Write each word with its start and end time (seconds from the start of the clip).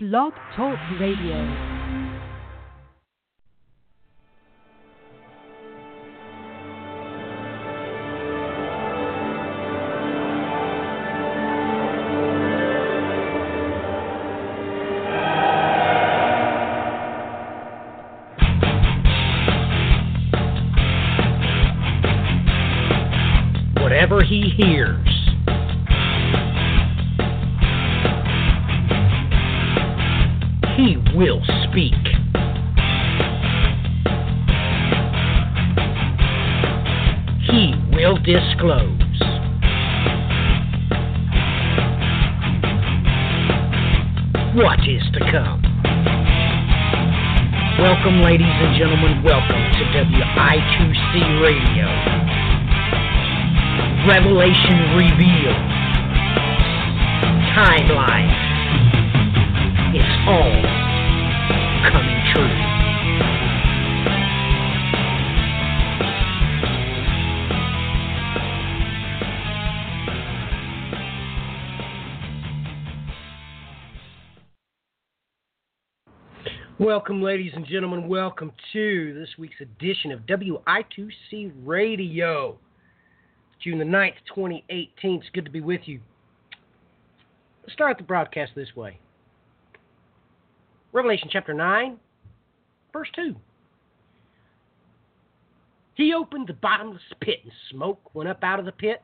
Blog 0.00 0.32
Talk 0.54 0.78
Radio. 1.00 1.34
Whatever 23.82 24.22
he 24.22 24.50
hears, 24.56 25.07
Welcome, 76.98 77.22
ladies 77.22 77.52
and 77.54 77.64
gentlemen. 77.64 78.08
Welcome 78.08 78.50
to 78.72 79.14
this 79.14 79.28
week's 79.38 79.60
edition 79.60 80.10
of 80.10 80.26
WI2C 80.26 81.52
Radio. 81.64 82.58
June 83.62 83.78
the 83.78 83.84
9th, 83.84 84.14
2018. 84.34 85.20
It's 85.20 85.26
good 85.32 85.44
to 85.44 85.50
be 85.50 85.60
with 85.60 85.82
you. 85.84 86.00
Let's 87.62 87.72
start 87.72 87.98
the 87.98 88.02
broadcast 88.02 88.50
this 88.56 88.74
way. 88.74 88.98
Revelation 90.90 91.28
chapter 91.30 91.54
9, 91.54 91.98
verse 92.92 93.08
2. 93.14 93.36
He 95.94 96.12
opened 96.12 96.48
the 96.48 96.54
bottomless 96.54 97.00
pit, 97.20 97.38
and 97.44 97.52
smoke 97.70 98.12
went 98.12 98.28
up 98.28 98.42
out 98.42 98.58
of 98.58 98.66
the 98.66 98.72
pit 98.72 99.02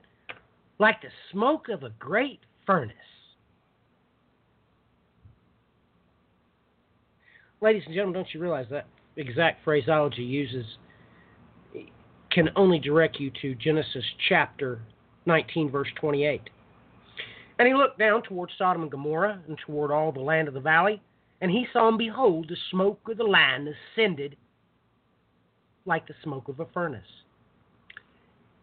like 0.81 1.01
the 1.01 1.11
smoke 1.31 1.69
of 1.69 1.85
a 1.85 1.91
great 2.01 2.41
furnace. 2.67 2.97
Ladies 7.65 7.85
and 7.87 7.95
gentlemen, 7.95 8.21
don't 8.21 8.35
you 8.35 8.41
realize 8.41 8.67
that 8.71 8.87
exact 9.17 9.65
phraseology 9.65 10.23
uses 10.23 10.67
can 12.31 12.51
only 12.57 12.79
direct 12.79 13.19
you 13.19 13.31
to 13.41 13.55
Genesis 13.55 14.05
chapter 14.29 14.83
19, 15.25 15.71
verse 15.71 15.89
28. 15.99 16.43
And 17.59 17.67
he 17.67 17.73
looked 17.73 17.99
down 17.99 18.23
toward 18.23 18.51
Sodom 18.59 18.83
and 18.83 18.91
Gomorrah 18.91 19.41
and 19.49 19.57
toward 19.65 19.91
all 19.91 20.13
the 20.13 20.21
land 20.21 20.47
of 20.47 20.53
the 20.53 20.61
valley, 20.61 21.01
and 21.41 21.51
he 21.51 21.67
saw 21.73 21.89
and 21.89 21.97
behold, 21.97 22.49
the 22.51 22.57
smoke 22.71 23.01
of 23.09 23.17
the 23.17 23.25
land 23.25 23.67
ascended 23.67 24.37
like 25.87 26.07
the 26.07 26.15
smoke 26.23 26.49
of 26.49 26.61
a 26.61 26.67
furnace. 26.67 27.01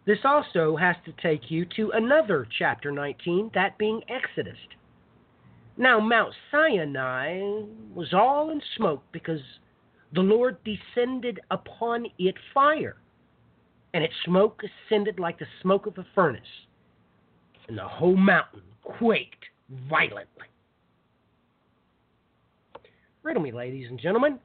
This 0.06 0.20
also 0.24 0.75
has 0.75 0.96
to 1.06 1.14
take 1.24 1.50
you 1.50 1.66
to 1.75 1.90
another 1.96 2.48
chapter 2.59 2.92
19, 2.92 3.50
that 3.56 3.80
being 3.80 4.02
Exodus. 4.08 4.59
Now, 5.78 6.00
Mount 6.00 6.34
Sinai 6.52 7.64
was 7.94 8.14
all 8.14 8.52
in 8.52 8.62
smoke 8.78 9.04
because 9.12 9.40
the 10.14 10.22
Lord 10.22 10.58
descended 10.64 11.40
upon 11.50 12.08
it 12.20 12.36
fire, 12.54 12.98
and 13.94 14.04
its 14.04 14.14
smoke 14.26 14.62
ascended 14.64 15.20
like 15.20 15.40
the 15.40 15.46
smoke 15.62 15.86
of 15.86 15.98
a 15.98 16.06
furnace, 16.14 16.42
and 17.68 17.78
the 17.78 17.88
whole 17.88 18.18
mountain 18.18 18.62
quaked 18.84 19.46
violently. 19.90 20.48
Riddle 23.24 23.44
me, 23.44 23.52
ladies 23.52 23.88
and 23.90 24.00
gentlemen. 24.00 24.40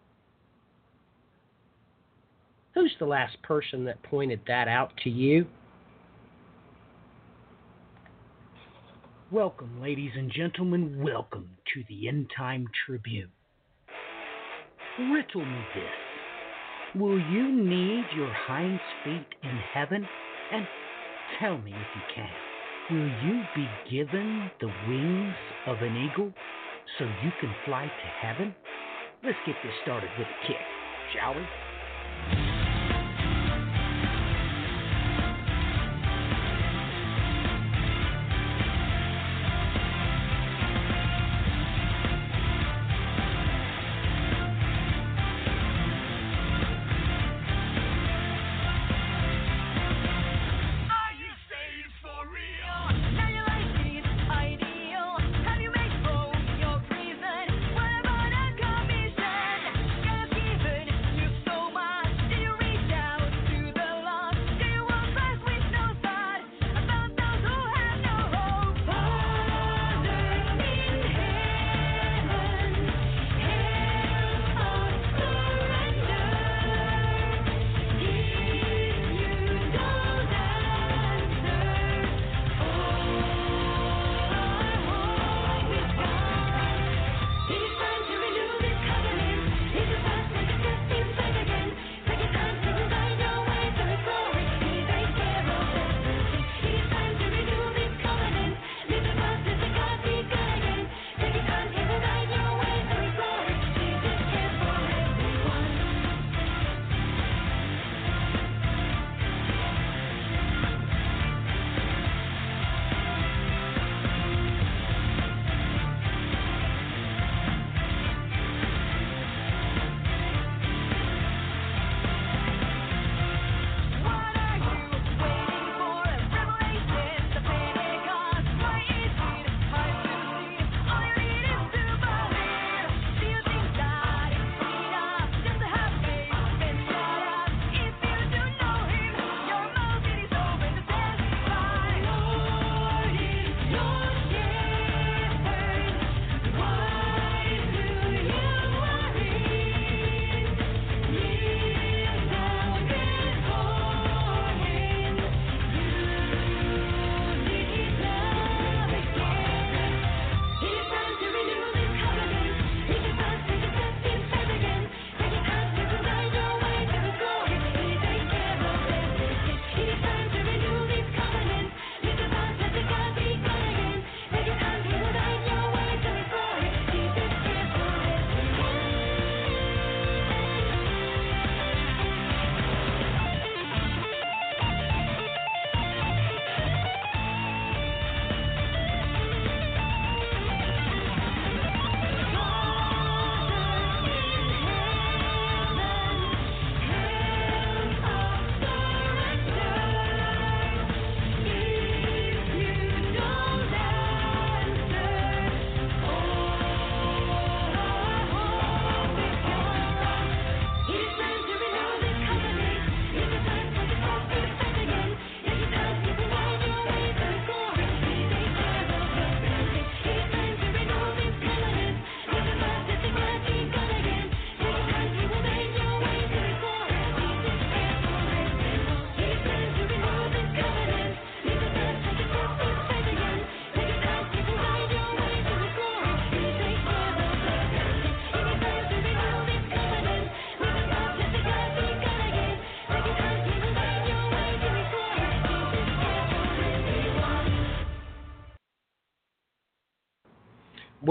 Who's 2.75 2.95
the 2.99 3.07
last 3.07 3.41
person 3.43 3.85
that 3.87 4.03
pointed 4.03 4.41
that 4.47 4.69
out 4.69 4.93
to 5.05 5.11
you? 5.11 5.47
Welcome, 9.33 9.83
ladies 9.83 10.13
and 10.17 10.31
gentlemen. 10.31 11.03
Welcome 11.03 11.49
to 11.75 11.83
the 11.89 12.07
End 12.07 12.31
Time 12.37 12.69
Tribune. 12.87 13.33
Riddle 15.01 15.45
me 15.45 15.59
this. 15.75 17.01
Will 17.03 17.19
you 17.19 17.51
need 17.51 18.05
your 18.17 18.33
hinds 18.33 18.81
feet 19.03 19.27
in 19.43 19.59
heaven? 19.75 20.07
And 20.53 20.65
tell 21.41 21.59
me 21.59 21.73
if 21.73 21.89
you 21.97 22.03
can. 22.15 22.31
Will 22.93 23.11
you 23.27 23.43
be 23.57 23.67
given 23.91 24.49
the 24.61 24.71
wings 24.89 25.35
of 25.67 25.79
an 25.83 25.97
eagle 25.97 26.33
so 26.97 27.05
you 27.25 27.33
can 27.41 27.53
fly 27.65 27.87
to 27.87 28.27
heaven? 28.27 28.55
Let's 29.25 29.39
get 29.45 29.57
this 29.65 29.73
started 29.83 30.11
with 30.17 30.29
a 30.29 30.47
kick, 30.47 30.57
shall 31.13 31.35
we? 31.35 32.46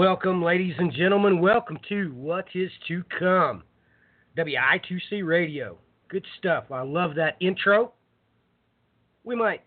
Welcome, 0.08 0.40
ladies 0.40 0.76
and 0.78 0.92
gentlemen. 0.92 1.40
Welcome 1.40 1.80
to 1.88 2.12
What 2.12 2.46
Is 2.54 2.70
to 2.86 3.02
Come, 3.18 3.64
WI2C 4.38 5.26
Radio. 5.26 5.78
Good 6.08 6.24
stuff. 6.38 6.70
I 6.70 6.82
love 6.82 7.16
that 7.16 7.36
intro. 7.40 7.92
We 9.24 9.34
might 9.34 9.62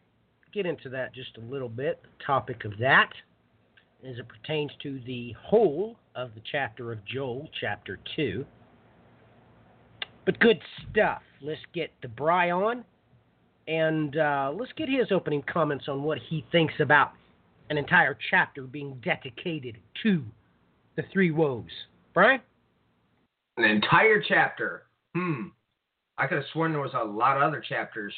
get 0.54 0.66
into 0.66 0.88
that 0.92 1.14
just 1.14 1.36
a 1.36 1.42
little 1.42 1.68
bit, 1.68 2.02
the 2.04 2.24
topic 2.26 2.64
of 2.64 2.72
that, 2.80 3.10
as 4.10 4.18
it 4.18 4.30
pertains 4.30 4.72
to 4.82 5.02
the 5.06 5.36
whole 5.44 5.98
of 6.16 6.34
the 6.36 6.42
chapter 6.50 6.94
of 6.94 7.04
Joel, 7.04 7.50
chapter 7.60 8.00
2. 8.16 8.46
But 10.26 10.40
good 10.40 10.62
stuff. 10.90 11.22
Let's 11.42 11.60
get 11.74 11.92
the 12.02 12.08
Bry 12.08 12.52
on, 12.52 12.86
and 13.68 14.16
uh, 14.16 14.54
let's 14.58 14.72
get 14.78 14.88
his 14.88 15.12
opening 15.12 15.44
comments 15.52 15.90
on 15.90 16.02
what 16.02 16.18
he 16.30 16.46
thinks 16.50 16.76
about 16.80 17.12
an 17.70 17.78
entire 17.78 18.18
chapter 18.30 18.64
being 18.64 19.00
dedicated 19.04 19.78
to 20.04 20.24
the 20.96 21.04
three 21.14 21.32
woes. 21.32 21.70
Brian? 22.14 22.42
An 23.58 23.66
entire 23.66 24.24
chapter. 24.28 24.84
Hmm. 25.16 25.48
I 26.18 26.28
could 26.28 26.38
have 26.38 26.46
sworn 26.52 26.72
there 26.72 26.82
was 26.82 26.92
a 26.94 27.04
lot 27.04 27.38
of 27.38 27.44
other 27.44 27.64
chapters 27.68 28.14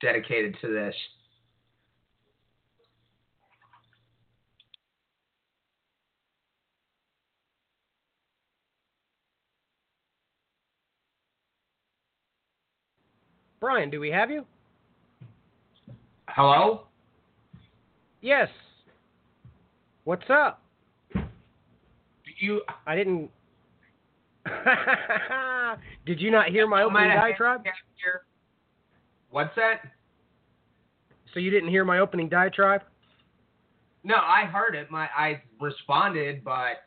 dedicated 0.00 0.56
to 0.62 0.68
this. 0.68 0.94
Brian, 13.60 13.90
do 13.90 13.98
we 13.98 14.10
have 14.10 14.30
you? 14.30 14.46
Hello? 16.28 16.85
Yes. 18.26 18.48
What's 20.02 20.28
up? 20.30 20.60
You 22.40 22.60
I 22.84 22.96
didn't. 22.96 23.30
Did 26.06 26.20
you 26.20 26.32
not 26.32 26.48
hear 26.48 26.66
my 26.66 26.82
opening 26.82 27.10
diatribe? 27.10 27.64
What's 29.30 29.54
that? 29.54 29.82
So 31.34 31.38
you 31.38 31.52
didn't 31.52 31.68
hear 31.68 31.84
my 31.84 32.00
opening 32.00 32.28
diatribe? 32.28 32.82
No, 34.02 34.16
I 34.16 34.44
heard 34.44 34.74
it. 34.74 34.90
My 34.90 35.08
I 35.16 35.40
responded, 35.60 36.42
but 36.42 36.82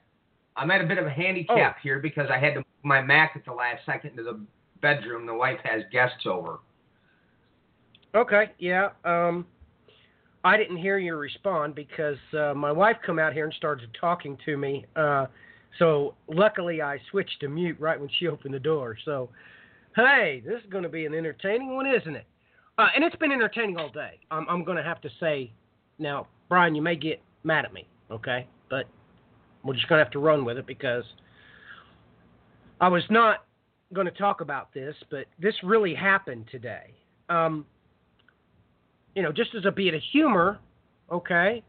I'm 0.58 0.70
at 0.72 0.82
a 0.82 0.88
bit 0.88 0.98
of 0.98 1.06
a 1.06 1.10
handicap 1.10 1.76
Oh. 1.78 1.80
here 1.82 2.00
because 2.00 2.28
I 2.30 2.38
had 2.38 2.56
to 2.56 2.60
move 2.60 2.66
my 2.84 3.02
Mac 3.02 3.38
at 3.38 3.46
the 3.46 3.54
last 3.54 3.86
second 3.86 4.18
to 4.18 4.24
the 4.24 4.42
bedroom. 4.82 5.26
The 5.26 5.34
wife 5.34 5.62
has 5.64 5.84
guests 5.90 6.26
over. 6.26 6.60
Okay, 8.14 8.52
yeah. 8.60 8.90
Um, 9.06 9.46
I 10.44 10.58
didn't 10.58 10.78
hear 10.78 10.98
you 10.98 11.16
respond 11.16 11.76
because 11.76 12.18
uh, 12.38 12.54
my 12.54 12.72
wife 12.72 12.98
come 13.06 13.20
out 13.20 13.34
here 13.34 13.46
and 13.46 13.54
started 13.54 13.90
talking 14.00 14.38
to 14.46 14.58
me. 14.58 14.86
Uh, 14.96 15.26
so 15.78 16.16
luckily 16.28 16.82
I 16.82 16.98
switched 17.12 17.42
to 17.42 17.50
mute 17.50 17.78
right 17.80 18.00
when 18.00 18.10
she 18.20 18.28
opened 18.28 18.54
the 18.54 18.60
door. 18.60 18.98
So, 19.04 19.30
hey, 19.96 20.42
this 20.46 20.62
is 20.64 20.70
going 20.70 20.84
to 20.84 20.90
be 20.90 21.06
an 21.06 21.14
entertaining 21.14 21.76
one, 21.76 21.86
isn't 21.88 22.16
it? 22.16 22.26
Uh, 22.78 22.88
and 22.96 23.04
it's 23.04 23.16
been 23.18 23.32
entertaining 23.32 23.78
all 23.78 23.90
day. 23.90 24.20
I'm, 24.32 24.48
I'm 24.48 24.64
going 24.64 24.78
to 24.78 24.84
have 24.84 25.02
to 25.02 25.10
say, 25.20 25.52
now, 25.98 26.28
Brian, 26.48 26.74
you 26.74 26.82
may 26.82 26.96
get 26.96 27.22
mad 27.44 27.66
at 27.66 27.74
me, 27.74 27.86
okay? 28.10 28.48
But 28.70 28.86
we're 29.64 29.74
just 29.74 29.90
going 29.90 30.00
to 30.00 30.06
have 30.06 30.14
to 30.14 30.20
run 30.20 30.46
with 30.46 30.58
it 30.58 30.66
because 30.66 31.04
I 32.80 32.88
was 32.88 33.04
not 33.10 33.44
going 33.92 34.06
to 34.06 34.14
talk 34.14 34.40
about 34.40 34.74
this, 34.74 34.96
but 35.12 35.26
this 35.40 35.56
really 35.64 35.94
happened 35.94 36.46
today. 36.50 36.94
Um, 37.28 37.66
you 39.16 39.24
know, 39.24 39.32
just 39.32 39.56
as 39.56 39.66
a 39.66 39.72
bit 39.72 39.94
of 39.94 40.02
humor, 40.12 40.60
okay, 41.12 41.64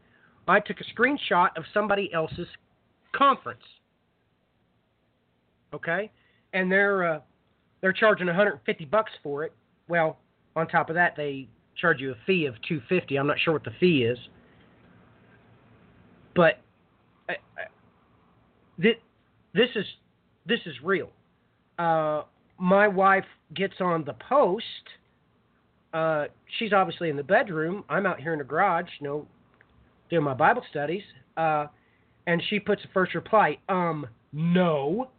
I 0.47 0.59
took 0.59 0.77
a 0.79 0.99
screenshot 0.99 1.49
of 1.57 1.63
somebody 1.73 2.11
else's 2.13 2.47
conference. 3.15 3.63
Okay, 5.73 6.11
and 6.53 6.71
they're 6.71 7.15
uh, 7.15 7.19
they're 7.79 7.93
charging 7.93 8.27
150 8.27 8.85
bucks 8.85 9.11
for 9.23 9.43
it. 9.43 9.53
Well, 9.87 10.17
on 10.55 10.67
top 10.67 10.89
of 10.89 10.95
that, 10.95 11.15
they 11.15 11.47
charge 11.79 11.99
you 11.99 12.11
a 12.11 12.15
fee 12.25 12.45
of 12.45 12.55
250. 12.67 13.17
I'm 13.17 13.27
not 13.27 13.37
sure 13.39 13.53
what 13.53 13.63
the 13.63 13.71
fee 13.79 14.03
is, 14.03 14.17
but 16.35 16.59
uh, 17.29 17.33
uh, 17.33 17.65
this 18.77 18.95
this 19.53 19.69
is 19.75 19.85
this 20.45 20.59
is 20.65 20.75
real. 20.83 21.09
Uh, 21.79 22.23
my 22.57 22.87
wife 22.87 23.25
gets 23.55 23.75
on 23.79 24.03
the 24.03 24.15
post 24.29 24.65
uh, 25.93 26.25
she's 26.57 26.73
obviously 26.73 27.09
in 27.09 27.15
the 27.15 27.23
bedroom. 27.23 27.83
I'm 27.89 28.05
out 28.05 28.19
here 28.19 28.33
in 28.33 28.39
the 28.39 28.45
garage, 28.45 28.87
you 28.99 29.07
know, 29.07 29.27
doing 30.09 30.23
my 30.23 30.33
Bible 30.33 30.63
studies. 30.69 31.03
Uh, 31.37 31.67
and 32.27 32.41
she 32.49 32.59
puts 32.59 32.81
the 32.81 32.87
first 32.93 33.15
reply, 33.15 33.57
um, 33.67 34.05
no. 34.31 35.09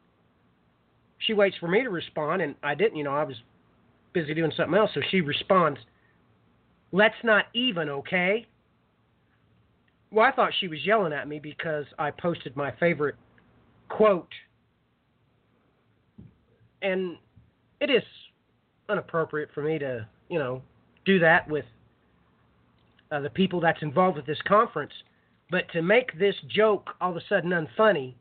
She 1.19 1.35
waits 1.35 1.57
for 1.59 1.69
me 1.69 1.83
to 1.83 1.91
respond, 1.91 2.43
and 2.43 2.55
I 2.63 2.75
didn't, 2.75 2.97
you 2.97 3.05
know, 3.05 3.15
I 3.15 3.25
was 3.25 3.37
busy 4.13 4.35
doing 4.35 4.53
something 4.57 4.77
else. 4.77 4.91
So 4.95 5.01
she 5.11 5.21
responds, 5.21 5.79
let's 6.93 7.15
not 7.25 7.47
even, 7.55 7.89
okay? 7.89 8.47
Well, 10.11 10.27
I 10.27 10.33
thought 10.33 10.53
she 10.61 10.69
was 10.69 10.79
yelling 10.85 11.13
at 11.13 11.27
me 11.29 11.39
because 11.39 11.87
I 11.99 12.11
posted 12.11 12.57
my 12.57 12.73
favorite 12.79 13.15
quote. 13.89 14.33
And 16.83 17.17
it 17.81 17.91
is 17.91 18.03
inappropriate 18.91 19.51
for 19.55 19.63
me 19.63 19.79
to 19.79 20.07
you 20.33 20.39
know, 20.39 20.63
do 21.05 21.19
that 21.19 21.47
with 21.47 21.67
uh, 23.11 23.21
the 23.21 23.29
people 23.29 23.61
that's 23.61 23.83
involved 23.83 24.17
with 24.17 24.25
this 24.25 24.41
conference. 24.49 24.93
But 25.51 25.71
to 25.73 25.83
make 25.83 26.19
this 26.19 26.35
joke 26.49 26.89
all 27.03 27.11
of 27.11 27.19
a 27.19 27.21
sudden 27.29 27.51
unfunny, 27.51 28.15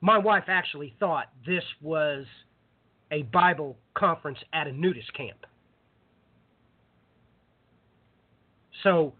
my 0.00 0.18
wife 0.18 0.44
actually 0.48 0.92
thought 0.98 1.28
this 1.46 1.62
was 1.80 2.26
a 3.12 3.22
Bible 3.22 3.76
conference 3.94 4.38
at 4.52 4.66
a 4.66 4.72
nudist 4.72 5.14
camp. 5.14 5.46
So 8.82 9.12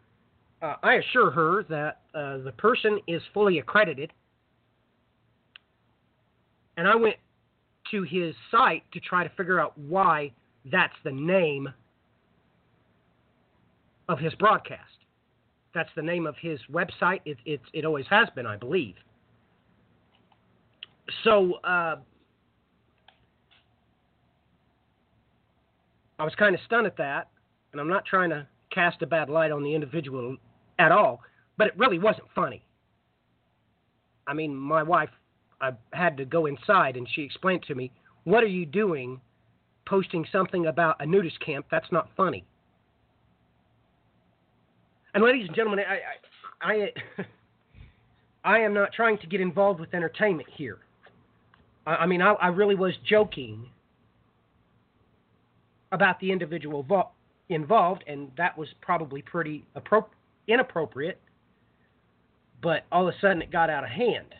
uh, 0.63 0.75
I 0.83 0.95
assure 0.95 1.31
her 1.31 1.63
that 1.69 2.01
uh, 2.13 2.39
the 2.39 2.53
person 2.59 2.99
is 3.07 3.23
fully 3.33 3.61
accredited. 3.61 4.13
And 6.77 6.89
I 6.89 6.97
went 6.97 7.17
to 7.93 8.03
his 8.03 8.35
site 8.51 8.83
to 8.93 8.99
try 8.99 9.23
to 9.23 9.31
figure 9.37 9.61
out 9.61 9.79
why 9.79 10.33
that's 10.73 10.95
the 11.05 11.13
name 11.13 11.69
of 14.09 14.19
his 14.19 14.35
broadcast. 14.35 14.81
That's 15.75 15.91
the 15.97 16.03
name 16.03 16.27
of 16.27 16.37
his 16.41 16.61
website. 16.71 17.21
It, 17.25 17.39
it, 17.45 17.61
it 17.73 17.85
always 17.85 18.07
has 18.11 18.29
been, 18.35 18.47
I 18.47 18.57
believe. 18.57 18.95
So 21.25 21.55
uh, 21.65 21.97
I 26.19 26.25
was 26.25 26.35
kind 26.37 26.55
of 26.55 26.61
stunned 26.65 26.87
at 26.87 26.97
that, 26.97 27.29
and 27.73 27.81
I'm 27.81 27.89
not 27.89 28.05
trying 28.05 28.31
to 28.31 28.47
cast 28.71 29.03
a 29.03 29.07
bad 29.07 29.29
light 29.29 29.51
on 29.51 29.63
the 29.63 29.75
individual 29.75 30.37
at 30.79 30.93
all, 30.93 31.21
but 31.57 31.67
it 31.67 31.75
really 31.77 31.99
wasn't 31.99 32.27
funny. 32.35 32.65
I 34.27 34.35
mean, 34.35 34.55
my 34.55 34.83
wife, 34.83 35.11
I 35.61 35.73
had 35.93 36.17
to 36.17 36.25
go 36.25 36.47
inside, 36.47 36.97
and 36.97 37.07
she 37.15 37.23
explained 37.23 37.65
to 37.65 37.75
me, 37.75 37.93
"What 38.25 38.43
are 38.43 38.49
you 38.49 38.65
doing 38.65 39.21
posting 39.87 40.25
something 40.33 40.67
about 40.67 40.97
a 41.01 41.07
nudist 41.07 41.41
camp? 41.41 41.67
That's 41.71 41.91
not 41.93 42.09
funny." 42.17 42.45
And 45.15 45.23
ladies 45.23 45.47
and 45.47 45.55
gentlemen, 45.55 45.85
I, 45.89 46.01
I, 46.61 46.75
I, 46.75 46.93
I 48.57 48.59
am 48.61 48.75
not 48.75 48.93
trying 48.93 49.19
to 49.19 49.27
get 49.27 49.41
involved 49.41 49.81
with 49.81 49.95
entertainment 49.95 50.49
here. 50.53 50.79
I, 51.87 51.97
I 51.97 52.07
mean, 52.07 52.21
I, 52.21 52.33
I 52.33 52.49
really 52.49 52.75
was 52.75 52.95
joking 53.09 53.69
about 55.93 56.19
the 56.19 56.33
individual 56.33 56.83
vo- 56.83 57.11
involved, 57.49 58.03
and 58.09 58.31
that 58.37 58.59
was 58.59 58.69
probably 58.81 59.23
pretty 59.23 59.65
appro- 59.77 60.07
inappropriate. 60.49 61.21
But 62.61 62.85
all 62.91 63.09
of 63.09 63.15
a 63.15 63.19
sudden, 63.21 63.41
it 63.41 63.53
got 63.53 63.71
out 63.71 63.85
of 63.85 63.91
hand. 63.91 64.35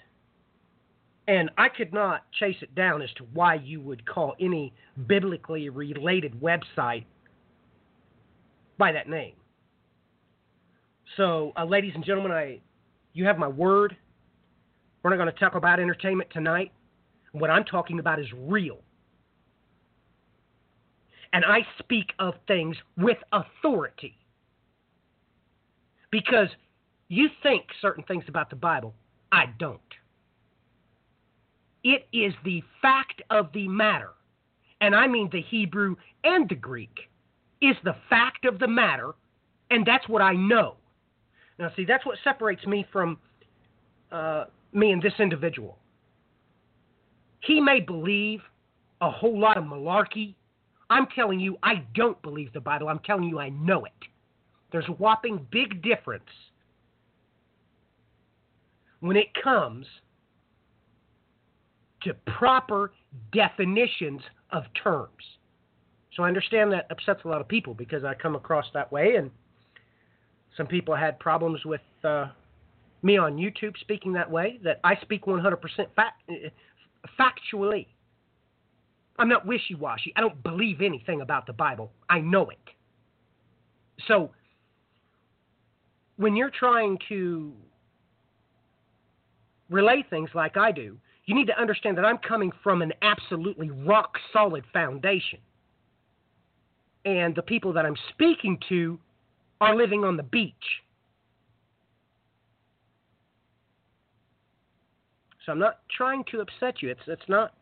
And 1.29 1.51
I 1.57 1.69
could 1.69 1.93
not 1.93 2.25
chase 2.33 2.57
it 2.61 2.75
down 2.75 3.01
as 3.01 3.11
to 3.17 3.25
why 3.33 3.55
you 3.55 3.81
would 3.81 4.05
call 4.05 4.35
any 4.41 4.75
biblically 5.07 5.69
related 5.69 6.39
website 6.41 7.05
by 8.77 8.93
that 8.93 9.09
name. 9.09 9.35
So, 11.17 11.53
uh, 11.57 11.65
ladies 11.65 11.93
and 11.95 12.05
gentlemen, 12.05 12.33
I, 12.33 12.61
you 13.13 13.25
have 13.25 13.39
my 13.39 13.49
word. 13.49 13.97
We're 15.03 15.11
not 15.11 15.17
going 15.17 15.33
to 15.33 15.39
talk 15.39 15.55
about 15.55 15.79
entertainment 15.79 16.31
tonight. 16.33 16.73
What 17.33 17.51
I'm 17.51 17.65
talking 17.65 17.99
about 17.99 18.21
is 18.21 18.27
real. 18.37 18.79
And 21.33 21.45
I 21.45 21.67
speak 21.79 22.13
of 22.19 22.35
things 22.47 22.77
with 22.97 23.19
authority. 23.33 24.17
Because 26.11 26.49
you 27.09 27.29
think 27.43 27.65
certain 27.83 28.05
things 28.05 28.25
about 28.29 28.51
the 28.51 28.57
Bible, 28.57 28.95
I 29.31 29.47
don't. 29.59 29.81
It 31.83 32.07
is 32.13 32.33
the 32.45 32.63
fact 32.81 33.21
of 33.31 33.53
the 33.53 33.69
matter, 33.69 34.13
and 34.81 34.95
I 34.95 35.07
mean 35.07 35.29
the 35.31 35.43
Hebrew 35.43 35.97
and 36.23 36.49
the 36.49 36.55
Greek, 36.55 37.11
is 37.61 37.77
the 37.85 37.97
fact 38.09 38.47
of 38.47 38.59
the 38.59 38.69
matter, 38.69 39.13
and 39.71 39.85
that's 39.85 40.09
what 40.09 40.23
I 40.23 40.33
know. 40.33 40.77
Now, 41.59 41.71
see, 41.77 41.85
that's 41.85 42.05
what 42.05 42.19
separates 42.25 42.67
me 42.67 42.87
from 42.93 43.19
uh, 44.11 44.45
me 44.73 44.91
and 44.91 45.03
this 45.03 45.13
individual. 45.19 45.79
He 47.41 47.61
may 47.61 47.81
believe 47.81 48.41
a 49.01 49.11
whole 49.11 49.39
lot 49.39 49.57
of 49.57 49.65
malarkey. 49.65 50.35
I'm 50.91 51.07
telling 51.15 51.41
you, 51.41 51.57
I 51.63 51.85
don't 51.95 52.21
believe 52.23 52.53
the 52.53 52.61
Bible. 52.61 52.89
I'm 52.89 53.01
telling 53.01 53.25
you, 53.25 53.39
I 53.39 53.51
know 53.51 53.85
it. 53.85 53.93
There's 54.73 54.89
a 54.89 54.93
whopping 54.93 55.47
big 55.51 55.83
difference 55.83 56.25
when 59.01 59.17
it 59.17 59.29
comes 59.43 59.87
to 62.03 62.15
proper 62.39 62.93
definitions 63.33 64.21
of 64.51 64.65
terms. 64.83 65.23
So 66.15 66.23
I 66.23 66.29
understand 66.29 66.73
that 66.73 66.87
upsets 66.91 67.21
a 67.25 67.29
lot 67.29 67.41
of 67.41 67.49
people 67.49 67.75
because 67.75 68.05
I 68.05 68.15
come 68.15 68.35
across 68.35 68.67
that 68.75 68.91
way, 68.91 69.17
and 69.17 69.31
some 70.57 70.67
people 70.67 70.95
had 70.95 71.19
problems 71.19 71.65
with 71.65 71.81
uh, 72.05 72.27
me 73.03 73.17
on 73.17 73.37
YouTube 73.37 73.77
speaking 73.79 74.13
that 74.15 74.31
way. 74.31 74.59
That 74.63 74.81
I 74.85 74.97
speak 75.03 75.25
100% 75.27 75.59
fact, 75.97 76.23
factually. 77.19 77.87
I'm 79.19 79.29
not 79.29 79.47
wishy 79.47 79.75
washy. 79.75 80.13
I 80.17 80.21
don't 80.21 80.43
believe 80.43 80.81
anything 80.81 81.21
about 81.21 81.47
the 81.47 81.53
Bible. 81.53 81.93
I 82.09 82.21
know 82.21 82.51
it. 82.51 82.59
So 84.09 84.31
when 86.17 86.37
you're 86.37 86.51
trying 86.51 86.99
to 87.09 87.53
relay 89.71 90.05
things 90.09 90.31
like 90.35 90.57
I 90.57 90.73
do, 90.73 90.97
you 91.27 91.35
need 91.35 91.47
to 91.47 91.59
understand 91.61 91.97
that 91.99 92.05
I'm 92.05 92.19
coming 92.19 92.53
from 92.63 92.83
an 92.83 92.93
absolutely 93.03 93.71
rock 93.71 94.15
solid 94.33 94.65
foundation. 94.73 95.39
And 97.05 97.35
the 97.35 97.43
people 97.43 97.73
that 97.75 97.85
I'm 97.85 97.97
speaking 98.11 98.59
to 98.69 98.99
are 99.61 99.77
living 99.77 100.05
on 100.05 100.17
the 100.17 100.23
beach. 100.23 100.55
So 105.45 105.53
I'm 105.53 105.59
not 105.59 105.81
trying 105.95 106.25
to 106.31 106.41
upset 106.41 106.83
you. 106.83 106.91
It's 106.91 107.01
it's 107.07 107.29
not 107.29 107.53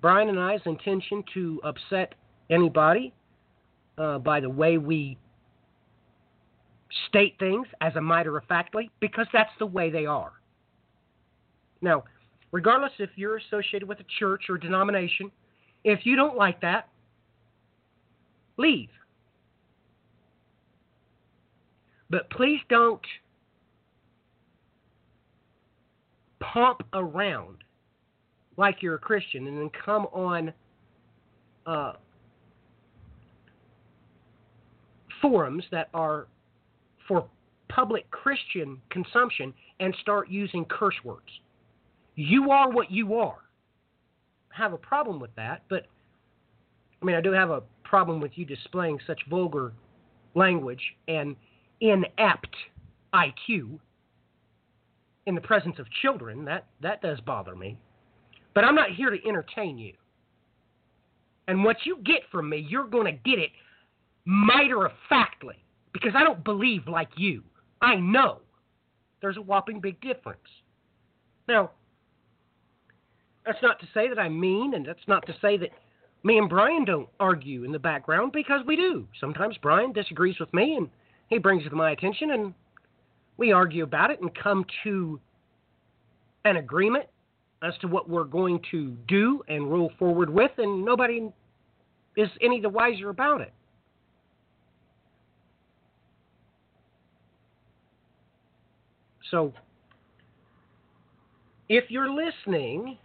Brian 0.00 0.28
and 0.28 0.38
I's 0.38 0.60
intention 0.66 1.22
to 1.34 1.60
upset 1.64 2.14
anybody 2.50 3.12
uh, 3.98 4.18
by 4.18 4.40
the 4.40 4.50
way 4.50 4.78
we 4.78 5.16
state 7.08 7.34
things 7.38 7.66
as 7.80 7.94
a 7.96 8.00
matter 8.00 8.36
of 8.36 8.44
factly, 8.44 8.90
because 9.00 9.26
that's 9.32 9.50
the 9.58 9.66
way 9.66 9.90
they 9.90 10.06
are. 10.06 10.32
Now, 11.82 12.04
regardless 12.52 12.92
if 12.98 13.10
you're 13.16 13.36
associated 13.36 13.88
with 13.88 14.00
a 14.00 14.06
church 14.18 14.44
or 14.48 14.58
denomination, 14.58 15.30
if 15.84 16.00
you 16.04 16.16
don't 16.16 16.36
like 16.36 16.60
that, 16.60 16.88
leave. 18.56 18.88
But 22.10 22.30
please 22.30 22.60
don't 22.68 23.00
pump 26.40 26.82
around 26.92 27.58
like 28.56 28.82
you're 28.82 28.94
a 28.94 28.98
Christian 28.98 29.46
and 29.46 29.58
then 29.58 29.70
come 29.84 30.06
on 30.06 30.52
uh, 31.66 31.92
forums 35.20 35.64
that 35.72 35.88
are 35.92 36.26
for 37.08 37.26
public 37.68 38.10
Christian 38.10 38.80
consumption 38.90 39.52
and 39.80 39.94
start 40.00 40.30
using 40.30 40.64
curse 40.64 40.94
words. 41.04 41.26
You 42.14 42.50
are 42.50 42.70
what 42.70 42.90
you 42.90 43.14
are. 43.16 43.38
I 44.56 44.62
have 44.62 44.72
a 44.72 44.78
problem 44.78 45.20
with 45.20 45.34
that, 45.36 45.62
but 45.68 45.86
I 47.02 47.04
mean, 47.04 47.16
I 47.16 47.20
do 47.20 47.32
have 47.32 47.50
a 47.50 47.62
problem 47.84 48.20
with 48.20 48.32
you 48.36 48.44
displaying 48.44 48.98
such 49.06 49.20
vulgar 49.28 49.72
language 50.34 50.80
and 51.08 51.36
inept 51.80 52.54
IQ 53.14 53.78
in 55.26 55.34
the 55.34 55.40
presence 55.40 55.78
of 55.78 55.86
children. 56.02 56.44
That 56.44 56.66
that 56.80 57.02
does 57.02 57.20
bother 57.20 57.54
me. 57.54 57.78
But 58.54 58.64
I'm 58.64 58.74
not 58.74 58.90
here 58.90 59.10
to 59.10 59.28
entertain 59.28 59.78
you. 59.78 59.92
And 61.48 61.62
what 61.62 61.76
you 61.84 61.98
get 62.04 62.22
from 62.32 62.48
me, 62.48 62.66
you're 62.68 62.86
going 62.86 63.06
to 63.06 63.12
get 63.12 63.38
it 63.38 63.50
matter 64.24 64.84
of 64.84 64.92
factly 65.08 65.56
because 65.92 66.12
I 66.16 66.24
don't 66.24 66.42
believe 66.42 66.88
like 66.88 67.10
you. 67.16 67.42
I 67.80 67.96
know 67.96 68.40
there's 69.20 69.36
a 69.36 69.42
whopping 69.42 69.80
big 69.80 70.00
difference. 70.00 70.40
Now, 71.48 71.70
that's 73.44 73.62
not 73.62 73.78
to 73.80 73.86
say 73.94 74.08
that 74.08 74.18
I'm 74.18 74.38
mean, 74.38 74.74
and 74.74 74.84
that's 74.84 75.06
not 75.06 75.24
to 75.26 75.34
say 75.40 75.56
that 75.58 75.70
me 76.24 76.38
and 76.38 76.48
Brian 76.48 76.84
don't 76.84 77.08
argue 77.20 77.62
in 77.62 77.70
the 77.70 77.78
background 77.78 78.32
because 78.32 78.62
we 78.66 78.74
do. 78.74 79.06
Sometimes 79.20 79.56
Brian 79.62 79.92
disagrees 79.92 80.40
with 80.40 80.52
me 80.52 80.74
and 80.74 80.88
he 81.28 81.38
brings 81.38 81.66
it 81.66 81.70
to 81.70 81.76
my 81.76 81.90
attention, 81.90 82.30
and 82.32 82.54
we 83.36 83.52
argue 83.52 83.84
about 83.84 84.10
it 84.10 84.20
and 84.20 84.30
come 84.34 84.64
to 84.84 85.20
an 86.44 86.56
agreement 86.56 87.06
as 87.62 87.74
to 87.80 87.88
what 87.88 88.08
we're 88.08 88.24
going 88.24 88.60
to 88.70 88.90
do 89.08 89.42
and 89.48 89.70
roll 89.70 89.90
forward 89.98 90.30
with, 90.30 90.52
and 90.58 90.84
nobody 90.84 91.28
is 92.16 92.28
any 92.40 92.60
the 92.60 92.68
wiser 92.68 93.10
about 93.10 93.40
it. 93.40 93.52
So, 99.30 99.52
if 101.68 101.90
you're 101.90 102.10
listening 102.10 102.96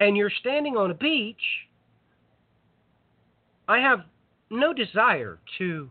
and 0.00 0.16
you're 0.16 0.32
standing 0.40 0.76
on 0.76 0.90
a 0.90 0.94
beach, 0.94 1.36
I 3.68 3.78
have 3.78 4.00
no 4.52 4.72
desire 4.72 5.38
to 5.58 5.88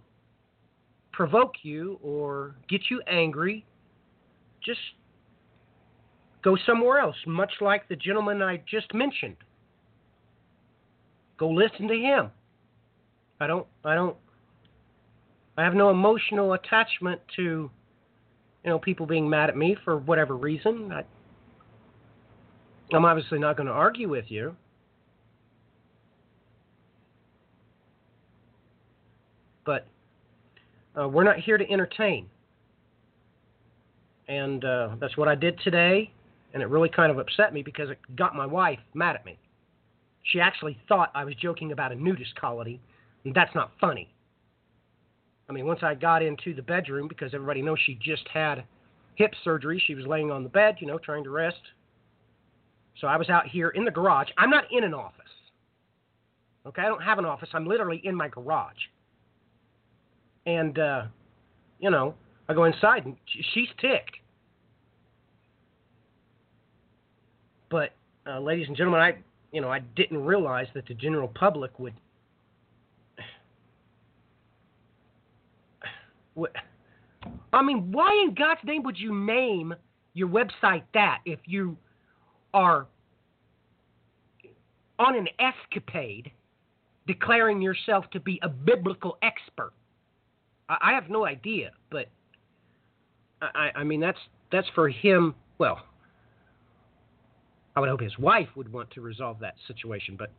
provoke 1.11 1.55
you 1.63 1.99
or 2.01 2.55
get 2.69 2.81
you 2.89 3.01
angry. 3.07 3.65
Just 4.63 4.79
go 6.43 6.55
somewhere 6.65 6.99
else, 6.99 7.15
much 7.27 7.51
like 7.59 7.87
the 7.89 7.95
gentleman 7.95 8.41
I 8.41 8.61
just 8.69 8.93
mentioned. 8.93 9.37
Go 11.37 11.49
listen 11.49 11.87
to 11.87 11.95
him. 11.95 12.29
I 13.39 13.47
don't 13.47 13.65
I 13.83 13.95
don't 13.95 14.15
I 15.57 15.63
have 15.63 15.73
no 15.73 15.89
emotional 15.89 16.53
attachment 16.53 17.19
to 17.35 17.69
you 18.63 18.69
know 18.69 18.77
people 18.77 19.05
being 19.05 19.27
mad 19.27 19.49
at 19.49 19.57
me 19.57 19.75
for 19.83 19.97
whatever 19.97 20.37
reason. 20.37 20.91
I, 20.91 21.03
I'm 22.95 23.05
obviously 23.05 23.39
not 23.39 23.57
going 23.57 23.67
to 23.67 23.73
argue 23.73 24.09
with 24.09 24.25
you. 24.27 24.55
But 29.65 29.87
uh, 30.99 31.07
we're 31.07 31.23
not 31.23 31.37
here 31.37 31.57
to 31.57 31.69
entertain. 31.69 32.27
And 34.27 34.63
uh, 34.63 34.89
that's 34.99 35.17
what 35.17 35.27
I 35.27 35.35
did 35.35 35.59
today. 35.63 36.11
And 36.53 36.61
it 36.61 36.67
really 36.67 36.89
kind 36.89 37.11
of 37.11 37.17
upset 37.17 37.53
me 37.53 37.63
because 37.63 37.89
it 37.89 37.99
got 38.15 38.35
my 38.35 38.45
wife 38.45 38.79
mad 38.93 39.15
at 39.15 39.25
me. 39.25 39.37
She 40.23 40.39
actually 40.39 40.77
thought 40.87 41.11
I 41.15 41.23
was 41.23 41.35
joking 41.35 41.71
about 41.71 41.91
a 41.91 41.95
nudist 41.95 42.35
colony, 42.35 42.79
and 43.25 43.33
that's 43.33 43.53
not 43.55 43.71
funny. 43.79 44.13
I 45.49 45.53
mean, 45.53 45.65
once 45.65 45.79
I 45.81 45.95
got 45.95 46.21
into 46.21 46.53
the 46.53 46.61
bedroom, 46.61 47.07
because 47.07 47.33
everybody 47.33 47.61
knows 47.61 47.79
she 47.85 47.95
just 48.01 48.27
had 48.31 48.63
hip 49.15 49.33
surgery, 49.43 49.81
she 49.85 49.95
was 49.95 50.05
laying 50.05 50.31
on 50.31 50.43
the 50.43 50.49
bed, 50.49 50.75
you 50.79 50.87
know, 50.87 50.97
trying 50.97 51.23
to 51.23 51.29
rest. 51.29 51.61
So 52.99 53.07
I 53.07 53.17
was 53.17 53.29
out 53.29 53.47
here 53.47 53.69
in 53.69 53.83
the 53.83 53.91
garage. 53.91 54.29
I'm 54.37 54.49
not 54.49 54.65
in 54.71 54.83
an 54.83 54.93
office. 54.93 55.15
Okay, 56.65 56.81
I 56.83 56.85
don't 56.85 57.01
have 57.01 57.17
an 57.19 57.25
office. 57.25 57.49
I'm 57.53 57.65
literally 57.65 58.01
in 58.03 58.15
my 58.15 58.27
garage. 58.27 58.77
And, 60.45 60.79
uh, 60.79 61.03
you 61.79 61.89
know, 61.89 62.15
I 62.49 62.53
go 62.53 62.65
inside 62.65 63.05
and 63.05 63.15
she's 63.53 63.69
ticked. 63.79 64.17
But, 67.69 67.91
uh, 68.27 68.39
ladies 68.39 68.67
and 68.67 68.75
gentlemen, 68.75 69.01
I, 69.01 69.15
you 69.51 69.61
know, 69.61 69.69
I 69.69 69.79
didn't 69.95 70.25
realize 70.25 70.67
that 70.73 70.87
the 70.87 70.93
general 70.93 71.27
public 71.27 71.77
would. 71.79 71.93
would 76.35 76.51
I 77.53 77.61
mean, 77.61 77.91
why 77.91 78.11
in 78.25 78.33
God's 78.33 78.61
name 78.63 78.83
would 78.83 78.97
you 78.97 79.13
name 79.13 79.73
your 80.13 80.27
website 80.27 80.83
that 80.93 81.19
if 81.25 81.39
you 81.45 81.77
are 82.53 82.87
on 84.99 85.15
an 85.15 85.27
escapade 85.39 86.31
declaring 87.07 87.61
yourself 87.61 88.09
to 88.11 88.19
be 88.19 88.39
a 88.41 88.49
biblical 88.49 89.17
expert? 89.21 89.73
I, 90.81 90.93
have 90.93 91.09
no 91.09 91.25
idea, 91.25 91.71
but 91.89 92.07
I, 93.41 93.71
I 93.75 93.83
mean 93.83 93.99
that's 93.99 94.17
that's 94.51 94.67
for 94.73 94.89
him. 94.89 95.35
Well, 95.57 95.79
I 97.75 97.79
would 97.79 97.89
hope 97.89 98.01
his 98.01 98.17
wife 98.17 98.47
would 98.55 98.71
want 98.71 98.91
to 98.91 99.01
resolve 99.01 99.39
that 99.39 99.55
situation, 99.67 100.15
but 100.17 100.31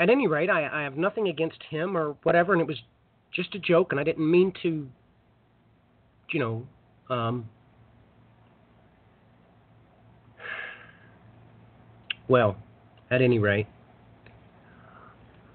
at 0.00 0.10
any 0.10 0.26
rate, 0.26 0.50
I, 0.50 0.68
I 0.68 0.82
have 0.82 0.96
nothing 0.96 1.28
against 1.28 1.62
him 1.70 1.96
or 1.96 2.16
whatever, 2.22 2.52
and 2.52 2.60
it 2.60 2.66
was 2.66 2.78
just 3.32 3.54
a 3.54 3.58
joke, 3.58 3.92
and 3.92 4.00
I 4.00 4.04
didn't 4.04 4.28
mean 4.28 4.52
to, 4.62 4.88
you 6.30 6.40
know, 6.40 6.66
um, 7.08 7.48
well, 12.28 12.56
at 13.10 13.22
any 13.22 13.38
rate, 13.38 13.66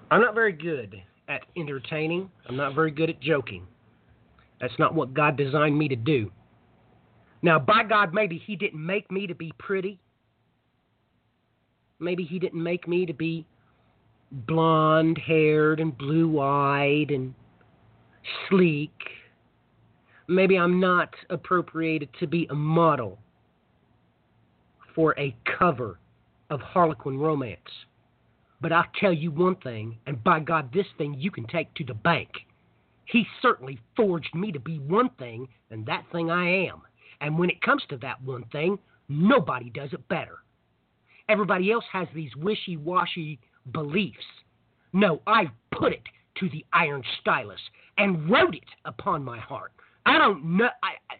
I'm 0.09 0.21
not 0.21 0.33
very 0.33 0.53
good 0.53 1.03
at 1.27 1.41
entertaining. 1.55 2.29
I'm 2.47 2.55
not 2.55 2.75
very 2.75 2.91
good 2.91 3.09
at 3.09 3.19
joking. 3.19 3.67
That's 4.59 4.77
not 4.79 4.93
what 4.93 5.13
God 5.13 5.37
designed 5.37 5.77
me 5.77 5.87
to 5.87 5.95
do. 5.95 6.31
Now, 7.41 7.59
by 7.59 7.83
God, 7.83 8.13
maybe 8.13 8.37
He 8.37 8.55
didn't 8.55 8.83
make 8.83 9.11
me 9.11 9.27
to 9.27 9.35
be 9.35 9.51
pretty. 9.59 9.99
Maybe 11.99 12.23
He 12.23 12.39
didn't 12.39 12.61
make 12.61 12.87
me 12.87 13.05
to 13.05 13.13
be 13.13 13.45
blonde 14.31 15.17
haired 15.17 15.79
and 15.79 15.97
blue 15.97 16.39
eyed 16.39 17.11
and 17.11 17.33
sleek. 18.49 18.91
Maybe 20.27 20.57
I'm 20.57 20.79
not 20.79 21.13
appropriated 21.29 22.09
to 22.19 22.27
be 22.27 22.47
a 22.49 22.55
model 22.55 23.17
for 24.93 25.17
a 25.17 25.35
cover 25.57 25.99
of 26.49 26.59
Harlequin 26.59 27.17
romance. 27.17 27.59
But 28.59 28.71
I'll 28.71 28.85
tell 28.99 29.13
you 29.13 29.31
one 29.31 29.55
thing, 29.57 29.97
and 30.07 30.23
by 30.23 30.39
God, 30.39 30.73
this 30.73 30.87
thing 30.97 31.15
you 31.17 31.29
can 31.31 31.45
take 31.45 31.73
to 31.75 31.83
the 31.83 31.93
bank. 31.93 32.29
He 33.05 33.25
certainly 33.41 33.79
forged 33.95 34.33
me 34.33 34.51
to 34.51 34.59
be 34.59 34.79
one 34.79 35.09
thing, 35.19 35.47
and 35.69 35.85
that 35.85 36.05
thing 36.11 36.29
I 36.31 36.67
am. 36.67 36.81
And 37.21 37.37
when 37.37 37.49
it 37.49 37.61
comes 37.61 37.83
to 37.89 37.97
that 37.97 38.21
one 38.23 38.43
thing, 38.51 38.79
nobody 39.09 39.69
does 39.69 39.93
it 39.93 40.07
better. 40.07 40.39
Everybody 41.29 41.71
else 41.71 41.85
has 41.91 42.07
these 42.13 42.35
wishy 42.35 42.77
washy 42.77 43.39
beliefs. 43.71 44.25
No, 44.93 45.21
I 45.27 45.51
put 45.71 45.93
it 45.93 46.03
to 46.39 46.49
the 46.49 46.65
iron 46.73 47.03
stylus 47.21 47.59
and 47.97 48.29
wrote 48.29 48.55
it 48.55 48.63
upon 48.85 49.23
my 49.23 49.39
heart. 49.39 49.71
I 50.05 50.17
don't 50.17 50.57
know. 50.57 50.69
I, 50.83 50.93
I, 51.09 51.15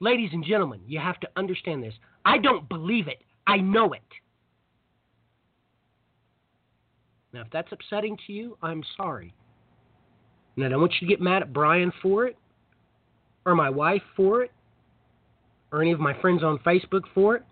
ladies 0.00 0.30
and 0.32 0.44
gentlemen, 0.44 0.80
you 0.86 0.98
have 0.98 1.20
to 1.20 1.28
understand 1.36 1.82
this. 1.82 1.94
I 2.24 2.38
don't 2.38 2.68
believe 2.68 3.08
it, 3.08 3.22
I 3.46 3.58
know 3.58 3.92
it. 3.92 4.02
Now, 7.32 7.42
if 7.42 7.48
that's 7.52 7.70
upsetting 7.70 8.16
to 8.26 8.32
you, 8.32 8.56
I'm 8.62 8.82
sorry. 8.96 9.32
And 10.56 10.64
I 10.64 10.68
don't 10.68 10.80
want 10.80 10.94
you 11.00 11.06
to 11.06 11.12
get 11.12 11.20
mad 11.20 11.42
at 11.42 11.52
Brian 11.52 11.92
for 12.02 12.26
it, 12.26 12.36
or 13.46 13.54
my 13.54 13.70
wife 13.70 14.02
for 14.16 14.42
it, 14.42 14.50
or 15.72 15.80
any 15.80 15.92
of 15.92 16.00
my 16.00 16.18
friends 16.20 16.42
on 16.42 16.58
Facebook 16.58 17.04
for 17.14 17.36
it. 17.36 17.42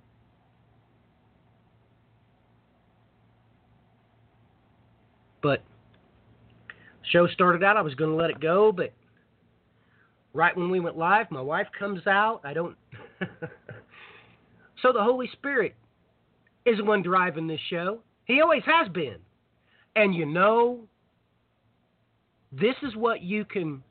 But 5.42 5.62
show 7.12 7.28
started 7.28 7.62
out, 7.62 7.76
I 7.76 7.82
was 7.82 7.94
going 7.94 8.10
to 8.10 8.16
let 8.16 8.30
it 8.30 8.40
go, 8.40 8.72
but 8.72 8.92
right 10.32 10.56
when 10.56 10.70
we 10.70 10.80
went 10.80 10.98
live, 10.98 11.30
my 11.30 11.40
wife 11.40 11.68
comes 11.78 12.06
out. 12.06 12.40
I 12.42 12.52
don't. 12.52 12.76
so 14.82 14.92
the 14.92 15.02
Holy 15.02 15.28
Spirit 15.32 15.74
is 16.66 16.78
the 16.78 16.84
one 16.84 17.02
driving 17.02 17.46
this 17.46 17.60
show. 17.70 18.00
He 18.24 18.40
always 18.40 18.62
has 18.66 18.88
been. 18.88 19.18
And 19.98 20.14
you 20.14 20.26
know, 20.26 20.78
this 22.52 22.76
is 22.84 22.94
what 22.94 23.20
you 23.20 23.44
can 23.44 23.82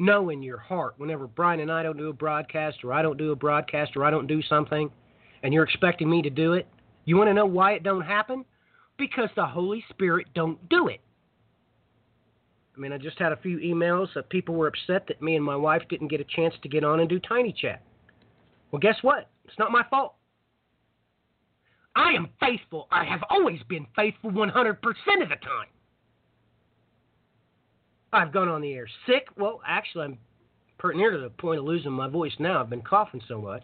know 0.00 0.30
in 0.30 0.42
your 0.42 0.58
heart 0.58 0.94
whenever 0.96 1.28
Brian 1.28 1.60
and 1.60 1.70
I 1.70 1.84
don't 1.84 1.96
do 1.96 2.08
a 2.08 2.12
broadcast, 2.12 2.78
or 2.82 2.92
I 2.92 3.02
don't 3.02 3.16
do 3.16 3.30
a 3.30 3.36
broadcast, 3.36 3.92
or 3.94 4.04
I 4.04 4.10
don't 4.10 4.26
do 4.26 4.42
something, 4.42 4.90
and 5.44 5.54
you're 5.54 5.62
expecting 5.62 6.10
me 6.10 6.22
to 6.22 6.30
do 6.30 6.54
it. 6.54 6.66
You 7.04 7.16
want 7.16 7.28
to 7.30 7.34
know 7.34 7.46
why 7.46 7.74
it 7.74 7.84
don't 7.84 8.00
happen? 8.00 8.44
Because 8.98 9.28
the 9.36 9.46
Holy 9.46 9.84
Spirit 9.90 10.26
don't 10.34 10.58
do 10.68 10.88
it. 10.88 11.00
I 12.76 12.80
mean, 12.80 12.92
I 12.92 12.98
just 12.98 13.20
had 13.20 13.30
a 13.30 13.36
few 13.36 13.58
emails 13.58 14.08
that 14.16 14.28
people 14.30 14.56
were 14.56 14.66
upset 14.66 15.06
that 15.06 15.22
me 15.22 15.36
and 15.36 15.44
my 15.44 15.54
wife 15.54 15.82
didn't 15.88 16.08
get 16.08 16.20
a 16.20 16.24
chance 16.24 16.54
to 16.64 16.68
get 16.68 16.82
on 16.82 16.98
and 16.98 17.08
do 17.08 17.20
Tiny 17.20 17.52
Chat. 17.56 17.80
Well, 18.72 18.80
guess 18.80 18.96
what? 19.02 19.28
It's 19.44 19.58
not 19.60 19.70
my 19.70 19.84
fault. 19.88 20.14
I 21.96 22.12
am 22.12 22.28
faithful. 22.40 22.88
I 22.90 23.04
have 23.04 23.20
always 23.30 23.60
been 23.68 23.86
faithful 23.94 24.30
100% 24.30 24.52
of 24.52 25.28
the 25.28 25.36
time. 25.36 25.68
I've 28.12 28.32
gone 28.32 28.48
on 28.48 28.60
the 28.60 28.72
air 28.72 28.86
sick. 29.06 29.28
Well, 29.36 29.60
actually, 29.66 30.04
I'm 30.04 30.18
pretty 30.78 30.98
near 30.98 31.10
to 31.10 31.18
the 31.18 31.30
point 31.30 31.58
of 31.58 31.64
losing 31.64 31.92
my 31.92 32.08
voice 32.08 32.32
now. 32.38 32.60
I've 32.60 32.70
been 32.70 32.82
coughing 32.82 33.20
so 33.26 33.40
much. 33.40 33.62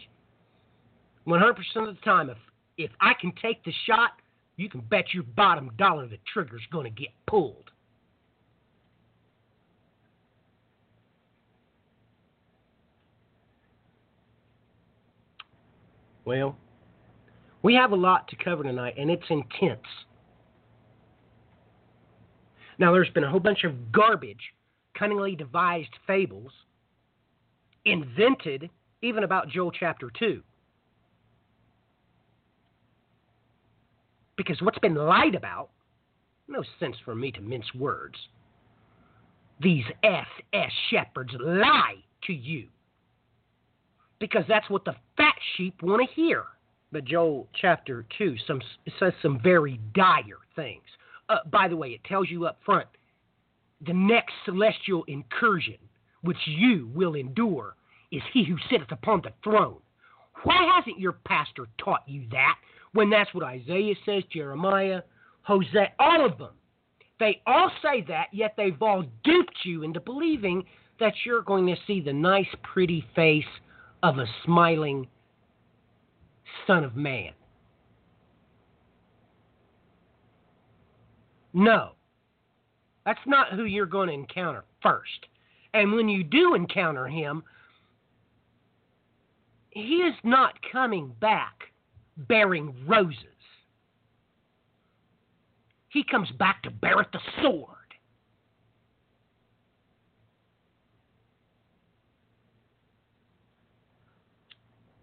100% 1.26 1.56
of 1.76 1.94
the 1.94 2.00
time, 2.04 2.30
if 2.30 2.38
if 2.76 2.90
I 3.00 3.12
can 3.20 3.32
take 3.42 3.62
the 3.64 3.72
shot, 3.86 4.12
you 4.56 4.70
can 4.70 4.80
bet 4.80 5.12
your 5.12 5.22
bottom 5.22 5.70
dollar 5.76 6.06
the 6.06 6.18
trigger's 6.32 6.62
going 6.72 6.84
to 6.84 6.90
get 6.90 7.10
pulled. 7.26 7.70
Well, 16.24 16.56
we 17.62 17.74
have 17.74 17.92
a 17.92 17.96
lot 17.96 18.28
to 18.28 18.36
cover 18.36 18.62
tonight, 18.62 18.94
and 18.98 19.10
it's 19.10 19.24
intense. 19.28 19.86
Now, 22.78 22.92
there's 22.92 23.10
been 23.10 23.24
a 23.24 23.30
whole 23.30 23.40
bunch 23.40 23.64
of 23.64 23.92
garbage, 23.92 24.54
cunningly 24.98 25.36
devised 25.36 25.90
fables, 26.06 26.52
invented 27.84 28.70
even 29.02 29.24
about 29.24 29.48
Joel 29.48 29.70
chapter 29.70 30.10
2. 30.18 30.42
Because 34.36 34.60
what's 34.62 34.78
been 34.78 34.94
lied 34.94 35.34
about, 35.34 35.68
no 36.48 36.62
sense 36.78 36.96
for 37.04 37.14
me 37.14 37.30
to 37.32 37.40
mince 37.42 37.74
words. 37.74 38.16
These 39.62 39.84
SS 40.02 40.72
shepherds 40.90 41.32
lie 41.38 41.96
to 42.24 42.32
you. 42.32 42.68
Because 44.18 44.44
that's 44.48 44.68
what 44.70 44.86
the 44.86 44.96
fat 45.16 45.34
sheep 45.56 45.82
want 45.82 46.06
to 46.06 46.14
hear. 46.14 46.44
But 46.92 47.04
Joel 47.04 47.48
chapter 47.60 48.04
2 48.18 48.36
some, 48.46 48.60
says 48.98 49.12
some 49.22 49.40
very 49.42 49.80
dire 49.94 50.40
things. 50.56 50.82
Uh, 51.28 51.38
by 51.50 51.68
the 51.68 51.76
way, 51.76 51.90
it 51.90 52.02
tells 52.04 52.28
you 52.28 52.46
up 52.46 52.58
front 52.64 52.88
the 53.86 53.94
next 53.94 54.34
celestial 54.44 55.04
incursion 55.04 55.76
which 56.22 56.36
you 56.46 56.90
will 56.94 57.14
endure 57.14 57.76
is 58.12 58.22
he 58.32 58.44
who 58.44 58.56
sitteth 58.70 58.92
upon 58.92 59.22
the 59.22 59.32
throne. 59.42 59.78
Why 60.42 60.70
hasn't 60.74 60.98
your 60.98 61.12
pastor 61.24 61.66
taught 61.78 62.02
you 62.06 62.26
that 62.30 62.56
when 62.92 63.10
that's 63.10 63.32
what 63.32 63.44
Isaiah 63.44 63.94
says, 64.04 64.22
Jeremiah, 64.32 65.02
Hosea, 65.42 65.92
all 65.98 66.26
of 66.26 66.38
them? 66.38 66.54
They 67.18 67.40
all 67.46 67.70
say 67.82 68.04
that, 68.08 68.28
yet 68.32 68.54
they've 68.56 68.80
all 68.82 69.04
duped 69.24 69.58
you 69.64 69.82
into 69.82 70.00
believing 70.00 70.64
that 70.98 71.12
you're 71.24 71.42
going 71.42 71.66
to 71.66 71.76
see 71.86 72.00
the 72.00 72.12
nice, 72.12 72.46
pretty 72.62 73.04
face 73.14 73.44
of 74.02 74.18
a 74.18 74.26
smiling 74.44 75.06
Son 76.66 76.84
of 76.84 76.96
Man. 76.96 77.32
No. 81.52 81.92
That's 83.04 83.20
not 83.26 83.52
who 83.52 83.64
you're 83.64 83.86
going 83.86 84.08
to 84.08 84.14
encounter 84.14 84.64
first. 84.82 85.26
And 85.74 85.92
when 85.92 86.08
you 86.08 86.22
do 86.22 86.54
encounter 86.54 87.06
him, 87.06 87.42
he 89.70 89.96
is 89.96 90.14
not 90.24 90.54
coming 90.70 91.14
back 91.20 91.54
bearing 92.16 92.74
roses. 92.86 93.16
He 95.88 96.04
comes 96.04 96.30
back 96.38 96.62
to 96.64 96.70
bear 96.70 97.06
the 97.12 97.20
sword. 97.42 97.66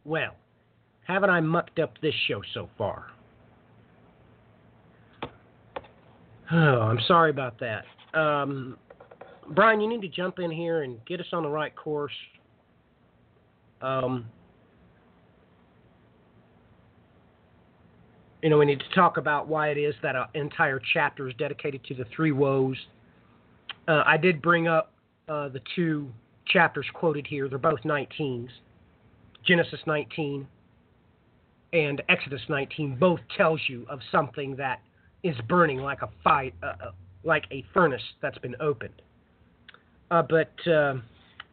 Well, 0.06 0.36
haven't 1.08 1.30
I 1.30 1.40
mucked 1.40 1.80
up 1.80 1.94
this 2.02 2.14
show 2.28 2.42
so 2.54 2.70
far? 2.78 3.08
Oh, 6.52 6.82
I'm 6.82 7.00
sorry 7.08 7.30
about 7.30 7.60
that. 7.60 7.86
Um, 8.18 8.78
Brian, 9.52 9.80
you 9.80 9.88
need 9.88 10.02
to 10.02 10.10
jump 10.10 10.40
in 10.40 10.52
here 10.52 10.84
and 10.84 11.04
get 11.06 11.20
us 11.22 11.28
on 11.32 11.44
the 11.44 11.50
right 11.50 11.74
course. 11.76 12.14
Um, 13.82 14.26
you 18.42 18.50
know, 18.50 18.58
we 18.58 18.66
need 18.66 18.80
to 18.80 18.96
talk 18.96 19.18
about 19.18 19.48
why 19.48 19.70
it 19.70 19.78
is 19.78 19.96
that 20.04 20.16
an 20.16 20.26
entire 20.34 20.82
chapter 20.94 21.28
is 21.30 21.36
dedicated 21.38 21.84
to 21.86 21.94
the 21.94 22.06
three 22.16 22.32
woes. 22.32 22.78
Uh, 23.88 24.04
I 24.06 24.18
did 24.18 24.42
bring 24.42 24.68
up 24.68 24.92
uh, 25.30 25.48
the 25.50 25.62
two 25.76 26.10
chapters 26.48 26.86
quoted 26.94 27.26
here. 27.28 27.48
They're 27.48 27.58
both 27.58 27.82
19s. 27.84 28.50
Genesis 29.46 29.80
19 29.86 30.48
and 31.78 32.02
Exodus 32.10 32.42
19 32.50 32.98
both 33.00 33.20
tells 33.38 33.62
you 33.70 33.86
of 33.88 34.00
something 34.12 34.56
that 34.56 34.80
is 35.24 35.36
burning 35.48 35.78
like 35.78 36.02
a 36.02 36.10
fire, 36.24 36.52
uh, 36.64 36.66
uh, 36.66 36.92
like 37.24 37.44
a 37.52 37.64
furnace 37.74 38.02
that's 38.20 38.38
been 38.40 38.56
opened. 38.60 39.02
Uh, 40.10 40.24
but 40.24 40.72
uh, 40.72 40.96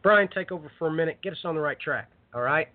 Brian, 0.01 0.27
take 0.33 0.51
over 0.51 0.71
for 0.79 0.87
a 0.87 0.91
minute. 0.91 1.19
Get 1.21 1.33
us 1.33 1.39
on 1.43 1.53
the 1.53 1.61
right 1.61 1.79
track. 1.79 2.09
All 2.33 2.41
right. 2.41 2.69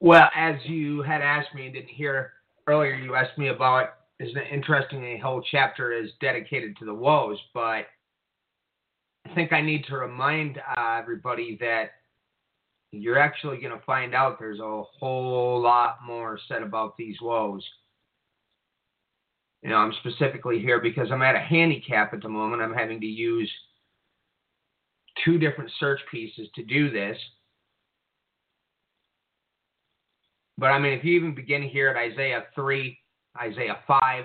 Well, 0.00 0.28
as 0.34 0.56
you 0.64 1.02
had 1.02 1.20
asked 1.20 1.54
me 1.54 1.66
and 1.66 1.74
didn't 1.74 1.88
hear 1.88 2.32
earlier, 2.66 2.94
you 2.94 3.14
asked 3.14 3.38
me 3.38 3.48
about 3.48 3.90
isn't 4.18 4.36
it 4.36 4.52
interesting 4.52 5.04
a 5.04 5.18
whole 5.18 5.42
chapter 5.48 5.92
is 5.92 6.10
dedicated 6.20 6.76
to 6.78 6.84
the 6.84 6.94
woes, 6.94 7.38
but 7.54 7.86
think 9.34 9.52
I 9.52 9.60
need 9.60 9.84
to 9.86 9.96
remind 9.96 10.58
uh, 10.58 10.98
everybody 10.98 11.56
that 11.60 11.90
you're 12.92 13.18
actually 13.18 13.58
going 13.58 13.76
to 13.76 13.84
find 13.84 14.14
out 14.14 14.38
there's 14.38 14.60
a 14.60 14.82
whole 14.98 15.60
lot 15.60 15.98
more 16.04 16.38
said 16.48 16.62
about 16.62 16.96
these 16.96 17.16
woes. 17.20 17.64
You 19.62 19.70
know, 19.70 19.76
I'm 19.76 19.92
specifically 20.00 20.60
here 20.60 20.80
because 20.80 21.08
I'm 21.10 21.22
at 21.22 21.34
a 21.34 21.40
handicap 21.40 22.14
at 22.14 22.22
the 22.22 22.28
moment. 22.28 22.62
I'm 22.62 22.74
having 22.74 23.00
to 23.00 23.06
use 23.06 23.50
two 25.24 25.38
different 25.38 25.70
search 25.80 26.00
pieces 26.10 26.48
to 26.54 26.64
do 26.64 26.90
this. 26.90 27.16
But 30.56 30.68
I 30.68 30.78
mean, 30.78 30.92
if 30.92 31.04
you 31.04 31.14
even 31.14 31.34
begin 31.34 31.62
here 31.62 31.88
at 31.88 31.96
Isaiah 31.96 32.44
3, 32.54 32.98
Isaiah 33.40 33.78
5, 33.86 34.24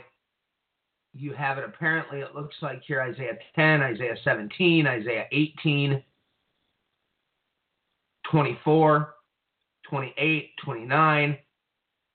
you 1.14 1.34
have 1.34 1.58
it 1.58 1.64
apparently, 1.64 2.20
it 2.20 2.34
looks 2.34 2.56
like 2.62 2.82
here 2.86 3.02
Isaiah 3.02 3.38
10, 3.56 3.82
Isaiah 3.82 4.16
17, 4.24 4.88
Isaiah 4.88 5.26
18, 5.32 6.04
24, 8.32 9.14
28, 9.88 10.50
29, 10.64 11.38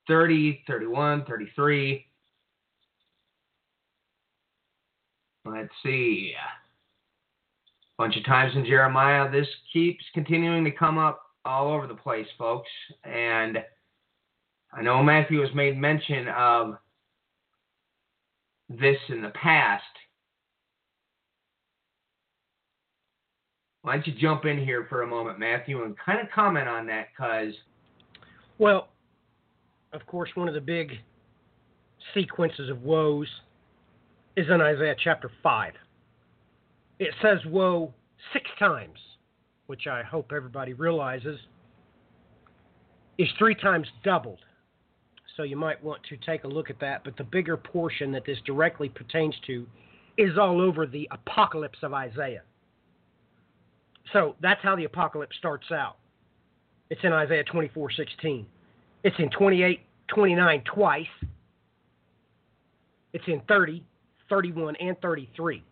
30, 0.08 0.64
31, 0.66 1.24
33. 1.26 2.06
Let's 5.44 5.68
see. 5.82 6.34
A 7.98 8.02
bunch 8.02 8.16
of 8.16 8.24
times 8.24 8.52
in 8.56 8.64
Jeremiah, 8.64 9.30
this 9.30 9.46
keeps 9.72 10.04
continuing 10.12 10.64
to 10.64 10.70
come 10.72 10.98
up 10.98 11.22
all 11.44 11.72
over 11.72 11.86
the 11.86 11.94
place, 11.94 12.26
folks. 12.36 12.68
And 13.04 13.58
I 14.72 14.82
know 14.82 15.02
Matthew 15.02 15.40
has 15.40 15.54
made 15.54 15.78
mention 15.78 16.28
of 16.28 16.78
this 18.68 18.96
in 19.08 19.22
the 19.22 19.30
past. 19.30 19.82
Why 23.82 23.94
don't 23.94 24.06
you 24.06 24.12
jump 24.20 24.44
in 24.44 24.58
here 24.58 24.86
for 24.88 25.02
a 25.02 25.06
moment, 25.06 25.38
Matthew, 25.38 25.82
and 25.82 25.96
kind 26.04 26.20
of 26.20 26.26
comment 26.34 26.68
on 26.68 26.86
that? 26.88 27.08
Because 27.16 27.54
Well, 28.58 28.88
of 29.92 30.04
course, 30.06 30.30
one 30.34 30.48
of 30.48 30.54
the 30.54 30.60
big 30.60 30.92
sequences 32.14 32.68
of 32.68 32.82
woes 32.82 33.28
is 34.36 34.46
in 34.50 34.60
Isaiah 34.60 34.96
chapter 35.02 35.30
5. 35.42 35.72
It 36.98 37.14
says 37.22 37.38
woe 37.46 37.92
six 38.32 38.44
times, 38.58 38.98
which 39.66 39.86
I 39.86 40.02
hope 40.02 40.32
everybody 40.34 40.72
realizes 40.74 41.38
is 43.18 43.28
three 43.38 43.54
times 43.54 43.86
doubled. 44.04 44.40
So 45.38 45.44
you 45.44 45.56
might 45.56 45.82
want 45.84 46.02
to 46.08 46.16
take 46.16 46.42
a 46.42 46.48
look 46.48 46.68
at 46.68 46.80
that. 46.80 47.04
But 47.04 47.16
the 47.16 47.22
bigger 47.22 47.56
portion 47.56 48.10
that 48.10 48.26
this 48.26 48.38
directly 48.44 48.88
pertains 48.88 49.36
to 49.46 49.66
is 50.18 50.36
all 50.36 50.60
over 50.60 50.84
the 50.84 51.08
apocalypse 51.12 51.78
of 51.84 51.94
Isaiah. 51.94 52.42
So 54.12 54.34
that's 54.42 54.60
how 54.64 54.74
the 54.74 54.82
apocalypse 54.82 55.36
starts 55.38 55.70
out. 55.70 55.96
It's 56.90 57.00
in 57.04 57.12
Isaiah 57.12 57.44
24 57.44 57.92
16. 57.92 58.46
It's 59.04 59.14
in 59.20 59.30
28 59.30 59.80
29 60.08 60.64
twice. 60.74 61.06
It's 63.12 63.24
in 63.28 63.40
30, 63.46 63.84
31, 64.28 64.74
and 64.76 65.00
33. 65.00 65.62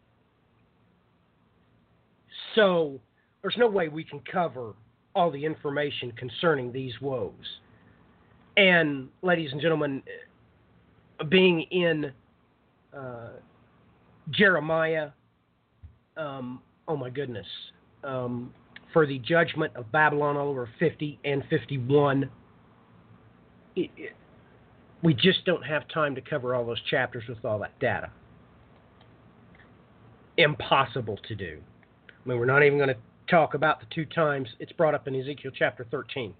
So 2.54 3.00
there's 3.42 3.56
no 3.58 3.68
way 3.68 3.88
we 3.88 4.04
can 4.04 4.20
cover 4.30 4.74
all 5.16 5.32
the 5.32 5.44
information 5.44 6.12
concerning 6.12 6.70
these 6.70 6.92
woes. 7.00 7.32
And, 8.56 9.08
ladies 9.22 9.52
and 9.52 9.60
gentlemen, 9.60 10.02
being 11.28 11.62
in 11.70 12.12
uh, 12.96 13.28
Jeremiah, 14.30 15.10
um, 16.16 16.62
oh 16.88 16.96
my 16.96 17.10
goodness, 17.10 17.46
um, 18.02 18.52
for 18.92 19.06
the 19.06 19.18
judgment 19.18 19.74
of 19.76 19.90
Babylon 19.92 20.36
all 20.36 20.48
over 20.48 20.68
50 20.78 21.18
and 21.24 21.44
51, 21.50 22.30
it, 23.76 23.90
it, 23.96 24.12
we 25.02 25.12
just 25.12 25.44
don't 25.44 25.64
have 25.64 25.86
time 25.88 26.14
to 26.14 26.20
cover 26.22 26.54
all 26.54 26.64
those 26.64 26.80
chapters 26.90 27.24
with 27.28 27.44
all 27.44 27.58
that 27.58 27.78
data. 27.78 28.10
Impossible 30.38 31.18
to 31.28 31.34
do. 31.34 31.58
I 32.08 32.28
mean, 32.28 32.38
we're 32.38 32.46
not 32.46 32.62
even 32.62 32.78
going 32.78 32.88
to 32.88 32.96
talk 33.30 33.54
about 33.54 33.80
the 33.80 33.86
two 33.94 34.06
times 34.06 34.48
it's 34.58 34.72
brought 34.72 34.94
up 34.94 35.06
in 35.06 35.14
Ezekiel 35.14 35.52
chapter 35.56 35.86
13. 35.90 36.32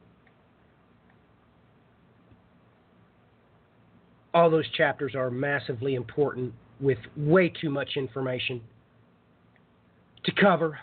All 4.36 4.50
those 4.50 4.68
chapters 4.76 5.14
are 5.14 5.30
massively 5.30 5.94
important 5.94 6.52
with 6.78 6.98
way 7.16 7.48
too 7.48 7.70
much 7.70 7.92
information 7.96 8.60
to 10.24 10.32
cover. 10.32 10.78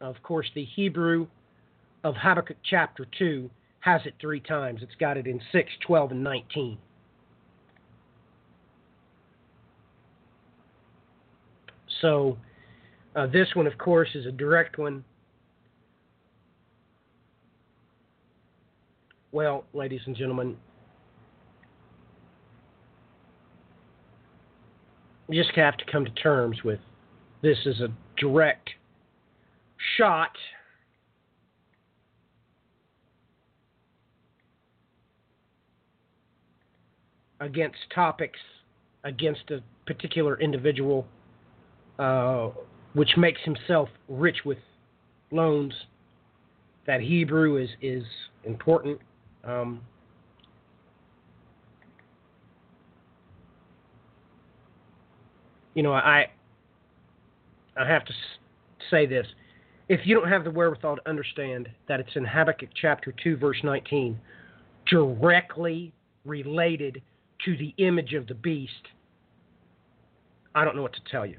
Of 0.00 0.22
course, 0.22 0.46
the 0.54 0.64
Hebrew 0.64 1.26
of 2.04 2.14
Habakkuk 2.14 2.58
chapter 2.62 3.04
2 3.18 3.50
has 3.80 4.02
it 4.04 4.14
three 4.20 4.38
times. 4.38 4.82
It's 4.84 4.94
got 5.00 5.16
it 5.16 5.26
in 5.26 5.40
6, 5.50 5.68
12, 5.84 6.12
and 6.12 6.22
19. 6.22 6.78
So, 12.00 12.38
uh, 13.16 13.26
this 13.26 13.48
one, 13.54 13.66
of 13.66 13.76
course, 13.78 14.10
is 14.14 14.26
a 14.26 14.32
direct 14.32 14.78
one. 14.78 15.02
Well, 19.32 19.64
ladies 19.74 20.02
and 20.06 20.14
gentlemen, 20.14 20.56
we 25.28 25.36
just 25.36 25.50
have 25.52 25.76
to 25.76 25.84
come 25.90 26.04
to 26.04 26.10
terms 26.12 26.62
with 26.64 26.80
this 27.42 27.58
is 27.66 27.80
a 27.80 27.88
direct 28.18 28.70
shot 29.96 30.30
against 37.40 37.78
topics 37.94 38.38
against 39.04 39.50
a 39.50 39.60
particular 39.86 40.40
individual 40.40 41.06
uh, 41.98 42.50
which 42.94 43.10
makes 43.16 43.40
himself 43.42 43.88
rich 44.08 44.38
with 44.44 44.58
loans 45.30 45.72
that 46.86 47.00
hebrew 47.00 47.56
is 47.56 47.70
is 47.80 48.04
important. 48.44 48.98
Um, 49.44 49.80
you 55.74 55.82
know 55.82 55.92
i 55.92 56.26
i 57.76 57.86
have 57.86 58.04
to 58.04 58.12
say 58.90 59.06
this 59.06 59.26
if 59.88 60.00
you 60.04 60.14
don't 60.14 60.28
have 60.28 60.44
the 60.44 60.50
wherewithal 60.50 60.96
to 60.96 61.08
understand 61.08 61.68
that 61.88 62.00
it's 62.00 62.14
in 62.14 62.24
habakkuk 62.24 62.70
chapter 62.80 63.14
2 63.22 63.36
verse 63.36 63.58
19 63.62 64.18
directly 64.90 65.92
related 66.24 67.02
to 67.44 67.56
the 67.56 67.74
image 67.78 68.14
of 68.14 68.26
the 68.26 68.34
beast, 68.34 68.72
I 70.54 70.64
don't 70.64 70.76
know 70.76 70.82
what 70.82 70.94
to 70.94 71.00
tell 71.10 71.26
you. 71.26 71.38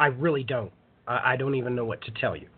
I 0.00 0.06
really 0.06 0.44
don't. 0.44 0.72
I, 1.06 1.32
I 1.32 1.36
don't 1.36 1.54
even 1.54 1.74
know 1.74 1.84
what 1.84 2.00
to 2.02 2.10
tell 2.12 2.36
you. 2.36 2.48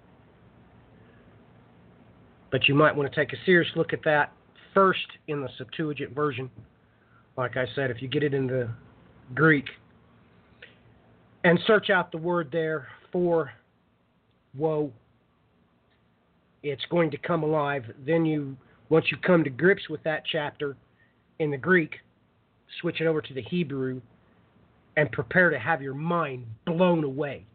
But 2.50 2.68
you 2.68 2.74
might 2.74 2.94
want 2.94 3.12
to 3.12 3.14
take 3.14 3.32
a 3.32 3.36
serious 3.44 3.70
look 3.76 3.92
at 3.92 4.00
that 4.04 4.32
first 4.74 5.06
in 5.28 5.40
the 5.40 5.48
Septuagint 5.56 6.14
version. 6.14 6.50
Like 7.36 7.56
I 7.56 7.64
said, 7.74 7.90
if 7.90 8.02
you 8.02 8.08
get 8.08 8.22
it 8.22 8.34
in 8.34 8.46
the 8.46 8.70
Greek, 9.34 9.66
and 11.44 11.58
search 11.66 11.90
out 11.90 12.12
the 12.12 12.18
word 12.18 12.48
there 12.52 12.88
for 13.12 13.52
woe, 14.56 14.92
it's 16.62 16.84
going 16.90 17.10
to 17.10 17.18
come 17.18 17.42
alive. 17.42 17.84
Then 18.04 18.24
you, 18.24 18.56
once 18.88 19.06
you 19.10 19.16
come 19.16 19.44
to 19.44 19.50
grips 19.50 19.88
with 19.88 20.02
that 20.02 20.24
chapter, 20.30 20.76
in 21.38 21.50
the 21.50 21.56
Greek, 21.56 21.94
switch 22.80 23.00
it 23.00 23.06
over 23.06 23.22
to 23.22 23.34
the 23.34 23.42
Hebrew, 23.42 24.00
and 24.96 25.10
prepare 25.12 25.50
to 25.50 25.58
have 25.58 25.80
your 25.80 25.94
mind 25.94 26.44
blown 26.66 27.04
away. 27.04 27.46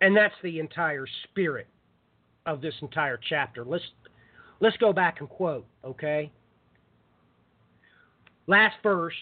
And 0.00 0.16
that's 0.16 0.34
the 0.42 0.60
entire 0.60 1.06
spirit 1.24 1.66
of 2.46 2.60
this 2.60 2.74
entire 2.82 3.18
chapter. 3.28 3.64
Let's 3.64 3.84
let's 4.60 4.76
go 4.76 4.92
back 4.92 5.20
and 5.20 5.28
quote, 5.28 5.66
okay? 5.84 6.30
Last 8.48 8.76
verse, 8.82 9.14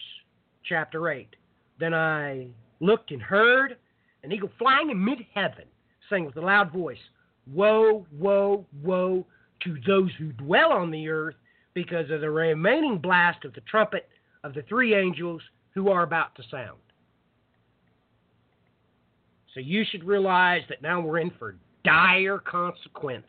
chapter 0.63 1.09
8. 1.09 1.27
Then 1.81 1.93
I 1.93 2.47
looked 2.79 3.11
and 3.11 3.21
heard 3.21 3.75
an 4.23 4.31
eagle 4.31 4.49
flying 4.57 4.89
in 4.89 5.03
mid 5.03 5.19
heaven, 5.35 5.65
saying 6.09 6.25
with 6.25 6.37
a 6.37 6.41
loud 6.41 6.71
voice, 6.71 6.97
Woe, 7.45 8.07
woe, 8.17 8.65
woe 8.81 9.25
to 9.63 9.77
those 9.85 10.11
who 10.17 10.31
dwell 10.31 10.71
on 10.71 10.91
the 10.91 11.09
earth 11.09 11.35
because 11.73 12.09
of 12.09 12.21
the 12.21 12.29
remaining 12.29 12.99
blast 12.99 13.43
of 13.43 13.53
the 13.53 13.61
trumpet 13.61 14.07
of 14.45 14.53
the 14.53 14.63
three 14.63 14.95
angels 14.95 15.41
who 15.73 15.89
are 15.89 16.03
about 16.03 16.33
to 16.35 16.43
sound. 16.49 16.79
So 19.53 19.59
you 19.59 19.83
should 19.91 20.05
realize 20.05 20.61
that 20.69 20.81
now 20.81 21.01
we're 21.01 21.19
in 21.19 21.31
for 21.37 21.57
dire 21.83 22.39
consequence 22.39 23.27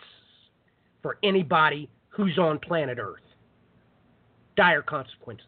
for 1.03 1.19
anybody 1.25 1.91
who's 2.09 2.39
on 2.39 2.61
planet 2.61 2.99
Earth. 3.01 3.23
Dire 4.57 4.83
consequences. 4.83 5.47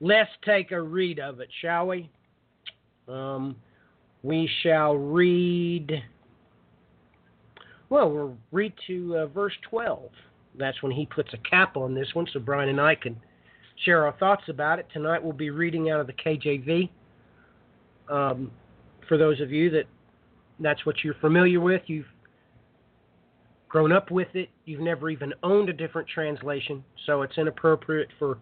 Let's 0.00 0.30
take 0.44 0.70
a 0.70 0.80
read 0.80 1.18
of 1.18 1.40
it, 1.40 1.48
shall 1.60 1.88
we? 1.88 2.10
Um, 3.08 3.56
we 4.22 4.48
shall 4.62 4.96
read. 4.96 6.02
Well, 7.90 8.10
we'll 8.10 8.36
read 8.52 8.72
to 8.86 9.16
uh, 9.16 9.26
verse 9.26 9.54
12. 9.68 10.10
That's 10.56 10.82
when 10.82 10.92
he 10.92 11.06
puts 11.06 11.32
a 11.32 11.38
cap 11.48 11.76
on 11.76 11.94
this 11.94 12.08
one 12.14 12.26
so 12.32 12.40
Brian 12.40 12.68
and 12.68 12.80
I 12.80 12.94
can 12.94 13.16
share 13.84 14.04
our 14.04 14.12
thoughts 14.18 14.44
about 14.48 14.78
it. 14.78 14.86
Tonight 14.92 15.22
we'll 15.22 15.32
be 15.32 15.50
reading 15.50 15.90
out 15.90 16.00
of 16.00 16.06
the 16.06 16.12
KJV. 16.12 16.90
Um, 18.08 18.50
for 19.08 19.16
those 19.16 19.40
of 19.40 19.50
you 19.50 19.70
that 19.70 19.84
that's 20.60 20.84
what 20.84 20.96
you're 21.04 21.14
familiar 21.14 21.60
with, 21.60 21.82
you've 21.86 22.06
grown 23.68 23.92
up 23.92 24.10
with 24.10 24.28
it, 24.34 24.48
you've 24.64 24.80
never 24.80 25.10
even 25.10 25.32
owned 25.42 25.68
a 25.68 25.72
different 25.72 26.08
translation, 26.08 26.82
so 27.06 27.22
it's 27.22 27.36
inappropriate 27.36 28.08
for 28.18 28.38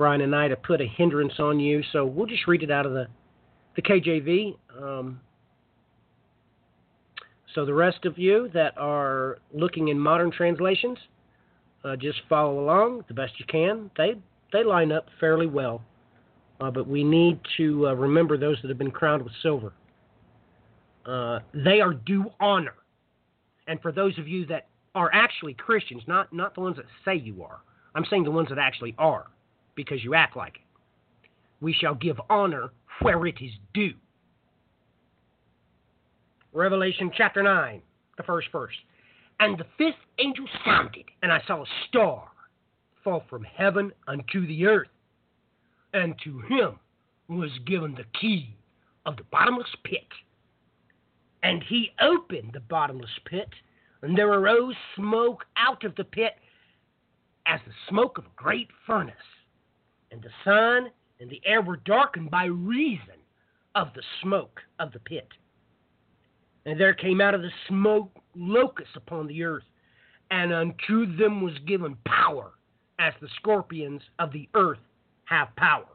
Brian 0.00 0.22
and 0.22 0.34
I 0.34 0.48
to 0.48 0.56
put 0.56 0.80
a 0.80 0.86
hindrance 0.86 1.34
on 1.38 1.60
you. 1.60 1.82
So 1.92 2.06
we'll 2.06 2.24
just 2.24 2.46
read 2.46 2.62
it 2.62 2.70
out 2.70 2.86
of 2.86 2.92
the 2.92 3.06
the 3.76 3.82
KJV. 3.82 4.56
Um, 4.82 5.20
so 7.54 7.66
the 7.66 7.74
rest 7.74 8.06
of 8.06 8.16
you 8.16 8.48
that 8.54 8.72
are 8.78 9.36
looking 9.52 9.88
in 9.88 9.98
modern 9.98 10.30
translations, 10.30 10.96
uh, 11.84 11.96
just 11.96 12.18
follow 12.30 12.60
along 12.60 13.04
the 13.08 13.14
best 13.14 13.34
you 13.38 13.44
can. 13.44 13.90
They 13.98 14.14
they 14.54 14.64
line 14.64 14.90
up 14.90 15.04
fairly 15.20 15.46
well, 15.46 15.82
uh, 16.62 16.70
but 16.70 16.88
we 16.88 17.04
need 17.04 17.38
to 17.58 17.88
uh, 17.88 17.92
remember 17.92 18.38
those 18.38 18.56
that 18.62 18.68
have 18.68 18.78
been 18.78 18.90
crowned 18.90 19.22
with 19.22 19.34
silver. 19.42 19.74
Uh, 21.04 21.40
they 21.52 21.82
are 21.82 21.92
due 21.92 22.24
honor, 22.40 22.76
and 23.68 23.78
for 23.82 23.92
those 23.92 24.18
of 24.18 24.26
you 24.26 24.46
that 24.46 24.68
are 24.94 25.10
actually 25.12 25.52
Christians, 25.52 26.02
not 26.06 26.32
not 26.32 26.54
the 26.54 26.62
ones 26.62 26.76
that 26.76 26.86
say 27.04 27.16
you 27.16 27.42
are, 27.42 27.58
I'm 27.94 28.06
saying 28.08 28.24
the 28.24 28.30
ones 28.30 28.48
that 28.48 28.56
actually 28.56 28.94
are, 28.96 29.26
because 29.74 30.02
you 30.04 30.14
act 30.14 30.36
like 30.36 30.56
it. 30.56 31.28
We 31.60 31.72
shall 31.72 31.94
give 31.94 32.20
honor 32.28 32.70
where 33.02 33.26
it 33.26 33.36
is 33.40 33.52
due. 33.74 33.94
Revelation 36.52 37.10
chapter 37.16 37.42
9, 37.42 37.80
the 38.16 38.22
first 38.22 38.48
verse. 38.50 38.74
And 39.38 39.58
the 39.58 39.66
fifth 39.78 39.94
angel 40.18 40.46
sounded, 40.64 41.04
and 41.22 41.32
I 41.32 41.40
saw 41.46 41.62
a 41.62 41.66
star 41.88 42.28
fall 43.02 43.22
from 43.30 43.44
heaven 43.44 43.92
unto 44.06 44.46
the 44.46 44.66
earth. 44.66 44.88
And 45.94 46.14
to 46.24 46.40
him 46.40 46.78
was 47.28 47.50
given 47.66 47.94
the 47.94 48.04
key 48.20 48.54
of 49.06 49.16
the 49.16 49.22
bottomless 49.30 49.74
pit. 49.84 50.06
And 51.42 51.62
he 51.62 51.92
opened 52.00 52.50
the 52.52 52.60
bottomless 52.60 53.10
pit, 53.24 53.48
and 54.02 54.16
there 54.16 54.28
arose 54.28 54.74
smoke 54.96 55.44
out 55.56 55.84
of 55.84 55.94
the 55.96 56.04
pit 56.04 56.34
as 57.46 57.60
the 57.66 57.72
smoke 57.88 58.18
of 58.18 58.24
a 58.24 58.36
great 58.36 58.68
furnace. 58.86 59.14
And 60.10 60.22
the 60.22 60.30
sun 60.44 60.90
and 61.20 61.30
the 61.30 61.40
air 61.44 61.62
were 61.62 61.76
darkened 61.76 62.30
by 62.30 62.44
reason 62.46 63.14
of 63.74 63.88
the 63.94 64.02
smoke 64.22 64.60
of 64.78 64.92
the 64.92 64.98
pit. 64.98 65.28
And 66.66 66.78
there 66.78 66.94
came 66.94 67.20
out 67.20 67.34
of 67.34 67.42
the 67.42 67.50
smoke 67.68 68.10
locusts 68.34 68.96
upon 68.96 69.26
the 69.26 69.42
earth, 69.44 69.64
and 70.30 70.52
unto 70.52 71.16
them 71.16 71.42
was 71.42 71.54
given 71.66 71.96
power, 72.04 72.52
as 72.98 73.14
the 73.20 73.28
scorpions 73.36 74.02
of 74.18 74.32
the 74.32 74.48
earth 74.54 74.78
have 75.24 75.54
power. 75.56 75.86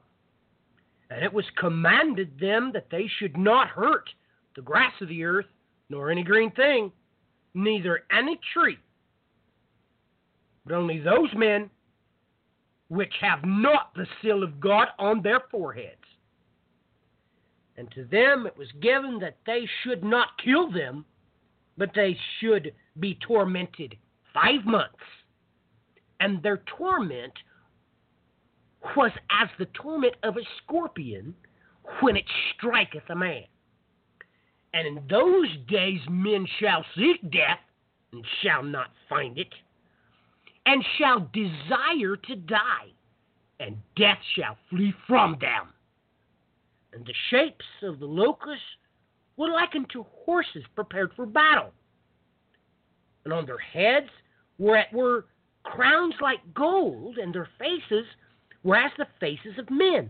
And 1.10 1.24
it 1.24 1.32
was 1.32 1.46
commanded 1.58 2.40
them 2.40 2.72
that 2.74 2.90
they 2.90 3.08
should 3.20 3.38
not 3.38 3.68
hurt 3.68 4.10
the 4.56 4.62
grass 4.62 4.94
of 5.02 5.10
the 5.10 5.24
earth, 5.24 5.46
nor 5.90 6.10
any 6.10 6.24
green 6.24 6.52
thing, 6.52 6.92
neither 7.54 8.04
any 8.12 8.40
tree, 8.54 8.78
but 10.66 10.74
only 10.74 11.00
those 11.00 11.30
men 11.36 11.70
which 12.90 13.14
have 13.22 13.40
not 13.44 13.94
the 13.96 14.08
seal 14.22 14.44
of 14.44 14.60
God 14.60 14.88
on 15.00 15.22
their 15.22 15.42
foreheads. 15.52 15.96
And 17.78 17.92
to 17.92 18.06
them 18.06 18.46
it 18.46 18.58
was 18.58 18.72
given 18.82 19.20
that 19.20 19.38
they 19.46 19.68
should 19.84 20.04
not 20.04 20.30
kill 20.44 20.72
them, 20.72 21.06
but 21.78 21.90
they 21.94 22.18
should 22.40 22.74
be 23.00 23.18
tormented 23.28 23.98
five 24.34 24.66
months. 24.66 24.96
And 26.20 26.42
their 26.42 26.62
torment 26.78 27.34
was 28.96 29.12
as 29.30 29.50
the 29.58 29.66
torment 29.74 30.16
of 30.24 30.38
a 30.38 30.48
scorpion 30.64 31.34
when 32.02 32.16
it 32.16 32.26
striketh 32.56 33.10
a 33.10 33.16
man. 33.16 33.44
And 34.74 34.88
in 34.88 35.04
those 35.10 35.50
days 35.68 36.00
men 36.10 36.46
shall 36.60 36.86
seek 36.96 37.22
death, 37.32 37.60
and 38.12 38.26
shall 38.42 38.64
not 38.64 38.92
find 39.10 39.38
it, 39.38 39.54
and 40.66 40.84
shall 40.98 41.30
desire 41.34 42.16
to 42.16 42.36
die, 42.36 42.92
and 43.60 43.78
death 43.96 44.20
shall 44.36 44.58
flee 44.70 44.94
from 45.08 45.38
them. 45.40 45.70
And 46.94 47.06
the 47.06 47.14
shapes 47.30 47.66
of 47.84 48.00
the 48.00 48.06
locusts 48.06 48.64
were 49.38 49.50
likened 49.50 49.90
to 49.92 50.06
horses 50.26 50.64
prepared 50.76 51.12
for 51.16 51.26
battle. 51.26 51.72
And 53.26 53.34
on 53.34 53.46
their 53.46 53.58
heads 53.58 54.10
were, 54.58 54.84
were 54.94 55.26
crowns 55.64 56.16
like 56.22 56.40
gold, 56.54 57.18
and 57.18 57.34
their 57.34 57.50
faces 57.60 58.06
were 58.64 58.78
as 58.78 58.92
the 58.98 59.08
faces 59.20 59.58
of 59.58 59.70
men. 59.70 60.10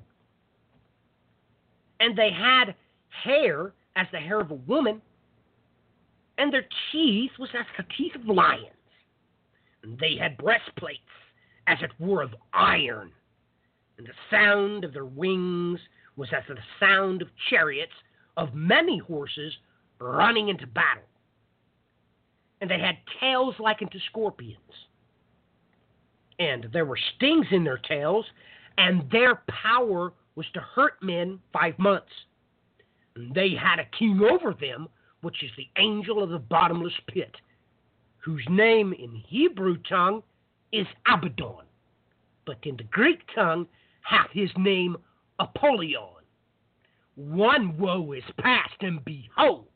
And 1.99 2.17
they 2.17 2.29
had 2.31 2.75
hair 3.23 3.73
as 3.95 4.07
the 4.11 4.19
hair 4.19 4.39
of 4.39 4.51
a 4.51 4.55
woman, 4.55 5.01
and 6.37 6.53
their 6.53 6.65
teeth 6.91 7.31
was 7.39 7.49
as 7.57 7.65
the 7.77 7.85
teeth 7.97 8.15
of 8.15 8.27
lions. 8.27 8.74
They 9.99 10.15
had 10.15 10.37
breastplates 10.37 11.01
as 11.67 11.77
it 11.81 11.91
were 11.99 12.21
of 12.21 12.35
iron, 12.53 13.11
and 13.97 14.07
the 14.07 14.13
sound 14.29 14.83
of 14.83 14.93
their 14.93 15.05
wings 15.05 15.79
was 16.15 16.29
as 16.35 16.43
the 16.47 16.57
sound 16.79 17.21
of 17.21 17.27
chariots 17.49 17.93
of 18.37 18.53
many 18.53 18.97
horses 18.97 19.53
running 19.99 20.49
into 20.49 20.67
battle. 20.67 21.03
And 22.61 22.69
they 22.69 22.79
had 22.79 22.97
tails 23.19 23.55
like 23.59 23.81
unto 23.81 23.99
scorpions. 24.09 24.59
And 26.39 26.67
there 26.73 26.85
were 26.85 26.99
stings 27.15 27.47
in 27.51 27.63
their 27.63 27.77
tails, 27.77 28.25
and 28.77 29.09
their 29.11 29.43
power 29.47 30.13
was 30.35 30.45
to 30.53 30.59
hurt 30.59 31.01
men 31.01 31.39
five 31.53 31.77
months. 31.79 32.11
And 33.15 33.33
they 33.33 33.51
had 33.51 33.79
a 33.79 33.97
king 33.97 34.21
over 34.21 34.53
them, 34.53 34.87
which 35.21 35.43
is 35.43 35.51
the 35.57 35.69
angel 35.77 36.21
of 36.21 36.29
the 36.29 36.39
bottomless 36.39 36.93
pit, 37.07 37.33
whose 38.25 38.45
name 38.49 38.91
in 38.91 39.13
Hebrew 39.27 39.77
tongue 39.87 40.23
is 40.71 40.87
Abaddon, 41.07 41.63
but 42.47 42.57
in 42.63 42.75
the 42.75 42.83
Greek 42.85 43.19
tongue 43.35 43.67
hath 44.01 44.31
his 44.31 44.49
name 44.57 44.97
Apollyon. 45.37 46.23
One 47.15 47.77
woe 47.77 48.13
is 48.13 48.23
past, 48.39 48.73
and 48.81 49.05
behold, 49.05 49.67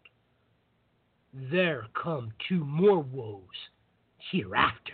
there 1.31 1.85
come 1.93 2.31
two 2.47 2.65
more 2.65 2.99
woes 2.99 3.43
hereafter. 4.31 4.93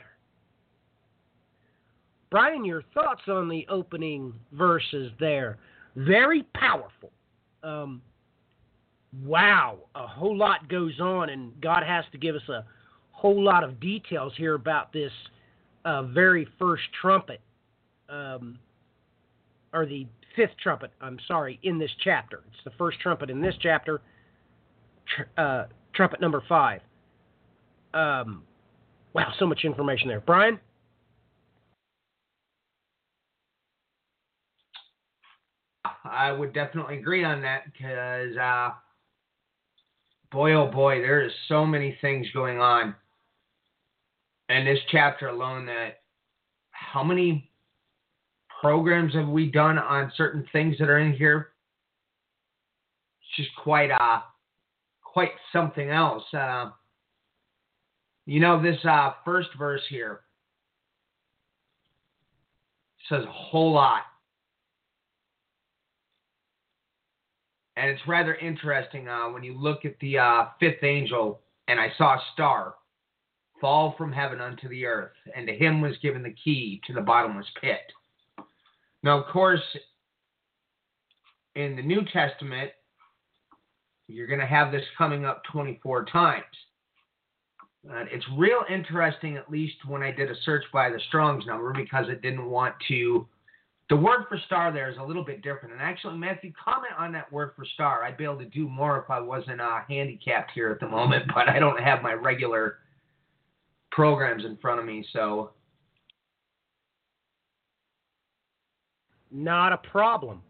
Brian, 2.30 2.66
your 2.66 2.84
thoughts 2.94 3.22
on 3.30 3.48
the 3.48 3.66
opening 3.70 4.34
verses 4.52 5.14
there? 5.18 5.58
Very 5.96 6.44
powerful. 6.54 7.12
Um, 7.64 8.02
wow, 9.24 9.78
a 9.96 10.06
whole 10.06 10.36
lot 10.36 10.68
goes 10.68 11.00
on, 11.00 11.30
and 11.30 11.54
God 11.62 11.84
has 11.84 12.04
to 12.12 12.18
give 12.18 12.36
us 12.36 12.50
a 12.50 12.66
whole 13.26 13.44
lot 13.44 13.64
of 13.64 13.80
details 13.80 14.32
here 14.38 14.54
about 14.54 14.94
this 14.94 15.12
uh, 15.84 16.04
very 16.04 16.48
first 16.60 16.84
trumpet, 17.02 17.42
um, 18.08 18.60
or 19.74 19.88
the 19.88 20.06
fifth 20.36 20.56
trumpet, 20.62 20.92
I'm 21.02 21.18
sorry, 21.28 21.60
in 21.64 21.80
this 21.80 21.90
chapter. 22.04 22.44
It's 22.54 22.64
the 22.64 22.72
first 22.78 23.00
trumpet 23.00 23.32
in 23.32 23.42
this 23.42 23.56
chapter, 23.60 24.02
tr- 25.08 25.42
uh, 25.42 25.64
trumpet 25.96 26.22
number 26.22 26.44
five. 26.48 26.82
Um, 27.96 28.44
wow, 29.14 29.34
so 29.40 29.48
much 29.48 29.62
information 29.64 30.08
there. 30.08 30.20
Brian? 30.20 30.60
I 36.04 36.32
would 36.32 36.54
definitely 36.54 37.00
agree 37.00 37.24
on 37.24 37.42
that 37.42 37.64
because, 37.74 38.38
uh, 38.38 38.70
boy, 40.32 40.54
oh 40.54 40.68
boy, 40.68 41.02
there 41.02 41.24
is 41.24 41.32
so 41.48 41.66
many 41.66 41.98
things 42.02 42.28
going 42.32 42.60
on 42.60 42.94
in 44.50 44.66
this 44.66 44.80
chapter 44.92 45.28
alone 45.28 45.66
that 45.66 46.02
how 46.72 47.04
many 47.04 47.50
programs 48.62 49.14
have 49.14 49.28
we 49.28 49.50
done 49.50 49.78
on 49.78 50.12
certain 50.16 50.46
things 50.52 50.78
that 50.80 50.90
are 50.90 51.00
in 51.00 51.14
here? 51.14 51.50
It's 53.22 53.48
just 53.48 53.56
quite 53.58 53.92
uh 53.92 54.22
quite 55.02 55.32
something 55.54 55.90
else. 55.90 56.24
Uh, 56.34 56.72
you 58.26 58.40
know 58.40 58.62
this 58.62 58.78
uh, 58.84 59.14
first 59.24 59.50
verse 59.58 59.82
here 59.90 60.22
says 63.08 63.24
a 63.24 63.32
whole 63.32 63.72
lot. 63.74 64.02
And 67.78 67.90
it's 67.90 68.02
rather 68.08 68.36
interesting 68.36 69.08
uh, 69.08 69.30
when 69.30 69.44
you 69.44 69.58
look 69.58 69.86
at 69.86 70.00
the 70.00 70.18
uh, 70.18 70.46
fifth 70.60 70.84
angel, 70.84 71.42
and 71.68 71.80
I 71.80 71.92
saw 71.98 72.16
a 72.16 72.22
star 72.34 72.76
fall 73.62 73.96
from 73.98 74.12
heaven 74.12 74.42
unto 74.42 74.68
the 74.70 74.86
earth, 74.86 75.14
and 75.36 75.48
to 75.48 75.54
him 75.54 75.82
was 75.82 75.98
given 76.02 76.24
the 76.24 76.36
key 76.44 76.82
to 76.88 76.94
the 76.94 77.02
bottomless 77.02 77.48
pit. 77.62 77.80
Now, 79.04 79.20
of 79.20 79.28
course, 79.28 79.62
in 81.56 81.76
the 81.76 81.82
New 81.82 82.02
Testament, 82.12 82.72
you're 84.08 84.28
going 84.28 84.40
to 84.40 84.46
have 84.46 84.72
this 84.72 84.84
coming 84.98 85.26
up 85.26 85.44
24 85.52 86.06
times. 86.06 86.44
Uh, 87.90 88.06
it's 88.12 88.26
real 88.36 88.62
interesting, 88.70 89.38
at 89.38 89.50
least 89.50 89.76
when 89.88 90.02
I 90.02 90.12
did 90.12 90.30
a 90.32 90.36
search 90.44 90.64
by 90.74 90.90
the 90.90 91.00
Strong's 91.08 91.46
number, 91.46 91.72
because 91.72 92.08
it 92.10 92.22
didn't 92.22 92.50
want 92.50 92.76
to 92.88 93.28
the 93.90 93.96
word 93.96 94.26
for 94.28 94.40
star 94.46 94.72
there 94.72 94.90
is 94.90 94.98
a 94.98 95.04
little 95.04 95.24
bit 95.24 95.44
different. 95.44 95.74
And 95.74 95.82
actually, 95.82 96.18
Matthew, 96.18 96.52
comment 96.64 96.94
on 96.98 97.12
that 97.14 97.32
word 97.32 97.52
for 97.56 97.66
star. 97.66 98.04
I'd 98.04 98.18
be 98.18 98.24
able 98.24 98.40
to 98.40 98.46
do 98.46 98.68
more 98.68 99.00
if 99.04 99.10
I 99.10 99.20
wasn't 99.20 99.62
uh, 99.62 99.82
handicapped 99.88 100.52
here 100.56 100.72
at 100.72 100.80
the 100.80 100.88
moment, 100.88 101.26
but 101.36 101.50
I 101.50 101.60
don't 101.60 101.80
have 101.80 102.02
my 102.02 102.14
regular 102.14 102.80
programs 103.96 104.44
in 104.44 104.58
front 104.58 104.80
of 104.80 104.86
me. 104.86 105.06
So, 105.14 105.52
Not 109.32 109.74
a 109.74 109.78
problem. 109.78 110.42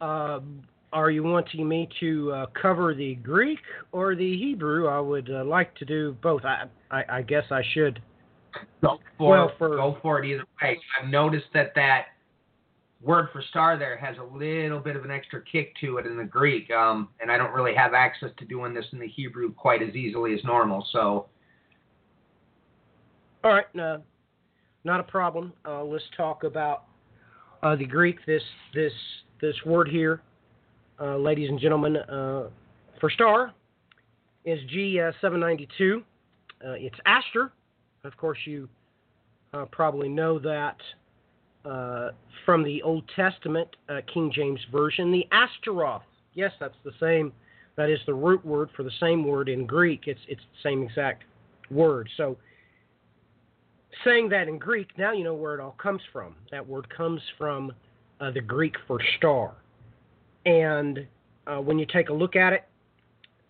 Um, 0.00 0.62
are 0.92 1.10
you 1.10 1.22
wanting 1.22 1.68
me 1.68 1.88
to 2.00 2.32
uh, 2.32 2.46
cover 2.60 2.94
the 2.94 3.16
Greek 3.16 3.58
or 3.92 4.14
the 4.14 4.36
Hebrew? 4.38 4.86
I 4.88 5.00
would 5.00 5.30
uh, 5.30 5.44
like 5.44 5.74
to 5.76 5.84
do 5.84 6.16
both. 6.22 6.42
I, 6.44 6.64
I, 6.90 7.04
I 7.18 7.22
guess 7.22 7.44
I 7.50 7.62
should. 7.74 8.00
go 8.82 8.98
for, 9.18 9.30
Well, 9.30 9.52
for- 9.58 9.76
go 9.76 9.98
for 10.00 10.22
it 10.22 10.28
either 10.28 10.44
way. 10.62 10.78
I've 11.02 11.08
noticed 11.10 11.46
that 11.54 11.72
that 11.74 12.06
word 13.02 13.28
for 13.32 13.42
star 13.50 13.78
there 13.78 13.96
has 13.98 14.16
a 14.18 14.36
little 14.36 14.80
bit 14.80 14.96
of 14.96 15.04
an 15.04 15.10
extra 15.10 15.42
kick 15.42 15.74
to 15.80 15.98
it 15.98 16.06
in 16.06 16.16
the 16.16 16.24
Greek, 16.24 16.70
um, 16.70 17.08
and 17.20 17.30
I 17.30 17.36
don't 17.36 17.52
really 17.52 17.74
have 17.74 17.92
access 17.94 18.30
to 18.38 18.44
doing 18.44 18.72
this 18.72 18.86
in 18.92 18.98
the 18.98 19.08
Hebrew 19.08 19.52
quite 19.52 19.82
as 19.82 19.94
easily 19.94 20.32
as 20.34 20.42
normal. 20.44 20.86
So, 20.92 21.26
All 23.48 23.54
right, 23.54 23.74
no, 23.74 24.02
not 24.84 25.00
a 25.00 25.04
problem. 25.04 25.54
Uh, 25.66 25.82
let's 25.82 26.04
talk 26.14 26.44
about 26.44 26.84
uh, 27.62 27.76
the 27.76 27.86
Greek. 27.86 28.18
This 28.26 28.42
this 28.74 28.92
this 29.40 29.54
word 29.64 29.88
here, 29.88 30.20
uh, 31.00 31.16
ladies 31.16 31.48
and 31.48 31.58
gentlemen, 31.58 31.96
uh, 31.96 32.48
for 33.00 33.08
star 33.08 33.54
is 34.44 34.58
G 34.68 35.00
uh. 35.00 35.12
Uh, 36.62 36.72
it's 36.72 36.96
Aster. 37.06 37.50
Of 38.04 38.14
course, 38.18 38.36
you 38.44 38.68
probably 39.72 40.10
know 40.10 40.38
that 40.40 40.76
from 42.44 42.62
the 42.62 42.82
Old 42.82 43.10
Testament 43.16 43.76
King 44.12 44.30
James 44.30 44.60
Version. 44.70 45.10
The 45.10 45.26
Asteroth. 45.32 46.02
Yes, 46.34 46.52
that's 46.60 46.76
the 46.84 46.92
same. 47.00 47.32
That 47.76 47.88
is 47.88 48.00
the 48.04 48.12
root 48.12 48.44
word 48.44 48.68
for 48.76 48.82
the 48.82 48.92
same 49.00 49.24
word 49.24 49.48
in 49.48 49.64
Greek. 49.64 50.02
It's 50.06 50.20
it's 50.28 50.42
the 50.52 50.68
same 50.68 50.82
exact 50.82 51.24
word. 51.70 52.10
So 52.18 52.36
saying 54.04 54.28
that 54.30 54.48
in 54.48 54.58
Greek, 54.58 54.88
now 54.96 55.12
you 55.12 55.24
know 55.24 55.34
where 55.34 55.54
it 55.54 55.60
all 55.60 55.76
comes 55.82 56.00
from. 56.12 56.34
That 56.50 56.66
word 56.66 56.88
comes 56.94 57.20
from 57.36 57.72
uh, 58.20 58.30
the 58.30 58.40
Greek 58.40 58.74
for 58.86 58.98
star. 59.16 59.54
And 60.46 61.06
uh, 61.46 61.58
when 61.58 61.78
you 61.78 61.86
take 61.86 62.08
a 62.08 62.12
look 62.12 62.36
at 62.36 62.52
it, 62.52 62.64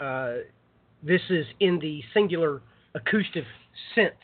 uh, 0.01 0.45
this 1.03 1.21
is 1.31 1.47
in 1.61 1.79
the 1.81 2.03
singular 2.15 2.61
accusative 2.95 3.45
sense. 3.95 4.15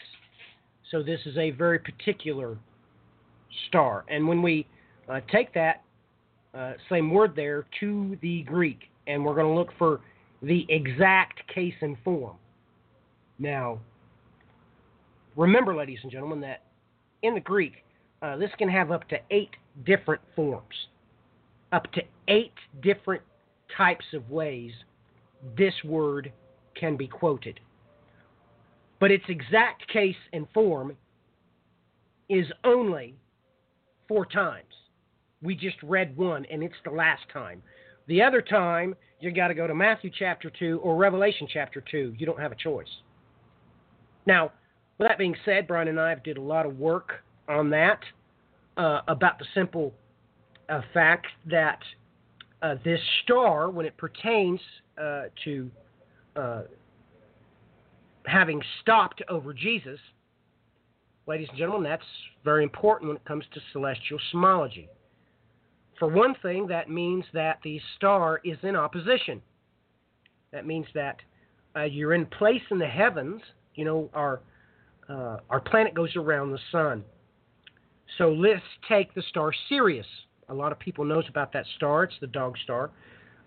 So 0.90 1.02
this 1.02 1.20
is 1.26 1.36
a 1.36 1.50
very 1.50 1.78
particular 1.78 2.56
star. 3.68 4.04
And 4.08 4.26
when 4.26 4.42
we 4.42 4.66
uh, 5.08 5.20
take 5.30 5.52
that 5.54 5.82
uh, 6.54 6.74
same 6.88 7.10
word 7.10 7.34
there 7.34 7.66
to 7.80 8.16
the 8.22 8.42
Greek, 8.42 8.90
and 9.06 9.24
we're 9.24 9.34
going 9.34 9.46
to 9.46 9.52
look 9.52 9.70
for 9.78 10.00
the 10.42 10.66
exact 10.68 11.46
case 11.52 11.74
and 11.80 11.96
form. 12.04 12.36
Now, 13.38 13.80
remember, 15.36 15.74
ladies 15.74 15.98
and 16.02 16.10
gentlemen, 16.10 16.40
that 16.40 16.62
in 17.22 17.34
the 17.34 17.40
Greek, 17.40 17.84
uh, 18.22 18.36
this 18.36 18.50
can 18.58 18.68
have 18.68 18.90
up 18.90 19.08
to 19.08 19.16
eight 19.30 19.50
different 19.84 20.22
forms, 20.34 20.74
up 21.72 21.90
to 21.92 22.02
eight 22.28 22.52
different 22.82 23.22
types 23.76 24.04
of 24.12 24.30
ways 24.30 24.72
this 25.56 25.74
word 25.84 26.32
can 26.78 26.96
be 26.96 27.06
quoted. 27.06 27.60
But 29.00 29.10
its 29.10 29.24
exact 29.28 29.86
case 29.92 30.16
and 30.32 30.46
form 30.54 30.96
is 32.28 32.46
only 32.64 33.14
four 34.08 34.24
times. 34.24 34.64
We 35.42 35.54
just 35.54 35.76
read 35.82 36.16
one, 36.16 36.46
and 36.46 36.62
it's 36.62 36.74
the 36.84 36.90
last 36.90 37.22
time. 37.32 37.62
The 38.06 38.22
other 38.22 38.40
time, 38.40 38.94
you 39.20 39.30
got 39.30 39.48
to 39.48 39.54
go 39.54 39.66
to 39.66 39.74
Matthew 39.74 40.10
chapter 40.16 40.50
2 40.58 40.80
or 40.82 40.96
Revelation 40.96 41.46
chapter 41.52 41.82
2. 41.90 42.14
You 42.16 42.26
don't 42.26 42.40
have 42.40 42.52
a 42.52 42.56
choice. 42.56 42.88
Now, 44.26 44.52
with 44.98 45.08
that 45.08 45.18
being 45.18 45.36
said, 45.44 45.66
Brian 45.66 45.88
and 45.88 46.00
I 46.00 46.10
have 46.10 46.22
did 46.22 46.36
a 46.36 46.42
lot 46.42 46.66
of 46.66 46.78
work 46.78 47.24
on 47.48 47.70
that 47.70 48.00
uh, 48.76 49.00
about 49.08 49.38
the 49.38 49.44
simple 49.54 49.92
uh, 50.68 50.80
fact 50.92 51.26
that 51.50 51.78
uh, 52.62 52.76
this 52.84 53.00
star, 53.22 53.70
when 53.70 53.86
it 53.86 53.96
pertains 53.96 54.60
uh, 55.00 55.24
to 55.44 55.70
uh, 56.36 56.62
having 58.26 58.62
stopped 58.80 59.22
over 59.28 59.52
Jesus, 59.52 59.98
ladies 61.26 61.48
and 61.50 61.58
gentlemen, 61.58 61.90
that's 61.90 62.02
very 62.44 62.62
important 62.62 63.08
when 63.08 63.16
it 63.16 63.24
comes 63.24 63.44
to 63.52 63.60
celestial 63.72 64.18
cosmology. 64.30 64.88
For 65.98 66.08
one 66.08 66.34
thing, 66.42 66.66
that 66.68 66.88
means 66.88 67.24
that 67.34 67.58
the 67.62 67.80
star 67.96 68.40
is 68.44 68.58
in 68.62 68.76
opposition. 68.76 69.40
That 70.52 70.66
means 70.66 70.86
that 70.94 71.16
uh, 71.76 71.82
you're 71.82 72.14
in 72.14 72.26
place 72.26 72.62
in 72.70 72.78
the 72.78 72.86
heavens. 72.86 73.42
You 73.74 73.84
know, 73.84 74.10
our 74.14 74.40
uh, 75.08 75.38
our 75.50 75.60
planet 75.60 75.94
goes 75.94 76.14
around 76.16 76.50
the 76.50 76.58
sun. 76.72 77.04
So 78.18 78.32
let's 78.32 78.62
take 78.88 79.14
the 79.14 79.22
star 79.22 79.52
Sirius. 79.68 80.06
A 80.48 80.54
lot 80.54 80.72
of 80.72 80.78
people 80.78 81.04
knows 81.04 81.24
about 81.28 81.52
that 81.52 81.64
star. 81.76 82.04
It's 82.04 82.14
the 82.20 82.26
dog 82.26 82.56
star. 82.62 82.90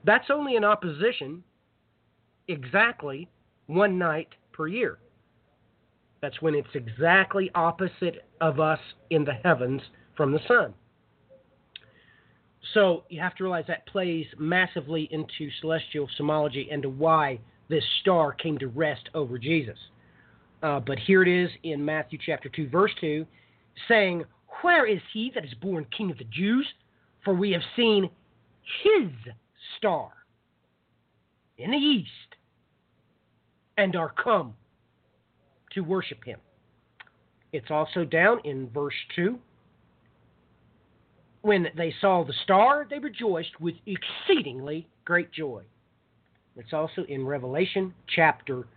That's 0.03 0.29
only 0.29 0.55
in 0.55 0.63
opposition 0.63 1.43
exactly 2.47 3.29
one 3.67 3.97
night 3.97 4.29
per 4.51 4.67
year. 4.67 4.97
That's 6.21 6.41
when 6.41 6.55
it's 6.55 6.67
exactly 6.73 7.51
opposite 7.53 8.25
of 8.41 8.59
us 8.59 8.79
in 9.09 9.23
the 9.23 9.33
heavens 9.33 9.81
from 10.15 10.31
the 10.31 10.39
sun. 10.47 10.73
So 12.73 13.03
you 13.09 13.21
have 13.21 13.35
to 13.35 13.43
realize 13.43 13.65
that 13.67 13.85
plays 13.87 14.25
massively 14.37 15.07
into 15.11 15.49
celestial 15.61 16.07
cosmology 16.07 16.69
and 16.71 16.81
to 16.83 16.89
why 16.89 17.39
this 17.69 17.83
star 18.01 18.33
came 18.33 18.57
to 18.57 18.67
rest 18.67 19.09
over 19.13 19.37
Jesus. 19.37 19.77
Uh, 20.63 20.79
but 20.79 20.97
here 20.97 21.21
it 21.21 21.27
is 21.27 21.49
in 21.63 21.83
Matthew 21.83 22.17
chapter 22.23 22.49
2, 22.49 22.69
verse 22.69 22.91
2, 22.99 23.25
saying, 23.87 24.23
Where 24.61 24.87
is 24.87 25.01
he 25.13 25.31
that 25.35 25.45
is 25.45 25.53
born 25.61 25.85
king 25.95 26.09
of 26.09 26.17
the 26.17 26.23
Jews? 26.25 26.67
For 27.23 27.33
we 27.33 27.51
have 27.51 27.61
seen 27.75 28.09
his 28.83 29.11
star 29.77 30.09
in 31.57 31.71
the 31.71 31.77
east 31.77 32.09
and 33.77 33.95
are 33.95 34.13
come 34.21 34.55
to 35.73 35.81
worship 35.81 36.23
him. 36.23 36.39
It's 37.53 37.69
also 37.69 38.03
down 38.03 38.39
in 38.43 38.69
verse 38.69 38.93
2. 39.15 39.37
When 41.41 41.67
they 41.77 41.93
saw 42.01 42.23
the 42.23 42.33
star, 42.43 42.87
they 42.89 42.99
rejoiced 42.99 43.59
with 43.59 43.75
exceedingly 43.85 44.87
great 45.05 45.31
joy. 45.31 45.63
It's 46.55 46.73
also 46.73 47.03
in 47.07 47.25
Revelation 47.25 47.93
chapter 48.13 48.67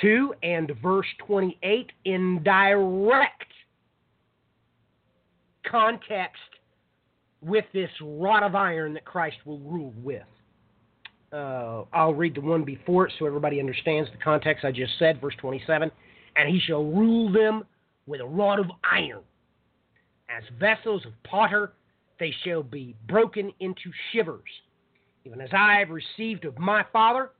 2 0.00 0.34
and 0.42 0.72
verse 0.82 1.06
28 1.26 1.90
in 2.04 2.42
direct 2.42 3.44
context 5.70 6.40
with 7.40 7.64
this 7.72 7.90
rod 8.00 8.42
of 8.42 8.54
iron 8.54 8.94
that 8.94 9.04
Christ 9.04 9.36
will 9.44 9.58
rule 9.60 9.92
with. 10.02 10.22
Uh, 11.32 11.84
I'll 11.92 12.14
read 12.14 12.34
the 12.34 12.40
one 12.40 12.62
before 12.62 13.06
it 13.06 13.12
so 13.18 13.26
everybody 13.26 13.58
understands 13.58 14.10
the 14.10 14.22
context 14.22 14.64
I 14.64 14.70
just 14.70 14.92
said, 14.98 15.20
verse 15.20 15.34
27. 15.40 15.90
And 16.36 16.48
he 16.48 16.60
shall 16.60 16.84
rule 16.84 17.32
them 17.32 17.64
with 18.06 18.20
a 18.20 18.26
rod 18.26 18.58
of 18.58 18.66
iron. 18.90 19.20
As 20.28 20.42
vessels 20.58 21.04
of 21.06 21.12
potter, 21.24 21.72
they 22.18 22.34
shall 22.44 22.62
be 22.62 22.94
broken 23.08 23.52
into 23.60 23.90
shivers, 24.12 24.40
even 25.24 25.40
as 25.40 25.50
I 25.52 25.78
have 25.78 25.90
received 25.90 26.44
of 26.44 26.58
my 26.58 26.84
Father. 26.92 27.30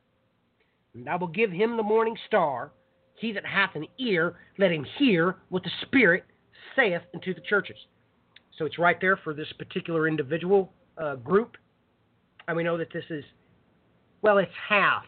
And 0.95 1.09
I 1.09 1.17
will 1.17 1.29
give 1.29 1.51
him 1.51 1.77
the 1.77 1.83
morning 1.83 2.17
star. 2.27 2.73
He 3.17 3.33
that 3.33 3.47
hath 3.47 3.75
an 3.75 3.87
ear, 3.99 4.35
let 4.59 4.73
him 4.73 4.85
hear 4.99 5.37
what 5.49 5.63
the 5.63 5.71
Spirit 5.83 6.25
saith 6.77 7.03
unto 7.15 7.35
the 7.35 7.41
churches. 7.43 7.77
So 8.59 8.65
it's 8.65 8.79
right 8.79 9.01
there 9.01 9.17
for 9.17 9.33
this 9.33 9.51
particular 9.59 10.09
individual 10.09 10.73
uh, 10.99 11.17
group. 11.17 11.57
And 12.49 12.57
we 12.57 12.63
know 12.63 12.77
that 12.77 12.93
this 12.93 13.05
is, 13.11 13.25
well, 14.23 14.39
it's 14.39 14.53
half 14.69 15.05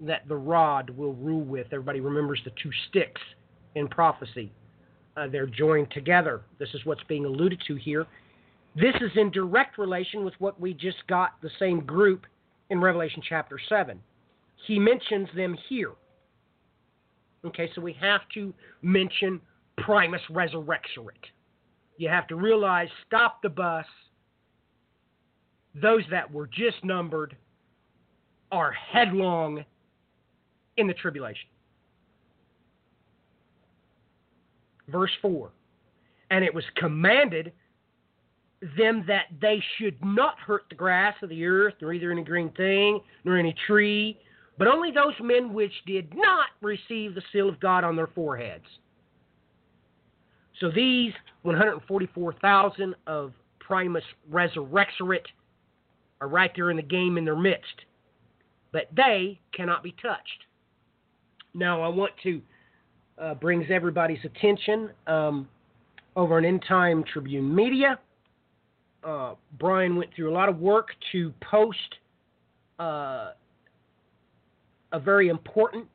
that 0.00 0.28
the 0.28 0.36
rod 0.36 0.90
will 0.90 1.14
rule 1.14 1.44
with. 1.44 1.68
Everybody 1.72 2.00
remembers 2.00 2.40
the 2.44 2.52
two 2.62 2.70
sticks 2.88 3.20
in 3.74 3.88
prophecy. 3.88 4.52
Uh, 5.16 5.28
they're 5.28 5.46
joined 5.46 5.90
together. 5.90 6.42
This 6.58 6.68
is 6.74 6.84
what's 6.84 7.02
being 7.04 7.24
alluded 7.24 7.62
to 7.68 7.76
here. 7.76 8.06
This 8.74 8.94
is 9.00 9.10
in 9.16 9.30
direct 9.30 9.78
relation 9.78 10.24
with 10.24 10.34
what 10.38 10.60
we 10.60 10.74
just 10.74 11.06
got 11.08 11.40
the 11.40 11.50
same 11.58 11.80
group 11.80 12.26
in 12.68 12.80
Revelation 12.80 13.22
chapter 13.26 13.58
7. 13.68 13.98
He 14.66 14.78
mentions 14.78 15.28
them 15.36 15.56
here. 15.68 15.92
Okay, 17.44 17.70
so 17.74 17.80
we 17.80 17.92
have 18.00 18.22
to 18.34 18.52
mention 18.82 19.40
Primus 19.78 20.22
Resurrectionit. 20.30 21.30
You 21.96 22.08
have 22.08 22.26
to 22.28 22.36
realize, 22.36 22.88
stop 23.06 23.42
the 23.42 23.48
bus. 23.48 23.86
Those 25.80 26.02
that 26.10 26.30
were 26.30 26.46
just 26.46 26.82
numbered 26.84 27.36
are 28.50 28.72
headlong 28.72 29.64
in 30.76 30.86
the 30.86 30.94
tribulation. 30.94 31.48
Verse 34.88 35.10
4 35.20 35.50
And 36.30 36.44
it 36.44 36.54
was 36.54 36.64
commanded 36.76 37.52
them 38.76 39.04
that 39.06 39.26
they 39.40 39.62
should 39.76 40.02
not 40.04 40.38
hurt 40.38 40.64
the 40.68 40.74
grass 40.74 41.14
of 41.22 41.28
the 41.28 41.44
earth, 41.44 41.74
nor 41.80 41.92
either 41.92 42.10
any 42.10 42.24
green 42.24 42.50
thing, 42.52 43.00
nor 43.24 43.36
any 43.36 43.54
tree, 43.66 44.18
but 44.58 44.68
only 44.68 44.90
those 44.90 45.14
men 45.20 45.52
which 45.52 45.72
did 45.86 46.12
not 46.14 46.46
receive 46.62 47.14
the 47.14 47.22
seal 47.32 47.48
of 47.48 47.60
God 47.60 47.84
on 47.84 47.96
their 47.96 48.06
foreheads. 48.06 48.64
So 50.60 50.70
these 50.70 51.12
144,000 51.42 52.94
of 53.06 53.32
Primus 53.58 54.04
Resurrexerit 54.32 55.26
are 56.20 56.28
right 56.28 56.50
there 56.56 56.70
in 56.70 56.76
the 56.76 56.82
game 56.82 57.18
in 57.18 57.24
their 57.24 57.36
midst. 57.36 57.84
But 58.72 58.88
they 58.94 59.38
cannot 59.54 59.82
be 59.82 59.94
touched. 60.02 60.44
Now, 61.54 61.82
I 61.82 61.88
want 61.88 62.12
to 62.22 62.40
uh, 63.18 63.34
brings 63.34 63.66
everybody's 63.70 64.24
attention 64.24 64.90
um, 65.06 65.48
over 66.16 66.36
on 66.36 66.44
End 66.44 66.64
Time 66.68 67.04
Tribune 67.04 67.54
Media. 67.54 67.98
Uh, 69.02 69.34
Brian 69.58 69.96
went 69.96 70.10
through 70.14 70.30
a 70.30 70.34
lot 70.34 70.48
of 70.48 70.58
work 70.58 70.88
to 71.12 71.32
post 71.40 71.78
uh, 72.78 73.30
a 74.92 75.00
very 75.00 75.28
important 75.28 75.86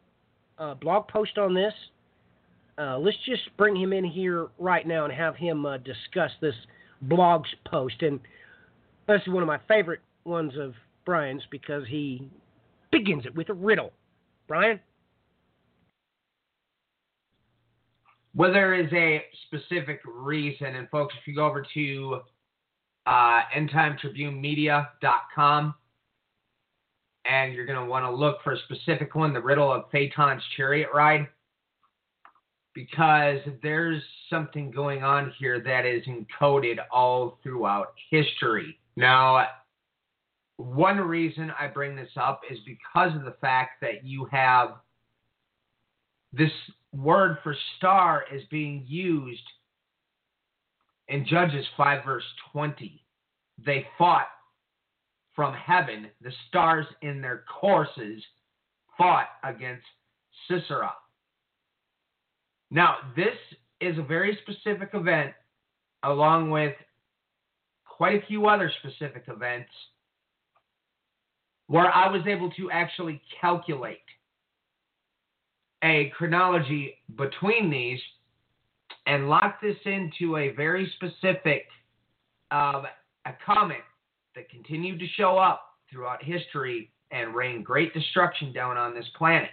uh, 0.58 0.74
blog 0.76 1.08
post 1.08 1.38
on 1.38 1.54
this. 1.54 1.74
Uh, 2.78 2.98
let's 2.98 3.18
just 3.26 3.44
bring 3.58 3.76
him 3.76 3.94
in 3.94 4.04
here 4.04 4.48
right 4.58 4.88
now 4.88 5.06
and 5.06 5.14
have 5.14 5.36
him 5.36 5.66
uh, 5.66 5.78
discuss 5.78 6.32
this 6.42 6.56
blog's 7.04 7.50
post. 7.66 8.02
And 8.02 8.20
this 9.08 9.22
is 9.26 9.34
one 9.34 9.44
of 9.44 9.48
my 9.48 9.60
favorite 9.68 10.02
ones 10.24 10.54
of 10.58 10.74
Brian's 11.06 11.44
because 11.52 11.84
he 11.88 12.28
begins 12.92 13.26
it 13.26 13.36
with 13.36 13.50
a 13.50 13.54
riddle. 13.54 13.92
Brian? 14.48 14.80
Well, 18.34 18.54
there 18.54 18.74
is 18.74 18.88
a 18.94 19.22
specific 19.48 20.00
reason, 20.06 20.76
and 20.76 20.90
folks, 20.90 21.14
if 21.20 21.28
you 21.28 21.36
go 21.36 21.46
over 21.46 21.66
to 21.74 22.22
uh, 23.06 23.42
endtimetribunemedia.com, 23.56 25.76
and 27.26 27.54
you're 27.54 27.66
going 27.66 27.80
to 27.80 27.90
want 27.90 28.06
to 28.06 28.12
look 28.12 28.38
for 28.44 28.54
a 28.54 28.60
specific 28.60 29.16
one, 29.16 29.34
the 29.34 29.42
riddle 29.42 29.72
of 29.72 29.86
Phaeton's 29.92 30.44
chariot 30.56 30.90
ride, 30.94 31.28
because 32.74 33.40
there's 33.62 34.02
something 34.30 34.72
going 34.72 35.04
on 35.04 35.34
here 35.38 35.62
that 35.62 35.86
is 35.86 36.04
encoded 36.06 36.78
all 36.92 37.40
throughout 37.44 37.94
history. 38.10 38.78
Now, 38.96 39.46
one 40.58 41.00
reason 41.00 41.52
I 41.60 41.68
bring 41.68 41.96
this 41.96 42.12
up 42.16 42.42
is 42.50 42.60
because 42.66 43.16
of 43.16 43.24
the 43.24 43.36
fact 43.42 43.82
that 43.82 44.06
you 44.06 44.28
have 44.32 44.76
this 46.34 46.52
word 46.94 47.38
for 47.44 47.56
star 47.78 48.24
is 48.34 48.44
being 48.50 48.86
used 48.88 49.44
in 51.08 51.26
Judges 51.26 51.66
5, 51.76 52.06
verse 52.06 52.24
20. 52.54 53.04
They 53.66 53.86
fought 53.98 54.28
from 55.36 55.54
heaven, 55.54 56.08
the 56.22 56.32
stars 56.48 56.86
in 57.02 57.22
their 57.22 57.44
courses 57.60 58.22
fought 58.98 59.28
against 59.44 59.86
Sisera. 60.48 60.94
Now, 62.70 62.98
this 63.16 63.36
is 63.80 63.98
a 63.98 64.04
very 64.04 64.38
specific 64.44 64.90
event, 64.94 65.34
along 66.04 66.52
with 66.52 66.74
quite 67.86 68.22
a 68.22 68.26
few 68.28 68.48
other 68.48 68.72
specific 68.80 69.24
events, 69.28 69.70
where 71.68 71.94
I 71.94 72.12
was 72.12 72.22
able 72.28 72.52
to 72.52 72.70
actually 72.72 73.22
calculate 73.40 74.00
a 75.84 76.12
chronology 76.18 76.96
between 77.16 77.70
these 77.70 78.00
and 79.08 79.30
lock 79.30 79.62
this 79.62 79.78
into 79.86 80.38
a 80.38 80.50
very 80.52 80.92
specific 80.96 81.66
uh, 82.52 82.84
a 83.26 83.32
comet 83.46 83.82
that 84.36 84.50
continued 84.50 85.00
to 85.00 85.08
show 85.18 85.38
up 85.38 85.62
throughout 85.90 86.24
history 86.24 86.92
and 87.12 87.36
rain 87.36 87.64
great 87.64 87.94
destruction 87.94 88.54
down 88.54 88.78
on 88.78 88.94
this 88.94 89.08
planet. 89.18 89.50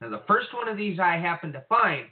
Now, 0.00 0.10
the 0.10 0.22
first 0.26 0.52
one 0.52 0.68
of 0.68 0.76
these 0.76 0.98
I 0.98 1.16
happened 1.16 1.52
to 1.52 1.64
find 1.68 2.06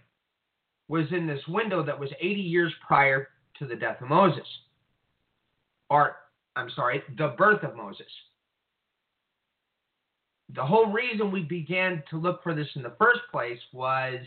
was 0.88 1.06
in 1.10 1.26
this 1.26 1.46
window 1.48 1.82
that 1.82 1.98
was 1.98 2.10
80 2.20 2.40
years 2.40 2.72
prior 2.86 3.28
to 3.58 3.66
the 3.66 3.74
death 3.74 4.00
of 4.00 4.08
Moses. 4.08 4.46
Or, 5.90 6.16
I'm 6.56 6.70
sorry, 6.70 7.02
the 7.18 7.34
birth 7.36 7.62
of 7.64 7.76
Moses 7.76 8.06
the 10.54 10.64
whole 10.64 10.86
reason 10.86 11.30
we 11.30 11.42
began 11.42 12.02
to 12.10 12.18
look 12.18 12.42
for 12.42 12.54
this 12.54 12.68
in 12.76 12.82
the 12.82 12.94
first 12.98 13.20
place 13.30 13.58
was 13.72 14.18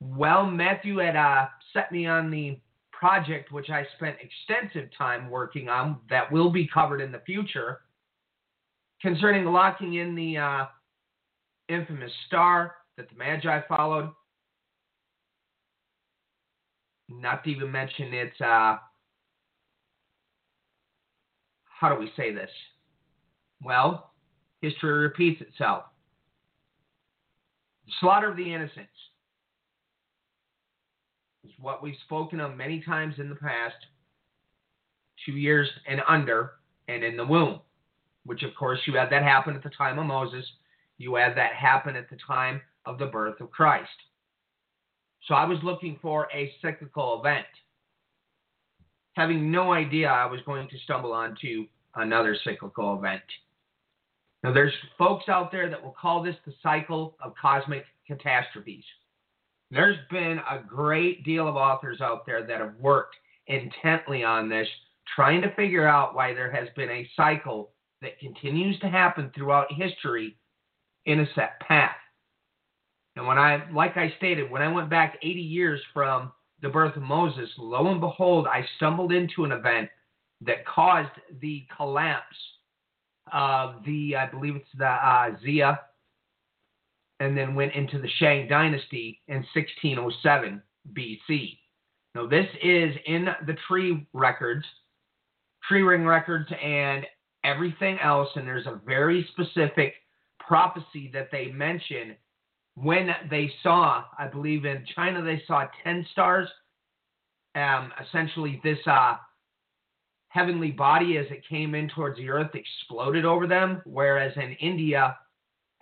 well, 0.00 0.44
Matthew 0.44 0.98
had 0.98 1.16
uh, 1.16 1.46
set 1.72 1.90
me 1.90 2.06
on 2.06 2.30
the 2.30 2.58
project, 3.04 3.52
which 3.52 3.68
I 3.68 3.86
spent 3.96 4.16
extensive 4.22 4.88
time 4.96 5.28
working 5.28 5.68
on, 5.68 5.98
that 6.08 6.32
will 6.32 6.50
be 6.50 6.66
covered 6.72 7.02
in 7.02 7.12
the 7.12 7.20
future, 7.26 7.80
concerning 9.02 9.44
locking 9.44 9.96
in 9.96 10.14
the 10.14 10.38
uh, 10.38 10.64
infamous 11.68 12.10
star 12.26 12.76
that 12.96 13.10
the 13.10 13.16
Magi 13.18 13.60
followed. 13.68 14.10
Not 17.10 17.44
to 17.44 17.50
even 17.50 17.70
mention 17.70 18.14
its, 18.14 18.40
uh, 18.40 18.76
how 21.64 21.90
do 21.90 22.00
we 22.00 22.10
say 22.16 22.32
this? 22.32 22.48
Well, 23.62 24.12
history 24.62 24.94
repeats 24.94 25.42
itself. 25.42 25.82
The 27.84 27.92
slaughter 28.00 28.30
of 28.30 28.38
the 28.38 28.54
innocents 28.54 28.88
what 31.58 31.82
we've 31.82 31.94
spoken 32.04 32.40
of 32.40 32.56
many 32.56 32.80
times 32.80 33.16
in 33.18 33.28
the 33.28 33.34
past 33.34 33.76
two 35.24 35.32
years 35.32 35.68
and 35.86 36.00
under 36.08 36.52
and 36.88 37.02
in 37.04 37.16
the 37.16 37.26
womb, 37.26 37.60
which, 38.24 38.42
of 38.42 38.54
course, 38.54 38.80
you 38.86 38.94
had 38.94 39.10
that 39.10 39.22
happen 39.22 39.54
at 39.56 39.62
the 39.62 39.70
time 39.70 39.98
of 39.98 40.06
Moses. 40.06 40.44
You 40.98 41.14
had 41.16 41.36
that 41.36 41.54
happen 41.54 41.96
at 41.96 42.10
the 42.10 42.18
time 42.26 42.60
of 42.86 42.98
the 42.98 43.06
birth 43.06 43.40
of 43.40 43.50
Christ. 43.50 43.88
So 45.26 45.34
I 45.34 45.44
was 45.44 45.58
looking 45.62 45.98
for 46.02 46.28
a 46.34 46.52
cyclical 46.60 47.20
event, 47.20 47.46
having 49.14 49.50
no 49.50 49.72
idea 49.72 50.08
I 50.08 50.26
was 50.26 50.40
going 50.44 50.68
to 50.68 50.78
stumble 50.84 51.12
onto 51.12 51.66
another 51.94 52.36
cyclical 52.44 52.98
event. 52.98 53.22
Now, 54.42 54.52
there's 54.52 54.74
folks 54.98 55.30
out 55.30 55.50
there 55.50 55.70
that 55.70 55.82
will 55.82 55.96
call 55.98 56.22
this 56.22 56.36
the 56.44 56.52
cycle 56.62 57.16
of 57.22 57.32
cosmic 57.40 57.84
catastrophes. 58.06 58.84
There's 59.74 59.98
been 60.08 60.38
a 60.48 60.62
great 60.64 61.24
deal 61.24 61.48
of 61.48 61.56
authors 61.56 62.00
out 62.00 62.24
there 62.26 62.46
that 62.46 62.60
have 62.60 62.76
worked 62.78 63.16
intently 63.48 64.22
on 64.22 64.48
this, 64.48 64.68
trying 65.16 65.42
to 65.42 65.54
figure 65.56 65.86
out 65.86 66.14
why 66.14 66.32
there 66.32 66.50
has 66.52 66.68
been 66.76 66.90
a 66.90 67.10
cycle 67.16 67.72
that 68.00 68.18
continues 68.20 68.78
to 68.80 68.88
happen 68.88 69.32
throughout 69.34 69.72
history 69.72 70.36
in 71.06 71.20
a 71.20 71.26
set 71.34 71.58
path. 71.58 71.96
And 73.16 73.26
when 73.26 73.36
I, 73.36 73.68
like 73.72 73.96
I 73.96 74.14
stated, 74.16 74.48
when 74.48 74.62
I 74.62 74.70
went 74.70 74.88
back 74.88 75.18
80 75.22 75.40
years 75.40 75.80
from 75.92 76.30
the 76.62 76.68
birth 76.68 76.94
of 76.96 77.02
Moses, 77.02 77.50
lo 77.58 77.90
and 77.90 78.00
behold, 78.00 78.46
I 78.46 78.64
stumbled 78.76 79.10
into 79.10 79.44
an 79.44 79.50
event 79.50 79.88
that 80.42 80.64
caused 80.66 81.10
the 81.40 81.66
collapse 81.76 82.36
of 83.32 83.84
the, 83.84 84.14
I 84.14 84.26
believe 84.26 84.54
it's 84.54 84.68
the 84.78 84.86
uh, 84.86 85.36
Xia, 85.44 85.78
and 87.24 87.36
then 87.36 87.54
went 87.54 87.74
into 87.74 87.98
the 87.98 88.08
Shang 88.18 88.48
Dynasty 88.48 89.20
in 89.28 89.44
1607 89.54 90.62
BC. 90.92 91.58
Now, 92.14 92.26
this 92.26 92.46
is 92.62 92.94
in 93.06 93.26
the 93.46 93.56
tree 93.66 94.06
records, 94.12 94.64
tree 95.66 95.82
ring 95.82 96.04
records, 96.04 96.48
and 96.62 97.06
everything 97.42 97.98
else, 98.00 98.28
and 98.36 98.46
there's 98.46 98.66
a 98.66 98.80
very 98.86 99.26
specific 99.32 99.94
prophecy 100.38 101.10
that 101.12 101.30
they 101.32 101.50
mention 101.50 102.14
when 102.76 103.08
they 103.30 103.50
saw, 103.62 104.04
I 104.18 104.26
believe 104.26 104.64
in 104.64 104.84
China, 104.94 105.22
they 105.22 105.42
saw 105.46 105.66
10 105.84 106.06
stars. 106.12 106.48
Um, 107.54 107.92
essentially, 108.04 108.60
this 108.64 108.78
uh, 108.86 109.16
heavenly 110.28 110.72
body 110.72 111.16
as 111.18 111.26
it 111.30 111.48
came 111.48 111.74
in 111.74 111.88
towards 111.88 112.18
the 112.18 112.28
earth 112.28 112.50
exploded 112.54 113.24
over 113.24 113.46
them, 113.46 113.80
whereas 113.84 114.32
in 114.36 114.52
India, 114.60 115.16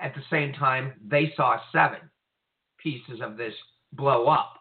at 0.02 0.14
the 0.14 0.22
same 0.30 0.52
time, 0.52 0.94
they 1.06 1.32
saw 1.36 1.58
seven 1.70 2.00
pieces 2.78 3.20
of 3.22 3.36
this 3.36 3.54
blow 3.92 4.26
up. 4.26 4.54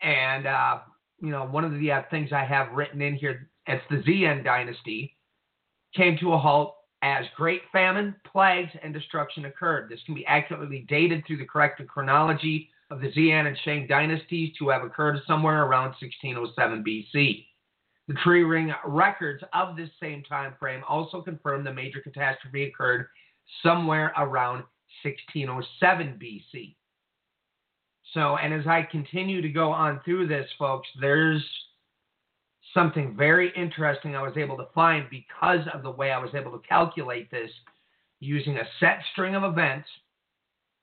And, 0.00 0.46
uh, 0.46 0.78
you 1.20 1.30
know, 1.30 1.44
one 1.44 1.64
of 1.64 1.72
the 1.78 1.92
uh, 1.92 2.02
things 2.10 2.30
I 2.32 2.44
have 2.44 2.72
written 2.72 3.02
in 3.02 3.14
here, 3.14 3.50
it's 3.66 3.84
the 3.90 3.96
Xian 3.96 4.42
dynasty, 4.42 5.16
came 5.94 6.16
to 6.18 6.32
a 6.32 6.38
halt 6.38 6.74
as 7.02 7.26
great 7.36 7.60
famine, 7.70 8.16
plagues, 8.30 8.70
and 8.82 8.94
destruction 8.94 9.44
occurred. 9.44 9.90
This 9.90 10.00
can 10.06 10.14
be 10.14 10.24
accurately 10.26 10.86
dated 10.88 11.24
through 11.26 11.36
the 11.36 11.44
correct 11.44 11.86
chronology 11.86 12.70
of 12.90 13.00
the 13.00 13.12
Xian 13.12 13.46
and 13.46 13.58
Shang 13.64 13.86
dynasties 13.86 14.54
to 14.58 14.70
have 14.70 14.82
occurred 14.82 15.20
somewhere 15.26 15.64
around 15.64 15.94
1607 16.00 16.82
BC. 16.82 17.46
The 18.08 18.14
tree 18.22 18.42
ring 18.42 18.72
records 18.86 19.42
of 19.52 19.76
this 19.76 19.90
same 20.00 20.22
time 20.22 20.54
frame 20.58 20.82
also 20.88 21.22
confirm 21.22 21.64
the 21.64 21.72
major 21.72 22.00
catastrophe 22.00 22.64
occurred 22.64 23.06
somewhere 23.62 24.12
around 24.16 24.64
1607 25.02 26.18
BC. 26.22 26.74
So, 28.12 28.36
and 28.36 28.54
as 28.54 28.66
I 28.66 28.82
continue 28.90 29.42
to 29.42 29.48
go 29.48 29.70
on 29.70 30.00
through 30.04 30.28
this, 30.28 30.48
folks, 30.58 30.88
there's 31.00 31.44
something 32.72 33.16
very 33.16 33.52
interesting 33.56 34.14
I 34.14 34.22
was 34.22 34.36
able 34.36 34.56
to 34.56 34.66
find 34.74 35.06
because 35.10 35.66
of 35.72 35.82
the 35.82 35.90
way 35.90 36.10
I 36.10 36.18
was 36.18 36.34
able 36.34 36.52
to 36.52 36.68
calculate 36.68 37.30
this 37.30 37.50
using 38.20 38.56
a 38.56 38.64
set 38.80 38.98
string 39.12 39.34
of 39.34 39.44
events. 39.44 39.88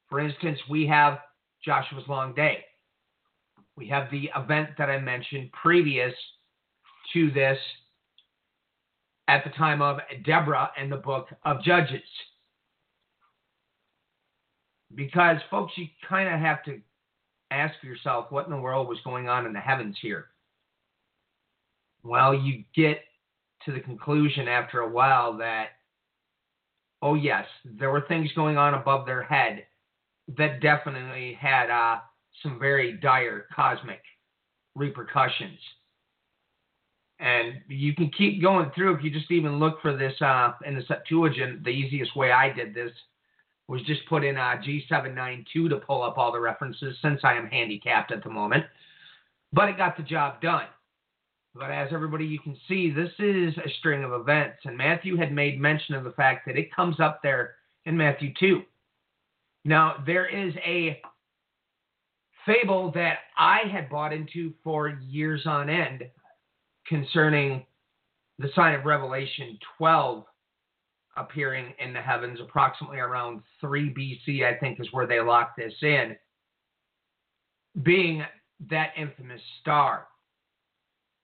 For 0.09 0.20
instance, 0.20 0.59
we 0.70 0.86
have 0.88 1.20
Joshua's 1.64 2.07
Long 2.07 2.34
Day. 2.34 2.66
We 3.78 3.88
have 3.88 4.12
the 4.12 4.30
event 4.36 4.70
that 4.78 4.89
I 4.89 4.99
mentioned 4.99 5.51
previous 5.53 6.14
to 7.14 7.32
this 7.32 7.57
at 9.28 9.43
the 9.43 9.49
time 9.51 9.82
of 9.82 9.99
Deborah 10.26 10.72
and 10.78 10.91
the 10.91 10.97
book 10.97 11.28
of 11.45 11.64
Judges. 11.64 12.01
Because, 14.95 15.37
folks, 15.49 15.73
you 15.77 15.87
kind 16.07 16.33
of 16.33 16.39
have 16.39 16.63
to 16.65 16.81
ask 17.49 17.75
yourself 17.83 18.27
what 18.29 18.45
in 18.45 18.51
the 18.51 18.57
world 18.57 18.87
was 18.87 18.99
going 19.03 19.29
on 19.29 19.45
in 19.45 19.53
the 19.53 19.59
heavens 19.59 19.97
here. 20.01 20.27
Well, 22.03 22.33
you 22.33 22.63
get 22.75 22.99
to 23.65 23.71
the 23.71 23.79
conclusion 23.79 24.47
after 24.47 24.79
a 24.79 24.89
while 24.89 25.37
that, 25.37 25.67
oh, 27.01 27.13
yes, 27.13 27.45
there 27.63 27.91
were 27.91 28.05
things 28.07 28.31
going 28.35 28.57
on 28.57 28.73
above 28.73 29.05
their 29.05 29.23
head 29.23 29.65
that 30.37 30.61
definitely 30.61 31.37
had 31.39 31.69
uh, 31.69 31.99
some 32.41 32.57
very 32.59 32.93
dire 32.93 33.45
cosmic 33.55 34.01
repercussions. 34.75 35.59
And 37.19 37.61
you 37.67 37.93
can 37.93 38.09
keep 38.17 38.41
going 38.41 38.71
through 38.73 38.95
if 38.95 39.03
you 39.03 39.11
just 39.11 39.29
even 39.29 39.59
look 39.59 39.79
for 39.81 39.95
this 39.95 40.19
uh, 40.21 40.53
in 40.65 40.75
the 40.75 40.81
Septuagint. 40.87 41.63
The 41.63 41.69
easiest 41.69 42.15
way 42.15 42.31
I 42.31 42.51
did 42.51 42.73
this 42.73 42.91
was 43.68 43.82
just 43.84 44.05
put 44.07 44.24
in 44.24 44.38
uh, 44.38 44.62
G792 44.66 45.70
to 45.70 45.78
pull 45.86 46.03
up 46.03 46.18
all 46.18 46.32
the 46.32 46.39
references 46.39 46.97
since 47.01 47.22
I 47.24 47.34
am 47.34 47.47
handicapped 47.47 48.12
at 48.12 48.24
the 48.24 48.30
moment. 48.30 48.66
But 49.53 49.70
it 49.70 49.78
got 49.78 49.97
the 49.97 50.03
job 50.03 50.41
done. 50.41 50.68
But 51.53 51.72
as 51.72 51.89
everybody 51.91 52.26
you 52.26 52.39
can 52.39 52.57
see, 52.68 52.91
this 52.91 53.12
is 53.20 53.57
a 53.57 53.70
string 53.80 54.03
of 54.03 54.14
events. 54.14 54.59
And 54.64 54.78
Matthew 54.78 55.18
had 55.18 55.34
made 55.34 55.59
mention 55.59 55.95
of 55.95 56.03
the 56.03 56.12
fact 56.12 56.45
that 56.45 56.57
it 56.57 56.74
comes 56.74 56.99
up 56.99 57.22
there 57.22 57.55
in 57.86 57.97
Matthew 57.97 58.34
2. 58.39 58.62
Now, 59.66 60.03
there 60.05 60.28
is 60.28 60.53
a 60.66 61.01
fable 62.45 62.91
that 62.93 63.20
I 63.38 63.59
had 63.72 63.89
bought 63.89 64.14
into 64.14 64.53
for 64.64 64.89
years 64.89 65.45
on 65.45 65.70
end 65.70 66.03
concerning 66.88 67.66
the 68.39 68.49
sign 68.55 68.74
of 68.74 68.86
Revelation 68.86 69.57
12 69.78 70.26
appearing 71.18 71.74
in 71.80 71.93
the 71.93 72.01
heavens, 72.01 72.39
approximately 72.41 72.99
around 72.99 73.41
3 73.59 73.93
BC, 73.93 74.45
I 74.45 74.57
think 74.57 74.80
is 74.80 74.88
where 74.91 75.07
they 75.07 75.20
locked 75.20 75.57
this 75.57 75.74
in, 75.82 76.16
being 77.84 78.24
that 78.70 78.91
infamous 78.97 79.41
star. 79.59 80.07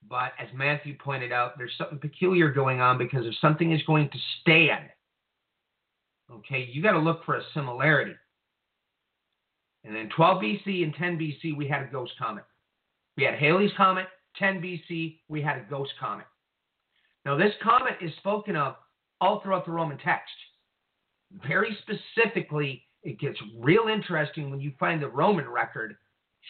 But 0.10 0.32
as 0.40 0.48
Matthew 0.54 0.96
pointed 0.98 1.32
out, 1.32 1.58
there's 1.58 1.76
something 1.78 2.00
peculiar 2.00 2.52
going 2.52 2.80
on 2.80 2.98
because 2.98 3.26
if 3.26 3.36
something 3.42 3.72
is 3.72 3.82
going 3.84 4.10
to 4.10 4.18
stand, 4.42 4.86
okay, 6.32 6.70
you 6.72 6.82
got 6.82 6.94
to 6.94 7.00
look 7.00 7.26
for 7.26 7.36
a 7.36 7.42
similarity. 7.54 8.16
And 9.84 9.96
then 9.96 10.10
12 10.16 10.42
BC 10.42 10.84
and 10.84 10.94
10 10.94 11.18
BC, 11.18 11.56
we 11.56 11.68
had 11.68 11.82
a 11.82 11.88
ghost 11.92 12.14
comet. 12.20 12.44
We 13.16 13.24
had 13.24 13.36
Halley's 13.36 13.72
Comet. 13.76 14.08
10 14.38 14.62
BC, 14.62 15.20
we 15.30 15.42
had 15.42 15.58
a 15.58 15.66
ghost 15.70 15.92
comet. 16.00 16.28
Now, 17.26 17.36
this 17.36 17.54
comet 17.64 17.96
is 18.02 18.12
spoken 18.18 18.56
of 18.56 18.76
all 19.22 19.42
throughout 19.42 19.66
the 19.66 19.72
Roman 19.72 19.98
text. 19.98 20.34
Very 21.48 21.78
specifically, 21.82 22.84
it 23.04 23.20
gets 23.20 23.38
real 23.60 23.88
interesting 23.88 24.50
when 24.50 24.60
you 24.60 24.72
find 24.80 25.02
the 25.02 25.08
Roman 25.10 25.48
record 25.48 25.96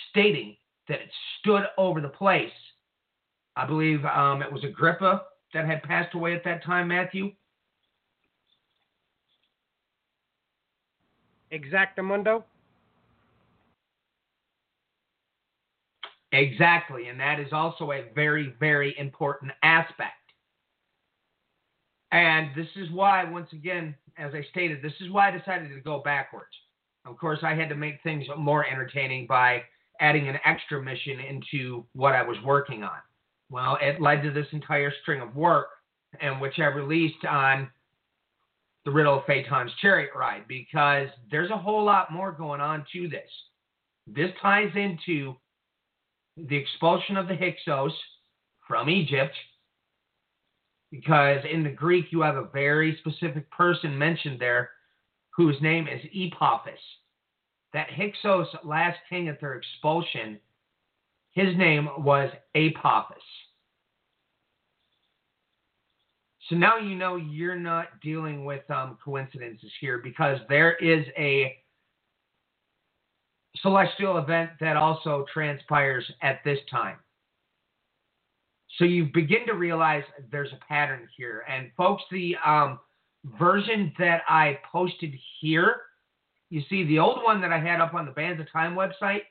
stating 0.10 0.56
that 0.88 1.00
it 1.00 1.10
stood 1.40 1.64
over 1.78 2.02
the 2.02 2.10
place. 2.10 2.52
I 3.56 3.66
believe 3.66 4.06
um, 4.06 4.42
it 4.42 4.52
was 4.52 4.64
Agrippa 4.64 5.24
that 5.54 5.66
had 5.66 5.84
passed 5.84 6.14
away 6.14 6.36
at 6.36 6.44
that 6.44 6.64
time, 6.64 6.88
Matthew. 6.88 7.32
Exactamundo. 11.52 12.44
Exactly, 16.34 17.08
and 17.08 17.20
that 17.20 17.40
is 17.40 17.54
also 17.54 17.92
a 17.94 18.04
very, 18.14 18.54
very 18.60 18.94
important 19.00 19.52
aspect. 19.64 20.27
And 22.12 22.50
this 22.56 22.68
is 22.76 22.90
why, 22.92 23.24
once 23.24 23.52
again, 23.52 23.96
as 24.18 24.34
I 24.34 24.42
stated, 24.50 24.82
this 24.82 24.94
is 25.02 25.12
why 25.12 25.30
I 25.30 25.38
decided 25.38 25.70
to 25.70 25.82
go 25.82 26.00
backwards. 26.00 26.54
Of 27.06 27.18
course, 27.18 27.40
I 27.44 27.54
had 27.54 27.70
to 27.70 27.76
make 27.76 28.02
things 28.04 28.26
more 28.38 28.66
entertaining 28.66 29.28
by 29.28 29.64
adding 30.00 30.28
an 30.28 30.38
extra 30.46 30.82
mission 30.82 31.20
into 31.20 31.86
what 31.94 32.14
I 32.14 32.22
was 32.22 32.38
working 32.46 32.84
on. 32.84 33.00
Well, 33.50 33.78
it 33.82 34.02
led 34.02 34.24
to 34.24 34.32
this 34.32 34.48
entire 34.52 34.92
string 35.02 35.22
of 35.22 35.36
work, 35.36 35.68
and 36.22 36.40
which 36.42 36.60
I 36.60 36.66
released 36.66 37.26
on 37.26 37.70
the 38.86 38.92
Riddle 38.92 39.20
of 39.20 39.26
Phaeton's 39.26 39.72
Chariot 39.82 40.12
Ride, 40.16 40.48
because 40.48 41.10
there's 41.30 41.52
a 41.52 41.58
whole 41.58 41.84
lot 41.84 42.12
more 42.12 42.32
going 42.32 42.62
on 42.62 42.86
to 42.94 43.10
this. 43.10 43.30
This 44.08 44.32
ties 44.42 44.72
into 44.76 45.36
the 46.38 46.56
expulsion 46.56 47.18
of 47.18 47.28
the 47.28 47.36
Hyksos 47.36 47.92
from 48.68 48.90
Egypt, 48.90 49.36
because 50.92 51.40
in 51.52 51.64
the 51.64 51.70
Greek 51.70 52.06
you 52.12 52.22
have 52.22 52.36
a 52.36 52.50
very 52.54 52.98
specific 53.00 53.50
person 53.52 53.98
mentioned 53.98 54.40
there 54.40 54.70
whose 55.36 55.56
name 55.62 55.88
is 55.88 56.02
Epaphus. 56.14 56.80
That 57.74 57.88
Hyksos 57.92 58.48
last 58.64 58.98
king 59.10 59.28
at 59.28 59.40
their 59.40 59.56
expulsion, 59.56 60.40
his 61.32 61.56
name 61.58 61.90
was 61.98 62.32
Apophis. 62.56 63.18
So 66.50 66.56
now 66.56 66.78
you 66.78 66.96
know 66.96 67.18
you're 67.18 67.60
not 67.60 67.88
dealing 68.02 68.46
with 68.46 68.70
um, 68.72 68.98
coincidences 69.04 69.72
here 69.82 69.98
because 69.98 70.40
there 70.48 70.76
is 70.76 71.06
a 71.18 71.58
celestial 73.62 74.18
event 74.18 74.52
that 74.62 74.78
also 74.78 75.26
transpires 75.34 76.10
at 76.22 76.40
this 76.46 76.60
time. 76.72 76.98
So 78.78 78.86
you 78.86 79.10
begin 79.14 79.46
to 79.48 79.54
realize 79.54 80.04
there's 80.32 80.52
a 80.54 80.66
pattern 80.68 81.08
here. 81.18 81.44
And 81.50 81.72
folks, 81.76 82.04
the 82.12 82.36
um, 82.46 82.80
version 83.40 83.92
that 83.98 84.22
I 84.30 84.60
posted 84.72 85.14
here, 85.40 85.78
you 86.50 86.62
see, 86.70 86.84
the 86.86 87.00
old 87.00 87.24
one 87.24 87.42
that 87.42 87.52
I 87.52 87.60
had 87.60 87.82
up 87.82 87.96
on 87.96 88.06
the 88.06 88.12
Bands 88.12 88.40
of 88.40 88.52
Time 88.52 88.76
website 88.76 89.24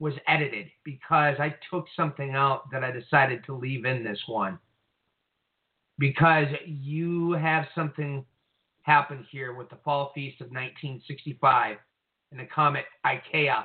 was 0.00 0.14
edited 0.26 0.66
because 0.84 1.36
I 1.38 1.54
took 1.70 1.86
something 1.96 2.34
out 2.34 2.70
that 2.72 2.82
I 2.82 2.90
decided 2.90 3.44
to 3.46 3.54
leave 3.54 3.84
in 3.84 4.02
this 4.02 4.20
one. 4.26 4.58
Because 5.98 6.48
you 6.66 7.32
have 7.32 7.66
something 7.76 8.24
happen 8.82 9.24
here 9.30 9.54
with 9.54 9.70
the 9.70 9.78
Fall 9.84 10.10
Feast 10.14 10.40
of 10.40 10.48
1965 10.48 11.76
and 12.32 12.40
the 12.40 12.46
comet 12.46 12.84
Ikea 13.06 13.64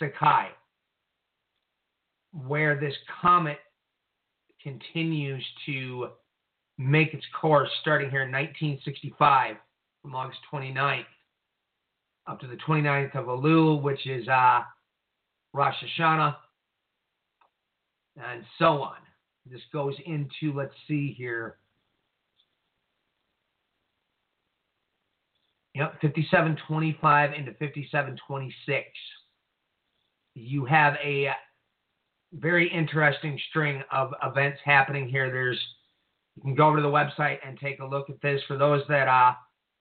Sakai, 0.00 0.48
where 2.32 2.78
this 2.78 2.94
comet 3.22 3.58
continues 4.66 5.44
to 5.64 6.08
make 6.76 7.14
its 7.14 7.24
course 7.40 7.68
starting 7.80 8.10
here 8.10 8.22
in 8.22 8.32
1965 8.32 9.54
from 10.02 10.14
August 10.16 10.40
29th 10.52 11.04
up 12.26 12.40
to 12.40 12.48
the 12.48 12.56
29th 12.56 13.14
of 13.14 13.26
Elul, 13.26 13.80
which 13.80 14.04
is 14.08 14.26
uh, 14.26 14.62
Rosh 15.52 15.76
Hashanah, 16.00 16.34
and 18.16 18.42
so 18.58 18.82
on. 18.82 18.96
This 19.48 19.60
goes 19.72 19.94
into, 20.04 20.52
let's 20.52 20.74
see 20.88 21.14
here. 21.16 21.58
Yep, 25.76 26.00
5725 26.02 27.34
into 27.34 27.52
5726. 27.52 28.88
You 30.34 30.64
have 30.64 30.94
a 31.04 31.30
very 32.38 32.70
interesting 32.72 33.38
string 33.50 33.82
of 33.90 34.12
events 34.22 34.58
happening 34.64 35.08
here. 35.08 35.30
There's 35.30 35.60
you 36.36 36.42
can 36.42 36.54
go 36.54 36.68
over 36.68 36.76
to 36.76 36.82
the 36.82 36.88
website 36.88 37.38
and 37.46 37.58
take 37.58 37.80
a 37.80 37.86
look 37.86 38.10
at 38.10 38.20
this. 38.20 38.42
For 38.46 38.58
those 38.58 38.82
that 38.88 39.08
uh, 39.08 39.32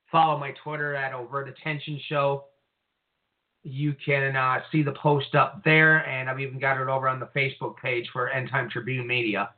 follow 0.09 0.39
my 0.39 0.53
Twitter 0.63 0.95
at 0.95 1.13
Overt 1.13 1.49
Attention 1.49 1.99
Show, 2.07 2.45
you 3.63 3.93
can 4.05 4.35
uh, 4.35 4.59
see 4.71 4.81
the 4.81 4.93
post 4.93 5.35
up 5.35 5.63
there, 5.65 6.07
and 6.07 6.29
I've 6.29 6.39
even 6.39 6.59
got 6.59 6.81
it 6.81 6.87
over 6.87 7.09
on 7.09 7.19
the 7.19 7.29
Facebook 7.35 7.75
page 7.77 8.07
for 8.13 8.29
End 8.29 8.49
Time 8.49 8.69
Tribune 8.69 9.05
Media. 9.05 9.49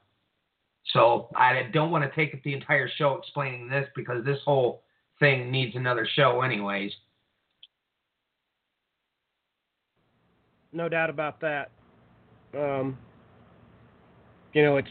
So 0.94 1.30
I 1.36 1.70
don't 1.74 1.92
want 1.92 2.04
to 2.04 2.16
take 2.16 2.34
up 2.34 2.42
the 2.44 2.54
entire 2.54 2.90
show 2.98 3.16
explaining 3.16 3.70
this 3.70 3.88
because 3.96 4.24
this 4.26 4.40
whole 4.46 4.84
thing 5.20 5.52
needs 5.52 5.76
another 5.76 6.08
show, 6.16 6.42
anyways. 6.42 6.92
No 10.72 10.88
doubt 10.90 11.10
about 11.10 11.42
that. 11.42 11.72
Um, 12.56 12.98
you 14.54 14.64
know, 14.64 14.78
it's 14.78 14.88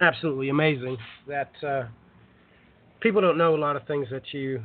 absolutely 0.00 0.48
amazing 0.48 0.96
that 1.26 1.52
uh, 1.66 1.84
people 3.00 3.20
don't 3.20 3.38
know 3.38 3.54
a 3.54 3.58
lot 3.58 3.76
of 3.76 3.86
things 3.86 4.08
that 4.10 4.22
you 4.32 4.62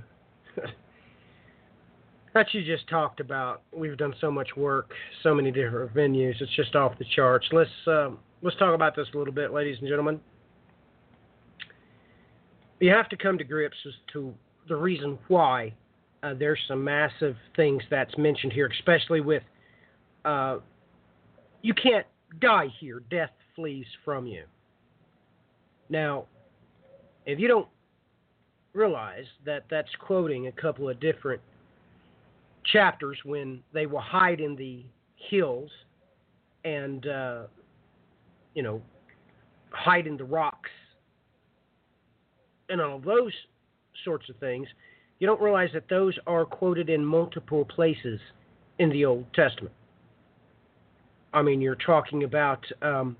that 2.33 2.53
you 2.53 2.63
just 2.63 2.87
talked 2.87 3.19
about. 3.19 3.61
We've 3.75 3.97
done 3.97 4.13
so 4.21 4.31
much 4.31 4.55
work, 4.55 4.91
so 5.23 5.33
many 5.33 5.51
different 5.51 5.93
venues. 5.93 6.39
It's 6.39 6.55
just 6.55 6.75
off 6.75 6.97
the 6.97 7.05
charts. 7.15 7.47
Let's 7.51 7.69
uh, 7.87 8.11
let's 8.41 8.57
talk 8.57 8.73
about 8.73 8.95
this 8.95 9.07
a 9.13 9.17
little 9.17 9.33
bit, 9.33 9.51
ladies 9.51 9.77
and 9.79 9.87
gentlemen. 9.87 10.19
You 12.79 12.91
have 12.91 13.09
to 13.09 13.17
come 13.17 13.37
to 13.37 13.43
grips 13.43 13.75
as 13.85 13.93
to 14.13 14.33
the 14.69 14.75
reason 14.75 15.17
why 15.27 15.73
uh, 16.23 16.33
there's 16.33 16.59
some 16.67 16.83
massive 16.83 17.35
things 17.55 17.83
that's 17.89 18.17
mentioned 18.17 18.53
here, 18.53 18.69
especially 18.79 19.19
with 19.19 19.43
uh, 20.25 20.57
you 21.61 21.73
can't 21.73 22.05
die 22.39 22.67
here. 22.79 23.01
Death 23.09 23.31
flees 23.55 23.85
from 24.05 24.25
you. 24.25 24.43
Now, 25.89 26.25
if 27.25 27.39
you 27.39 27.47
don't 27.47 27.67
realize 28.73 29.25
that 29.45 29.65
that's 29.69 29.89
quoting 29.99 30.47
a 30.47 30.51
couple 30.51 30.89
of 30.89 30.99
different 30.99 31.41
chapters 32.71 33.17
when 33.25 33.61
they 33.73 33.85
will 33.85 33.99
hide 33.99 34.39
in 34.39 34.55
the 34.55 34.83
hills 35.29 35.69
and 36.63 37.07
uh, 37.07 37.43
you 38.53 38.61
know 38.61 38.81
hide 39.71 40.07
in 40.07 40.17
the 40.17 40.23
rocks 40.23 40.69
and 42.69 42.81
all 42.81 42.99
those 42.99 43.33
sorts 44.03 44.29
of 44.29 44.35
things 44.37 44.67
you 45.19 45.27
don't 45.27 45.41
realize 45.41 45.69
that 45.73 45.89
those 45.89 46.17
are 46.27 46.45
quoted 46.45 46.89
in 46.89 47.03
multiple 47.03 47.65
places 47.65 48.19
in 48.77 48.89
the 48.89 49.03
old 49.03 49.25
testament 49.33 49.73
i 51.33 51.41
mean 51.41 51.61
you're 51.61 51.75
talking 51.75 52.23
about 52.23 52.63
um, 52.81 53.15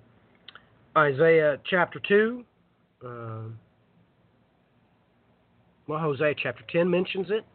isaiah 0.98 1.58
chapter 1.70 2.00
2 2.08 2.44
um 3.06 3.60
well 5.88 6.00
hosea 6.00 6.34
chapter 6.42 6.64
10 6.72 6.90
mentions 6.90 7.28
it 7.30 7.46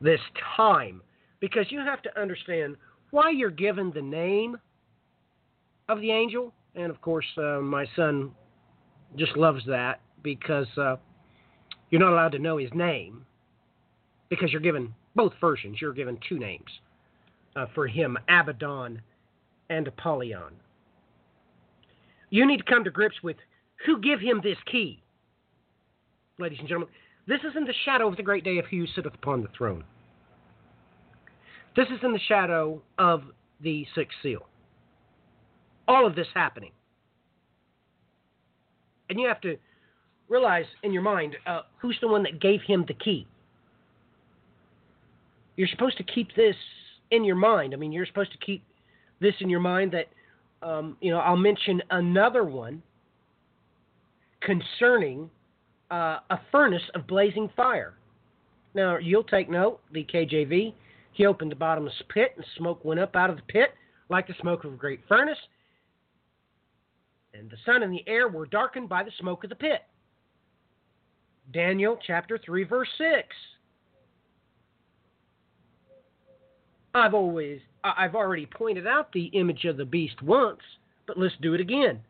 this 0.00 0.20
time 0.56 1.00
because 1.40 1.66
you 1.70 1.80
have 1.80 2.02
to 2.02 2.20
understand 2.20 2.76
why 3.10 3.30
you're 3.30 3.50
given 3.50 3.92
the 3.94 4.02
name 4.02 4.56
of 5.88 6.00
the 6.00 6.10
angel. 6.10 6.52
And 6.74 6.90
of 6.90 7.00
course, 7.00 7.26
uh, 7.36 7.60
my 7.60 7.84
son 7.94 8.32
just 9.16 9.36
loves 9.36 9.62
that 9.66 10.00
because 10.22 10.66
uh, 10.76 10.96
you're 11.90 12.00
not 12.00 12.12
allowed 12.12 12.32
to 12.32 12.38
know 12.38 12.56
his 12.56 12.70
name 12.74 13.26
because 14.30 14.50
you're 14.50 14.60
given 14.60 14.94
both 15.14 15.32
versions. 15.40 15.78
You're 15.80 15.92
given 15.92 16.18
two 16.28 16.38
names 16.38 16.68
uh, 17.56 17.66
for 17.74 17.86
him 17.86 18.16
Abaddon 18.28 19.00
and 19.70 19.88
Apollyon. 19.88 20.54
You 22.30 22.46
need 22.46 22.58
to 22.58 22.64
come 22.64 22.84
to 22.84 22.90
grips 22.90 23.22
with 23.22 23.36
who 23.84 24.00
give 24.00 24.20
him 24.20 24.40
this 24.42 24.56
key. 24.70 25.02
Ladies 26.38 26.58
and 26.60 26.68
gentlemen, 26.68 26.88
this 27.26 27.40
is 27.40 27.56
in 27.56 27.64
the 27.64 27.74
shadow 27.84 28.08
of 28.08 28.16
the 28.16 28.22
great 28.22 28.44
day 28.44 28.58
of 28.58 28.64
who 28.66 28.86
sitteth 28.86 29.14
upon 29.14 29.42
the 29.42 29.48
throne. 29.56 29.84
This 31.76 31.88
is 31.88 32.00
in 32.02 32.12
the 32.12 32.20
shadow 32.28 32.82
of 32.98 33.22
the 33.60 33.86
sixth 33.94 34.16
seal. 34.22 34.46
All 35.88 36.06
of 36.06 36.14
this 36.14 36.26
happening. 36.34 36.72
And 39.08 39.20
you 39.20 39.28
have 39.28 39.40
to 39.42 39.56
realize 40.28 40.64
in 40.82 40.92
your 40.92 41.02
mind 41.02 41.36
uh, 41.46 41.62
who's 41.80 41.98
the 42.00 42.08
one 42.08 42.22
that 42.22 42.40
gave 42.40 42.60
him 42.62 42.84
the 42.88 42.94
key. 42.94 43.26
You're 45.56 45.68
supposed 45.68 45.98
to 45.98 46.02
keep 46.02 46.34
this 46.34 46.56
in 47.12 47.24
your 47.24 47.36
mind. 47.36 47.74
I 47.74 47.76
mean, 47.76 47.92
you're 47.92 48.06
supposed 48.06 48.32
to 48.32 48.38
keep 48.38 48.64
this 49.20 49.34
in 49.40 49.48
your 49.48 49.60
mind 49.60 49.92
that, 49.92 50.08
um, 50.66 50.96
you 51.00 51.12
know, 51.12 51.18
I'll 51.18 51.36
mention 51.36 51.80
another 51.90 52.42
one 52.44 52.82
concerning 54.40 55.30
uh, 55.90 56.18
a 56.30 56.40
furnace 56.50 56.82
of 56.94 57.06
blazing 57.06 57.48
fire. 57.54 57.94
Now, 58.74 58.96
you'll 58.96 59.22
take 59.22 59.50
note, 59.50 59.80
the 59.92 60.04
KJV. 60.04 60.74
He 61.12 61.26
opened 61.26 61.52
the 61.52 61.56
bottomless 61.56 61.94
pit, 62.08 62.32
and 62.36 62.44
smoke 62.56 62.84
went 62.84 62.98
up 62.98 63.14
out 63.14 63.30
of 63.30 63.36
the 63.36 63.42
pit 63.42 63.74
like 64.08 64.26
the 64.26 64.34
smoke 64.40 64.64
of 64.64 64.72
a 64.72 64.76
great 64.76 65.00
furnace. 65.06 65.38
And 67.34 67.50
the 67.50 67.56
sun 67.64 67.82
and 67.82 67.92
the 67.92 68.04
air 68.06 68.28
were 68.28 68.46
darkened 68.46 68.88
by 68.88 69.02
the 69.02 69.12
smoke 69.20 69.44
of 69.44 69.50
the 69.50 69.56
pit. 69.56 69.82
Daniel 71.52 71.98
chapter 72.06 72.38
3, 72.38 72.64
verse 72.64 72.88
6. 72.96 73.28
I've 76.94 77.14
always, 77.14 77.60
I've 77.84 78.14
already 78.14 78.46
pointed 78.46 78.86
out 78.86 79.12
the 79.12 79.26
image 79.26 79.64
of 79.64 79.76
the 79.76 79.84
beast 79.84 80.22
once, 80.22 80.60
but 81.06 81.18
let's 81.18 81.34
do 81.40 81.54
it 81.54 81.60
again. 81.60 82.00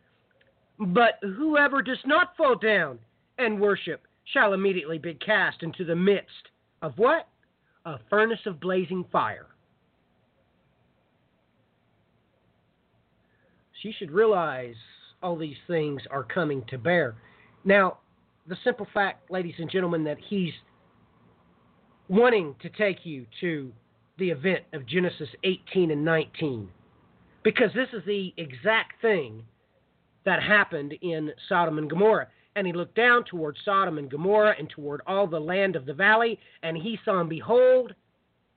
But 0.78 1.18
whoever 1.22 1.83
does 1.83 1.99
not 2.05 2.37
fall 2.37 2.57
down 2.57 2.99
and 3.39 3.61
worship 3.61 4.03
shall 4.33 4.53
immediately 4.53 4.99
be 4.99 5.14
cast 5.14 5.62
into 5.62 5.85
the 5.85 5.95
midst 5.95 6.49
of 6.80 6.93
what? 6.97 7.28
A 7.85 7.99
furnace 8.11 8.41
of 8.47 8.61
blazing 8.61 9.05
fire. 9.11 9.47
You 13.83 13.93
should 13.99 14.12
realize 14.12 14.76
all 15.24 15.37
these 15.37 15.57
things 15.66 16.03
are 16.09 16.22
coming 16.22 16.62
to 16.68 16.78
bear. 16.78 17.16
Now, 17.64 17.99
the 18.47 18.57
simple 18.62 18.87
fact, 18.95 19.28
ladies 19.28 19.55
and 19.59 19.68
gentlemen, 19.68 20.05
that 20.05 20.18
he's 20.28 20.53
wanting 22.09 22.55
to 22.62 22.68
take 22.70 23.05
you 23.05 23.26
to 23.41 23.72
the 24.22 24.30
event 24.30 24.62
of 24.72 24.86
Genesis 24.86 25.28
18 25.42 25.90
and 25.90 26.04
19, 26.04 26.68
because 27.42 27.70
this 27.74 27.88
is 27.92 28.04
the 28.06 28.32
exact 28.36 29.02
thing 29.02 29.42
that 30.24 30.40
happened 30.40 30.94
in 31.02 31.32
Sodom 31.48 31.78
and 31.78 31.90
Gomorrah. 31.90 32.28
And 32.54 32.64
he 32.64 32.72
looked 32.72 32.94
down 32.94 33.24
toward 33.24 33.56
Sodom 33.64 33.98
and 33.98 34.08
Gomorrah 34.08 34.54
and 34.56 34.70
toward 34.70 35.00
all 35.08 35.26
the 35.26 35.40
land 35.40 35.74
of 35.74 35.86
the 35.86 35.92
valley, 35.92 36.38
and 36.62 36.76
he 36.76 37.00
saw, 37.04 37.18
and 37.18 37.28
behold, 37.28 37.94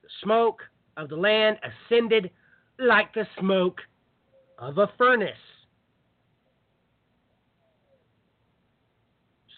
the 0.02 0.08
smoke 0.22 0.60
of 0.96 1.08
the 1.08 1.16
land 1.16 1.56
ascended 1.90 2.30
like 2.78 3.12
the 3.12 3.26
smoke 3.40 3.80
of 4.60 4.78
a 4.78 4.88
furnace. 4.96 5.34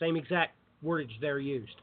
Same 0.00 0.16
exact 0.16 0.56
wordage 0.82 1.20
there 1.20 1.38
used. 1.38 1.82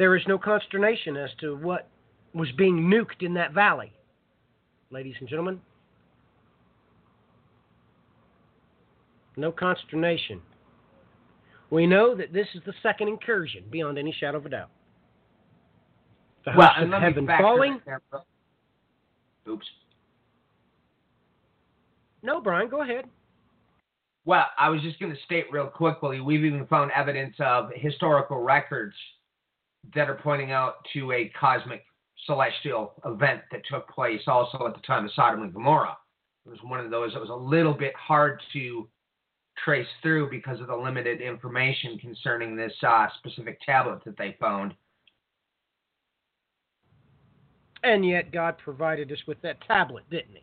There 0.00 0.16
is 0.16 0.22
no 0.26 0.38
consternation 0.38 1.14
as 1.18 1.28
to 1.40 1.56
what 1.56 1.86
was 2.32 2.50
being 2.52 2.90
nuked 2.90 3.20
in 3.20 3.34
that 3.34 3.52
valley, 3.52 3.92
ladies 4.90 5.14
and 5.20 5.28
gentlemen. 5.28 5.60
No 9.36 9.52
consternation. 9.52 10.40
We 11.68 11.86
know 11.86 12.14
that 12.14 12.32
this 12.32 12.46
is 12.54 12.62
the 12.64 12.72
second 12.82 13.08
incursion, 13.08 13.64
beyond 13.70 13.98
any 13.98 14.10
shadow 14.18 14.38
of 14.38 14.46
a 14.46 14.48
doubt. 14.48 14.70
The 16.46 16.52
Well, 16.56 16.70
of 16.78 17.02
heaven 17.02 17.26
falling. 17.26 17.82
there. 17.84 18.00
Oops. 19.46 19.66
No, 22.22 22.40
Brian, 22.40 22.70
go 22.70 22.80
ahead. 22.80 23.04
Well, 24.24 24.46
I 24.56 24.70
was 24.70 24.80
just 24.80 24.98
going 24.98 25.14
to 25.14 25.20
state 25.26 25.52
real 25.52 25.66
quickly, 25.66 26.22
we've 26.22 26.46
even 26.46 26.66
found 26.68 26.90
evidence 26.92 27.36
of 27.38 27.70
historical 27.74 28.38
records 28.38 28.96
that 29.94 30.08
are 30.08 30.20
pointing 30.22 30.52
out 30.52 30.76
to 30.92 31.12
a 31.12 31.32
cosmic 31.38 31.84
celestial 32.26 32.94
event 33.04 33.40
that 33.50 33.62
took 33.70 33.88
place 33.88 34.20
also 34.26 34.66
at 34.66 34.74
the 34.74 34.80
time 34.86 35.04
of 35.04 35.12
Sodom 35.14 35.42
and 35.42 35.52
Gomorrah. 35.52 35.96
It 36.46 36.50
was 36.50 36.58
one 36.62 36.80
of 36.80 36.90
those 36.90 37.12
that 37.12 37.20
was 37.20 37.30
a 37.30 37.34
little 37.34 37.74
bit 37.74 37.94
hard 37.96 38.40
to 38.52 38.88
trace 39.64 39.86
through 40.02 40.30
because 40.30 40.60
of 40.60 40.68
the 40.68 40.76
limited 40.76 41.20
information 41.20 41.98
concerning 41.98 42.56
this 42.56 42.72
uh, 42.86 43.08
specific 43.18 43.58
tablet 43.64 44.00
that 44.04 44.16
they 44.16 44.36
found. 44.40 44.74
And 47.82 48.06
yet 48.06 48.32
God 48.32 48.56
provided 48.58 49.10
us 49.10 49.18
with 49.26 49.40
that 49.42 49.58
tablet, 49.66 50.04
didn't 50.10 50.34
He? 50.34 50.42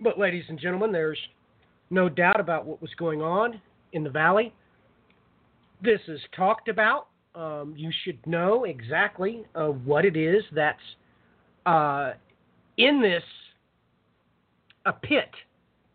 But, 0.00 0.18
ladies 0.18 0.44
and 0.48 0.58
gentlemen, 0.58 0.90
there's 0.90 1.18
no 1.90 2.08
doubt 2.08 2.40
about 2.40 2.66
what 2.66 2.82
was 2.82 2.90
going 2.98 3.22
on 3.22 3.60
in 3.92 4.02
the 4.02 4.10
valley. 4.10 4.52
This 5.84 6.00
is 6.08 6.20
talked 6.34 6.68
about. 6.68 7.08
Um, 7.34 7.74
you 7.76 7.90
should 8.04 8.24
know 8.26 8.64
exactly 8.64 9.44
uh, 9.54 9.66
what 9.66 10.06
it 10.06 10.16
is 10.16 10.42
that's 10.54 10.78
uh, 11.66 12.12
in 12.78 13.02
this 13.02 13.22
a 14.86 14.92
pit. 14.94 15.28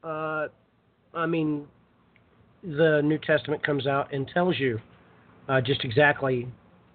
Uh, 0.04 0.48
I 1.16 1.26
mean, 1.26 1.66
the 2.62 3.02
New 3.04 3.18
Testament 3.18 3.66
comes 3.66 3.88
out 3.88 4.14
and 4.14 4.28
tells 4.32 4.60
you 4.60 4.80
uh, 5.48 5.60
just 5.60 5.84
exactly, 5.84 6.48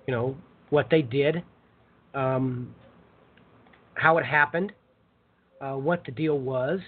you 0.06 0.14
know, 0.14 0.36
what 0.70 0.86
they 0.88 1.02
did, 1.02 1.42
um, 2.14 2.72
how 3.94 4.18
it 4.18 4.24
happened, 4.24 4.72
uh, 5.60 5.72
what 5.72 6.04
the 6.04 6.12
deal 6.12 6.38
was. 6.38 6.78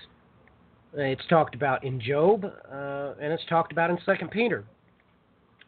It's 0.94 1.26
talked 1.28 1.56
about 1.56 1.82
in 1.82 2.00
Job, 2.00 2.44
uh, 2.44 3.14
and 3.20 3.32
it's 3.32 3.44
talked 3.48 3.72
about 3.72 3.90
in 3.90 3.98
Second 4.06 4.30
Peter, 4.30 4.64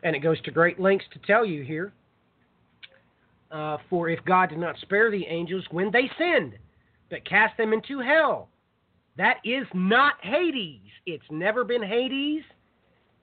and 0.03 0.15
it 0.15 0.21
goes 0.21 0.41
to 0.43 0.51
great 0.51 0.79
lengths 0.79 1.07
to 1.13 1.19
tell 1.27 1.45
you 1.45 1.63
here. 1.63 1.93
Uh, 3.51 3.79
for 3.89 4.11
if 4.11 4.23
God 4.25 4.51
did 4.51 4.59
not 4.59 4.77
spare 4.83 5.11
the 5.11 5.25
angels 5.27 5.65
when 5.71 5.91
they 5.91 6.11
sinned, 6.19 6.55
but 7.09 7.25
cast 7.25 7.57
them 7.57 7.73
into 7.73 7.99
hell, 7.99 8.49
that 9.17 9.39
is 9.45 9.67
not 9.73 10.15
Hades. 10.23 10.81
It's 11.07 11.25
never 11.31 11.65
been 11.65 11.83
Hades, 11.83 12.43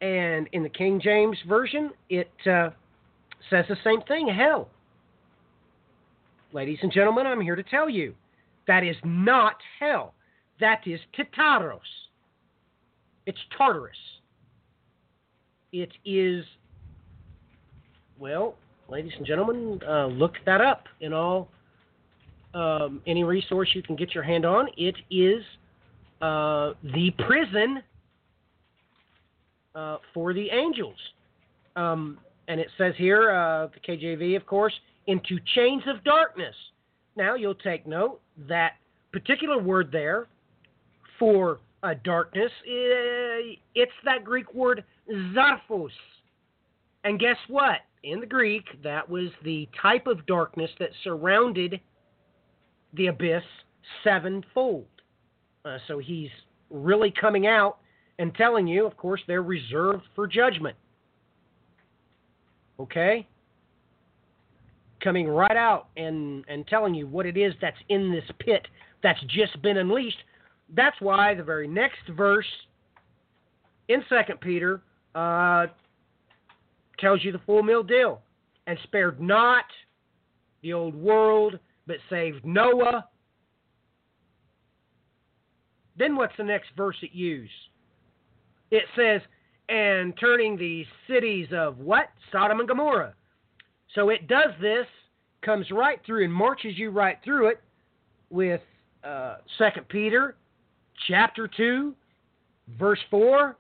and 0.01 0.49
in 0.51 0.63
the 0.63 0.69
King 0.69 0.99
James 0.99 1.37
version, 1.47 1.91
it 2.09 2.31
uh, 2.47 2.71
says 3.49 3.65
the 3.69 3.77
same 3.83 4.01
thing, 4.01 4.27
hell. 4.27 4.69
Ladies 6.53 6.79
and 6.81 6.91
gentlemen, 6.91 7.27
I'm 7.27 7.41
here 7.41 7.55
to 7.55 7.63
tell 7.63 7.89
you 7.89 8.15
that 8.67 8.83
is 8.83 8.95
not 9.03 9.57
hell. 9.79 10.13
That 10.59 10.81
is 10.85 10.99
Tartaros. 11.17 11.79
It's 13.25 13.39
Tartarus. 13.57 13.97
It 15.71 15.91
is, 16.05 16.45
well, 18.19 18.55
ladies 18.89 19.11
and 19.17 19.25
gentlemen, 19.25 19.79
uh, 19.87 20.07
look 20.07 20.33
that 20.45 20.61
up 20.61 20.85
in 21.01 21.13
all 21.13 21.49
um, 22.53 23.01
any 23.05 23.23
resource 23.23 23.69
you 23.73 23.81
can 23.81 23.95
get 23.95 24.13
your 24.13 24.23
hand 24.23 24.45
on. 24.45 24.67
It 24.77 24.95
is 25.09 25.43
uh, 26.21 26.73
the 26.83 27.11
prison 27.25 27.83
uh, 29.73 29.97
for 30.13 30.33
the 30.33 30.49
angels. 30.49 30.95
Um, 31.75 32.17
and 32.47 32.59
it 32.59 32.67
says 32.77 32.93
here, 32.97 33.31
uh, 33.31 33.67
the 33.67 33.79
KJV, 33.85 34.37
of 34.37 34.45
course, 34.45 34.73
into 35.07 35.37
chains 35.55 35.83
of 35.87 36.03
darkness. 36.03 36.55
Now, 37.17 37.35
you'll 37.35 37.55
take 37.55 37.85
note 37.85 38.21
that 38.47 38.73
particular 39.11 39.61
word 39.61 39.89
there 39.91 40.27
for 41.19 41.59
uh, 41.85 41.93
darkness, 42.03 42.51
eh, 42.67 43.55
it's 43.75 43.91
that 44.03 44.23
Greek 44.23 44.51
word 44.53 44.83
zophos. 45.33 45.89
And 47.05 47.19
guess 47.19 47.37
what? 47.47 47.81
In 48.03 48.19
the 48.19 48.25
Greek, 48.25 48.65
that 48.83 49.07
was 49.07 49.29
the 49.43 49.69
type 49.79 50.07
of 50.07 50.25
darkness 50.25 50.71
that 50.79 50.89
surrounded 51.03 51.79
the 52.93 53.07
abyss 53.07 53.43
sevenfold. 54.03 54.87
Uh, 55.63 55.77
so 55.87 55.99
he's 55.99 56.29
really 56.69 57.13
coming 57.19 57.45
out 57.45 57.77
and 58.17 58.33
telling 58.35 58.67
you, 58.67 58.85
of 58.85 58.97
course, 58.97 59.21
they're 59.27 59.43
reserved 59.43 60.03
for 60.15 60.25
judgment. 60.25 60.75
Okay? 62.79 63.27
Coming 65.03 65.27
right 65.27 65.55
out 65.55 65.89
and, 65.97 66.43
and 66.47 66.65
telling 66.67 66.95
you 66.95 67.05
what 67.05 67.27
it 67.27 67.37
is 67.37 67.53
that's 67.61 67.77
in 67.89 68.11
this 68.11 68.25
pit 68.39 68.67
that's 69.03 69.21
just 69.27 69.61
been 69.61 69.77
unleashed. 69.77 70.23
That's 70.75 70.99
why 70.99 71.35
the 71.35 71.43
very 71.43 71.67
next 71.67 71.99
verse 72.17 72.45
in 73.89 74.03
Second 74.09 74.41
Peter 74.41 74.81
uh, 75.13 75.67
tells 76.99 77.23
you 77.23 77.31
the 77.31 77.41
full 77.45 77.63
meal 77.63 77.83
deal. 77.83 78.21
And 78.67 78.77
spared 78.83 79.21
not 79.21 79.65
the 80.63 80.73
old 80.73 80.95
world, 80.95 81.59
but 81.85 81.97
saved 82.09 82.43
Noah. 82.45 83.07
Then 85.97 86.15
what's 86.15 86.35
the 86.37 86.43
next 86.43 86.69
verse 86.75 86.95
it 87.01 87.11
uses? 87.13 87.49
It 88.71 88.83
says, 88.95 89.21
and 89.69 90.13
turning 90.19 90.57
the 90.57 90.85
cities 91.07 91.47
of 91.53 91.77
what? 91.77 92.09
Sodom 92.31 92.59
and 92.59 92.67
Gomorrah. 92.67 93.13
So 93.93 94.09
it 94.09 94.27
does 94.27 94.51
this, 94.59 94.85
comes 95.41 95.69
right 95.71 95.99
through 96.05 96.23
and 96.25 96.33
marches 96.33 96.77
you 96.77 96.89
right 96.89 97.17
through 97.23 97.49
it 97.49 97.61
with 98.29 98.61
uh, 99.03 99.37
2 99.57 99.81
Peter 99.87 100.35
chapter 101.07 101.47
2, 101.47 101.93
verse 102.79 102.99
4, 103.09 103.55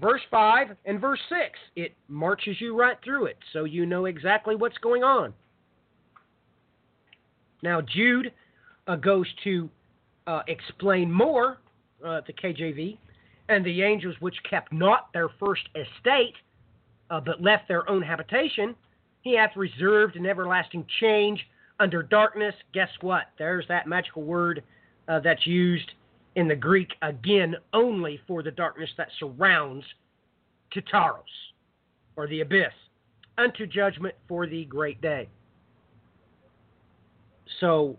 verse 0.00 0.20
5, 0.30 0.68
and 0.84 1.00
verse 1.00 1.20
6. 1.28 1.40
It 1.76 1.92
marches 2.08 2.60
you 2.60 2.76
right 2.76 2.96
through 3.04 3.26
it 3.26 3.38
so 3.52 3.64
you 3.64 3.86
know 3.86 4.06
exactly 4.06 4.56
what's 4.56 4.78
going 4.78 5.02
on. 5.02 5.32
Now, 7.62 7.80
Jude 7.80 8.32
uh, 8.86 8.96
goes 8.96 9.26
to 9.44 9.68
uh, 10.26 10.42
explain 10.48 11.10
more, 11.10 11.58
uh, 12.04 12.20
the 12.26 12.32
KJV, 12.32 12.98
and 13.48 13.64
the 13.64 13.82
angels 13.82 14.14
which 14.20 14.36
kept 14.48 14.72
not 14.72 15.12
their 15.12 15.28
first 15.40 15.62
estate, 15.74 16.34
uh, 17.10 17.20
but 17.20 17.42
left 17.42 17.68
their 17.68 17.88
own 17.88 18.02
habitation, 18.02 18.74
he 19.22 19.36
hath 19.36 19.56
reserved 19.56 20.16
an 20.16 20.26
everlasting 20.26 20.86
change 21.00 21.40
under 21.80 22.02
darkness. 22.02 22.54
Guess 22.72 22.90
what? 23.00 23.24
There's 23.38 23.66
that 23.68 23.86
magical 23.86 24.22
word 24.22 24.62
uh, 25.08 25.20
that's 25.20 25.46
used 25.46 25.90
in 26.36 26.48
the 26.48 26.56
Greek 26.56 26.92
again 27.02 27.54
only 27.72 28.20
for 28.26 28.42
the 28.42 28.50
darkness 28.50 28.90
that 28.96 29.08
surrounds 29.18 29.84
Tartaros, 30.74 31.22
or 32.16 32.26
the 32.26 32.40
abyss, 32.40 32.72
unto 33.38 33.66
judgment 33.66 34.14
for 34.28 34.46
the 34.46 34.64
great 34.64 35.00
day. 35.00 35.28
So, 37.60 37.96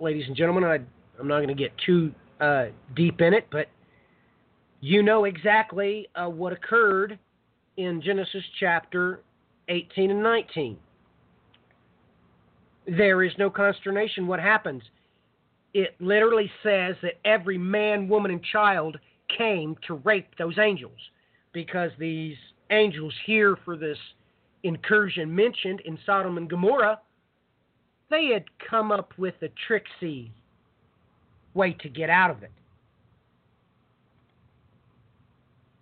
ladies 0.00 0.24
and 0.26 0.36
gentlemen, 0.36 0.64
I, 0.64 0.80
I'm 1.20 1.28
not 1.28 1.36
going 1.36 1.48
to 1.48 1.54
get 1.54 1.72
too 1.84 2.12
uh, 2.40 2.66
deep 2.96 3.20
in 3.20 3.34
it, 3.34 3.46
but 3.50 3.68
you 4.80 5.02
know 5.02 5.24
exactly 5.24 6.08
uh, 6.14 6.28
what 6.28 6.52
occurred 6.52 7.18
in 7.76 8.02
Genesis 8.02 8.42
chapter 8.58 9.20
18 9.68 10.10
and 10.10 10.22
19. 10.22 10.76
There 12.86 13.22
is 13.22 13.32
no 13.38 13.48
consternation. 13.48 14.26
What 14.26 14.40
happens? 14.40 14.82
It 15.74 15.96
literally 15.98 16.50
says 16.62 16.94
that 17.02 17.14
every 17.24 17.58
man, 17.58 18.08
woman, 18.08 18.30
and 18.30 18.42
child 18.42 18.96
came 19.36 19.76
to 19.86 19.94
rape 19.94 20.28
those 20.38 20.58
angels 20.58 20.98
because 21.52 21.90
these 21.98 22.36
angels 22.70 23.12
here 23.26 23.56
for 23.64 23.76
this 23.76 23.98
incursion 24.62 25.34
mentioned 25.34 25.80
in 25.84 25.98
Sodom 26.06 26.38
and 26.38 26.48
Gomorrah, 26.48 27.00
they 28.08 28.26
had 28.32 28.44
come 28.70 28.92
up 28.92 29.12
with 29.18 29.34
a 29.42 29.48
tricksy 29.66 30.30
way 31.54 31.72
to 31.80 31.88
get 31.88 32.08
out 32.08 32.30
of 32.30 32.42
it. 32.42 32.52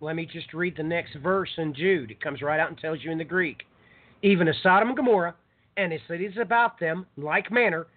Let 0.01 0.15
me 0.15 0.25
just 0.25 0.53
read 0.53 0.75
the 0.75 0.83
next 0.83 1.15
verse 1.23 1.49
in 1.57 1.73
Jude. 1.73 2.11
It 2.11 2.19
comes 2.19 2.41
right 2.41 2.59
out 2.59 2.69
and 2.69 2.77
tells 2.77 2.99
you 3.03 3.11
in 3.11 3.17
the 3.17 3.23
Greek. 3.23 3.63
Even 4.21 4.47
as 4.47 4.55
Sodom 4.61 4.89
and 4.89 4.97
Gomorrah 4.97 5.35
and 5.77 5.91
the 5.91 5.99
cities 6.07 6.33
about 6.39 6.79
them, 6.79 7.05
in 7.15 7.23
like 7.23 7.51
manner, 7.51 7.87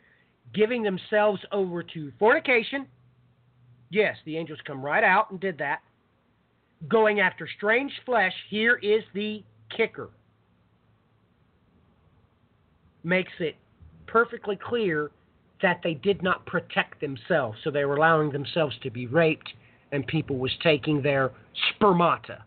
giving 0.54 0.82
themselves 0.82 1.40
over 1.52 1.82
to 1.82 2.12
fornication. 2.18 2.86
Yes, 3.90 4.16
the 4.24 4.36
angels 4.36 4.58
come 4.66 4.84
right 4.84 5.04
out 5.04 5.30
and 5.30 5.40
did 5.40 5.58
that. 5.58 5.80
Going 6.88 7.20
after 7.20 7.48
strange 7.56 7.92
flesh, 8.04 8.32
here 8.50 8.76
is 8.76 9.02
the 9.14 9.42
kicker. 9.74 10.10
Makes 13.04 13.32
it 13.38 13.56
perfectly 14.06 14.56
clear 14.56 15.10
that 15.62 15.80
they 15.82 15.94
did 15.94 16.22
not 16.22 16.44
protect 16.46 17.00
themselves, 17.00 17.58
so 17.64 17.70
they 17.70 17.84
were 17.84 17.96
allowing 17.96 18.30
themselves 18.30 18.76
to 18.82 18.90
be 18.90 19.06
raped, 19.06 19.52
and 19.92 20.06
people 20.06 20.36
was 20.36 20.52
taking 20.62 21.00
their 21.00 21.32
spermata. 21.70 22.42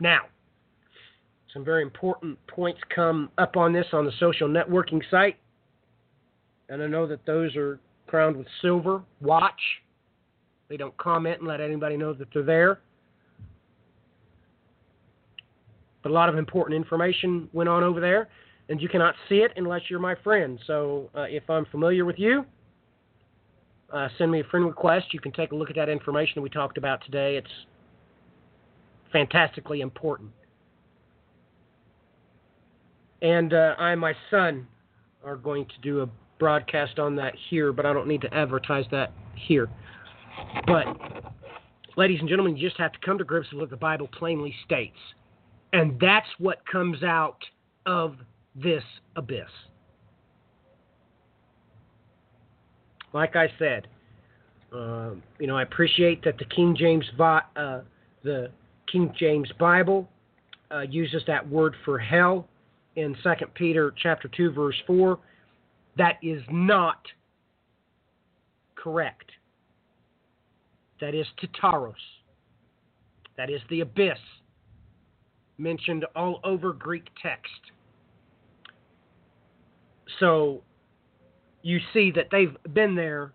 Now, 0.00 0.20
some 1.56 1.64
very 1.64 1.80
important 1.80 2.38
points 2.48 2.78
come 2.94 3.30
up 3.38 3.56
on 3.56 3.72
this 3.72 3.86
on 3.94 4.04
the 4.04 4.12
social 4.20 4.46
networking 4.46 5.00
site, 5.10 5.38
and 6.68 6.82
I 6.82 6.86
know 6.86 7.06
that 7.06 7.24
those 7.24 7.56
are 7.56 7.80
crowned 8.06 8.36
with 8.36 8.46
silver. 8.60 9.02
Watch. 9.22 9.58
They 10.68 10.76
don't 10.76 10.94
comment 10.98 11.38
and 11.38 11.48
let 11.48 11.62
anybody 11.62 11.96
know 11.96 12.12
that 12.12 12.28
they're 12.34 12.42
there. 12.42 12.80
But 16.02 16.10
a 16.10 16.12
lot 16.12 16.28
of 16.28 16.36
important 16.36 16.76
information 16.76 17.48
went 17.54 17.70
on 17.70 17.82
over 17.82 18.00
there 18.00 18.28
and 18.68 18.78
you 18.78 18.88
cannot 18.90 19.14
see 19.26 19.36
it 19.36 19.52
unless 19.56 19.80
you're 19.88 19.98
my 19.98 20.14
friend. 20.22 20.58
So 20.66 21.08
uh, 21.16 21.22
if 21.22 21.48
I'm 21.48 21.64
familiar 21.66 22.04
with 22.04 22.18
you, 22.18 22.44
uh, 23.92 24.08
send 24.18 24.30
me 24.30 24.40
a 24.40 24.44
friend 24.44 24.66
request. 24.66 25.06
You 25.14 25.20
can 25.20 25.32
take 25.32 25.52
a 25.52 25.54
look 25.54 25.70
at 25.70 25.76
that 25.76 25.88
information 25.88 26.32
that 26.34 26.42
we 26.42 26.50
talked 26.50 26.76
about 26.76 27.02
today. 27.04 27.36
It's 27.36 27.48
fantastically 29.10 29.80
important. 29.80 30.32
And 33.22 33.54
uh, 33.54 33.74
I 33.78 33.92
and 33.92 34.00
my 34.00 34.14
son 34.30 34.66
are 35.24 35.36
going 35.36 35.66
to 35.66 35.74
do 35.82 36.02
a 36.02 36.08
broadcast 36.38 36.98
on 36.98 37.16
that 37.16 37.34
here, 37.50 37.72
but 37.72 37.86
I 37.86 37.92
don't 37.92 38.08
need 38.08 38.20
to 38.22 38.34
advertise 38.34 38.84
that 38.90 39.12
here. 39.34 39.68
But, 40.66 40.86
ladies 41.96 42.20
and 42.20 42.28
gentlemen, 42.28 42.56
you 42.56 42.68
just 42.68 42.78
have 42.78 42.92
to 42.92 42.98
come 43.04 43.18
to 43.18 43.24
grips 43.24 43.50
with 43.52 43.60
what 43.60 43.70
the 43.70 43.76
Bible 43.76 44.08
plainly 44.08 44.54
states. 44.64 44.98
And 45.72 45.98
that's 46.00 46.28
what 46.38 46.58
comes 46.70 47.02
out 47.02 47.38
of 47.86 48.16
this 48.54 48.82
abyss. 49.16 49.44
Like 53.12 53.34
I 53.34 53.48
said, 53.58 53.88
uh, 54.74 55.10
you 55.38 55.46
know, 55.46 55.56
I 55.56 55.62
appreciate 55.62 56.22
that 56.24 56.38
the 56.38 56.44
King 56.44 56.76
James 56.78 57.04
uh, 57.18 57.80
the 58.22 58.50
King 58.90 59.12
James 59.18 59.50
Bible 59.58 60.08
uh, 60.70 60.80
uses 60.80 61.22
that 61.26 61.48
word 61.48 61.74
for 61.84 61.98
hell 61.98 62.46
in 62.96 63.14
2 63.22 63.30
Peter 63.54 63.94
chapter 64.02 64.28
2 64.28 64.52
verse 64.52 64.76
4. 64.86 65.18
That 65.96 66.18
is 66.22 66.42
not 66.50 67.00
correct. 68.74 69.30
That 71.00 71.14
is 71.14 71.26
Tartaros. 71.40 71.94
That 73.36 73.50
is 73.50 73.60
the 73.70 73.80
abyss 73.80 74.18
mentioned 75.58 76.04
all 76.14 76.40
over 76.44 76.72
Greek 76.72 77.06
text. 77.22 77.50
So 80.20 80.62
you 81.62 81.78
see 81.92 82.10
that 82.12 82.26
they've 82.30 82.56
been 82.72 82.94
there 82.94 83.32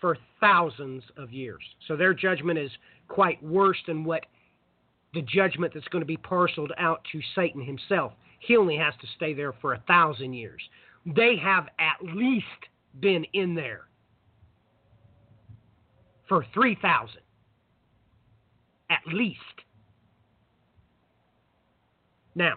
for 0.00 0.18
thousands 0.40 1.02
of 1.16 1.32
years. 1.32 1.62
So 1.86 1.96
their 1.96 2.12
judgment 2.12 2.58
is 2.58 2.70
quite 3.08 3.42
worse 3.42 3.78
than 3.86 4.04
what 4.04 4.26
the 5.14 5.22
judgment 5.22 5.72
that's 5.72 5.86
going 5.88 6.02
to 6.02 6.06
be 6.06 6.16
parceled 6.16 6.72
out 6.78 7.02
to 7.12 7.20
Satan 7.34 7.64
himself. 7.64 8.12
He 8.46 8.56
only 8.56 8.76
has 8.76 8.94
to 9.00 9.06
stay 9.16 9.32
there 9.32 9.52
for 9.52 9.72
a 9.74 9.82
thousand 9.86 10.34
years. 10.34 10.60
They 11.06 11.36
have 11.42 11.68
at 11.78 11.96
least 12.14 12.46
been 13.00 13.24
in 13.32 13.54
there 13.54 13.86
for 16.28 16.44
3,000. 16.52 17.16
At 18.90 19.00
least. 19.12 19.38
Now, 22.34 22.54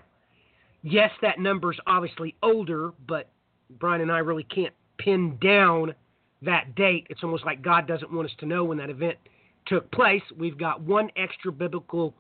yes, 0.84 1.12
that 1.22 1.40
number's 1.40 1.80
obviously 1.88 2.36
older, 2.44 2.92
but 3.08 3.30
Brian 3.80 4.02
and 4.02 4.12
I 4.12 4.20
really 4.20 4.44
can't 4.44 4.74
pin 4.98 5.38
down 5.42 5.94
that 6.42 6.76
date. 6.76 7.08
It's 7.10 7.24
almost 7.24 7.46
like 7.46 7.62
God 7.62 7.88
doesn't 7.88 8.12
want 8.12 8.28
us 8.28 8.36
to 8.40 8.46
know 8.46 8.64
when 8.66 8.78
that 8.80 8.90
event 8.90 9.18
took 9.68 9.90
place. 9.92 10.22
We've 10.38 10.58
got 10.58 10.82
one 10.82 11.10
extra 11.16 11.52
biblical 11.52 12.14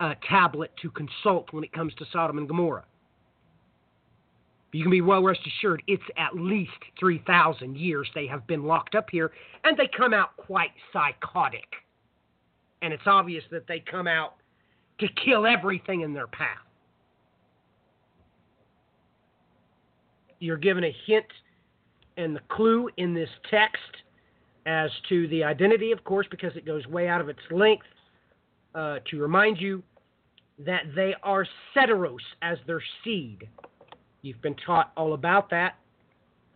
uh, 0.00 0.14
tablet 0.28 0.70
to 0.82 0.90
consult 0.90 1.52
when 1.52 1.64
it 1.64 1.72
comes 1.72 1.92
to 1.94 2.04
Sodom 2.12 2.38
and 2.38 2.48
Gomorrah. 2.48 2.84
You 4.74 4.82
can 4.82 4.90
be 4.90 5.02
well 5.02 5.22
rest 5.22 5.38
assured 5.46 5.84
it's 5.86 6.02
at 6.16 6.34
least 6.34 6.72
3,000 6.98 7.76
years 7.76 8.10
they 8.12 8.26
have 8.26 8.44
been 8.48 8.64
locked 8.64 8.96
up 8.96 9.08
here, 9.08 9.30
and 9.62 9.76
they 9.76 9.88
come 9.96 10.12
out 10.12 10.36
quite 10.36 10.72
psychotic. 10.92 11.68
And 12.82 12.92
it's 12.92 13.06
obvious 13.06 13.44
that 13.52 13.68
they 13.68 13.78
come 13.88 14.08
out 14.08 14.34
to 14.98 15.06
kill 15.24 15.46
everything 15.46 16.00
in 16.00 16.12
their 16.12 16.26
path. 16.26 16.58
You're 20.40 20.56
given 20.56 20.82
a 20.82 20.96
hint 21.06 21.26
and 22.16 22.34
the 22.34 22.42
clue 22.48 22.90
in 22.96 23.14
this 23.14 23.30
text 23.48 23.78
as 24.66 24.90
to 25.08 25.28
the 25.28 25.44
identity, 25.44 25.92
of 25.92 26.02
course, 26.02 26.26
because 26.32 26.56
it 26.56 26.66
goes 26.66 26.84
way 26.88 27.06
out 27.06 27.20
of 27.20 27.28
its 27.28 27.38
length 27.52 27.86
uh, 28.74 28.98
to 29.08 29.22
remind 29.22 29.60
you 29.60 29.84
that 30.58 30.82
they 30.96 31.14
are 31.22 31.46
sideros 31.76 32.16
as 32.42 32.58
their 32.66 32.82
seed. 33.04 33.48
You've 34.24 34.40
been 34.40 34.56
taught 34.64 34.90
all 34.96 35.12
about 35.12 35.50
that 35.50 35.74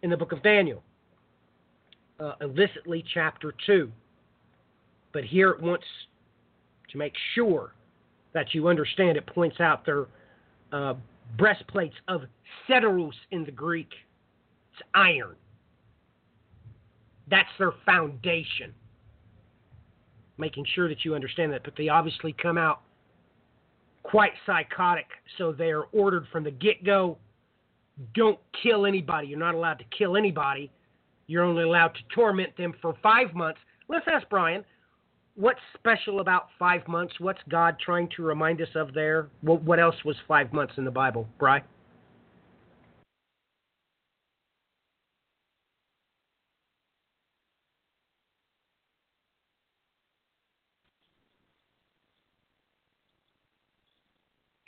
in 0.02 0.08
the 0.08 0.16
book 0.16 0.32
of 0.32 0.42
Daniel, 0.42 0.82
uh, 2.18 2.32
illicitly, 2.40 3.04
chapter 3.12 3.52
2. 3.66 3.92
But 5.12 5.24
here 5.24 5.50
it 5.50 5.60
wants 5.60 5.84
to 6.90 6.96
make 6.96 7.12
sure 7.34 7.74
that 8.32 8.54
you 8.54 8.68
understand 8.68 9.18
it 9.18 9.26
points 9.26 9.60
out 9.60 9.84
their 9.84 10.06
uh, 10.72 10.94
breastplates 11.36 11.94
of 12.08 12.22
sideros 12.66 13.12
in 13.32 13.44
the 13.44 13.52
Greek. 13.52 13.90
It's 14.72 14.88
iron. 14.94 15.36
That's 17.30 17.50
their 17.58 17.72
foundation. 17.84 18.72
Making 20.38 20.64
sure 20.74 20.88
that 20.88 21.04
you 21.04 21.14
understand 21.14 21.52
that. 21.52 21.64
But 21.64 21.74
they 21.76 21.90
obviously 21.90 22.34
come 22.40 22.56
out 22.56 22.80
quite 24.04 24.32
psychotic, 24.46 25.08
so 25.36 25.52
they 25.52 25.70
are 25.70 25.84
ordered 25.92 26.24
from 26.32 26.44
the 26.44 26.50
get 26.50 26.82
go 26.82 27.18
don't 28.14 28.38
kill 28.62 28.86
anybody. 28.86 29.28
You're 29.28 29.38
not 29.38 29.54
allowed 29.54 29.78
to 29.78 29.84
kill 29.96 30.16
anybody. 30.16 30.70
You're 31.26 31.44
only 31.44 31.62
allowed 31.62 31.94
to 31.94 32.00
torment 32.14 32.56
them 32.56 32.72
for 32.80 32.94
five 33.02 33.34
months. 33.34 33.60
Let's 33.88 34.06
ask 34.10 34.28
Brian, 34.28 34.64
what's 35.34 35.60
special 35.74 36.20
about 36.20 36.48
five 36.58 36.86
months? 36.88 37.14
What's 37.18 37.40
God 37.48 37.76
trying 37.78 38.08
to 38.16 38.22
remind 38.22 38.60
us 38.60 38.68
of 38.74 38.94
there? 38.94 39.28
What, 39.42 39.62
what 39.62 39.78
else 39.78 39.96
was 40.04 40.16
five 40.26 40.52
months 40.52 40.74
in 40.76 40.84
the 40.84 40.90
Bible, 40.90 41.28
Brian? 41.38 41.62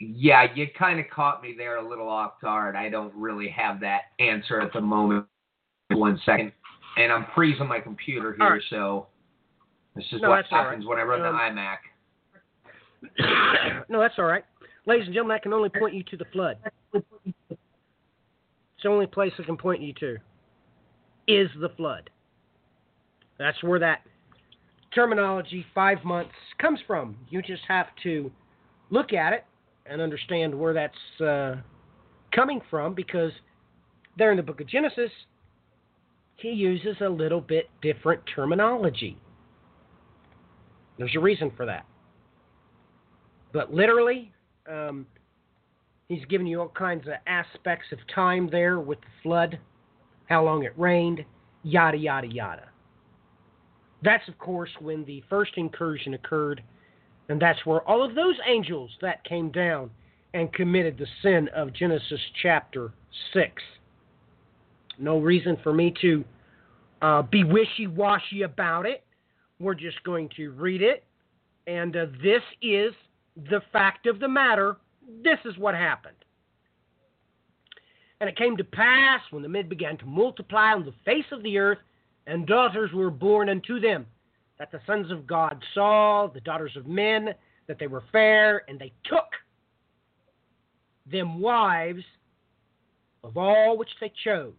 Yeah, 0.03 0.47
you 0.55 0.65
kind 0.77 0.99
of 0.99 1.05
caught 1.13 1.43
me 1.43 1.53
there 1.55 1.77
a 1.77 1.87
little 1.87 2.09
off 2.09 2.41
guard. 2.41 2.75
I 2.75 2.89
don't 2.89 3.13
really 3.13 3.49
have 3.49 3.79
that 3.81 4.01
answer 4.19 4.59
at 4.59 4.73
the 4.73 4.81
moment. 4.81 5.27
One 5.91 6.19
second. 6.25 6.51
And 6.97 7.11
I'm 7.11 7.27
freezing 7.35 7.67
my 7.67 7.79
computer 7.79 8.33
here, 8.33 8.49
right. 8.49 8.61
so 8.69 9.07
this 9.95 10.05
is 10.11 10.21
No, 10.21 10.29
what 10.29 10.45
happens 10.47 10.85
right. 10.85 10.89
when 10.89 10.97
I 10.99 11.03
run 11.03 11.21
Um, 11.23 11.33
the 11.33 11.61
iMac. 13.21 13.83
no, 13.89 13.99
that's 13.99 14.15
all 14.17 14.25
right. 14.25 14.43
Ladies 14.87 15.05
and 15.05 15.13
gentlemen, 15.13 15.35
I 15.35 15.39
can 15.39 15.53
only 15.53 15.69
point 15.69 15.93
you 15.93 16.03
to 16.03 16.17
the 16.17 16.25
flood. 16.33 16.57
It's 16.93 17.05
the 18.83 18.89
only 18.89 19.05
place 19.05 19.31
I 19.37 19.43
can 19.43 19.57
point 19.57 19.81
you 19.81 19.93
to 19.99 20.17
is 21.27 21.49
the 21.59 21.69
flood. 21.77 22.09
That's 23.37 23.61
where 23.61 23.79
that 23.79 24.01
terminology, 24.95 25.65
five 25.75 26.03
months, 26.03 26.33
comes 26.59 26.79
from. 26.87 27.15
You 27.29 27.41
just 27.43 27.63
have 27.67 27.87
to 28.03 28.31
look 28.89 29.13
at 29.13 29.33
it 29.33 29.45
and 29.85 30.01
understand 30.01 30.53
where 30.53 30.73
that's 30.73 31.21
uh, 31.21 31.55
coming 32.33 32.61
from 32.69 32.93
because 32.93 33.31
there 34.17 34.31
in 34.31 34.37
the 34.37 34.43
book 34.43 34.61
of 34.61 34.67
Genesis, 34.67 35.11
he 36.37 36.49
uses 36.49 36.95
a 37.01 37.09
little 37.09 37.41
bit 37.41 37.69
different 37.81 38.21
terminology. 38.33 39.17
There's 40.97 41.15
a 41.15 41.19
reason 41.19 41.51
for 41.55 41.65
that. 41.65 41.85
But 43.53 43.73
literally, 43.73 44.31
um, 44.69 45.05
he's 46.07 46.23
giving 46.29 46.47
you 46.47 46.61
all 46.61 46.69
kinds 46.69 47.07
of 47.07 47.13
aspects 47.27 47.87
of 47.91 47.99
time 48.13 48.49
there 48.51 48.79
with 48.79 48.99
the 49.01 49.07
flood, 49.23 49.59
how 50.25 50.43
long 50.43 50.63
it 50.63 50.73
rained, 50.77 51.23
yada, 51.63 51.97
yada, 51.97 52.27
yada. 52.27 52.69
That's, 54.03 54.27
of 54.27 54.37
course, 54.39 54.69
when 54.79 55.05
the 55.05 55.23
first 55.29 55.51
incursion 55.57 56.13
occurred, 56.13 56.63
and 57.31 57.41
that's 57.41 57.65
where 57.65 57.79
all 57.89 58.03
of 58.03 58.13
those 58.13 58.35
angels 58.45 58.91
that 59.01 59.23
came 59.23 59.51
down 59.51 59.89
and 60.33 60.51
committed 60.51 60.97
the 60.97 61.07
sin 61.21 61.47
of 61.55 61.71
Genesis 61.71 62.19
chapter 62.43 62.91
6. 63.31 63.49
No 64.99 65.17
reason 65.17 65.55
for 65.63 65.71
me 65.71 65.93
to 66.01 66.25
uh, 67.01 67.21
be 67.21 67.45
wishy 67.45 67.87
washy 67.87 68.41
about 68.41 68.85
it. 68.85 69.05
We're 69.61 69.75
just 69.75 70.03
going 70.03 70.27
to 70.35 70.51
read 70.51 70.81
it. 70.81 71.05
And 71.67 71.95
uh, 71.95 72.07
this 72.21 72.41
is 72.61 72.91
the 73.37 73.61
fact 73.71 74.07
of 74.07 74.19
the 74.19 74.27
matter. 74.27 74.75
This 75.23 75.39
is 75.45 75.57
what 75.57 75.73
happened. 75.73 76.17
And 78.19 78.29
it 78.29 78.37
came 78.37 78.57
to 78.57 78.65
pass 78.65 79.21
when 79.29 79.41
the 79.41 79.47
men 79.47 79.69
began 79.69 79.97
to 79.99 80.05
multiply 80.05 80.73
on 80.73 80.83
the 80.83 80.93
face 81.05 81.31
of 81.31 81.43
the 81.43 81.57
earth, 81.57 81.79
and 82.27 82.45
daughters 82.45 82.91
were 82.93 83.09
born 83.09 83.47
unto 83.47 83.79
them, 83.79 84.05
that 84.61 84.71
the 84.71 84.79
sons 84.85 85.09
of 85.11 85.25
God 85.25 85.59
saw 85.73 86.27
the 86.31 86.39
daughters 86.41 86.77
of 86.77 86.85
men, 86.85 87.29
that 87.65 87.79
they 87.79 87.87
were 87.87 88.03
fair, 88.11 88.61
and 88.69 88.77
they 88.77 88.93
took 89.05 89.25
them 91.11 91.41
wives 91.41 92.03
of 93.23 93.37
all 93.37 93.75
which 93.75 93.89
they 93.99 94.13
chose. 94.23 94.53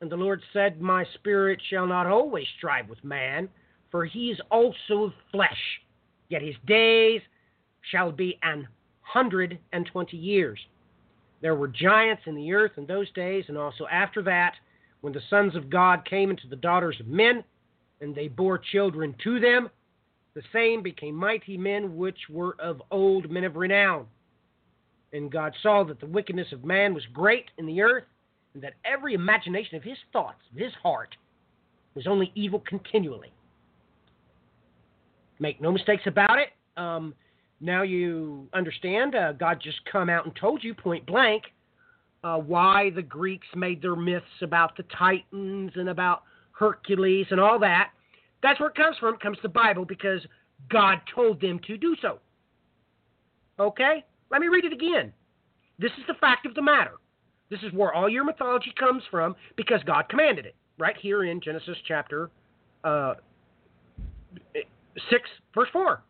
And 0.00 0.08
the 0.08 0.14
Lord 0.14 0.40
said, 0.52 0.80
My 0.80 1.04
spirit 1.14 1.60
shall 1.68 1.84
not 1.84 2.06
always 2.06 2.46
strive 2.58 2.88
with 2.88 3.02
man, 3.02 3.48
for 3.90 4.04
he 4.04 4.30
is 4.30 4.38
also 4.52 5.06
of 5.06 5.12
flesh. 5.32 5.50
Yet 6.28 6.40
his 6.40 6.54
days 6.68 7.20
shall 7.90 8.12
be 8.12 8.38
an 8.44 8.68
hundred 9.00 9.58
and 9.72 9.84
twenty 9.86 10.16
years. 10.16 10.60
There 11.42 11.56
were 11.56 11.66
giants 11.66 12.22
in 12.26 12.36
the 12.36 12.52
earth 12.52 12.72
in 12.76 12.86
those 12.86 13.10
days, 13.14 13.46
and 13.48 13.58
also 13.58 13.88
after 13.90 14.22
that, 14.22 14.52
when 15.00 15.12
the 15.12 15.22
sons 15.28 15.56
of 15.56 15.70
God 15.70 16.08
came 16.08 16.30
into 16.30 16.46
the 16.48 16.54
daughters 16.54 17.00
of 17.00 17.08
men, 17.08 17.42
and 18.04 18.14
they 18.14 18.28
bore 18.28 18.58
children 18.58 19.14
to 19.24 19.40
them, 19.40 19.68
the 20.34 20.42
same 20.52 20.82
became 20.82 21.14
mighty 21.14 21.56
men 21.56 21.96
which 21.96 22.18
were 22.28 22.54
of 22.60 22.82
old 22.90 23.30
men 23.30 23.44
of 23.44 23.56
renown. 23.56 24.06
And 25.12 25.32
God 25.32 25.54
saw 25.62 25.84
that 25.84 26.00
the 26.00 26.06
wickedness 26.06 26.48
of 26.52 26.64
man 26.64 26.92
was 26.92 27.04
great 27.12 27.46
in 27.56 27.66
the 27.66 27.80
earth, 27.80 28.04
and 28.52 28.62
that 28.62 28.74
every 28.84 29.14
imagination 29.14 29.76
of 29.76 29.82
his 29.82 29.96
thoughts, 30.12 30.40
of 30.52 30.58
his 30.58 30.72
heart, 30.82 31.14
was 31.94 32.06
only 32.06 32.30
evil 32.34 32.62
continually. 32.66 33.32
Make 35.38 35.60
no 35.60 35.72
mistakes 35.72 36.02
about 36.06 36.38
it. 36.38 36.48
Um, 36.76 37.14
now 37.60 37.82
you 37.82 38.48
understand. 38.52 39.14
Uh, 39.14 39.32
God 39.32 39.60
just 39.62 39.78
come 39.90 40.10
out 40.10 40.26
and 40.26 40.34
told 40.36 40.62
you 40.62 40.74
point 40.74 41.06
blank 41.06 41.44
uh, 42.22 42.36
why 42.36 42.90
the 42.90 43.02
Greeks 43.02 43.46
made 43.54 43.80
their 43.80 43.96
myths 43.96 44.26
about 44.42 44.76
the 44.76 44.84
Titans 44.98 45.72
and 45.76 45.88
about 45.88 46.24
Hercules 46.54 47.26
and 47.30 47.40
all 47.40 47.58
that. 47.60 47.90
That's 48.42 48.58
where 48.60 48.70
it 48.70 48.76
comes 48.76 48.96
from. 48.98 49.14
It 49.14 49.20
comes 49.20 49.38
the 49.42 49.48
Bible 49.48 49.84
because 49.84 50.20
God 50.70 50.98
told 51.14 51.40
them 51.40 51.60
to 51.66 51.76
do 51.76 51.96
so. 52.00 52.18
Okay? 53.58 54.04
Let 54.30 54.40
me 54.40 54.48
read 54.48 54.64
it 54.64 54.72
again. 54.72 55.12
This 55.78 55.92
is 55.98 56.04
the 56.06 56.14
fact 56.14 56.46
of 56.46 56.54
the 56.54 56.62
matter. 56.62 56.92
This 57.50 57.60
is 57.62 57.72
where 57.72 57.92
all 57.92 58.08
your 58.08 58.24
mythology 58.24 58.72
comes 58.78 59.02
from 59.10 59.34
because 59.56 59.80
God 59.84 60.08
commanded 60.08 60.46
it. 60.46 60.54
Right 60.78 60.96
here 61.00 61.24
in 61.24 61.40
Genesis 61.40 61.76
chapter 61.86 62.30
uh, 62.82 63.14
6, 64.54 65.30
verse 65.54 65.68
4. 65.72 66.02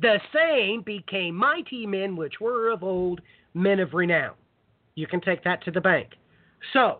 The 0.00 0.18
same 0.32 0.82
became 0.82 1.34
mighty 1.34 1.86
men 1.86 2.16
which 2.16 2.34
were 2.40 2.70
of 2.70 2.84
old, 2.84 3.20
men 3.54 3.80
of 3.80 3.94
renown. 3.94 4.34
You 4.94 5.06
can 5.06 5.20
take 5.20 5.42
that 5.44 5.62
to 5.64 5.70
the 5.70 5.80
bank. 5.80 6.10
So, 6.72 6.98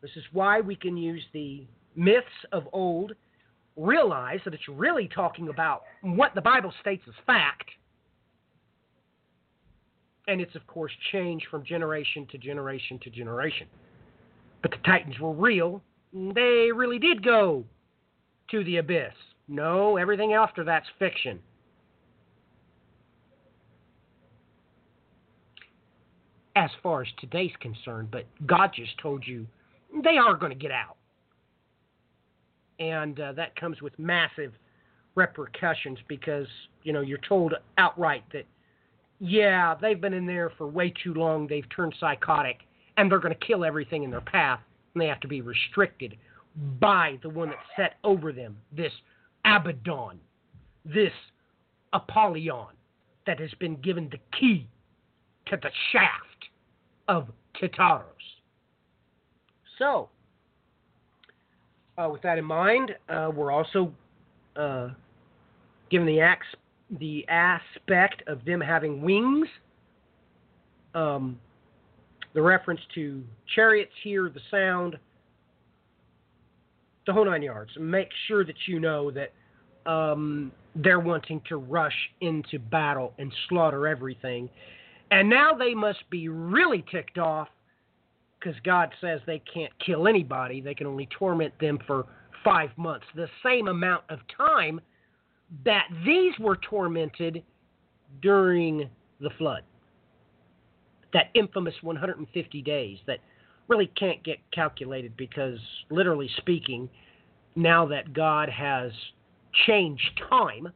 this 0.00 0.10
is 0.16 0.24
why 0.32 0.60
we 0.60 0.76
can 0.76 0.96
use 0.96 1.22
the 1.32 1.66
myths 1.96 2.26
of 2.52 2.68
old 2.72 3.12
realize 3.76 4.40
that 4.44 4.54
it's 4.54 4.68
really 4.68 5.08
talking 5.08 5.48
about 5.48 5.82
what 6.02 6.34
the 6.34 6.40
Bible 6.40 6.72
states 6.80 7.02
as 7.08 7.14
fact. 7.26 7.70
And 10.28 10.40
it's, 10.40 10.54
of 10.54 10.66
course, 10.66 10.92
changed 11.12 11.46
from 11.50 11.64
generation 11.64 12.26
to 12.30 12.38
generation 12.38 12.98
to 13.00 13.10
generation. 13.10 13.66
But 14.62 14.70
the 14.70 14.78
Titans 14.78 15.18
were 15.18 15.32
real. 15.32 15.82
They 16.12 16.70
really 16.74 16.98
did 16.98 17.24
go 17.24 17.64
to 18.50 18.64
the 18.64 18.78
abyss. 18.78 19.12
No, 19.48 19.96
everything 19.96 20.32
after 20.32 20.64
that's 20.64 20.86
fiction. 20.98 21.40
As 26.56 26.70
far 26.82 27.02
as 27.02 27.08
today's 27.18 27.52
concerned, 27.60 28.10
but 28.10 28.26
God 28.46 28.70
just 28.74 28.96
told 28.98 29.26
you 29.26 29.46
they 30.02 30.16
are 30.16 30.36
going 30.36 30.52
to 30.52 30.58
get 30.58 30.70
out. 30.70 30.96
And 32.78 33.18
uh, 33.18 33.32
that 33.32 33.56
comes 33.56 33.80
with 33.82 33.96
massive 33.98 34.52
repercussions 35.14 35.98
because, 36.08 36.46
you 36.82 36.92
know, 36.92 37.00
you're 37.00 37.18
told 37.28 37.54
outright 37.78 38.24
that, 38.32 38.46
yeah, 39.20 39.74
they've 39.80 40.00
been 40.00 40.12
in 40.12 40.26
there 40.26 40.50
for 40.58 40.66
way 40.66 40.92
too 41.02 41.14
long, 41.14 41.46
they've 41.46 41.68
turned 41.74 41.94
psychotic, 42.00 42.58
and 42.96 43.10
they're 43.10 43.20
going 43.20 43.34
to 43.34 43.46
kill 43.46 43.64
everything 43.64 44.02
in 44.02 44.10
their 44.10 44.20
path, 44.20 44.60
and 44.92 45.00
they 45.00 45.06
have 45.06 45.20
to 45.20 45.28
be 45.28 45.40
restricted 45.40 46.16
by 46.80 47.18
the 47.22 47.28
one 47.28 47.48
that's 47.48 47.60
set 47.76 47.94
over 48.04 48.32
them, 48.32 48.56
this 48.76 48.92
Abaddon, 49.44 50.18
this 50.84 51.12
Apollyon 51.92 52.74
that 53.26 53.40
has 53.40 53.50
been 53.58 53.76
given 53.76 54.08
the 54.10 54.38
key 54.38 54.68
to 55.46 55.56
the 55.56 55.70
shaft 55.92 56.33
of 57.08 57.28
Tartarus. 57.58 58.04
So, 59.78 60.08
uh, 61.98 62.08
with 62.10 62.22
that 62.22 62.38
in 62.38 62.44
mind, 62.44 62.92
uh, 63.08 63.30
we're 63.34 63.50
also 63.50 63.92
uh, 64.56 64.90
given 65.90 66.06
the, 66.06 66.20
ax- 66.20 66.46
the 66.98 67.26
aspect 67.28 68.22
of 68.26 68.44
them 68.44 68.60
having 68.60 69.02
wings. 69.02 69.48
Um, 70.94 71.38
the 72.34 72.42
reference 72.42 72.80
to 72.94 73.22
chariots 73.54 73.92
here, 74.02 74.28
the 74.28 74.40
sound, 74.50 74.96
the 77.06 77.12
whole 77.12 77.24
nine 77.24 77.42
yards. 77.42 77.70
Make 77.78 78.08
sure 78.26 78.44
that 78.44 78.56
you 78.66 78.80
know 78.80 79.10
that 79.12 79.32
um, 79.90 80.52
they're 80.74 81.00
wanting 81.00 81.40
to 81.48 81.56
rush 81.56 81.96
into 82.20 82.58
battle 82.58 83.12
and 83.18 83.32
slaughter 83.48 83.86
everything. 83.86 84.48
And 85.10 85.28
now 85.28 85.52
they 85.54 85.74
must 85.74 86.08
be 86.10 86.28
really 86.28 86.84
ticked 86.90 87.18
off 87.18 87.48
because 88.38 88.58
God 88.64 88.90
says 89.00 89.20
they 89.26 89.42
can't 89.52 89.72
kill 89.84 90.08
anybody. 90.08 90.60
They 90.60 90.74
can 90.74 90.86
only 90.86 91.08
torment 91.16 91.58
them 91.60 91.78
for 91.86 92.06
five 92.42 92.70
months, 92.76 93.06
the 93.14 93.28
same 93.44 93.68
amount 93.68 94.04
of 94.10 94.18
time 94.36 94.80
that 95.64 95.86
these 96.04 96.32
were 96.38 96.56
tormented 96.56 97.42
during 98.22 98.88
the 99.20 99.30
flood. 99.38 99.62
That 101.12 101.30
infamous 101.34 101.74
150 101.82 102.62
days 102.62 102.98
that 103.06 103.18
really 103.68 103.90
can't 103.98 104.22
get 104.24 104.38
calculated 104.52 105.16
because, 105.16 105.58
literally 105.90 106.28
speaking, 106.36 106.88
now 107.56 107.86
that 107.86 108.12
God 108.12 108.48
has 108.48 108.90
changed 109.66 110.20
time, 110.28 110.72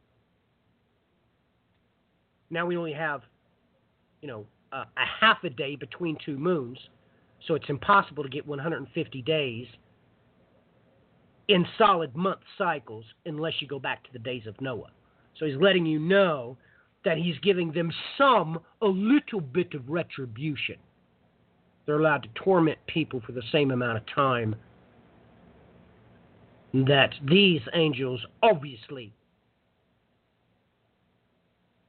now 2.49 2.65
we 2.65 2.77
only 2.77 2.93
have, 2.93 3.21
you 4.21 4.27
know, 4.27 4.45
a, 4.71 4.77
a 4.77 5.05
half 5.19 5.43
a 5.43 5.49
day 5.49 5.75
between 5.75 6.17
two 6.25 6.37
moons, 6.37 6.77
so 7.47 7.55
it's 7.55 7.69
impossible 7.69 8.23
to 8.23 8.29
get 8.29 8.45
150 8.45 9.21
days 9.21 9.65
in 11.47 11.65
solid 11.77 12.15
month 12.15 12.41
cycles 12.57 13.05
unless 13.25 13.53
you 13.59 13.67
go 13.67 13.79
back 13.79 14.03
to 14.03 14.09
the 14.13 14.19
days 14.19 14.45
of 14.45 14.59
Noah. 14.61 14.91
So 15.37 15.45
he's 15.45 15.55
letting 15.59 15.85
you 15.85 15.99
know 15.99 16.57
that 17.05 17.17
he's 17.17 17.37
giving 17.41 17.71
them 17.71 17.91
some, 18.17 18.59
a 18.81 18.87
little 18.87 19.41
bit 19.41 19.73
of 19.73 19.89
retribution. 19.89 20.75
They're 21.85 21.99
allowed 21.99 22.23
to 22.23 22.29
torment 22.35 22.77
people 22.87 23.21
for 23.25 23.31
the 23.31 23.41
same 23.51 23.71
amount 23.71 23.97
of 23.97 24.03
time 24.13 24.55
that 26.73 27.15
these 27.27 27.61
angels 27.73 28.23
obviously 28.43 29.11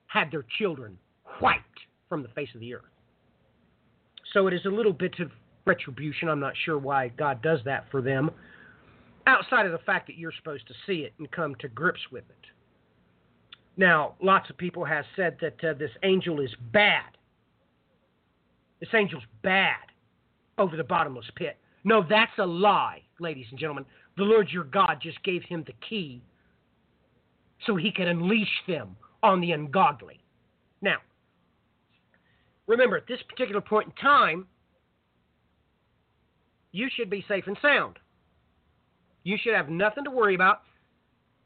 had 0.06 0.30
their 0.30 0.44
children 0.58 0.96
wiped 1.42 1.64
from 2.10 2.22
the 2.22 2.28
face 2.30 2.50
of 2.54 2.60
the 2.60 2.74
earth. 2.74 2.82
So 4.34 4.46
it 4.48 4.52
is 4.52 4.66
a 4.66 4.68
little 4.68 4.92
bit 4.92 5.18
of 5.20 5.30
retribution. 5.64 6.28
I'm 6.28 6.40
not 6.40 6.52
sure 6.64 6.76
why 6.76 7.08
God 7.08 7.40
does 7.40 7.60
that 7.64 7.86
for 7.90 8.02
them, 8.02 8.30
outside 9.26 9.64
of 9.64 9.72
the 9.72 9.78
fact 9.78 10.06
that 10.08 10.18
you're 10.18 10.32
supposed 10.36 10.66
to 10.68 10.74
see 10.86 11.00
it 11.02 11.14
and 11.18 11.30
come 11.30 11.54
to 11.60 11.68
grips 11.68 12.00
with 12.12 12.24
it. 12.28 12.36
Now, 13.76 14.14
lots 14.20 14.50
of 14.50 14.58
people 14.58 14.84
have 14.84 15.04
said 15.16 15.38
that 15.40 15.64
uh, 15.64 15.74
this 15.78 15.90
angel 16.02 16.40
is 16.40 16.50
bad. 16.72 17.16
This 18.80 18.90
angel's 18.92 19.22
bad 19.42 19.76
over 20.58 20.76
the 20.76 20.84
bottomless 20.84 21.30
pit. 21.36 21.56
No, 21.84 22.04
that's 22.06 22.32
a 22.38 22.44
lie, 22.46 23.02
ladies 23.20 23.46
and 23.50 23.58
gentlemen. 23.58 23.86
The 24.16 24.24
Lord 24.24 24.48
your 24.50 24.64
God 24.64 24.98
just 25.00 25.22
gave 25.22 25.42
him 25.44 25.64
the 25.66 25.72
key 25.88 26.22
so 27.66 27.76
he 27.76 27.92
could 27.92 28.08
unleash 28.08 28.48
them 28.66 28.96
on 29.22 29.40
the 29.40 29.52
ungodly. 29.52 30.20
Now, 30.82 30.96
remember, 32.70 32.96
at 32.96 33.06
this 33.06 33.20
particular 33.28 33.60
point 33.60 33.88
in 33.88 33.92
time, 34.02 34.46
you 36.72 36.88
should 36.94 37.10
be 37.10 37.24
safe 37.26 37.44
and 37.46 37.56
sound. 37.60 37.98
You 39.24 39.36
should 39.42 39.54
have 39.54 39.68
nothing 39.68 40.04
to 40.04 40.10
worry 40.10 40.34
about. 40.34 40.62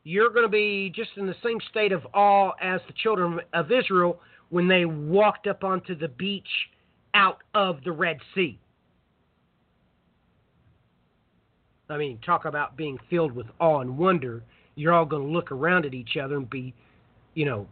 You're 0.05 0.29
going 0.29 0.45
to 0.45 0.51
be 0.51 0.93
just 0.95 1.11
in 1.16 1.27
the 1.27 1.35
same 1.43 1.59
state 1.70 1.93
of 1.93 2.07
awe 2.12 2.53
as 2.61 2.81
the 2.87 2.93
children 3.03 3.41
of 3.55 3.72
Israel 3.72 4.20
when 4.51 4.68
they 4.68 4.85
walked 4.85 5.47
up 5.47 5.64
onto 5.64 5.97
the 5.97 6.09
beach 6.09 6.49
out 7.14 7.39
of 7.55 7.83
the 7.85 7.93
Red 7.93 8.18
Sea. 8.35 8.59
I 11.89 11.97
mean, 11.97 12.18
talk 12.25 12.45
about 12.45 12.77
being 12.77 12.99
filled 13.09 13.33
with 13.33 13.47
awe 13.61 13.81
and 13.81 13.97
wonder. 13.97 14.43
You're 14.75 14.93
all 14.93 15.07
going 15.07 15.27
to 15.27 15.33
look 15.33 15.51
around 15.51 15.87
at 15.87 15.95
each 15.95 16.16
other 16.22 16.37
and 16.37 16.49
be, 16.49 16.75
you 17.35 17.47
know, 17.47 17.66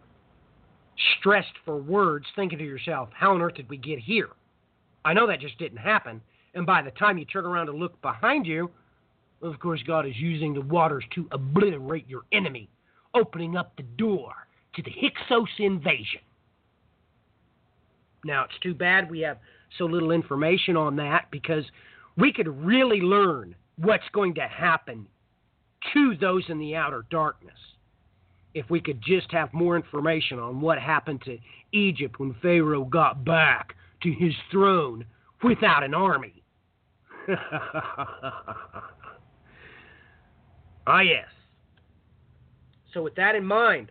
stressed 1.18 1.52
for 1.64 1.76
words, 1.76 2.26
thinking 2.36 2.58
to 2.58 2.64
yourself, 2.64 3.08
how 3.12 3.34
on 3.34 3.42
earth 3.42 3.54
did 3.54 3.68
we 3.68 3.76
get 3.76 3.98
here? 3.98 4.30
I 5.04 5.14
know 5.14 5.26
that 5.26 5.40
just 5.40 5.58
didn't 5.58 5.78
happen. 5.78 6.20
And 6.54 6.66
by 6.66 6.82
the 6.82 6.90
time 6.92 7.18
you 7.18 7.24
turn 7.24 7.46
around 7.46 7.66
to 7.66 7.72
look 7.72 8.00
behind 8.02 8.46
you, 8.46 8.70
of 9.42 9.58
course, 9.58 9.82
God 9.86 10.06
is 10.06 10.16
using 10.16 10.54
the 10.54 10.60
waters 10.60 11.04
to 11.14 11.26
obliterate 11.32 12.08
your 12.08 12.22
enemy, 12.32 12.68
opening 13.14 13.56
up 13.56 13.74
the 13.76 13.82
door 13.82 14.32
to 14.74 14.82
the 14.82 14.90
Hyksos 14.90 15.48
invasion. 15.58 16.20
Now, 18.24 18.44
it's 18.44 18.58
too 18.62 18.74
bad 18.74 19.10
we 19.10 19.20
have 19.20 19.38
so 19.78 19.84
little 19.84 20.12
information 20.12 20.76
on 20.76 20.94
that 20.96 21.26
because 21.30 21.64
we 22.16 22.32
could 22.32 22.48
really 22.64 23.00
learn 23.00 23.54
what's 23.76 24.08
going 24.12 24.34
to 24.34 24.46
happen 24.46 25.06
to 25.92 26.14
those 26.20 26.44
in 26.48 26.58
the 26.58 26.76
outer 26.76 27.04
darkness 27.10 27.58
if 28.54 28.68
we 28.70 28.80
could 28.80 29.00
just 29.02 29.30
have 29.32 29.52
more 29.52 29.76
information 29.76 30.38
on 30.38 30.60
what 30.60 30.78
happened 30.78 31.22
to 31.22 31.38
Egypt 31.72 32.18
when 32.18 32.34
Pharaoh 32.42 32.84
got 32.84 33.24
back 33.24 33.74
to 34.02 34.12
his 34.12 34.34
throne 34.50 35.04
without 35.42 35.82
an 35.82 35.94
army. 35.94 36.42
ah, 40.86 41.00
yes. 41.00 41.28
So, 42.92 43.02
with 43.02 43.14
that 43.14 43.34
in 43.34 43.44
mind, 43.44 43.90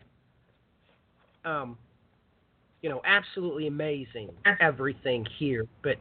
um, 1.45 1.77
you 2.81 2.89
know, 2.89 3.01
absolutely 3.05 3.67
amazing 3.67 4.29
everything 4.59 5.25
here. 5.39 5.65
But, 5.81 5.97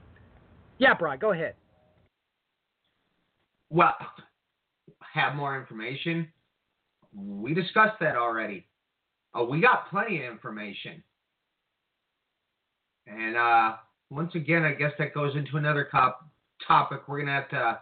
yeah, 0.79 0.95
Brian, 0.95 1.19
go 1.19 1.33
ahead. 1.33 1.55
Well, 3.71 3.95
have 5.13 5.37
more 5.37 5.59
information. 5.59 6.29
We 7.15 7.55
discussed 7.55 7.99
that 8.01 8.17
already. 8.17 8.67
Uh, 9.35 9.45
we 9.45 9.61
got 9.61 9.91
plenty 9.91 10.25
of 10.25 10.31
information. 10.31 11.03
And 13.07 13.37
uh, 13.37 13.77
once 14.11 14.35
again, 14.35 14.65
I 14.65 14.73
guess 14.73 14.93
that 14.99 15.15
goes 15.15 15.35
into 15.37 15.57
another 15.57 15.85
cop- 15.85 16.29
topic 16.67 17.03
we're 17.07 17.17
going 17.19 17.27
to 17.27 17.33
have 17.33 17.49
to 17.51 17.81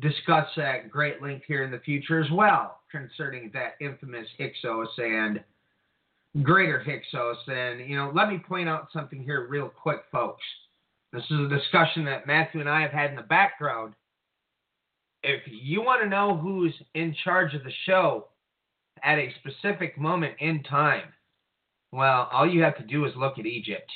discuss 0.00 0.46
at 0.56 0.90
great 0.90 1.22
length 1.22 1.44
here 1.46 1.62
in 1.62 1.70
the 1.70 1.78
future 1.80 2.20
as 2.20 2.30
well 2.30 2.80
concerning 2.90 3.50
that 3.54 3.74
infamous 3.80 4.26
Hyksos 4.38 4.88
and 4.98 5.42
greater 6.42 6.80
Hyksos. 6.80 7.38
And, 7.46 7.88
you 7.88 7.96
know, 7.96 8.12
let 8.14 8.28
me 8.28 8.38
point 8.38 8.68
out 8.68 8.88
something 8.92 9.22
here 9.22 9.46
real 9.48 9.68
quick, 9.68 10.00
folks. 10.10 10.42
This 11.12 11.24
is 11.30 11.40
a 11.40 11.48
discussion 11.48 12.04
that 12.06 12.26
Matthew 12.26 12.60
and 12.60 12.68
I 12.68 12.82
have 12.82 12.90
had 12.90 13.10
in 13.10 13.16
the 13.16 13.22
background 13.22 13.94
if 15.22 15.40
you 15.46 15.80
want 15.80 16.02
to 16.02 16.08
know 16.08 16.36
who's 16.36 16.74
in 16.94 17.14
charge 17.24 17.54
of 17.54 17.64
the 17.64 17.72
show 17.86 18.28
at 19.02 19.18
a 19.18 19.32
specific 19.40 19.98
moment 19.98 20.34
in 20.38 20.62
time, 20.62 21.12
well, 21.92 22.28
all 22.32 22.48
you 22.48 22.62
have 22.62 22.76
to 22.78 22.84
do 22.84 23.04
is 23.04 23.12
look 23.16 23.38
at 23.38 23.46
Egypt. 23.46 23.90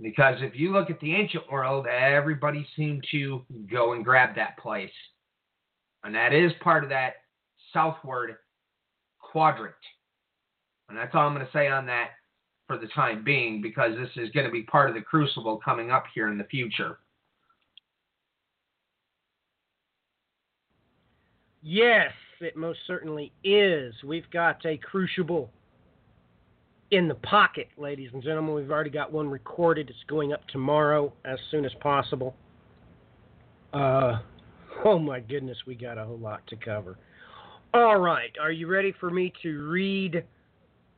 Because 0.00 0.36
if 0.40 0.54
you 0.54 0.72
look 0.72 0.90
at 0.90 1.00
the 1.00 1.14
ancient 1.14 1.50
world, 1.50 1.86
everybody 1.86 2.66
seemed 2.76 3.04
to 3.10 3.44
go 3.70 3.92
and 3.92 4.04
grab 4.04 4.34
that 4.36 4.58
place. 4.58 4.90
And 6.04 6.14
that 6.14 6.32
is 6.32 6.52
part 6.60 6.82
of 6.82 6.90
that 6.90 7.14
southward 7.72 8.36
quadrant. 9.20 9.74
And 10.88 10.98
that's 10.98 11.14
all 11.14 11.26
I'm 11.26 11.34
going 11.34 11.46
to 11.46 11.52
say 11.52 11.68
on 11.68 11.86
that 11.86 12.10
for 12.66 12.78
the 12.78 12.88
time 12.88 13.22
being 13.24 13.60
because 13.62 13.96
this 13.96 14.10
is 14.16 14.30
going 14.30 14.46
to 14.46 14.52
be 14.52 14.62
part 14.62 14.88
of 14.88 14.94
the 14.94 15.00
crucible 15.00 15.58
coming 15.64 15.90
up 15.90 16.04
here 16.14 16.28
in 16.28 16.38
the 16.38 16.44
future. 16.44 16.98
Yes, 21.62 22.12
it 22.42 22.56
most 22.56 22.80
certainly 22.86 23.32
is. 23.44 23.94
We've 24.04 24.28
got 24.30 24.64
a 24.66 24.76
crucible 24.76 25.50
in 26.90 27.08
the 27.08 27.14
pocket, 27.14 27.68
ladies 27.76 28.10
and 28.12 28.22
gentlemen. 28.22 28.54
We've 28.54 28.70
already 28.70 28.90
got 28.90 29.12
one 29.12 29.28
recorded. 29.28 29.88
It's 29.88 29.98
going 30.08 30.32
up 30.32 30.46
tomorrow 30.48 31.12
as 31.24 31.38
soon 31.50 31.64
as 31.64 31.72
possible. 31.80 32.34
Uh, 33.72 34.18
oh 34.84 34.98
my 34.98 35.20
goodness, 35.20 35.56
we 35.66 35.74
got 35.74 35.98
a 35.98 36.04
whole 36.04 36.18
lot 36.18 36.46
to 36.48 36.56
cover. 36.56 36.98
All 37.74 37.98
right, 37.98 38.30
are 38.40 38.52
you 38.52 38.66
ready 38.66 38.92
for 39.00 39.10
me 39.10 39.32
to 39.42 39.66
read 39.68 40.24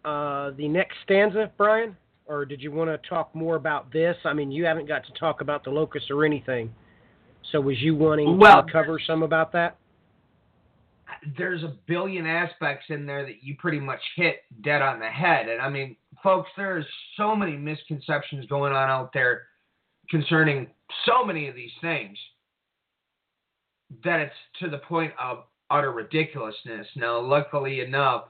uh, 0.05 0.51
the 0.57 0.67
next 0.67 0.97
stanza, 1.05 1.53
Brian? 1.57 1.97
Or 2.27 2.45
did 2.45 2.61
you 2.63 2.73
want 2.73 2.91
to 2.91 3.09
talk 3.09 3.35
more 3.35 3.55
about 3.57 3.93
this? 3.93 4.17
I 4.25 4.33
mean, 4.33 4.51
you 4.51 4.65
haven't 4.65 4.89
got 4.89 5.05
to 5.07 5.13
talk 5.13 5.43
about 5.43 5.63
the 5.63 5.71
locust 5.71 6.11
or 6.11 6.25
anything. 6.25 6.75
So 7.53 7.61
was 7.61 7.81
you 7.81 7.95
wanting 7.95 8.39
Well- 8.39 8.65
to 8.65 8.73
cover 8.73 8.99
some 9.07 9.23
about 9.23 9.53
that? 9.53 9.77
There's 11.37 11.63
a 11.63 11.77
billion 11.87 12.27
aspects 12.27 12.87
in 12.89 13.07
there 13.07 13.25
that 13.25 13.43
you 13.43 13.57
pretty 13.59 13.81
much 13.81 14.01
hit 14.17 14.43
dead 14.63 14.83
on 14.83 15.01
the 15.01 15.07
head. 15.07 15.49
And 15.49 15.61
I 15.61 15.69
mean, 15.69 15.97
folks, 16.23 16.51
there's 16.57 16.87
so 17.17 17.35
many 17.35 17.57
misconceptions 17.57 18.47
going 18.47 18.73
on 18.73 18.91
out 18.91 19.13
there 19.13 19.43
concerning 20.11 20.69
so 21.07 21.25
many 21.25 21.49
of 21.49 21.55
these 21.55 21.73
things 21.81 22.17
that 24.05 24.21
it's 24.21 24.35
to 24.61 24.69
the 24.69 24.79
point 24.79 25.13
of 25.21 25.45
utter 25.71 25.93
ridiculousness. 25.93 26.87
Now, 26.97 27.21
luckily 27.21 27.81
enough, 27.81 28.25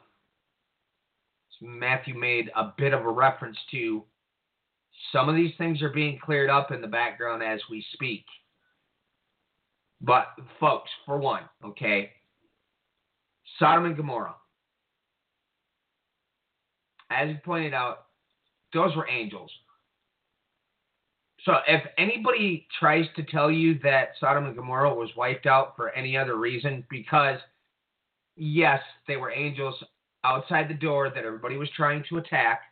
Matthew 1.61 2.14
made 2.14 2.51
a 2.57 2.72
bit 2.76 2.92
of 2.92 3.05
a 3.05 3.11
reference 3.11 3.59
to 3.70 4.05
some 5.12 5.28
of 5.28 5.34
these 5.34 5.53
things 5.59 5.82
are 5.82 5.90
being 5.90 6.18
cleared 6.22 6.51
up 6.51 6.70
in 6.70 6.80
the 6.80 6.86
background 6.86 7.42
as 7.42 7.61
we 7.70 7.84
speak. 7.92 8.24
But, 10.01 10.26
folks, 10.61 10.90
for 11.07 11.18
one, 11.18 11.42
okay, 11.64 12.11
Sodom 13.59 13.84
and 13.86 13.97
Gomorrah. 13.97 14.34
As 17.11 17.28
you 17.28 17.36
pointed 17.45 17.74
out, 17.74 18.07
those 18.72 18.95
were 18.97 19.09
angels. 19.09 19.51
So 21.45 21.57
if 21.68 21.82
anybody 21.99 22.66
tries 22.80 23.07
to 23.16 23.22
tell 23.22 23.51
you 23.51 23.78
that 23.82 24.12
Sodom 24.18 24.47
and 24.47 24.57
Gomorrah 24.57 24.95
was 24.95 25.11
wiped 25.16 25.47
out 25.47 25.76
for 25.76 25.90
any 25.90 26.16
other 26.16 26.36
reason, 26.36 26.84
because 26.90 27.38
yes, 28.36 28.80
they 29.07 29.16
were 29.16 29.30
angels 29.30 29.74
outside 30.24 30.68
the 30.68 30.74
door 30.74 31.11
that 31.11 31.24
everybody 31.24 31.57
was 31.57 31.68
trying 31.76 32.03
to 32.09 32.16
attack. 32.16 32.62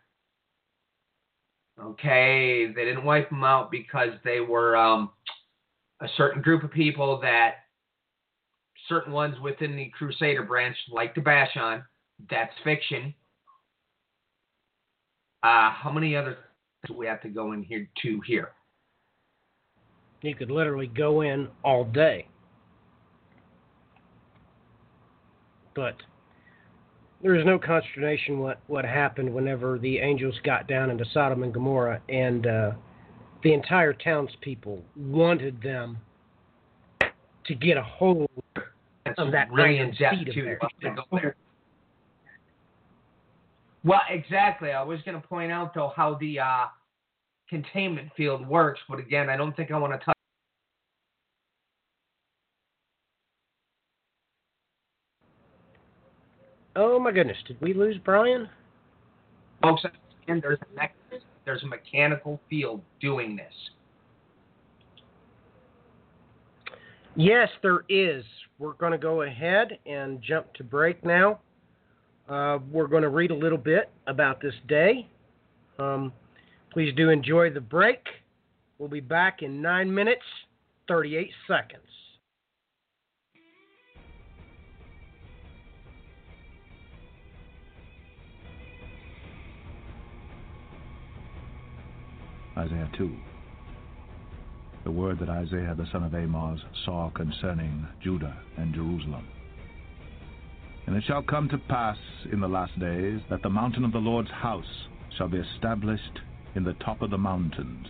Okay, 1.81 2.73
they 2.75 2.85
didn't 2.85 3.05
wipe 3.05 3.29
them 3.29 3.45
out 3.45 3.71
because 3.71 4.11
they 4.25 4.41
were 4.41 4.77
um, 4.77 5.11
a 6.01 6.09
certain 6.17 6.43
group 6.43 6.63
of 6.65 6.71
people 6.71 7.21
that 7.21 7.62
certain 8.93 9.13
ones 9.13 9.35
within 9.43 9.75
the 9.75 9.91
Crusader 9.97 10.43
branch 10.43 10.77
like 10.91 11.15
to 11.15 11.23
bash 11.23 11.57
on. 11.57 11.83
That's 12.31 12.53
fiction. 12.63 13.15
Uh, 15.43 15.71
how 15.71 15.91
many 15.93 16.15
other 16.15 16.37
do 16.87 16.95
we 16.95 17.07
have 17.07 17.23
to 17.23 17.29
go 17.29 17.53
in 17.53 17.63
here 17.63 17.89
to 18.03 18.21
here? 18.27 18.51
You 20.21 20.35
could 20.35 20.51
literally 20.51 20.87
go 20.87 21.23
in 21.23 21.49
all 21.65 21.85
day. 21.85 22.29
But 25.75 25.97
there 27.23 27.35
is 27.35 27.47
no 27.47 27.59
consternation 27.59 28.39
what, 28.39 28.61
what 28.67 28.85
happened 28.85 29.33
whenever 29.33 29.79
the 29.79 29.99
angels 29.99 30.35
got 30.45 30.69
down 30.69 30.91
into 30.91 31.05
Sodom 31.15 31.43
and 31.43 31.55
Gomorrah 31.55 32.01
and 32.09 32.47
uh, 32.47 32.73
the 33.43 33.55
entire 33.55 33.95
townspeople 33.95 34.83
wanted 34.97 35.63
them 35.63 35.97
to 37.47 37.55
get 37.55 37.77
a 37.77 37.83
hold 37.83 38.29
That's 39.17 39.27
of 39.27 39.33
that 39.33 39.49
in 39.51 39.93
seed 39.95 40.35
too. 40.35 40.57
to 40.83 40.95
there. 41.13 41.37
Well, 43.85 44.01
exactly. 44.09 44.71
I 44.71 44.83
was 44.83 45.01
going 45.03 45.21
to 45.21 45.27
point 45.27 45.51
out 45.51 45.75
though 45.75 45.93
how 45.95 46.15
the 46.21 46.39
uh, 46.39 46.67
containment 47.49 48.11
field 48.17 48.47
works, 48.47 48.81
but 48.89 48.99
again, 48.99 49.29
I 49.29 49.37
don't 49.37 49.55
think 49.57 49.71
I 49.71 49.79
want 49.79 49.93
to 49.93 50.05
touch. 50.05 50.17
Oh 56.75 56.99
my 56.99 57.13
goodness, 57.13 57.37
did 57.47 57.61
we 57.61 57.75
lose 57.75 57.99
Brian? 58.03 58.49
Folks, 59.63 59.83
and 60.29 60.41
there's 60.41 60.59
a 60.61 60.89
there's 61.45 61.63
a 61.63 61.67
mechanical 61.67 62.41
field 62.49 62.81
doing 63.01 63.37
this. 63.37 63.53
Yes, 67.15 67.49
there 67.63 67.85
is. 67.89 68.25
We're 68.59 68.73
going 68.73 68.93
to 68.93 68.99
go 68.99 69.23
ahead 69.23 69.79
and 69.85 70.23
jump 70.23 70.53
to 70.55 70.65
break 70.65 71.05
now. 71.05 71.41
Uh, 72.29 72.59
we're 72.71 72.87
going 72.87 73.03
to 73.03 73.11
read 73.11 73.31
a 73.31 73.35
little 73.35 73.59
bit 73.59 73.91
about 74.07 74.41
this 74.41 74.55
day. 74.67 75.07
Um, 75.79 76.13
please 76.73 76.95
do 76.97 77.11
enjoy 77.11 77.51
the 77.51 77.61
break. 77.61 78.01
We'll 78.79 78.89
be 78.89 79.01
back 79.01 79.43
in 79.43 79.61
9 79.61 79.93
minutes, 79.95 80.23
38 80.89 81.31
seconds. 81.47 81.83
Isaiah 92.57 92.91
2. 92.97 93.17
The 94.85 94.91
word 94.91 95.21
that 95.21 95.29
Isaiah 95.29 95.75
the 95.77 95.87
son 95.93 96.03
of 96.03 96.15
Amos 96.15 96.61
saw 96.85 97.11
concerning 97.11 97.87
Judah 98.03 98.37
and 98.57 98.75
Jerusalem. 98.75 99.27
And 100.87 100.97
it 100.97 101.05
shall 101.07 101.23
come 101.23 101.49
to 101.51 101.59
pass 101.59 101.97
in 102.33 102.41
the 102.41 102.49
last 102.49 102.79
days 102.81 103.21
that 103.31 103.43
the 103.43 103.51
mountain 103.51 103.85
of 103.85 103.93
the 103.93 103.99
Lord's 103.99 104.31
house 104.31 104.89
shall 105.17 105.29
be 105.29 105.39
established 105.39 106.19
in 106.57 106.65
the 106.65 106.75
top 106.75 107.01
of 107.01 107.11
the 107.11 107.19
mountains, 107.19 107.87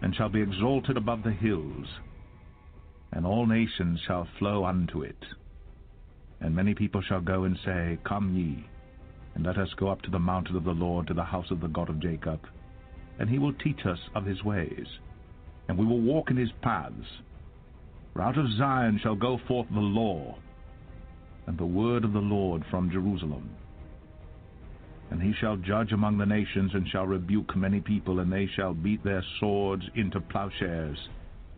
and 0.00 0.14
shall 0.14 0.30
be 0.30 0.40
exalted 0.40 0.96
above 0.96 1.22
the 1.22 1.32
hills, 1.32 1.86
and 3.12 3.26
all 3.26 3.46
nations 3.46 4.00
shall 4.06 4.26
flow 4.38 4.64
unto 4.64 5.02
it. 5.02 5.24
And 6.40 6.56
many 6.56 6.74
people 6.74 7.02
shall 7.02 7.20
go 7.20 7.44
and 7.44 7.58
say, 7.64 7.98
Come 8.04 8.34
ye, 8.34 8.66
and 9.34 9.44
let 9.44 9.58
us 9.58 9.72
go 9.76 9.88
up 9.88 10.02
to 10.02 10.10
the 10.10 10.18
mountain 10.18 10.56
of 10.56 10.64
the 10.64 10.70
Lord, 10.72 11.06
to 11.08 11.14
the 11.14 11.22
house 11.22 11.50
of 11.50 11.60
the 11.60 11.68
God 11.68 11.90
of 11.90 12.00
Jacob, 12.00 12.40
and 13.18 13.28
he 13.28 13.38
will 13.38 13.52
teach 13.52 13.84
us 13.86 13.98
of 14.14 14.24
his 14.24 14.42
ways, 14.42 14.86
and 15.68 15.78
we 15.78 15.86
will 15.86 16.00
walk 16.00 16.30
in 16.30 16.36
his 16.36 16.52
paths. 16.62 17.22
For 18.12 18.22
out 18.22 18.38
of 18.38 18.50
Zion 18.58 18.98
shall 19.02 19.14
go 19.14 19.38
forth 19.48 19.68
the 19.70 19.80
law, 19.80 20.36
and 21.46 21.58
the 21.58 21.66
word 21.66 22.04
of 22.04 22.12
the 22.12 22.18
Lord 22.18 22.62
from 22.70 22.90
Jerusalem. 22.90 23.50
And 25.10 25.22
he 25.22 25.32
shall 25.40 25.56
judge 25.56 25.92
among 25.92 26.18
the 26.18 26.26
nations, 26.26 26.72
and 26.74 26.88
shall 26.88 27.06
rebuke 27.06 27.56
many 27.56 27.80
people, 27.80 28.20
and 28.20 28.32
they 28.32 28.46
shall 28.54 28.74
beat 28.74 29.02
their 29.02 29.24
swords 29.40 29.84
into 29.94 30.20
plowshares, 30.20 30.98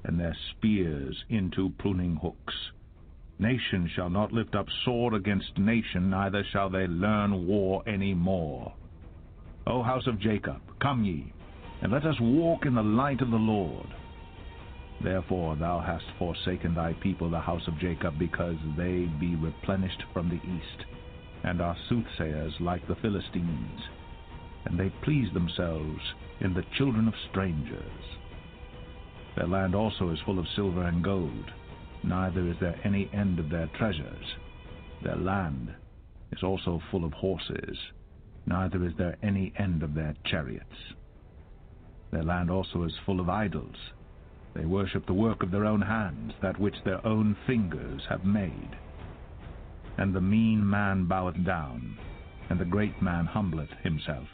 and 0.05 0.19
their 0.19 0.37
spears 0.51 1.25
into 1.29 1.71
pruning 1.79 2.17
hooks. 2.17 2.55
Nation 3.39 3.91
shall 3.95 4.11
not 4.11 4.33
lift 4.33 4.55
up 4.55 4.67
sword 4.85 5.13
against 5.13 5.59
nation, 5.59 6.09
neither 6.09 6.45
shall 6.53 6.71
they 6.71 6.87
learn 6.87 7.47
war 7.47 7.83
any 7.87 8.15
more. 8.15 8.73
O 9.67 9.83
house 9.83 10.07
of 10.07 10.21
Jacob, 10.21 10.61
come 10.81 11.05
ye, 11.05 11.33
and 11.85 11.93
let 11.93 12.07
us 12.07 12.19
walk 12.19 12.65
in 12.65 12.75
the 12.75 12.83
light 12.83 13.21
of 13.21 13.31
the 13.31 13.37
Lord. 13.37 13.87
Therefore 15.03 15.55
thou 15.55 15.81
hast 15.81 16.07
forsaken 16.19 16.75
thy 16.75 16.95
people, 16.95 17.29
the 17.29 17.39
house 17.39 17.69
of 17.69 17.79
Jacob, 17.79 18.19
because 18.19 18.57
they 18.75 19.05
be 19.21 19.37
replenished 19.37 20.03
from 20.15 20.31
the 20.31 20.37
east, 20.37 20.87
and 21.45 21.61
are 21.61 21.77
soothsayers 21.91 22.55
like 22.59 22.89
the 22.89 22.97
Philistines, 22.97 23.81
and 24.65 24.81
they 24.81 24.91
please 25.03 25.31
themselves 25.35 26.01
in 26.41 26.55
the 26.55 26.65
children 26.79 27.07
of 27.07 27.15
strangers. 27.31 28.03
Their 29.37 29.47
land 29.47 29.75
also 29.75 30.09
is 30.09 30.19
full 30.25 30.39
of 30.39 30.47
silver 30.57 30.85
and 30.85 31.05
gold, 31.05 31.51
neither 32.03 32.49
is 32.49 32.57
there 32.61 32.81
any 32.83 33.11
end 33.13 33.39
of 33.39 33.51
their 33.51 33.69
treasures. 33.77 34.25
Their 35.03 35.17
land 35.17 35.75
is 36.33 36.43
also 36.43 36.81
full 36.91 37.05
of 37.05 37.13
horses, 37.13 37.77
neither 38.47 38.87
is 38.87 38.95
there 38.97 39.19
any 39.23 39.53
end 39.59 39.83
of 39.83 39.93
their 39.93 40.15
chariots. 40.25 40.95
Their 42.15 42.23
land 42.23 42.49
also 42.49 42.85
is 42.85 42.97
full 43.05 43.19
of 43.19 43.29
idols. 43.29 43.75
They 44.55 44.65
worship 44.65 45.05
the 45.05 45.13
work 45.13 45.43
of 45.43 45.51
their 45.51 45.65
own 45.65 45.83
hands, 45.83 46.33
that 46.41 46.61
which 46.61 46.81
their 46.85 47.05
own 47.05 47.35
fingers 47.45 48.03
have 48.09 48.25
made. 48.25 48.77
And 49.99 50.15
the 50.15 50.21
mean 50.21 50.65
man 50.71 51.07
boweth 51.07 51.45
down, 51.45 51.99
and 52.49 52.61
the 52.61 52.65
great 52.65 53.03
man 53.03 53.27
humbleth 53.27 53.73
himself. 53.83 54.29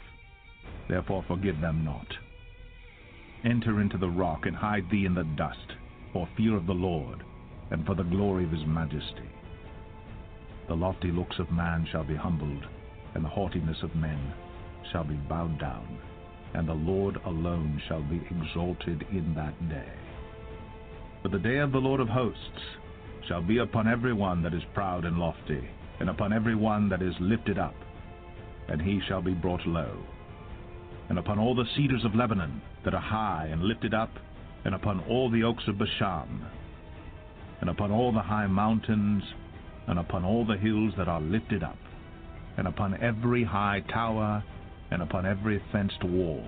Therefore 0.87 1.23
forgive 1.23 1.59
them 1.59 1.83
not. 1.83 2.05
Enter 3.43 3.81
into 3.81 3.97
the 3.97 4.11
rock, 4.11 4.45
and 4.45 4.55
hide 4.55 4.87
thee 4.91 5.07
in 5.07 5.15
the 5.15 5.23
dust, 5.23 5.73
for 6.13 6.29
fear 6.37 6.55
of 6.55 6.67
the 6.67 6.75
Lord, 6.75 7.23
and 7.71 7.83
for 7.83 7.95
the 7.95 8.03
glory 8.03 8.43
of 8.43 8.51
his 8.51 8.65
majesty. 8.67 9.29
The 10.67 10.75
lofty 10.75 11.11
looks 11.11 11.39
of 11.39 11.51
man 11.51 11.87
shall 11.91 12.03
be 12.03 12.15
humbled, 12.15 12.67
and 13.15 13.25
the 13.25 13.29
haughtiness 13.29 13.81
of 13.81 13.95
men 13.95 14.35
shall 14.91 15.03
be 15.03 15.15
bowed 15.15 15.57
down, 15.57 15.97
and 16.53 16.67
the 16.67 16.73
Lord 16.73 17.17
alone 17.25 17.81
shall 17.87 18.01
be 18.03 18.21
exalted 18.29 19.05
in 19.11 19.33
that 19.35 19.69
day. 19.69 19.93
For 21.21 21.29
the 21.29 21.39
day 21.39 21.59
of 21.59 21.71
the 21.71 21.79
Lord 21.79 21.99
of 21.99 22.09
hosts 22.09 22.61
shall 23.27 23.41
be 23.41 23.59
upon 23.59 23.87
every 23.87 24.13
one 24.13 24.41
that 24.43 24.53
is 24.53 24.63
proud 24.73 25.05
and 25.05 25.17
lofty, 25.17 25.69
and 25.99 26.09
upon 26.09 26.33
every 26.33 26.55
one 26.55 26.89
that 26.89 27.01
is 27.01 27.13
lifted 27.19 27.59
up, 27.59 27.75
and 28.67 28.81
he 28.81 28.99
shall 29.07 29.21
be 29.21 29.33
brought 29.33 29.65
low. 29.65 29.97
And 31.09 31.19
upon 31.19 31.39
all 31.39 31.55
the 31.55 31.67
cedars 31.75 32.03
of 32.05 32.15
Lebanon 32.15 32.61
that 32.83 32.93
are 32.93 33.01
high 33.01 33.49
and 33.51 33.63
lifted 33.63 33.93
up, 33.93 34.11
and 34.65 34.73
upon 34.73 34.99
all 35.01 35.29
the 35.29 35.43
oaks 35.43 35.63
of 35.67 35.77
Bashan, 35.77 36.45
and 37.59 37.69
upon 37.69 37.91
all 37.91 38.11
the 38.11 38.21
high 38.21 38.47
mountains, 38.47 39.23
and 39.87 39.99
upon 39.99 40.25
all 40.25 40.45
the 40.45 40.57
hills 40.57 40.93
that 40.97 41.07
are 41.07 41.21
lifted 41.21 41.63
up, 41.63 41.77
and 42.57 42.67
upon 42.67 43.01
every 43.01 43.43
high 43.43 43.83
tower, 43.91 44.43
and 44.91 45.01
upon 45.01 45.25
every 45.25 45.61
fenced 45.71 46.03
wall, 46.03 46.45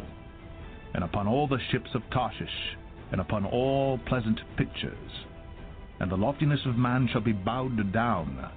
and 0.94 1.04
upon 1.04 1.28
all 1.28 1.48
the 1.48 1.60
ships 1.72 1.90
of 1.96 2.04
Tarshish, 2.12 2.78
and 3.12 3.20
upon 3.20 3.46
all 3.46 3.98
pleasant 4.06 4.40
pictures. 4.58 5.12
And 6.00 6.12
the 6.12 6.18
loftiness 6.18 6.66
of 6.66 6.76
man 6.76 7.08
shall 7.12 7.22
be 7.22 7.32
bowed 7.32 7.92
down, 7.92 8.52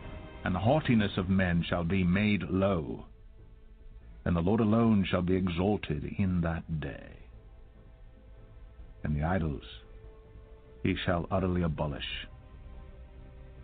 and 0.45 0.55
the 0.55 0.61
haughtiness 0.61 1.13
of 1.17 1.29
men 1.29 1.65
shall 1.69 1.85
be 1.85 2.05
made 2.05 2.43
low. 2.43 3.07
And 4.25 4.35
the 4.35 4.41
Lord 4.41 4.61
alone 4.61 5.07
shall 5.09 5.23
be 5.23 5.37
exalted 5.37 6.05
in 6.19 6.41
that 6.41 6.81
day. 6.81 7.29
And 9.05 9.15
the 9.15 9.23
idols 9.23 9.63
he 10.83 10.97
shall 11.05 11.27
utterly 11.31 11.63
abolish. 11.63 12.27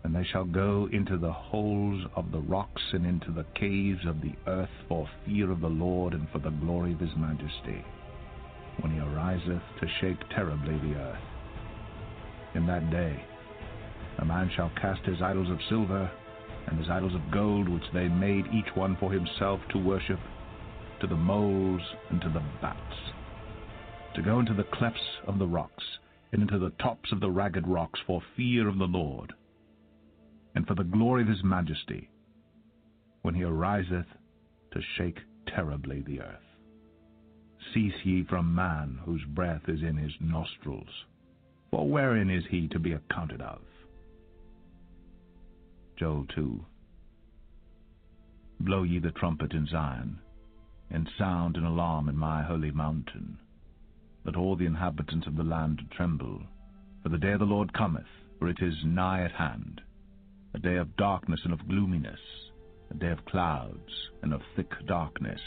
And 0.03 0.13
they 0.13 0.23
shall 0.25 0.43
go 0.43 0.89
into 0.91 1.17
the 1.17 1.31
holes 1.31 2.03
of 2.15 2.31
the 2.31 2.41
rocks 2.41 2.81
and 2.91 3.05
into 3.05 3.31
the 3.31 3.45
caves 3.55 4.05
of 4.05 4.21
the 4.21 4.33
earth 4.47 4.69
for 4.87 5.07
fear 5.25 5.49
of 5.49 5.61
the 5.61 5.69
Lord 5.69 6.13
and 6.13 6.29
for 6.29 6.39
the 6.39 6.49
glory 6.49 6.93
of 6.93 6.99
his 6.99 7.15
majesty, 7.15 7.83
when 8.81 8.91
he 8.91 8.99
ariseth 8.99 9.63
to 9.79 9.87
shake 10.01 10.27
terribly 10.29 10.77
the 10.79 10.99
earth. 10.99 11.21
In 12.53 12.65
that 12.67 12.89
day 12.91 13.23
a 14.19 14.25
man 14.25 14.49
shall 14.55 14.71
cast 14.81 15.05
his 15.05 15.21
idols 15.21 15.49
of 15.49 15.59
silver 15.69 16.11
and 16.67 16.77
his 16.77 16.89
idols 16.89 17.15
of 17.15 17.31
gold, 17.31 17.69
which 17.69 17.89
they 17.93 18.07
made 18.07 18.45
each 18.53 18.75
one 18.75 18.95
for 18.97 19.11
himself 19.11 19.61
to 19.69 19.77
worship, 19.77 20.19
to 20.99 21.07
the 21.07 21.15
moles 21.15 21.81
and 22.09 22.21
to 22.21 22.29
the 22.29 22.43
bats, 22.61 22.77
to 24.15 24.21
go 24.21 24.39
into 24.39 24.53
the 24.53 24.63
clefts 24.65 25.19
of 25.27 25.39
the 25.39 25.47
rocks, 25.47 25.83
and 26.31 26.41
into 26.41 26.59
the 26.59 26.71
tops 26.71 27.11
of 27.11 27.19
the 27.19 27.31
ragged 27.31 27.67
rocks 27.67 27.99
for 28.05 28.21
fear 28.35 28.67
of 28.67 28.77
the 28.77 28.87
Lord, 28.87 29.33
and 30.55 30.67
for 30.67 30.75
the 30.75 30.83
glory 30.83 31.23
of 31.23 31.27
his 31.27 31.43
majesty, 31.43 32.09
when 33.21 33.33
he 33.35 33.43
ariseth 33.43 34.07
to 34.71 34.81
shake 34.97 35.19
terribly 35.47 36.01
the 36.01 36.21
earth. 36.21 36.39
Cease 37.73 38.05
ye 38.05 38.23
from 38.23 38.53
man 38.53 38.99
whose 39.05 39.23
breath 39.25 39.67
is 39.67 39.81
in 39.81 39.97
his 39.97 40.13
nostrils, 40.19 41.05
for 41.71 41.87
wherein 41.89 42.29
is 42.29 42.43
he 42.49 42.67
to 42.67 42.79
be 42.79 42.93
accounted 42.93 43.41
of? 43.41 43.61
Joel 45.97 46.25
2 46.35 46.65
Blow 48.59 48.83
ye 48.83 48.99
the 48.99 49.11
trumpet 49.11 49.53
in 49.53 49.65
Zion, 49.67 50.19
and 50.89 51.09
sound 51.17 51.57
an 51.57 51.65
alarm 51.65 52.09
in 52.09 52.17
my 52.17 52.43
holy 52.43 52.71
mountain. 52.71 53.37
that 54.25 54.35
all 54.35 54.55
the 54.55 54.65
inhabitants 54.65 55.27
of 55.27 55.35
the 55.35 55.43
land 55.43 55.81
tremble, 55.91 56.41
for 57.01 57.09
the 57.09 57.17
day 57.17 57.33
of 57.33 57.39
the 57.39 57.45
Lord 57.45 57.73
cometh, 57.73 58.07
for 58.39 58.47
it 58.47 58.61
is 58.61 58.85
nigh 58.85 59.23
at 59.23 59.31
hand, 59.31 59.81
a 60.55 60.59
day 60.59 60.75
of 60.75 60.95
darkness 60.97 61.39
and 61.43 61.53
of 61.53 61.67
gloominess, 61.67 62.19
a 62.91 62.93
day 62.93 63.09
of 63.09 63.25
clouds 63.25 64.11
and 64.21 64.33
of 64.33 64.41
thick 64.55 64.71
darkness, 64.85 65.41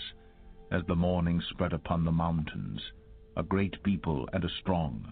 as 0.72 0.82
the 0.88 0.96
morning 0.96 1.40
spread 1.50 1.72
upon 1.72 2.04
the 2.04 2.10
mountains, 2.10 2.80
a 3.36 3.42
great 3.42 3.80
people 3.84 4.28
and 4.32 4.44
a 4.44 4.48
strong. 4.60 5.06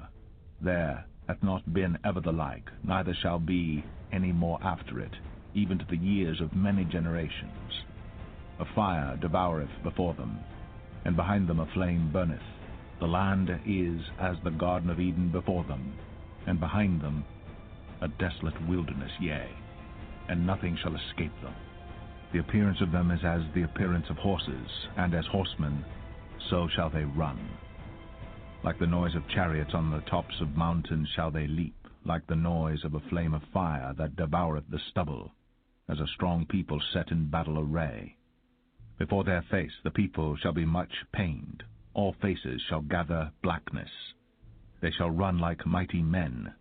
There 0.60 1.04
hath 1.28 1.42
not 1.44 1.72
been 1.72 1.96
ever 2.04 2.20
the 2.20 2.32
like, 2.32 2.68
neither 2.82 3.14
shall 3.14 3.38
be 3.38 3.84
any 4.10 4.32
more 4.32 4.58
after 4.64 4.98
it, 4.98 5.14
even 5.54 5.78
to 5.78 5.84
the 5.88 5.96
years 5.96 6.40
of 6.40 6.56
many 6.56 6.84
generations. 6.84 7.84
A 8.58 8.64
fire 8.74 9.16
devoureth 9.20 9.82
before 9.84 10.14
them, 10.14 10.38
and 11.04 11.14
behind 11.14 11.48
them 11.48 11.60
a 11.60 11.66
flame 11.72 12.10
burneth. 12.12 12.42
The 12.98 13.06
land 13.06 13.48
is 13.64 14.00
as 14.18 14.36
the 14.42 14.50
Garden 14.50 14.90
of 14.90 14.98
Eden 14.98 15.30
before 15.30 15.64
them, 15.64 15.92
and 16.48 16.58
behind 16.58 17.00
them 17.00 17.24
a 18.00 18.08
desolate 18.08 18.60
wilderness, 18.68 19.12
yea, 19.20 19.48
and 20.28 20.46
nothing 20.46 20.76
shall 20.76 20.94
escape 20.94 21.32
them. 21.42 21.54
The 22.32 22.40
appearance 22.40 22.80
of 22.80 22.90
them 22.90 23.10
is 23.10 23.24
as 23.24 23.42
the 23.54 23.62
appearance 23.62 24.06
of 24.10 24.16
horses, 24.16 24.88
and 24.96 25.14
as 25.14 25.26
horsemen, 25.26 25.84
so 26.50 26.68
shall 26.68 26.90
they 26.90 27.04
run. 27.04 27.38
Like 28.62 28.78
the 28.78 28.86
noise 28.86 29.14
of 29.14 29.28
chariots 29.28 29.74
on 29.74 29.90
the 29.90 30.00
tops 30.10 30.40
of 30.40 30.56
mountains 30.56 31.08
shall 31.14 31.30
they 31.30 31.46
leap, 31.46 31.76
like 32.04 32.26
the 32.26 32.36
noise 32.36 32.84
of 32.84 32.94
a 32.94 33.00
flame 33.08 33.34
of 33.34 33.42
fire 33.52 33.94
that 33.98 34.16
devoureth 34.16 34.68
the 34.68 34.80
stubble, 34.90 35.32
as 35.88 36.00
a 36.00 36.06
strong 36.06 36.46
people 36.46 36.80
set 36.92 37.10
in 37.10 37.30
battle 37.30 37.58
array. 37.58 38.16
Before 38.98 39.24
their 39.24 39.42
face 39.42 39.72
the 39.82 39.90
people 39.90 40.36
shall 40.36 40.52
be 40.52 40.64
much 40.64 40.92
pained, 41.12 41.62
all 41.92 42.14
faces 42.14 42.62
shall 42.68 42.80
gather 42.80 43.30
blackness. 43.42 43.90
They 44.80 44.90
shall 44.90 45.10
run 45.10 45.38
like 45.38 45.66
mighty 45.66 46.02
men, 46.02 46.54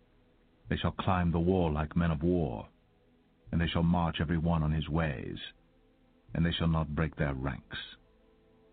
they 0.68 0.76
shall 0.76 0.92
climb 0.92 1.30
the 1.30 1.40
wall 1.40 1.72
like 1.72 1.96
men 1.96 2.10
of 2.10 2.22
war, 2.22 2.68
and 3.54 3.60
they 3.60 3.68
shall 3.68 3.84
march 3.84 4.16
every 4.20 4.36
one 4.36 4.64
on 4.64 4.72
his 4.72 4.88
ways, 4.88 5.38
and 6.34 6.44
they 6.44 6.50
shall 6.50 6.66
not 6.66 6.96
break 6.96 7.14
their 7.14 7.34
ranks. 7.34 7.76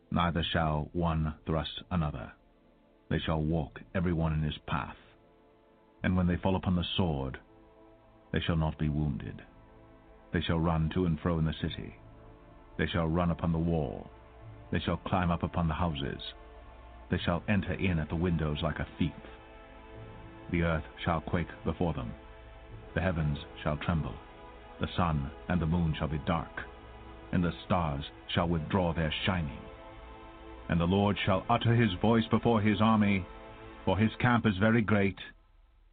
Neither 0.10 0.44
shall 0.52 0.90
one 0.92 1.36
thrust 1.46 1.84
another. 1.92 2.32
They 3.08 3.20
shall 3.20 3.44
walk 3.44 3.80
every 3.94 4.12
one 4.12 4.34
in 4.34 4.42
his 4.42 4.58
path, 4.66 4.96
and 6.02 6.18
when 6.18 6.26
they 6.26 6.38
fall 6.38 6.56
upon 6.56 6.76
the 6.76 6.86
sword, 6.98 7.38
they 8.34 8.40
shall 8.40 8.56
not 8.56 8.80
be 8.80 8.90
wounded. 8.90 9.44
They 10.34 10.42
shall 10.42 10.60
run 10.60 10.90
to 10.96 11.06
and 11.06 11.20
fro 11.20 11.38
in 11.38 11.46
the 11.46 11.54
city. 11.62 11.96
They 12.80 12.88
shall 12.88 13.06
run 13.08 13.30
upon 13.30 13.52
the 13.52 13.60
wall. 13.60 14.10
They 14.72 14.80
shall 14.80 14.98
climb 14.98 15.30
up 15.30 15.44
upon 15.44 15.68
the 15.68 15.76
houses. 15.76 16.24
They 17.12 17.20
shall 17.20 17.44
enter 17.48 17.74
in 17.74 18.00
at 18.00 18.10
the 18.10 18.16
windows 18.16 18.58
like 18.64 18.80
a 18.80 18.88
thief. 18.98 19.12
The 20.50 20.64
earth 20.64 20.86
shall 21.06 21.22
quake 21.22 21.54
before 21.66 21.94
them. 21.94 22.12
The 22.96 23.02
heavens 23.02 23.38
shall 23.62 23.78
tremble. 23.78 24.16
The 24.82 24.90
sun 24.98 25.30
and 25.48 25.62
the 25.62 25.68
moon 25.68 25.94
shall 25.98 26.08
be 26.08 26.20
dark, 26.26 26.64
and 27.32 27.44
the 27.44 27.54
stars 27.66 28.04
shall 28.34 28.48
withdraw 28.48 28.94
their 28.94 29.14
shining. 29.28 29.60
And 30.70 30.80
the 30.80 30.86
Lord 30.86 31.18
shall 31.24 31.46
utter 31.52 31.76
his 31.76 31.94
voice 32.02 32.26
before 32.32 32.62
his 32.62 32.82
army, 32.82 33.24
for 33.86 33.96
his 33.96 34.10
camp 34.20 34.48
is 34.48 34.58
very 34.58 34.82
great, 34.82 35.20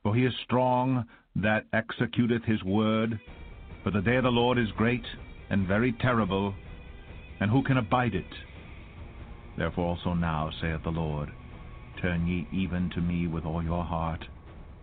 for 0.02 0.14
he 0.14 0.24
is 0.24 0.32
strong 0.44 1.06
that 1.36 1.70
executeth 1.72 2.44
his 2.46 2.64
word. 2.64 3.20
For 3.84 3.90
the 3.90 4.00
day 4.00 4.16
of 4.16 4.24
the 4.24 4.30
Lord 4.30 4.58
is 4.58 4.72
great 4.72 5.04
and 5.50 5.66
very 5.68 5.92
terrible, 5.92 6.54
and 7.40 7.50
who 7.50 7.62
can 7.62 7.76
abide 7.76 8.14
it? 8.14 8.34
Therefore 9.58 9.84
also 9.84 10.14
now, 10.14 10.50
saith 10.62 10.82
the 10.82 10.90
Lord, 10.90 11.30
turn 12.00 12.26
ye 12.26 12.48
even 12.52 12.88
to 12.90 13.02
me 13.02 13.26
with 13.26 13.44
all 13.44 13.62
your 13.62 13.84
heart, 13.84 14.24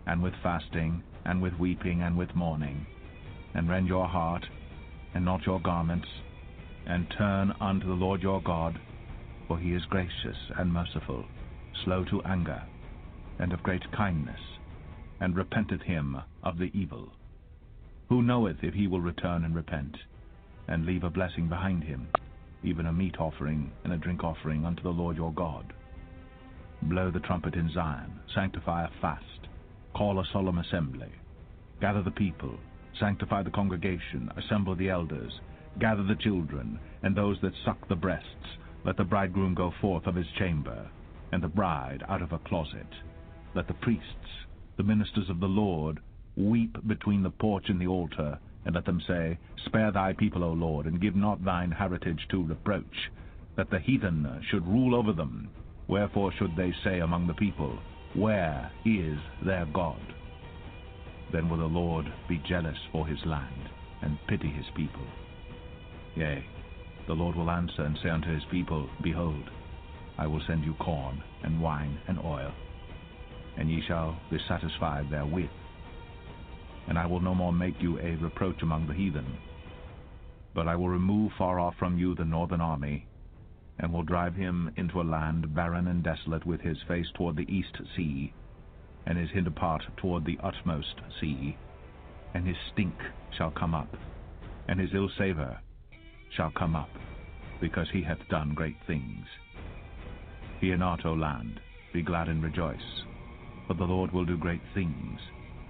and 0.06 0.22
with 0.22 0.34
fasting, 0.44 1.02
and 1.24 1.42
with 1.42 1.54
weeping, 1.58 2.02
and 2.02 2.16
with 2.16 2.32
mourning, 2.36 2.86
and 3.56 3.70
rend 3.70 3.88
your 3.88 4.06
heart, 4.06 4.44
and 5.14 5.24
not 5.24 5.46
your 5.46 5.58
garments, 5.60 6.08
and 6.86 7.06
turn 7.16 7.54
unto 7.58 7.86
the 7.86 7.94
Lord 7.94 8.22
your 8.22 8.42
God, 8.42 8.78
for 9.48 9.58
he 9.58 9.72
is 9.72 9.82
gracious 9.86 10.36
and 10.58 10.70
merciful, 10.70 11.24
slow 11.82 12.04
to 12.04 12.22
anger, 12.24 12.62
and 13.38 13.54
of 13.54 13.62
great 13.62 13.90
kindness, 13.92 14.40
and 15.20 15.34
repenteth 15.34 15.80
him 15.80 16.18
of 16.42 16.58
the 16.58 16.70
evil. 16.74 17.08
Who 18.10 18.22
knoweth 18.22 18.62
if 18.62 18.74
he 18.74 18.86
will 18.88 19.00
return 19.00 19.44
and 19.44 19.54
repent, 19.54 19.96
and 20.68 20.84
leave 20.84 21.04
a 21.04 21.10
blessing 21.10 21.48
behind 21.48 21.82
him, 21.82 22.08
even 22.62 22.86
a 22.86 22.92
meat 22.92 23.16
offering 23.18 23.72
and 23.84 23.92
a 23.94 23.96
drink 23.96 24.22
offering 24.22 24.66
unto 24.66 24.82
the 24.82 24.90
Lord 24.90 25.16
your 25.16 25.32
God? 25.32 25.72
Blow 26.82 27.10
the 27.10 27.20
trumpet 27.20 27.54
in 27.54 27.70
Zion, 27.72 28.20
sanctify 28.34 28.84
a 28.84 28.90
fast, 29.00 29.48
call 29.94 30.20
a 30.20 30.26
solemn 30.30 30.58
assembly, 30.58 31.10
gather 31.80 32.02
the 32.02 32.10
people, 32.10 32.58
sanctify 32.98 33.42
the 33.42 33.50
congregation, 33.50 34.30
assemble 34.36 34.74
the 34.74 34.88
elders, 34.88 35.32
gather 35.78 36.02
the 36.02 36.16
children, 36.16 36.78
and 37.02 37.14
those 37.14 37.36
that 37.42 37.52
suck 37.64 37.88
the 37.88 37.96
breasts. 37.96 38.26
Let 38.84 38.96
the 38.96 39.04
bridegroom 39.04 39.54
go 39.54 39.72
forth 39.80 40.06
of 40.06 40.14
his 40.14 40.26
chamber, 40.38 40.88
and 41.32 41.42
the 41.42 41.48
bride 41.48 42.04
out 42.08 42.22
of 42.22 42.30
her 42.30 42.38
closet. 42.38 42.86
Let 43.54 43.66
the 43.66 43.74
priests, 43.74 44.46
the 44.76 44.82
ministers 44.82 45.28
of 45.28 45.40
the 45.40 45.46
Lord, 45.46 46.00
weep 46.36 46.76
between 46.86 47.22
the 47.22 47.30
porch 47.30 47.64
and 47.68 47.80
the 47.80 47.86
altar, 47.86 48.38
and 48.64 48.74
let 48.74 48.84
them 48.84 49.00
say, 49.06 49.38
Spare 49.64 49.92
thy 49.92 50.12
people, 50.12 50.44
O 50.44 50.52
Lord, 50.52 50.86
and 50.86 51.00
give 51.00 51.16
not 51.16 51.44
thine 51.44 51.70
heritage 51.70 52.26
to 52.30 52.42
reproach, 52.42 53.10
that 53.56 53.70
the 53.70 53.78
heathen 53.78 54.44
should 54.50 54.66
rule 54.66 54.94
over 54.94 55.12
them. 55.12 55.48
Wherefore 55.88 56.32
should 56.32 56.56
they 56.56 56.74
say 56.84 57.00
among 57.00 57.26
the 57.26 57.34
people, 57.34 57.78
Where 58.14 58.70
is 58.84 59.18
their 59.44 59.66
God? 59.66 60.00
Then 61.32 61.48
will 61.48 61.58
the 61.58 61.66
Lord 61.66 62.12
be 62.28 62.38
jealous 62.38 62.78
for 62.92 63.06
his 63.06 63.24
land, 63.26 63.68
and 64.02 64.16
pity 64.28 64.48
his 64.48 64.66
people. 64.76 65.06
Yea, 66.14 66.44
the 67.06 67.14
Lord 67.14 67.36
will 67.36 67.50
answer 67.50 67.82
and 67.82 67.98
say 67.98 68.08
unto 68.10 68.32
his 68.32 68.44
people, 68.50 68.88
Behold, 69.02 69.50
I 70.18 70.26
will 70.26 70.40
send 70.46 70.64
you 70.64 70.74
corn, 70.74 71.22
and 71.42 71.60
wine, 71.60 71.98
and 72.08 72.18
oil, 72.24 72.52
and 73.56 73.70
ye 73.70 73.82
shall 73.82 74.16
be 74.30 74.38
satisfied 74.48 75.10
therewith. 75.10 75.50
And 76.88 76.98
I 76.98 77.06
will 77.06 77.20
no 77.20 77.34
more 77.34 77.52
make 77.52 77.82
you 77.82 77.98
a 77.98 78.16
reproach 78.16 78.62
among 78.62 78.86
the 78.86 78.94
heathen, 78.94 79.26
but 80.54 80.68
I 80.68 80.76
will 80.76 80.88
remove 80.88 81.32
far 81.36 81.58
off 81.60 81.76
from 81.76 81.98
you 81.98 82.14
the 82.14 82.24
northern 82.24 82.60
army, 82.60 83.04
and 83.78 83.92
will 83.92 84.04
drive 84.04 84.34
him 84.34 84.70
into 84.76 85.00
a 85.00 85.02
land 85.02 85.54
barren 85.54 85.86
and 85.88 86.02
desolate, 86.02 86.46
with 86.46 86.60
his 86.62 86.78
face 86.88 87.08
toward 87.14 87.36
the 87.36 87.52
east 87.54 87.76
sea, 87.94 88.32
and 89.06 89.16
his 89.16 89.30
hinder 89.30 89.50
part 89.50 89.82
toward 89.96 90.24
the 90.24 90.38
utmost 90.42 91.00
sea. 91.20 91.56
And 92.34 92.46
his 92.46 92.56
stink 92.72 92.94
shall 93.36 93.50
come 93.50 93.74
up, 93.74 93.96
and 94.68 94.78
his 94.78 94.90
ill 94.94 95.10
savour 95.16 95.58
shall 96.36 96.50
come 96.50 96.76
up, 96.76 96.90
because 97.60 97.88
he 97.92 98.02
hath 98.02 98.28
done 98.28 98.52
great 98.54 98.76
things. 98.86 99.26
Fear 100.60 100.78
not, 100.78 101.06
O 101.06 101.12
land, 101.12 101.60
be 101.92 102.02
glad 102.02 102.28
and 102.28 102.42
rejoice, 102.42 103.04
for 103.66 103.74
the 103.74 103.84
Lord 103.84 104.12
will 104.12 104.24
do 104.24 104.36
great 104.36 104.62
things. 104.74 105.20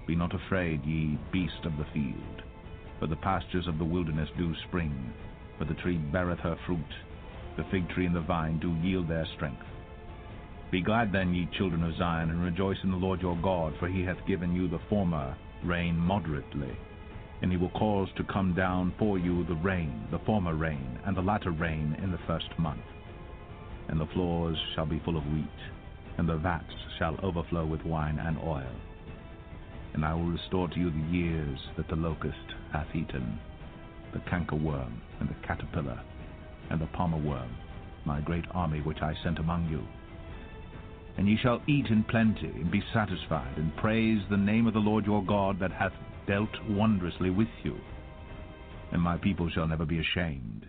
Be 0.07 0.17
not 0.17 0.35
afraid, 0.35 0.85
ye 0.85 1.19
beast 1.33 1.65
of 1.65 1.77
the 1.77 1.87
field, 1.93 2.43
for 2.99 3.07
the 3.07 3.17
pastures 3.17 3.67
of 3.67 3.79
the 3.79 3.85
wilderness 3.85 4.31
do 4.39 4.55
spring, 4.69 5.13
for 5.59 5.65
the 5.65 5.75
tree 5.75 5.99
beareth 5.99 6.39
her 6.41 6.57
fruit, 6.67 6.79
the 7.57 7.65
fig 7.71 7.89
tree 7.91 8.07
and 8.07 8.15
the 8.15 8.21
vine 8.21 8.59
do 8.59 8.75
yield 8.87 9.09
their 9.09 9.27
strength. 9.35 9.67
Be 10.71 10.83
glad 10.83 11.13
then, 11.13 11.33
ye 11.33 11.49
children 11.57 11.85
of 11.85 11.97
Zion, 11.97 12.31
and 12.31 12.43
rejoice 12.43 12.79
in 12.83 12.91
the 12.91 12.97
Lord 12.97 13.23
your 13.23 13.37
God, 13.37 13.75
for 13.79 13.87
he 13.87 14.03
hath 14.03 14.27
given 14.27 14.53
you 14.53 14.67
the 14.67 14.81
former 14.89 15.37
rain 15.65 15.97
moderately. 15.97 16.77
And 17.41 17.53
he 17.53 17.57
will 17.57 17.71
cause 17.71 18.09
to 18.17 18.25
come 18.25 18.53
down 18.53 18.93
for 18.99 19.17
you 19.17 19.45
the 19.45 19.55
rain, 19.55 20.09
the 20.11 20.19
former 20.21 20.55
rain, 20.55 20.99
and 21.07 21.17
the 21.17 21.23
latter 21.23 21.53
rain 21.53 21.97
in 22.03 22.11
the 22.11 22.19
first 22.27 22.49
month. 22.59 22.83
And 23.89 24.01
the 24.01 24.07
floors 24.07 24.57
shall 24.75 24.87
be 24.87 25.01
full 25.05 25.17
of 25.17 25.25
wheat, 25.27 25.47
and 26.19 26.29
the 26.29 26.37
vats 26.37 26.75
shall 26.99 27.17
overflow 27.23 27.65
with 27.65 27.85
wine 27.85 28.19
and 28.19 28.37
oil. 28.39 28.75
And 29.95 30.05
I 30.05 30.15
will 30.15 30.25
restore 30.25 30.69
to 30.69 30.81
you 30.81 30.91
the 30.91 31.17
years 31.17 31.61
that 31.77 31.89
the 31.89 31.97
locust 31.97 32.55
hath 32.73 32.89
eaten, 32.95 33.39
the 34.13 34.19
cankerworm, 34.31 35.01
and 35.21 35.29
the 35.29 35.47
caterpillar, 35.47 36.01
and 36.71 36.81
the 36.81 36.87
palmer 36.87 37.19
worm, 37.19 37.57
my 38.05 38.21
great 38.21 38.45
army 38.51 38.81
which 38.81 39.01
I 39.01 39.15
sent 39.23 39.39
among 39.39 39.69
you. 39.69 39.87
And 41.19 41.29
ye 41.29 41.39
shall 41.43 41.63
eat 41.67 41.87
in 41.87 42.05
plenty, 42.05 42.49
and 42.49 42.71
be 42.71 42.83
satisfied, 42.93 43.57
and 43.57 43.75
praise 43.77 44.21
the 44.29 44.37
name 44.37 44.67
of 44.67 44.75
the 44.75 44.81
Lord 44.81 45.07
your 45.07 45.25
God 45.25 45.59
that 45.61 45.73
hath 45.73 45.95
dealt 46.27 46.51
wondrously 46.69 47.31
with 47.31 47.49
you. 47.63 47.77
And 48.93 49.01
my 49.01 49.17
people 49.17 49.49
shall 49.49 49.67
never 49.67 49.87
be 49.87 49.99
ashamed. 49.99 50.69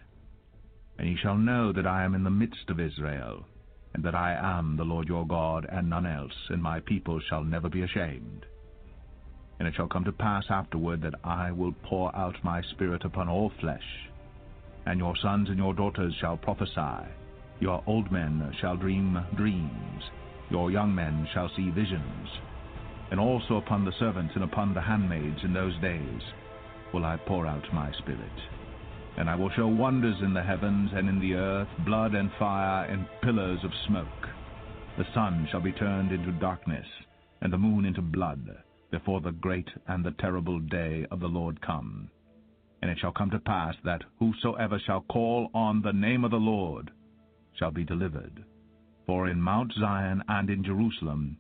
And 0.98 1.10
ye 1.10 1.18
shall 1.18 1.38
know 1.38 1.74
that 1.74 1.86
I 1.86 2.04
am 2.04 2.16
in 2.16 2.24
the 2.24 2.30
midst 2.30 2.70
of 2.70 2.80
Israel, 2.80 3.46
and 3.94 4.04
that 4.04 4.16
I 4.16 4.34
am 4.34 4.78
the 4.78 4.86
Lord 4.86 5.08
your 5.08 5.28
God, 5.28 5.66
and 5.70 5.90
none 5.90 6.06
else, 6.06 6.34
and 6.50 6.62
my 6.62 6.80
people 6.80 7.20
shall 7.20 7.44
never 7.44 7.70
be 7.70 7.82
ashamed. 7.82 8.46
And 9.60 9.68
it 9.68 9.76
shall 9.76 9.88
come 9.88 10.06
to 10.06 10.12
pass 10.12 10.46
afterward 10.50 11.02
that 11.02 11.16
I 11.24 11.52
will 11.52 11.74
pour 11.84 12.16
out 12.16 12.36
my 12.44 12.62
spirit 12.62 13.04
upon 13.04 13.28
all 13.28 13.52
flesh, 13.60 14.10
and 14.86 15.00
your 15.00 15.16
sons 15.18 15.50
and 15.50 15.58
your 15.58 15.74
daughters 15.74 16.14
shall 16.22 16.38
prophesy, 16.38 17.08
your 17.60 17.84
old 17.86 18.12
men 18.12 18.56
shall 18.62 18.78
dream 18.78 19.20
dreams, 19.36 20.04
your 20.50 20.72
young 20.72 20.94
men 20.94 21.28
shall 21.34 21.50
see 21.56 21.70
visions, 21.70 22.30
and 23.12 23.20
also 23.20 23.58
upon 23.58 23.86
the 23.86 23.94
servants 24.00 24.34
and 24.36 24.44
upon 24.44 24.74
the 24.74 24.82
handmaids 24.82 25.40
in 25.44 25.54
those 25.54 25.78
days 25.82 26.22
will 26.94 27.06
I 27.06 27.18
pour 27.18 27.46
out 27.46 27.74
my 27.74 27.92
spirit. 27.94 28.32
And 29.18 29.30
I 29.30 29.36
will 29.36 29.50
show 29.50 29.68
wonders 29.68 30.18
in 30.22 30.34
the 30.34 30.44
heavens 30.44 30.92
and 30.94 31.10
in 31.10 31.20
the 31.20 31.34
earth, 31.34 31.68
blood 31.86 32.14
and 32.14 32.32
fire 32.38 32.86
and 32.86 33.08
pillars 33.22 33.60
of 33.64 33.72
smoke. 33.88 34.30
The 34.98 35.06
sun 35.14 35.48
shall 35.52 35.62
be 35.62 35.72
turned 35.72 36.12
into 36.12 36.32
darkness, 36.34 36.86
and 37.42 37.52
the 37.52 37.58
moon 37.58 37.86
into 37.86 38.02
blood, 38.02 38.48
before 38.92 39.22
the 39.22 39.32
great 39.32 39.68
and 39.88 40.04
the 40.04 40.16
terrible 40.20 40.60
day 40.60 41.06
of 41.12 41.20
the 41.20 41.28
Lord 41.28 41.62
come. 41.62 42.10
And 42.82 42.92
it 42.92 43.00
shall 43.00 43.12
come 43.12 43.32
to 43.32 43.40
pass 43.40 43.76
that 43.84 44.04
whosoever 44.20 44.80
shall 44.80 45.02
call 45.02 45.50
on 45.54 45.82
the 45.82 45.94
name 45.94 46.24
of 46.24 46.32
the 46.32 46.38
Lord 46.38 46.92
shall 47.54 47.72
be 47.72 47.84
delivered. 47.84 48.44
For 49.08 49.30
in 49.30 49.42
Mount 49.42 49.72
Zion 49.80 50.22
and 50.28 50.50
in 50.50 50.66
Jerusalem 50.66 51.38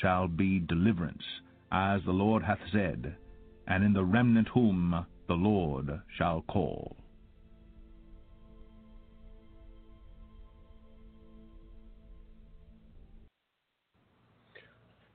shall 0.00 0.26
be 0.26 0.58
deliverance, 0.58 1.22
as 1.70 2.00
the 2.06 2.12
Lord 2.12 2.42
hath 2.42 2.60
said, 2.72 3.14
and 3.66 3.84
in 3.84 3.92
the 3.92 4.02
remnant 4.02 4.48
whom 4.48 5.04
the 5.28 5.34
Lord 5.34 6.00
shall 6.16 6.40
call. 6.48 6.96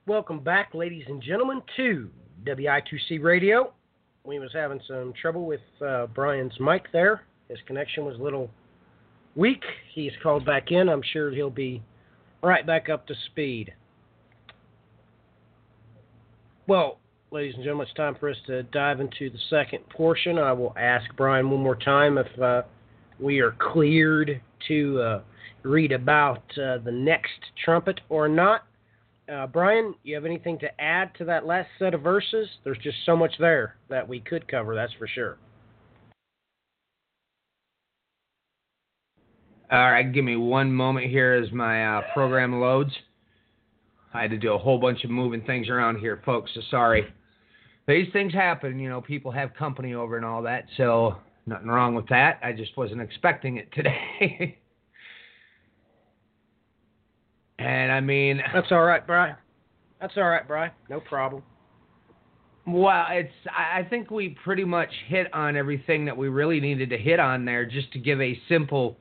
Welcome 0.06 0.38
back, 0.38 0.74
ladies 0.74 1.06
and 1.08 1.20
gentlemen, 1.20 1.60
to 1.76 2.08
WI2C 2.44 3.20
Radio. 3.20 3.72
We 4.22 4.38
was 4.38 4.52
having 4.52 4.80
some 4.86 5.12
trouble 5.20 5.44
with 5.44 5.60
uh, 5.84 6.06
Brian's 6.06 6.54
mic 6.60 6.84
there. 6.92 7.22
His 7.48 7.58
connection 7.66 8.04
was 8.04 8.16
a 8.20 8.22
little 8.22 8.48
weak. 9.34 9.64
He's 9.92 10.12
called 10.22 10.46
back 10.46 10.70
in. 10.70 10.88
I'm 10.88 11.02
sure 11.12 11.32
he'll 11.32 11.50
be 11.50 11.82
right 12.42 12.66
back 12.66 12.88
up 12.88 13.06
to 13.06 13.14
speed. 13.30 13.72
Well, 16.66 16.98
ladies 17.30 17.54
and 17.54 17.62
gentlemen, 17.62 17.86
it's 17.86 17.96
time 17.96 18.16
for 18.18 18.30
us 18.30 18.36
to 18.46 18.62
dive 18.64 19.00
into 19.00 19.30
the 19.30 19.38
second 19.50 19.88
portion. 19.88 20.38
I 20.38 20.52
will 20.52 20.74
ask 20.76 21.04
Brian 21.16 21.50
one 21.50 21.60
more 21.60 21.76
time 21.76 22.18
if 22.18 22.40
uh, 22.40 22.62
we 23.20 23.40
are 23.40 23.54
cleared 23.58 24.40
to 24.68 25.00
uh, 25.00 25.20
read 25.62 25.92
about 25.92 26.42
uh, 26.58 26.78
the 26.78 26.92
next 26.92 27.40
trumpet 27.64 28.00
or 28.08 28.28
not. 28.28 28.62
Uh, 29.32 29.46
Brian, 29.46 29.94
you 30.04 30.14
have 30.14 30.24
anything 30.24 30.58
to 30.60 30.80
add 30.80 31.12
to 31.16 31.24
that 31.24 31.46
last 31.46 31.68
set 31.78 31.94
of 31.94 32.02
verses? 32.02 32.48
There's 32.62 32.78
just 32.78 32.98
so 33.04 33.16
much 33.16 33.32
there 33.38 33.76
that 33.88 34.08
we 34.08 34.20
could 34.20 34.46
cover, 34.46 34.74
that's 34.74 34.92
for 34.94 35.08
sure. 35.08 35.36
All 39.70 39.90
right, 39.90 40.12
give 40.12 40.24
me 40.24 40.36
one 40.36 40.72
moment 40.72 41.10
here 41.10 41.32
as 41.32 41.50
my 41.50 41.98
uh, 41.98 42.02
program 42.14 42.60
loads. 42.60 42.92
I 44.14 44.22
had 44.22 44.30
to 44.30 44.38
do 44.38 44.52
a 44.52 44.58
whole 44.58 44.78
bunch 44.78 45.02
of 45.02 45.10
moving 45.10 45.42
things 45.42 45.68
around 45.68 45.98
here, 45.98 46.22
folks. 46.24 46.52
So 46.54 46.60
sorry. 46.70 47.04
These 47.88 48.06
things 48.12 48.32
happen, 48.32 48.78
you 48.78 48.88
know. 48.88 49.00
People 49.00 49.32
have 49.32 49.54
company 49.54 49.94
over 49.94 50.16
and 50.16 50.24
all 50.24 50.42
that, 50.42 50.66
so 50.76 51.16
nothing 51.46 51.66
wrong 51.66 51.96
with 51.96 52.06
that. 52.08 52.38
I 52.44 52.52
just 52.52 52.76
wasn't 52.76 53.00
expecting 53.00 53.56
it 53.56 53.68
today. 53.72 54.56
and 57.58 57.90
I 57.90 58.00
mean, 58.00 58.40
That's 58.54 58.70
all 58.70 58.84
right, 58.84 59.04
Brian. 59.04 59.34
That's 60.00 60.16
all 60.16 60.28
right, 60.28 60.46
Brian. 60.46 60.70
No 60.88 61.00
problem. 61.00 61.42
Well, 62.68 63.06
it's. 63.10 63.32
I 63.46 63.80
I 63.80 63.88
think 63.88 64.12
we 64.12 64.36
pretty 64.44 64.64
much 64.64 64.90
hit 65.08 65.32
on 65.34 65.56
everything 65.56 66.04
that 66.04 66.16
we 66.16 66.28
really 66.28 66.60
needed 66.60 66.90
to 66.90 66.98
hit 66.98 67.18
on 67.18 67.44
there. 67.44 67.66
Just 67.66 67.92
to 67.94 67.98
give 67.98 68.20
a 68.20 68.40
simple 68.48 68.96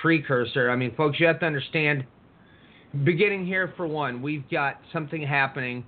precursor. 0.00 0.70
I 0.70 0.76
mean, 0.76 0.94
folks, 0.94 1.20
you 1.20 1.26
have 1.26 1.40
to 1.40 1.46
understand. 1.46 2.04
Beginning 3.04 3.46
here 3.46 3.72
for 3.76 3.86
one, 3.86 4.20
we've 4.20 4.48
got 4.50 4.80
something 4.92 5.22
happening. 5.22 5.84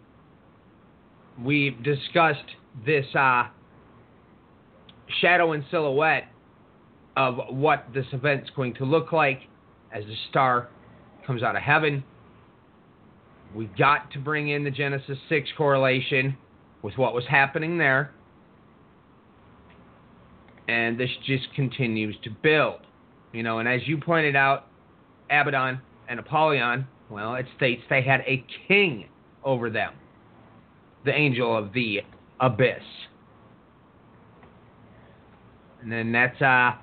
We've 1.42 1.82
discussed 1.82 2.44
this 2.86 3.06
uh, 3.14 3.48
shadow 5.20 5.52
and 5.52 5.64
silhouette 5.70 6.28
of 7.16 7.38
what 7.50 7.86
this 7.94 8.06
event's 8.12 8.50
going 8.56 8.74
to 8.74 8.84
look 8.84 9.12
like 9.12 9.42
as 9.92 10.04
the 10.04 10.16
star 10.30 10.68
comes 11.26 11.42
out 11.42 11.56
of 11.56 11.62
heaven. 11.62 12.04
We've 13.54 13.74
got 13.76 14.10
to 14.12 14.18
bring 14.18 14.48
in 14.48 14.64
the 14.64 14.70
Genesis 14.70 15.18
6 15.28 15.50
correlation 15.56 16.36
with 16.82 16.98
what 16.98 17.14
was 17.14 17.24
happening 17.28 17.78
there. 17.78 18.12
And 20.66 20.98
this 20.98 21.10
just 21.24 21.52
continues 21.54 22.16
to 22.24 22.30
build. 22.30 22.80
You 23.34 23.42
know, 23.42 23.58
and 23.58 23.68
as 23.68 23.80
you 23.86 23.98
pointed 23.98 24.36
out, 24.36 24.68
Abaddon 25.28 25.80
and 26.08 26.20
Apollyon, 26.20 26.86
well, 27.10 27.34
it 27.34 27.46
states 27.56 27.82
they 27.90 28.00
had 28.00 28.20
a 28.20 28.44
king 28.68 29.08
over 29.42 29.70
them, 29.70 29.92
the 31.04 31.12
angel 31.12 31.56
of 31.56 31.72
the 31.72 32.02
abyss. 32.38 32.80
And 35.82 35.90
then 35.90 36.12
that's, 36.12 36.40
uh, 36.40 36.44
I 36.44 36.78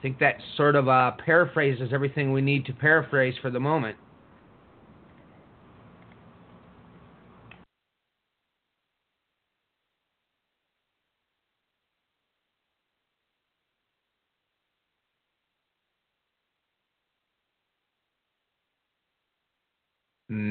think 0.00 0.18
that 0.20 0.36
sort 0.56 0.74
of 0.74 0.88
uh, 0.88 1.12
paraphrases 1.24 1.90
everything 1.92 2.32
we 2.32 2.40
need 2.40 2.64
to 2.64 2.72
paraphrase 2.72 3.34
for 3.42 3.50
the 3.50 3.60
moment. 3.60 3.98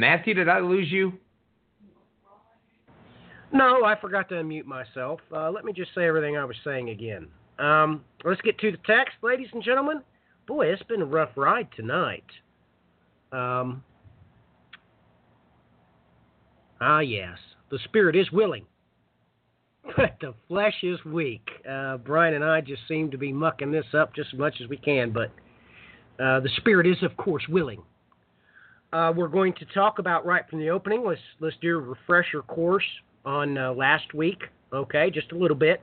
Matthew, 0.09 0.33
did 0.33 0.49
I 0.49 0.57
lose 0.57 0.91
you? 0.91 1.13
No, 3.53 3.85
I 3.85 3.93
forgot 4.01 4.27
to 4.29 4.35
unmute 4.35 4.65
myself. 4.65 5.19
Uh, 5.31 5.51
let 5.51 5.65
me 5.65 5.71
just 5.71 5.93
say 5.93 6.07
everything 6.07 6.35
I 6.35 6.45
was 6.45 6.55
saying 6.63 6.89
again. 6.89 7.27
Um, 7.59 8.03
let's 8.25 8.41
get 8.41 8.57
to 8.57 8.71
the 8.71 8.79
text, 8.87 9.13
ladies 9.21 9.49
and 9.53 9.61
gentlemen. 9.61 10.01
Boy, 10.47 10.65
it's 10.65 10.81
been 10.81 11.03
a 11.03 11.05
rough 11.05 11.29
ride 11.35 11.67
tonight. 11.75 12.23
Um, 13.31 13.83
ah, 16.81 17.01
yes, 17.01 17.37
the 17.69 17.77
spirit 17.83 18.15
is 18.15 18.31
willing, 18.31 18.65
but 19.95 20.17
the 20.21 20.33
flesh 20.47 20.77
is 20.81 20.97
weak. 21.05 21.47
Uh, 21.69 21.97
Brian 21.97 22.33
and 22.33 22.43
I 22.43 22.61
just 22.61 22.81
seem 22.87 23.11
to 23.11 23.17
be 23.19 23.31
mucking 23.31 23.71
this 23.71 23.85
up 23.93 24.15
just 24.15 24.29
as 24.33 24.39
much 24.39 24.55
as 24.59 24.69
we 24.69 24.77
can, 24.77 25.11
but 25.11 25.29
uh, 26.19 26.39
the 26.39 26.49
spirit 26.57 26.87
is, 26.87 26.97
of 27.03 27.15
course, 27.15 27.43
willing. 27.47 27.83
Uh, 28.91 29.13
we're 29.15 29.27
going 29.27 29.53
to 29.53 29.65
talk 29.65 29.99
about 29.99 30.25
right 30.25 30.43
from 30.49 30.59
the 30.59 30.69
opening. 30.69 31.03
Let's 31.05 31.21
let's 31.39 31.55
do 31.61 31.77
a 31.77 31.81
refresher 31.81 32.41
course 32.41 32.85
on 33.23 33.57
uh, 33.57 33.73
last 33.73 34.13
week. 34.13 34.39
Okay, 34.73 35.11
just 35.11 35.31
a 35.31 35.37
little 35.37 35.57
bit. 35.57 35.81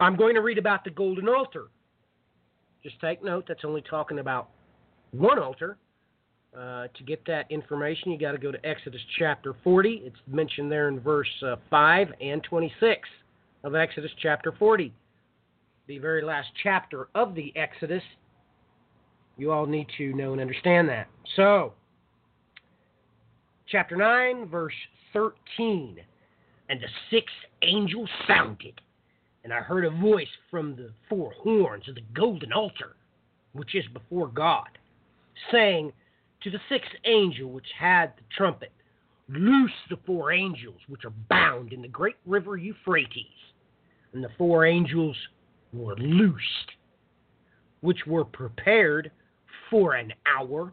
I'm 0.00 0.16
going 0.16 0.34
to 0.34 0.42
read 0.42 0.58
about 0.58 0.84
the 0.84 0.90
golden 0.90 1.28
altar. 1.28 1.68
Just 2.82 3.00
take 3.00 3.24
note. 3.24 3.46
That's 3.48 3.64
only 3.64 3.82
talking 3.82 4.18
about 4.18 4.50
one 5.12 5.38
altar. 5.38 5.78
Uh, 6.54 6.86
to 6.96 7.02
get 7.04 7.24
that 7.26 7.50
information, 7.50 8.12
you 8.12 8.18
got 8.18 8.32
to 8.32 8.38
go 8.38 8.52
to 8.52 8.64
Exodus 8.64 9.00
chapter 9.18 9.54
40. 9.64 10.02
It's 10.04 10.16
mentioned 10.28 10.70
there 10.70 10.88
in 10.88 11.00
verse 11.00 11.28
uh, 11.44 11.56
5 11.68 12.08
and 12.20 12.44
26 12.44 13.08
of 13.64 13.74
Exodus 13.74 14.10
chapter 14.22 14.52
40. 14.56 14.92
The 15.88 15.98
very 15.98 16.22
last 16.22 16.48
chapter 16.62 17.08
of 17.14 17.34
the 17.34 17.52
Exodus. 17.56 18.02
You 19.36 19.52
all 19.52 19.66
need 19.66 19.88
to 19.98 20.12
know 20.14 20.32
and 20.32 20.40
understand 20.40 20.88
that. 20.88 21.08
So, 21.36 21.72
chapter 23.66 23.96
9, 23.96 24.46
verse 24.46 24.74
13. 25.12 25.98
And 26.68 26.80
the 26.80 26.88
sixth 27.10 27.34
angel 27.62 28.08
sounded, 28.26 28.80
and 29.42 29.52
I 29.52 29.60
heard 29.60 29.84
a 29.84 29.90
voice 29.90 30.28
from 30.50 30.76
the 30.76 30.90
four 31.08 31.32
horns 31.42 31.88
of 31.88 31.96
the 31.96 32.04
golden 32.14 32.52
altar, 32.52 32.96
which 33.52 33.74
is 33.74 33.84
before 33.92 34.28
God, 34.28 34.68
saying 35.50 35.92
to 36.42 36.50
the 36.50 36.60
sixth 36.68 36.92
angel 37.04 37.50
which 37.50 37.66
had 37.78 38.12
the 38.16 38.22
trumpet, 38.36 38.72
Loose 39.28 39.72
the 39.88 39.96
four 40.04 40.32
angels 40.32 40.78
which 40.86 41.04
are 41.06 41.12
bound 41.30 41.72
in 41.72 41.80
the 41.80 41.88
great 41.88 42.16
river 42.26 42.58
Euphrates. 42.58 43.26
And 44.12 44.22
the 44.22 44.28
four 44.36 44.66
angels 44.66 45.16
were 45.72 45.96
loosed, 45.96 46.72
which 47.80 48.06
were 48.06 48.24
prepared 48.24 49.10
for 49.70 49.94
an 49.94 50.12
hour, 50.26 50.72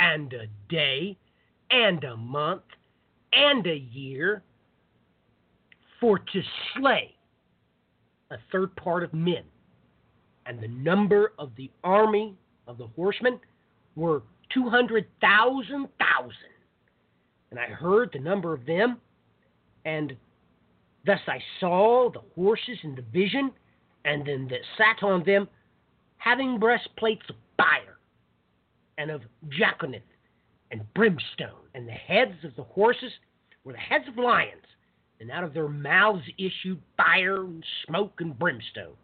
and 0.00 0.32
a 0.32 0.46
day, 0.68 1.16
and 1.70 2.04
a 2.04 2.16
month, 2.16 2.62
and 3.32 3.66
a 3.66 3.76
year, 3.76 4.42
for 6.00 6.18
to 6.18 6.42
slay 6.74 7.14
a 8.30 8.36
third 8.52 8.74
part 8.76 9.02
of 9.02 9.14
men. 9.14 9.42
And 10.46 10.60
the 10.60 10.68
number 10.68 11.32
of 11.38 11.50
the 11.56 11.70
army 11.82 12.34
of 12.66 12.78
the 12.78 12.86
horsemen 12.88 13.40
were 13.94 14.22
two 14.52 14.68
hundred 14.68 15.06
thousand 15.20 15.88
thousand. 15.98 16.56
And 17.50 17.60
I 17.60 17.66
heard 17.66 18.10
the 18.12 18.18
number 18.18 18.52
of 18.52 18.66
them, 18.66 18.98
and 19.84 20.16
thus 21.06 21.20
I 21.28 21.38
saw 21.60 22.10
the 22.10 22.22
horses 22.34 22.78
in 22.82 22.94
the 22.96 23.04
vision, 23.12 23.52
and 24.04 24.26
them 24.26 24.48
that 24.48 24.60
sat 24.76 25.02
on 25.02 25.24
them, 25.24 25.48
having 26.18 26.58
breastplates 26.58 27.22
of 27.28 27.36
fire, 27.56 27.85
and 28.98 29.10
of 29.10 29.22
jacinth, 29.48 30.02
and 30.70 30.82
brimstone, 30.94 31.68
and 31.74 31.86
the 31.86 31.92
heads 31.92 32.44
of 32.44 32.54
the 32.56 32.62
horses 32.62 33.12
were 33.64 33.72
the 33.72 33.78
heads 33.78 34.08
of 34.08 34.16
lions, 34.18 34.64
and 35.20 35.30
out 35.30 35.44
of 35.44 35.54
their 35.54 35.68
mouths 35.68 36.24
issued 36.38 36.80
fire 36.96 37.44
and 37.44 37.64
smoke 37.86 38.20
and 38.20 38.38
brimstone. 38.38 38.96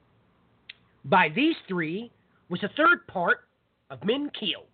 By 1.05 1.29
these 1.35 1.57
three 1.69 2.11
was 2.49 2.63
a 2.63 2.71
third 2.77 3.07
part 3.07 3.41
of 3.91 4.05
men 4.05 4.31
killed, 4.39 4.67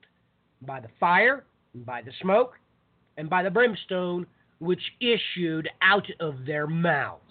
by 0.63 0.81
the 0.81 0.89
fire, 0.99 1.45
and 1.75 1.85
by 1.85 2.03
the 2.03 2.13
smoke, 2.21 2.55
and 3.17 3.29
by 3.29 3.43
the 3.43 3.51
brimstone 3.51 4.27
which 4.61 4.83
issued 5.01 5.69
out 5.83 6.07
of 6.21 6.45
their 6.47 6.67
mouths. 6.67 7.23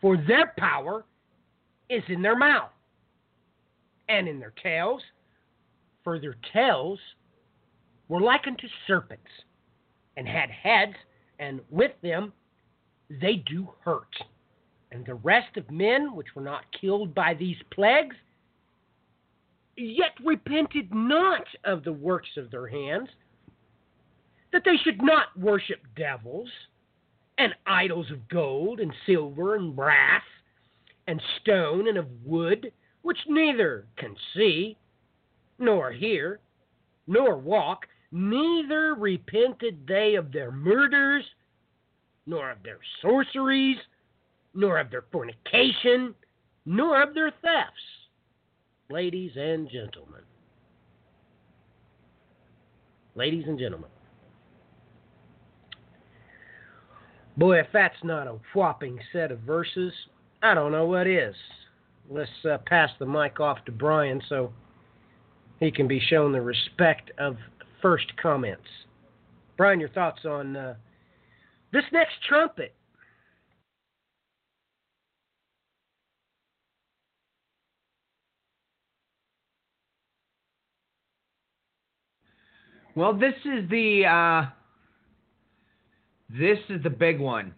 For 0.00 0.16
their 0.16 0.52
power 0.58 1.04
is 1.88 2.02
in 2.08 2.22
their 2.22 2.36
mouth, 2.36 2.70
and 4.08 4.28
in 4.28 4.38
their 4.38 4.52
tails, 4.62 5.02
for 6.04 6.20
their 6.20 6.36
tails 6.52 6.98
were 8.08 8.20
like 8.20 8.46
unto 8.46 8.68
serpents, 8.86 9.30
and 10.16 10.28
had 10.28 10.50
heads, 10.50 10.94
and 11.38 11.60
with 11.70 11.92
them 12.02 12.32
they 13.08 13.36
do 13.36 13.68
hurt. 13.80 14.14
And 14.92 15.04
the 15.04 15.14
rest 15.14 15.56
of 15.56 15.68
men 15.70 16.14
which 16.14 16.36
were 16.36 16.42
not 16.42 16.64
killed 16.78 17.14
by 17.14 17.34
these 17.34 17.56
plagues, 17.72 18.14
yet 19.76 20.12
repented 20.24 20.94
not 20.94 21.44
of 21.64 21.82
the 21.82 21.92
works 21.92 22.28
of 22.36 22.50
their 22.50 22.68
hands, 22.68 23.08
that 24.52 24.62
they 24.64 24.76
should 24.84 25.02
not 25.02 25.36
worship 25.36 25.80
devils, 25.96 26.48
and 27.38 27.52
idols 27.66 28.10
of 28.12 28.28
gold, 28.28 28.78
and 28.78 28.92
silver, 29.06 29.56
and 29.56 29.74
brass, 29.74 30.22
and 31.08 31.20
stone, 31.40 31.88
and 31.88 31.98
of 31.98 32.06
wood, 32.24 32.70
which 33.02 33.18
neither 33.26 33.86
can 33.96 34.14
see, 34.36 34.76
nor 35.64 35.92
hear, 35.92 36.40
nor 37.06 37.36
walk, 37.36 37.86
neither 38.12 38.94
repented 38.94 39.86
they 39.86 40.14
of 40.14 40.32
their 40.32 40.50
murders, 40.50 41.24
nor 42.26 42.50
of 42.50 42.62
their 42.62 42.78
sorceries, 43.02 43.78
nor 44.54 44.78
of 44.78 44.90
their 44.90 45.04
fornication, 45.10 46.14
nor 46.64 47.02
of 47.02 47.14
their 47.14 47.30
thefts. 47.30 47.80
Ladies 48.90 49.32
and 49.36 49.68
gentlemen. 49.70 50.20
Ladies 53.16 53.44
and 53.46 53.58
gentlemen. 53.58 53.90
Boy, 57.36 57.58
if 57.58 57.66
that's 57.72 57.96
not 58.04 58.26
a 58.26 58.38
whopping 58.52 58.98
set 59.12 59.32
of 59.32 59.40
verses, 59.40 59.92
I 60.42 60.54
don't 60.54 60.72
know 60.72 60.86
what 60.86 61.06
is. 61.06 61.34
Let's 62.08 62.30
uh, 62.48 62.58
pass 62.66 62.90
the 62.98 63.06
mic 63.06 63.40
off 63.40 63.64
to 63.64 63.72
Brian 63.72 64.20
so 64.28 64.52
he 65.60 65.70
can 65.70 65.88
be 65.88 66.00
shown 66.00 66.32
the 66.32 66.40
respect 66.40 67.10
of 67.18 67.36
first 67.80 68.06
comments. 68.20 68.68
Brian, 69.56 69.80
your 69.80 69.88
thoughts 69.90 70.24
on 70.24 70.56
uh, 70.56 70.74
this 71.72 71.84
next 71.92 72.14
trumpet? 72.28 72.74
Well, 82.96 83.12
this 83.12 83.34
is 83.44 83.68
the 83.70 84.04
uh, 84.06 84.50
this 86.30 86.58
is 86.68 86.82
the 86.82 86.90
big 86.90 87.18
one. 87.18 87.54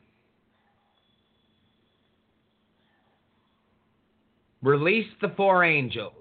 Release 4.62 5.06
the 5.20 5.28
four 5.36 5.62
angels, 5.62 6.12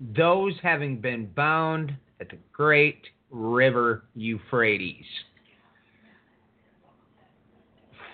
those 0.00 0.54
having 0.62 1.00
been 1.00 1.30
bound 1.34 1.94
at 2.20 2.28
the 2.28 2.38
great 2.52 3.02
river 3.30 4.04
Euphrates. 4.14 5.04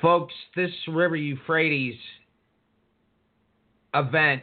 Folks, 0.00 0.34
this 0.56 0.70
river 0.88 1.16
Euphrates 1.16 1.94
event 3.94 4.42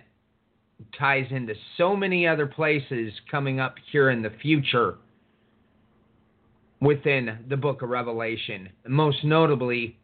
ties 0.98 1.26
into 1.32 1.53
so 1.78 1.95
many 1.95 2.26
other 2.26 2.45
places 2.45 3.11
coming 3.30 3.60
up 3.60 3.76
here 3.91 4.10
in 4.10 4.22
the 4.22 4.32
future 4.41 4.98
within 6.82 7.40
the 7.49 7.57
book 7.57 7.82
of 7.82 7.90
Revelation. 7.90 8.70
Most 8.88 9.24
notably, 9.26 9.98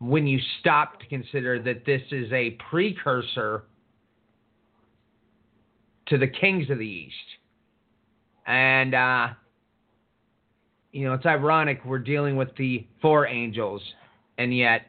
when 0.00 0.26
you 0.26 0.40
stop 0.60 0.98
to 1.00 1.06
consider 1.06 1.62
that 1.62 1.84
this 1.86 2.02
is 2.10 2.32
a 2.32 2.56
precursor 2.70 3.64
to 6.08 6.18
the 6.18 6.26
kings 6.26 6.70
of 6.70 6.78
the 6.78 6.86
East. 6.86 7.14
And, 8.46 8.94
uh, 8.94 9.28
you 10.92 11.04
know, 11.04 11.14
it's 11.14 11.26
ironic 11.26 11.84
we're 11.84 11.98
dealing 11.98 12.36
with 12.36 12.48
the 12.56 12.86
four 13.02 13.26
angels, 13.26 13.82
and 14.38 14.56
yet, 14.56 14.82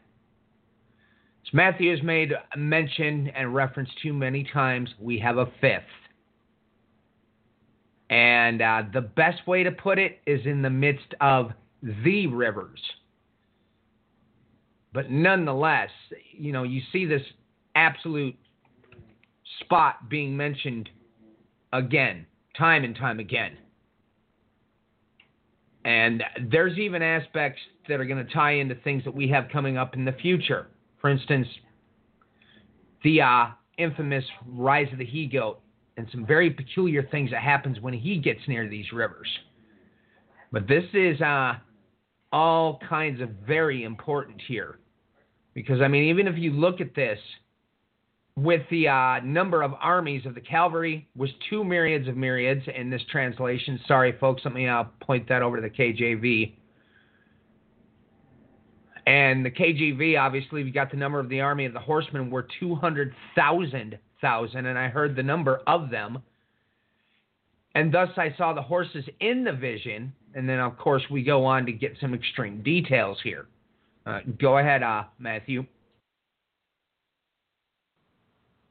as 1.46 1.54
Matthew 1.54 1.92
has 1.92 2.02
made 2.04 2.34
mention 2.56 3.28
and 3.36 3.54
reference 3.54 3.90
to 4.04 4.14
many 4.14 4.48
times, 4.54 4.90
we 5.00 5.20
have 5.20 5.38
a 5.38 5.48
fifth. 5.60 5.84
And 8.10 8.62
uh, 8.62 8.84
the 8.94 9.02
best 9.02 9.46
way 9.46 9.64
to 9.64 9.72
put 9.72 10.00
it 10.00 10.20
is 10.26 10.42
in 10.46 10.62
the 10.62 10.70
midst 10.70 11.14
of 11.22 11.52
the 11.84 12.28
rivers. 12.28 12.80
But 14.94 15.12
nonetheless, 15.12 15.90
you 16.32 16.52
know, 16.52 16.64
you 16.64 16.82
see 16.92 17.06
this 17.06 17.22
absolute 17.76 18.36
spot 19.62 20.10
being 20.10 20.36
mentioned 20.36 20.90
again, 21.74 22.26
time 22.58 22.84
and 22.84 22.96
time 22.96 23.20
again. 23.20 23.58
And 25.86 26.24
there's 26.52 26.78
even 26.78 27.02
aspects 27.02 27.62
that 27.88 28.00
are 28.00 28.06
going 28.06 28.26
to 28.26 28.34
tie 28.34 28.54
into 28.54 28.76
things 28.76 29.04
that 29.06 29.16
we 29.16 29.30
have 29.30 29.46
coming 29.52 29.78
up 29.78 29.96
in 29.96 30.06
the 30.06 30.12
future. 30.12 30.68
For 31.00 31.10
instance, 31.10 31.48
the 33.04 33.22
uh, 33.22 33.46
infamous 33.78 34.26
rise 34.46 34.92
of 34.92 35.00
the 35.00 35.06
he 35.06 35.26
goat 35.26 35.62
and 35.98 36.08
some 36.12 36.26
very 36.26 36.50
peculiar 36.50 37.04
things 37.04 37.32
that 37.32 37.42
happens 37.42 37.80
when 37.80 37.94
he 37.94 38.18
gets 38.18 38.40
near 38.48 38.70
these 38.70 38.92
rivers. 38.92 39.28
But 40.52 40.68
this 40.68 40.86
is 40.94 41.22
uh, 41.22 41.56
all 42.32 42.80
kinds 42.88 43.22
of 43.22 43.30
very 43.48 43.84
important 43.84 44.42
here. 44.48 44.80
Because, 45.54 45.82
I 45.82 45.88
mean, 45.88 46.04
even 46.06 46.28
if 46.28 46.38
you 46.38 46.52
look 46.52 46.82
at 46.82 46.94
this, 46.96 47.20
with 48.44 48.62
the 48.72 48.88
uh, 48.88 49.20
number 49.24 49.62
of 49.62 49.74
armies 49.82 50.26
of 50.26 50.34
the 50.34 50.42
cavalry 50.42 51.08
was 51.16 51.30
two 51.50 51.64
myriads 51.64 52.08
of 52.08 52.16
myriads 52.16 52.64
in 52.74 52.90
this 52.90 53.02
translation. 53.12 53.80
Sorry, 53.86 54.16
folks, 54.18 54.44
let 54.46 54.54
me 54.54 54.68
uh, 54.68 54.86
point 55.02 55.28
that 55.28 55.42
over 55.42 55.58
to 55.58 55.62
the 55.62 55.70
KJV. 55.70 56.54
And 59.06 59.46
the 59.46 59.52
KJV, 59.52 60.18
obviously, 60.20 60.64
we 60.64 60.72
got 60.72 60.92
the 60.92 60.98
number 60.98 61.20
of 61.20 61.28
the 61.30 61.42
army 61.42 61.66
of 61.66 61.74
the 61.74 61.80
horsemen 61.80 62.30
were 62.30 62.48
200,000, 62.60 64.00
thousand, 64.22 64.66
and 64.66 64.78
I 64.78 64.88
heard 64.88 65.16
the 65.16 65.24
number 65.24 65.62
of 65.68 65.90
them. 65.90 66.20
And 67.76 67.94
thus 67.94 68.10
I 68.18 68.34
saw 68.38 68.54
the 68.54 68.62
horses 68.62 69.04
in 69.20 69.44
the 69.44 69.54
vision. 69.54 70.14
And 70.34 70.48
then, 70.48 70.60
of 70.60 70.78
course, 70.78 71.04
we 71.10 71.24
go 71.24 71.44
on 71.46 71.66
to 71.66 71.72
get 71.72 71.98
some 72.00 72.14
extreme 72.14 72.62
details 72.62 73.18
here. 73.24 73.48
Uh, 74.06 74.20
go 74.40 74.60
ahead, 74.60 74.84
uh, 74.84 75.04
Matthew. 75.18 75.66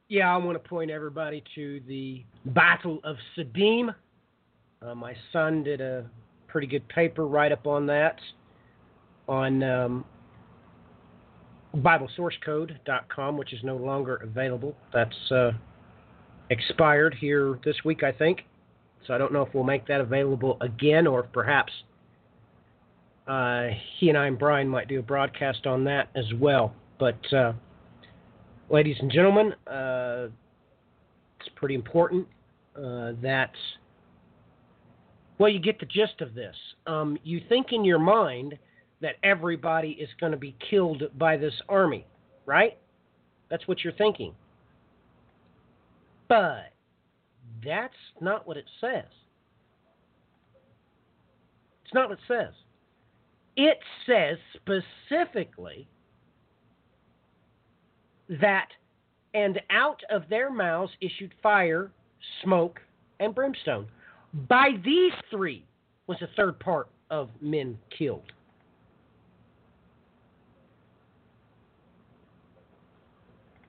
Yeah, 0.09 0.33
I 0.33 0.37
want 0.37 0.61
to 0.61 0.67
point 0.67 0.89
everybody 0.89 1.43
to 1.53 1.81
the 1.87 2.23
Battle 2.45 2.99
of 3.03 3.15
Siddim. 3.37 3.93
Uh, 4.81 4.95
my 4.95 5.13
son 5.31 5.63
did 5.63 5.81
a 5.81 6.09
pretty 6.47 6.65
good 6.65 6.87
paper 6.89 7.27
write 7.27 7.51
up 7.51 7.67
on 7.67 7.85
that 7.85 8.19
on 9.27 9.61
um, 9.61 10.05
BibleSourceCode.com, 11.77 13.37
which 13.37 13.53
is 13.53 13.59
no 13.63 13.75
longer 13.75 14.15
available. 14.15 14.75
That's 14.91 15.31
uh, 15.31 15.51
expired 16.49 17.13
here 17.13 17.59
this 17.63 17.75
week, 17.85 18.01
I 18.01 18.11
think. 18.11 18.41
So 19.05 19.13
I 19.13 19.19
don't 19.19 19.31
know 19.31 19.43
if 19.43 19.53
we'll 19.53 19.63
make 19.63 19.85
that 19.87 20.01
available 20.01 20.57
again 20.61 21.05
or 21.05 21.25
if 21.25 21.31
perhaps 21.31 21.71
uh, 23.27 23.67
he 23.99 24.09
and 24.09 24.17
I 24.17 24.25
and 24.25 24.39
Brian 24.39 24.67
might 24.67 24.87
do 24.87 24.97
a 24.97 25.03
broadcast 25.03 25.67
on 25.67 25.83
that 25.83 26.09
as 26.15 26.25
well. 26.39 26.73
But 26.97 27.31
uh, 27.31 27.53
ladies 28.69 28.97
and 28.99 29.11
gentlemen, 29.11 29.53
uh, 29.67 30.27
it's 31.39 31.49
pretty 31.55 31.75
important 31.75 32.27
uh, 32.75 33.13
that, 33.21 33.51
well, 35.37 35.49
you 35.49 35.59
get 35.59 35.79
the 35.79 35.85
gist 35.85 36.21
of 36.21 36.33
this. 36.33 36.55
Um, 36.85 37.17
you 37.23 37.41
think 37.49 37.67
in 37.71 37.83
your 37.83 37.99
mind 37.99 38.57
that 39.01 39.15
everybody 39.23 39.91
is 39.91 40.09
going 40.19 40.31
to 40.31 40.37
be 40.37 40.55
killed 40.69 41.03
by 41.17 41.37
this 41.37 41.53
army, 41.67 42.05
right? 42.45 42.77
That's 43.49 43.67
what 43.67 43.83
you're 43.83 43.93
thinking. 43.93 44.33
But 46.27 46.73
that's 47.65 47.93
not 48.21 48.47
what 48.47 48.57
it 48.57 48.65
says. 48.79 49.05
It's 51.85 51.93
not 51.93 52.09
what 52.09 52.19
it 52.19 52.25
says. 52.27 52.53
It 53.55 53.79
says 54.05 54.37
specifically 54.55 55.87
that 58.41 58.67
and 59.33 59.59
out 59.69 60.01
of 60.09 60.23
their 60.29 60.51
mouths 60.51 60.91
issued 61.01 61.33
fire, 61.41 61.91
smoke, 62.43 62.79
and 63.19 63.33
brimstone. 63.33 63.87
By 64.47 64.71
these 64.83 65.13
three 65.29 65.65
was 66.07 66.17
a 66.21 66.27
third 66.35 66.59
part 66.59 66.87
of 67.09 67.29
men 67.41 67.77
killed. 67.95 68.31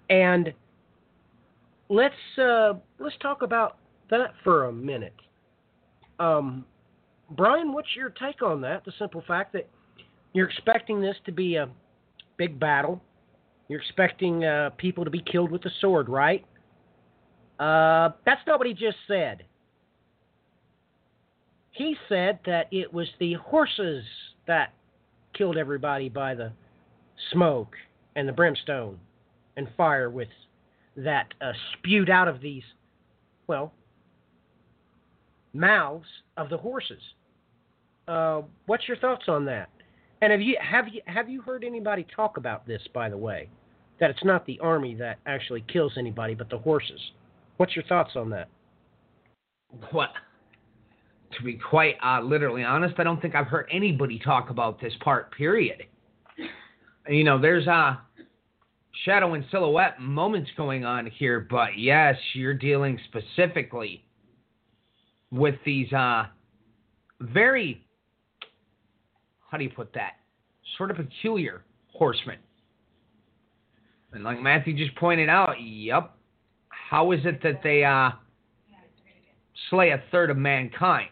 And 0.08 0.52
let's 1.88 2.14
uh, 2.36 2.74
let's 2.98 3.16
talk 3.22 3.42
about 3.42 3.76
that 4.10 4.32
for 4.42 4.66
a 4.66 4.72
minute. 4.72 5.14
Um, 6.18 6.64
Brian, 7.30 7.72
what's 7.72 7.88
your 7.94 8.10
take 8.10 8.42
on 8.42 8.60
that? 8.62 8.84
The 8.84 8.92
simple 8.98 9.22
fact 9.26 9.52
that 9.52 9.68
you're 10.32 10.48
expecting 10.48 11.00
this 11.00 11.16
to 11.26 11.32
be 11.32 11.56
a 11.56 11.68
big 12.36 12.58
battle, 12.58 13.00
you're 13.70 13.80
expecting 13.80 14.44
uh, 14.44 14.70
people 14.78 15.04
to 15.04 15.10
be 15.10 15.22
killed 15.22 15.52
with 15.52 15.62
the 15.62 15.70
sword, 15.80 16.08
right? 16.08 16.44
Uh, 17.60 18.10
that's 18.26 18.40
not 18.44 18.58
what 18.58 18.66
he 18.66 18.74
just 18.74 18.96
said. 19.06 19.44
He 21.70 21.94
said 22.08 22.40
that 22.46 22.66
it 22.72 22.92
was 22.92 23.06
the 23.20 23.34
horses 23.34 24.02
that 24.48 24.72
killed 25.34 25.56
everybody 25.56 26.08
by 26.08 26.34
the 26.34 26.50
smoke 27.30 27.76
and 28.16 28.26
the 28.28 28.32
brimstone 28.32 28.98
and 29.56 29.68
fire 29.76 30.10
with 30.10 30.26
that 30.96 31.32
uh, 31.40 31.52
spewed 31.74 32.10
out 32.10 32.26
of 32.26 32.40
these, 32.40 32.64
well, 33.46 33.72
mouths 35.52 36.08
of 36.36 36.50
the 36.50 36.58
horses. 36.58 37.02
Uh, 38.08 38.42
what's 38.66 38.88
your 38.88 38.96
thoughts 38.96 39.26
on 39.28 39.44
that? 39.44 39.68
And 40.22 40.32
have 40.32 40.40
you 40.40 40.56
have 40.60 40.88
you 40.88 41.00
have 41.06 41.28
you 41.28 41.40
heard 41.40 41.62
anybody 41.62 42.04
talk 42.16 42.36
about 42.36 42.66
this? 42.66 42.82
By 42.92 43.08
the 43.08 43.16
way, 43.16 43.48
that 44.00 44.10
it's 44.10 44.24
not 44.24 44.46
the 44.46 44.58
army 44.60 44.94
that 44.94 45.18
actually 45.26 45.64
kills 45.72 45.92
anybody, 45.98 46.34
but 46.34 46.48
the 46.50 46.58
horses. 46.58 47.00
What's 47.58 47.76
your 47.76 47.84
thoughts 47.84 48.12
on 48.16 48.30
that? 48.30 48.48
What? 49.90 50.10
To 51.36 51.44
be 51.44 51.54
quite 51.54 51.96
uh, 52.04 52.20
literally 52.22 52.64
honest, 52.64 52.94
I 52.98 53.04
don't 53.04 53.20
think 53.22 53.34
I've 53.34 53.46
heard 53.46 53.68
anybody 53.70 54.18
talk 54.18 54.50
about 54.50 54.80
this 54.80 54.94
part. 55.00 55.30
Period. 55.32 55.84
You 57.08 57.24
know, 57.24 57.40
there's 57.40 57.68
uh 57.68 57.96
shadow 59.04 59.34
and 59.34 59.44
silhouette 59.50 60.00
moments 60.00 60.50
going 60.56 60.84
on 60.84 61.06
here, 61.06 61.46
but 61.48 61.78
yes, 61.78 62.16
you're 62.34 62.54
dealing 62.54 62.98
specifically 63.08 64.04
with 65.30 65.54
these 65.64 65.92
uh 65.92 66.24
very 67.20 67.86
how 69.50 69.58
do 69.58 69.64
you 69.64 69.70
put 69.70 69.92
that? 69.94 70.12
Sort 70.78 70.90
of 70.90 70.96
peculiar 70.96 71.64
horsemen. 71.92 72.38
And 74.12 74.24
like 74.24 74.40
Matthew 74.40 74.76
just 74.76 74.96
pointed 74.96 75.28
out, 75.28 75.54
yep. 75.60 76.12
How 76.68 77.12
is 77.12 77.20
it 77.24 77.42
that 77.42 77.62
they 77.62 77.84
uh 77.84 78.10
slay 79.68 79.90
a 79.90 80.02
third 80.10 80.30
of 80.30 80.36
mankind? 80.36 81.10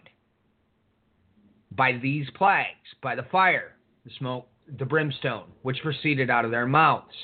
By 1.72 1.92
these 2.02 2.26
plagues, 2.34 2.88
by 3.02 3.14
the 3.14 3.22
fire, 3.30 3.76
the 4.04 4.10
smoke, 4.18 4.48
the 4.78 4.84
brimstone, 4.84 5.44
which 5.62 5.78
proceeded 5.82 6.30
out 6.30 6.44
of 6.44 6.50
their 6.50 6.66
mouths. 6.66 7.14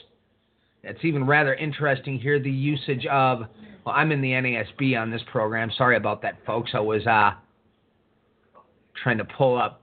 It's 0.85 1.05
even 1.05 1.27
rather 1.27 1.55
interesting 1.55 2.19
here 2.19 2.39
the 2.39 2.51
usage 2.51 3.07
of. 3.07 3.41
Well, 3.85 3.95
I'm 3.95 4.13
in 4.13 4.23
the 4.23 4.31
NASB 4.31 4.99
on 4.99 5.11
this 5.11 5.23
program. 5.31 5.71
Sorry 5.77 5.97
about 5.97 6.23
that, 6.23 6.39
folks. 6.47 6.71
I 6.75 6.81
was 6.81 7.07
uh, 7.07 7.33
trying 9.03 9.19
to 9.19 9.25
pull 9.25 9.61
up 9.61 9.83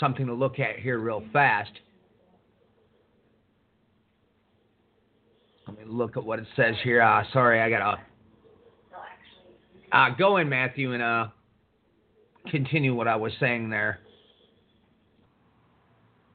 something 0.00 0.26
to 0.26 0.34
look 0.34 0.58
at 0.58 0.78
here 0.78 0.98
real 0.98 1.22
fast. 1.32 1.70
Let 5.70 5.86
me 5.86 5.92
look 5.92 6.16
at 6.16 6.24
what 6.24 6.40
it 6.40 6.46
says 6.56 6.74
here. 6.82 7.00
Uh, 7.00 7.22
sorry, 7.32 7.60
I 7.60 7.70
gotta 7.70 8.00
uh, 9.92 10.10
go 10.18 10.38
in, 10.38 10.48
Matthew, 10.48 10.94
and 10.94 11.02
uh, 11.02 11.28
continue 12.50 12.92
what 12.92 13.06
I 13.06 13.14
was 13.14 13.32
saying 13.38 13.70
there. 13.70 14.00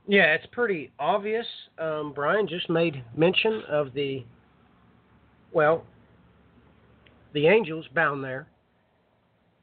Yeah, 0.07 0.33
it's 0.35 0.45
pretty 0.53 0.91
obvious. 0.99 1.45
Um, 1.77 2.13
Brian 2.15 2.47
just 2.47 2.69
made 2.69 3.03
mention 3.17 3.63
of 3.69 3.93
the, 3.93 4.23
well, 5.51 5.83
the 7.33 7.47
angels 7.47 7.85
bound 7.93 8.23
there. 8.23 8.47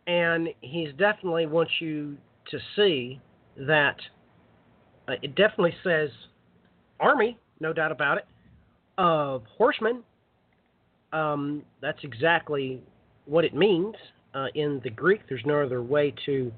And 0.06 0.48
he's 0.60 0.90
definitely 0.98 1.46
wants 1.46 1.72
you 1.80 2.18
to 2.50 2.58
see 2.76 3.20
that 3.56 3.96
uh, 5.08 5.12
it 5.22 5.34
definitely 5.34 5.74
says 5.82 6.10
army, 7.00 7.38
no 7.60 7.72
doubt 7.72 7.92
about 7.92 8.18
it, 8.18 8.26
of 9.02 9.42
horsemen. 9.58 10.04
Um, 11.12 11.64
that's 11.80 11.98
exactly 12.04 12.80
what 13.26 13.44
it 13.44 13.52
means 13.52 13.96
uh, 14.32 14.46
in 14.54 14.80
the 14.84 14.90
Greek. 14.90 15.22
There's 15.28 15.42
no 15.44 15.60
other 15.60 15.82
way 15.82 16.14
to, 16.24 16.52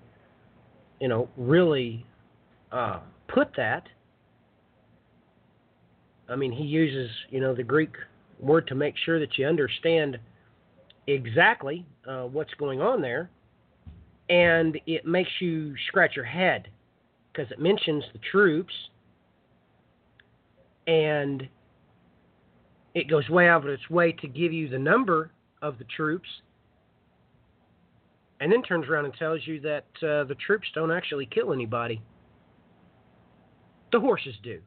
you 1.01 1.09
know, 1.09 1.27
really 1.39 2.05
uh, 2.71 3.01
put 3.29 3.49
that. 3.57 3.85
I 6.29 6.37
mean, 6.37 6.53
he 6.53 6.65
uses, 6.65 7.11
you 7.31 7.41
know, 7.41 7.55
the 7.55 7.63
Greek 7.63 7.93
word 8.39 8.67
to 8.69 8.75
make 8.75 8.95
sure 9.07 9.19
that 9.19 9.39
you 9.39 9.47
understand 9.47 10.19
exactly 11.07 11.87
uh, 12.07 12.25
what's 12.25 12.53
going 12.55 12.83
on 12.83 13.01
there. 13.01 13.31
And 14.29 14.79
it 14.87 15.07
makes 15.07 15.31
you 15.41 15.75
scratch 15.89 16.15
your 16.15 16.27
head 16.27 16.69
because 17.33 17.51
it 17.51 17.59
mentions 17.59 18.05
the 18.13 18.21
troops 18.31 18.73
and 20.87 21.49
it 22.95 23.09
goes 23.09 23.29
way 23.29 23.49
out 23.49 23.65
of 23.65 23.69
its 23.69 23.91
way 23.91 24.13
to 24.13 24.29
give 24.29 24.53
you 24.53 24.69
the 24.69 24.79
number 24.79 25.31
of 25.63 25.79
the 25.79 25.85
troops 25.85 26.29
and 28.41 28.53
then 28.53 28.63
turns 28.63 28.87
around 28.89 29.07
and 29.07 29.15
tells 29.15 29.41
you 29.47 29.61
that 29.61 29.87
uh, 30.03 30.25
the 30.25 30.37
troops 30.47 30.67
don't 30.75 30.91
actually 30.91 31.27
kill 31.27 31.53
anybody. 31.53 32.03
The 33.93 34.01
horses 34.01 34.35
do. 34.43 34.61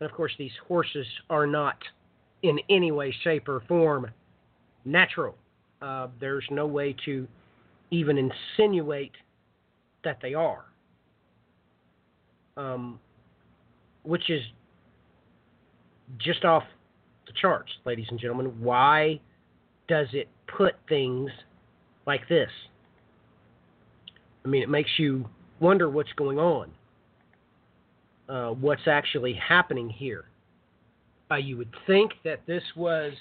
And 0.00 0.10
of 0.10 0.16
course, 0.16 0.32
these 0.38 0.52
horses 0.66 1.06
are 1.30 1.46
not 1.46 1.76
in 2.42 2.58
any 2.68 2.90
way, 2.92 3.14
shape, 3.22 3.48
or 3.48 3.62
form 3.68 4.10
natural. 4.84 5.36
Uh, 5.80 6.08
there's 6.20 6.44
no 6.50 6.66
way 6.66 6.96
to 7.04 7.28
even 7.90 8.18
insinuate 8.18 9.12
that 10.04 10.18
they 10.22 10.34
are. 10.34 10.64
Um, 12.56 12.98
which 14.02 14.30
is 14.30 14.42
just 16.18 16.44
off 16.44 16.64
the 17.26 17.32
charts, 17.40 17.70
ladies 17.84 18.06
and 18.10 18.18
gentlemen. 18.18 18.52
Why 18.60 19.20
does 19.88 20.08
it 20.12 20.28
put 20.46 20.74
things 20.88 21.30
like 22.06 22.28
this? 22.28 22.50
I 24.44 24.48
mean, 24.48 24.62
it 24.62 24.68
makes 24.68 24.90
you 24.96 25.28
wonder 25.60 25.90
what's 25.90 26.12
going 26.12 26.38
on, 26.38 26.70
uh, 28.28 28.50
what's 28.50 28.86
actually 28.86 29.34
happening 29.34 29.90
here. 29.90 30.26
Uh, 31.30 31.36
you 31.36 31.56
would 31.56 31.74
think 31.86 32.12
that 32.24 32.40
this 32.46 32.62
was, 32.76 33.12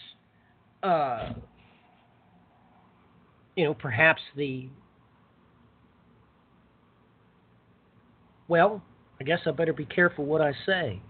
uh, 0.84 1.34
you 3.56 3.64
know, 3.64 3.74
perhaps 3.74 4.22
the, 4.36 4.70
well, 8.48 8.84
I 9.20 9.24
guess 9.24 9.40
I 9.48 9.52
better 9.52 9.74
be 9.74 9.86
careful 9.86 10.26
what 10.26 10.42
I 10.42 10.54
say. 10.66 11.02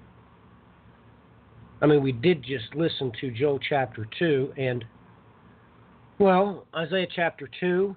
I 1.82 1.88
mean, 1.88 2.02
we 2.02 2.12
did 2.12 2.44
just 2.44 2.74
listen 2.76 3.12
to 3.22 3.32
Joel 3.32 3.60
chapter 3.60 4.08
2, 4.18 4.54
and, 4.58 4.86
well, 6.20 6.66
Isaiah 6.76 7.08
chapter 7.14 7.50
2, 7.60 7.96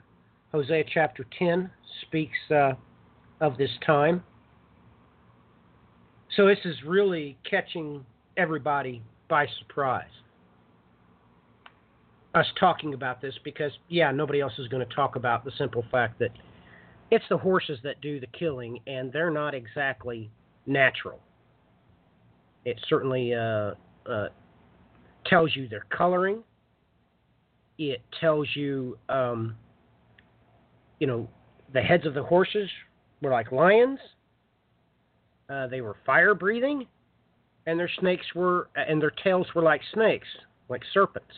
Hosea 0.53 0.85
chapter 0.93 1.25
10 1.39 1.71
speaks 2.03 2.39
uh, 2.51 2.73
of 3.41 3.57
this 3.57 3.71
time. 3.87 4.23
So 6.37 6.47
this 6.47 6.59
is 6.65 6.77
really 6.85 7.39
catching 7.49 8.05
everybody 8.37 9.03
by 9.29 9.47
surprise. 9.59 10.05
Us 12.35 12.47
talking 12.59 12.95
about 12.95 13.21
this 13.21 13.35
because, 13.45 13.73
yeah, 13.89 14.11
nobody 14.11 14.41
else 14.41 14.53
is 14.59 14.69
going 14.69 14.87
to 14.87 14.95
talk 14.95 15.17
about 15.17 15.45
the 15.45 15.53
simple 15.57 15.85
fact 15.91 16.19
that 16.19 16.31
it's 17.11 17.25
the 17.31 17.39
horses 17.39 17.79
that 17.85 18.01
do 18.01 18.21
the 18.21 18.27
killing, 18.39 18.81
and 18.87 19.13
they're 19.13 19.31
not 19.31 19.55
exactly 19.55 20.31
natural. 20.67 21.21
It 22.65 22.79
certainly 22.89 23.35
uh, 23.35 23.73
uh, 24.09 24.29
tells 25.27 25.55
you 25.55 25.69
their 25.69 25.87
coloring. 25.91 26.43
It 27.79 28.03
tells 28.21 28.49
you, 28.55 28.99
um, 29.09 29.55
you 30.99 31.07
know, 31.07 31.29
the 31.73 31.81
heads 31.81 32.07
of 32.07 32.15
the 32.15 32.23
horses 32.23 32.69
were 33.23 33.31
like 33.31 33.53
lions. 33.53 33.99
Uh, 35.49 35.67
they 35.67 35.81
were 35.81 35.97
fire 36.05 36.35
breathing, 36.35 36.87
and 37.67 37.79
their 37.79 37.91
snakes 38.01 38.27
were, 38.35 38.69
and 38.75 39.01
their 39.01 39.13
tails 39.23 39.47
were 39.55 39.63
like 39.63 39.81
snakes, 39.95 40.27
like 40.69 40.83
serpents. 40.93 41.33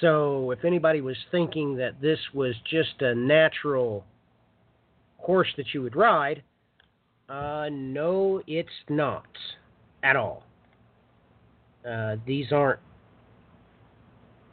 So, 0.00 0.50
if 0.50 0.64
anybody 0.64 1.00
was 1.00 1.16
thinking 1.30 1.76
that 1.76 2.00
this 2.00 2.18
was 2.34 2.54
just 2.70 3.00
a 3.00 3.14
natural 3.14 4.04
horse 5.16 5.48
that 5.56 5.72
you 5.72 5.82
would 5.82 5.96
ride, 5.96 6.42
uh, 7.30 7.68
no, 7.70 8.42
it's 8.46 8.68
not 8.88 9.26
at 10.02 10.16
all. 10.16 10.44
Uh, 11.88 12.16
these 12.26 12.52
aren't 12.52 12.80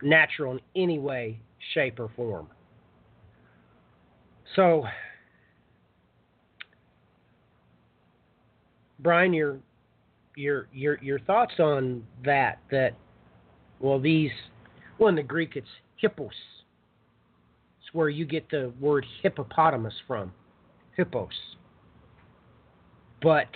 natural 0.01 0.53
in 0.53 0.59
any 0.75 0.99
way, 0.99 1.39
shape, 1.73 1.99
or 1.99 2.09
form. 2.15 2.47
So, 4.55 4.83
Brian, 8.99 9.33
your 9.33 9.57
your 10.35 10.67
your 10.71 10.99
your 11.01 11.19
thoughts 11.19 11.53
on 11.59 12.03
that? 12.23 12.59
That 12.71 12.93
well, 13.79 13.99
these 13.99 14.31
well 14.99 15.09
in 15.09 15.15
the 15.15 15.23
Greek 15.23 15.55
it's 15.55 15.67
hippos. 15.97 16.29
It's 17.81 17.93
where 17.93 18.09
you 18.09 18.25
get 18.25 18.49
the 18.51 18.71
word 18.79 19.05
hippopotamus 19.21 19.93
from, 20.07 20.31
hippos. 20.95 21.56
But 23.21 23.49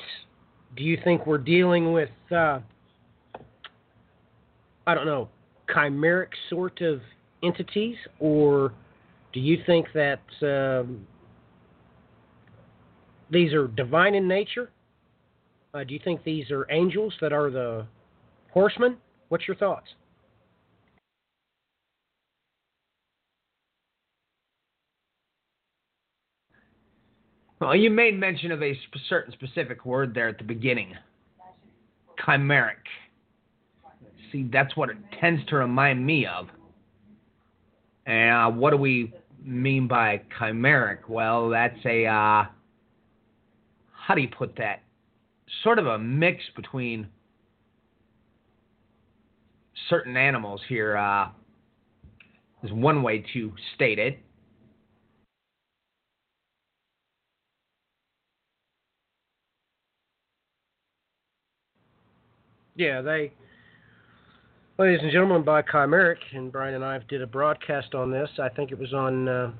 do 0.75 0.83
you 0.83 0.97
think 1.03 1.25
we're 1.25 1.37
dealing 1.37 1.93
with 1.93 2.09
uh, 2.31 2.59
I 4.87 4.95
don't 4.95 5.05
know 5.05 5.29
chimeric 5.69 6.29
sort 6.49 6.81
of 6.81 7.01
entities, 7.43 7.95
or 8.19 8.73
do 9.33 9.39
you 9.39 9.57
think 9.65 9.87
that 9.93 10.21
um, 10.41 11.05
these 13.29 13.53
are 13.53 13.67
divine 13.67 14.15
in 14.15 14.27
nature? 14.27 14.71
Uh, 15.73 15.83
do 15.83 15.93
you 15.93 15.99
think 16.03 16.23
these 16.23 16.51
are 16.51 16.67
angels 16.69 17.13
that 17.21 17.31
are 17.31 17.49
the 17.49 17.85
horsemen? 18.51 18.97
What's 19.29 19.47
your 19.47 19.55
thoughts? 19.55 19.87
Well, 27.61 27.75
you 27.75 27.91
made 27.91 28.19
mention 28.19 28.51
of 28.51 28.63
a 28.63 28.73
sp- 28.73 28.97
certain 29.07 29.31
specific 29.33 29.85
word 29.85 30.15
there 30.15 30.27
at 30.27 30.39
the 30.39 30.43
beginning 30.43 30.95
chimeric. 32.19 32.73
See, 34.31 34.49
that's 34.51 34.75
what 34.75 34.89
it 34.89 34.97
tends 35.19 35.45
to 35.47 35.57
remind 35.57 36.03
me 36.03 36.25
of. 36.25 36.47
And 38.07 38.31
uh, 38.31 38.57
what 38.57 38.71
do 38.71 38.77
we 38.77 39.13
mean 39.43 39.87
by 39.87 40.21
chimeric? 40.39 41.07
Well, 41.07 41.49
that's 41.49 41.77
a, 41.85 42.07
uh, 42.07 42.45
how 43.91 44.15
do 44.15 44.21
you 44.21 44.29
put 44.29 44.55
that? 44.57 44.81
Sort 45.63 45.77
of 45.77 45.85
a 45.85 45.99
mix 45.99 46.43
between 46.55 47.07
certain 49.87 50.17
animals 50.17 50.61
here, 50.67 50.97
uh, 50.97 51.29
is 52.63 52.71
one 52.71 53.03
way 53.03 53.23
to 53.33 53.51
state 53.75 53.99
it. 53.99 54.17
Yeah, 62.75 63.01
they, 63.01 63.33
ladies 64.79 64.99
and 65.01 65.11
gentlemen, 65.11 65.43
by 65.43 65.61
Chimeric, 65.61 66.17
and 66.33 66.51
Brian 66.51 66.75
and 66.75 66.85
I 66.85 66.99
did 67.09 67.21
a 67.21 67.27
broadcast 67.27 67.93
on 67.93 68.11
this. 68.11 68.29
I 68.39 68.47
think 68.47 68.71
it 68.71 68.79
was 68.79 68.93
on 68.93 69.27
uh, 69.27 69.51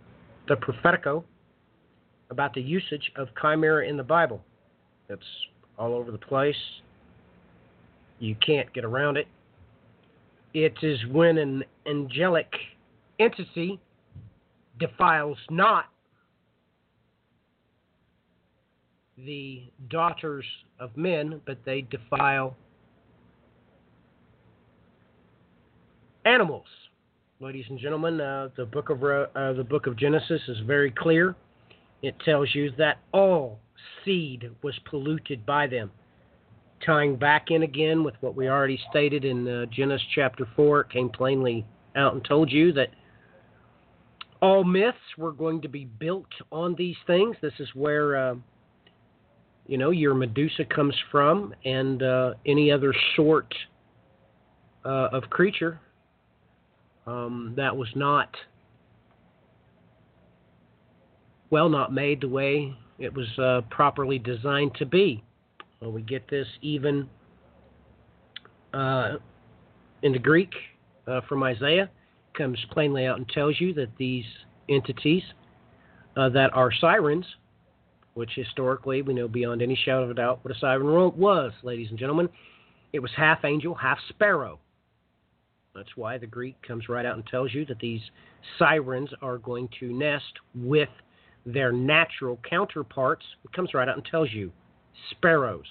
the 0.48 0.56
Prophetico 0.56 1.24
about 2.30 2.54
the 2.54 2.62
usage 2.62 3.12
of 3.18 3.28
chimera 3.40 3.86
in 3.86 3.98
the 3.98 4.04
Bible. 4.04 4.42
It's 5.10 5.22
all 5.78 5.94
over 5.94 6.10
the 6.10 6.18
place. 6.18 6.56
You 8.20 8.36
can't 8.36 8.72
get 8.74 8.86
around 8.86 9.18
it. 9.18 9.28
It 10.54 10.76
is 10.82 10.98
when 11.12 11.38
an 11.38 11.66
angelic 11.86 12.50
entity 13.20 13.80
defiles 14.80 15.38
not 15.50 15.86
the 19.18 19.64
daughters 19.90 20.46
of 20.80 20.96
men, 20.96 21.42
but 21.46 21.58
they 21.66 21.82
defile 21.82 22.56
animals. 26.26 26.66
Ladies 27.40 27.66
and 27.70 27.80
gentlemen, 27.80 28.22
uh, 28.22 28.50
the 28.56 28.66
book 28.66 28.90
of 28.90 29.04
uh, 29.04 29.54
the 29.54 29.66
book 29.68 29.88
of 29.88 29.98
Genesis 29.98 30.42
is 30.48 30.58
very 30.68 30.92
clear. 30.92 31.36
It 32.04 32.16
tells 32.24 32.54
you 32.54 32.72
that 32.78 33.00
all 33.12 33.60
seed 34.04 34.50
was 34.62 34.76
polluted 34.90 35.46
by 35.46 35.68
them. 35.68 35.92
Tying 36.86 37.16
back 37.16 37.50
in 37.50 37.64
again 37.64 38.04
with 38.04 38.16
what 38.22 38.36
we 38.36 38.48
already 38.48 38.80
stated 38.90 39.24
in 39.24 39.48
uh, 39.48 39.66
Genesis 39.68 40.06
chapter 40.16 40.48
4, 40.56 40.82
it 40.82 40.90
came 40.90 41.10
plainly 41.10 41.66
out 41.96 42.14
and 42.14 42.24
told 42.26 42.52
you 42.52 42.74
that 42.74 42.90
all 44.42 44.64
myths 44.64 44.98
were 45.18 45.32
going 45.32 45.62
to 45.62 45.68
be 45.68 45.86
built 45.86 46.30
on 46.52 46.74
these 46.76 46.96
things. 47.06 47.36
This 47.42 47.54
is 47.60 47.70
where, 47.76 48.16
uh, 48.16 48.36
you 49.68 49.78
know, 49.78 49.92
your 49.92 50.16
Medusa 50.16 50.66
comes 50.66 50.96
from 51.12 51.54
and 51.66 52.02
uh, 52.02 52.34
any 52.48 52.72
other 52.72 52.94
sort 53.16 53.54
uh, 54.84 55.10
of 55.12 55.24
creature 55.30 55.80
um, 57.08 57.54
that 57.56 57.76
was 57.76 57.90
not 57.96 58.36
well, 61.52 61.68
not 61.68 61.94
made 61.94 62.22
the 62.22 62.30
way 62.30 62.74
it 62.98 63.14
was 63.14 63.28
uh, 63.38 63.62
properly 63.70 64.18
designed 64.18 64.74
to 64.76 64.86
be. 64.86 65.22
Well, 65.82 65.92
we 65.92 66.02
get 66.02 66.28
this 66.30 66.48
even 66.62 67.10
uh, 68.74 69.18
in 70.02 70.14
the 70.14 70.20
Greek 70.20 70.52
uh, 71.08 71.22
from 71.28 71.44
Isaiah, 71.44 71.90
comes 72.34 72.58
plainly 72.72 73.06
out 73.06 73.18
and 73.18 73.28
tells 73.28 73.60
you 73.60 73.74
that 73.74 73.90
these 73.98 74.24
entities 74.70 75.24
uh, 76.16 76.30
that 76.30 76.54
are 76.54 76.72
sirens, 76.80 77.26
which 78.14 78.32
historically 78.36 79.02
we 79.02 79.14
know 79.14 79.28
beyond 79.28 79.62
any 79.62 79.76
shadow 79.76 80.04
of 80.04 80.12
a 80.12 80.14
doubt 80.14 80.40
what 80.44 80.56
a 80.56 80.60
siren 80.60 80.88
was, 81.18 81.52
ladies 81.64 81.90
and 81.90 82.00
gentlemen, 82.00 82.30
it 82.94 83.00
was 83.00 83.12
half 83.16 83.44
angel, 83.44 83.76
half 83.76 83.98
sparrow. 84.10 84.60
That's 85.74 85.96
why 85.96 86.18
the 86.18 86.28
Greek 86.28 86.56
comes 86.68 86.90
right 86.90 87.06
out 87.06 87.16
and 87.16 87.26
tells 87.28 87.54
you 87.54 87.66
that 87.66 87.80
these 87.80 88.02
sirens 88.60 89.10
are 89.22 89.38
going 89.38 89.70
to 89.80 89.94
nest 89.94 90.34
with 90.54 90.90
their 91.46 91.72
natural 91.72 92.40
counterparts. 92.48 93.26
It 93.46 93.54
comes 93.54 93.74
right 93.74 93.88
out 93.88 93.96
and 93.96 94.06
tells 94.06 94.32
you 94.32 94.52
sparrows, 95.12 95.66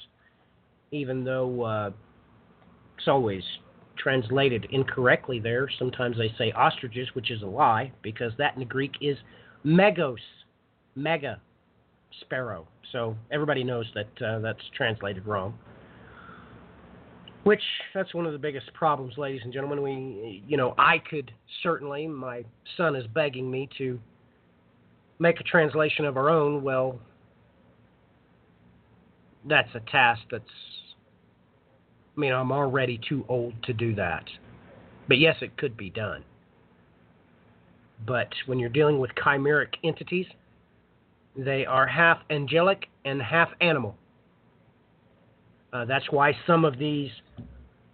even 0.90 1.24
though 1.24 1.62
uh, 1.62 1.90
it's 2.96 3.08
always 3.08 3.42
translated 3.98 4.66
incorrectly 4.70 5.38
there. 5.38 5.68
Sometimes 5.78 6.16
they 6.16 6.32
say 6.38 6.50
ostriches, 6.52 7.08
which 7.14 7.30
is 7.30 7.42
a 7.42 7.46
lie, 7.46 7.92
because 8.02 8.32
that 8.38 8.54
in 8.54 8.60
the 8.60 8.66
Greek 8.66 8.92
is 9.02 9.18
megos, 9.64 10.16
mega 10.94 11.40
sparrow. 12.22 12.66
So 12.92 13.16
everybody 13.30 13.62
knows 13.62 13.86
that 13.94 14.26
uh, 14.26 14.38
that's 14.40 14.62
translated 14.74 15.26
wrong. 15.26 15.58
Which 17.44 17.62
that's 17.94 18.12
one 18.14 18.26
of 18.26 18.32
the 18.32 18.38
biggest 18.38 18.72
problems, 18.74 19.16
ladies 19.16 19.40
and 19.44 19.52
gentlemen. 19.52 19.82
We, 19.82 20.44
you 20.46 20.56
know, 20.56 20.74
I 20.76 20.98
could 20.98 21.32
certainly. 21.62 22.06
My 22.06 22.44
son 22.76 22.94
is 22.94 23.06
begging 23.14 23.50
me 23.50 23.68
to 23.78 23.98
make 25.18 25.40
a 25.40 25.44
translation 25.44 26.04
of 26.04 26.16
our 26.16 26.28
own. 26.28 26.62
Well, 26.62 26.98
that's 29.48 29.70
a 29.74 29.80
task 29.90 30.20
that's. 30.30 30.44
I 32.16 32.20
mean, 32.20 32.32
I'm 32.32 32.52
already 32.52 33.00
too 33.08 33.24
old 33.28 33.54
to 33.62 33.72
do 33.72 33.94
that. 33.94 34.24
But 35.08 35.18
yes, 35.18 35.36
it 35.40 35.56
could 35.56 35.76
be 35.76 35.88
done. 35.88 36.24
But 38.06 38.28
when 38.46 38.58
you're 38.58 38.68
dealing 38.68 38.98
with 38.98 39.10
chimeric 39.14 39.74
entities, 39.82 40.26
they 41.36 41.64
are 41.64 41.86
half 41.86 42.18
angelic 42.30 42.86
and 43.04 43.22
half 43.22 43.48
animal. 43.60 43.96
Uh, 45.72 45.84
that's 45.84 46.10
why 46.10 46.32
some 46.46 46.64
of 46.64 46.78
these 46.78 47.10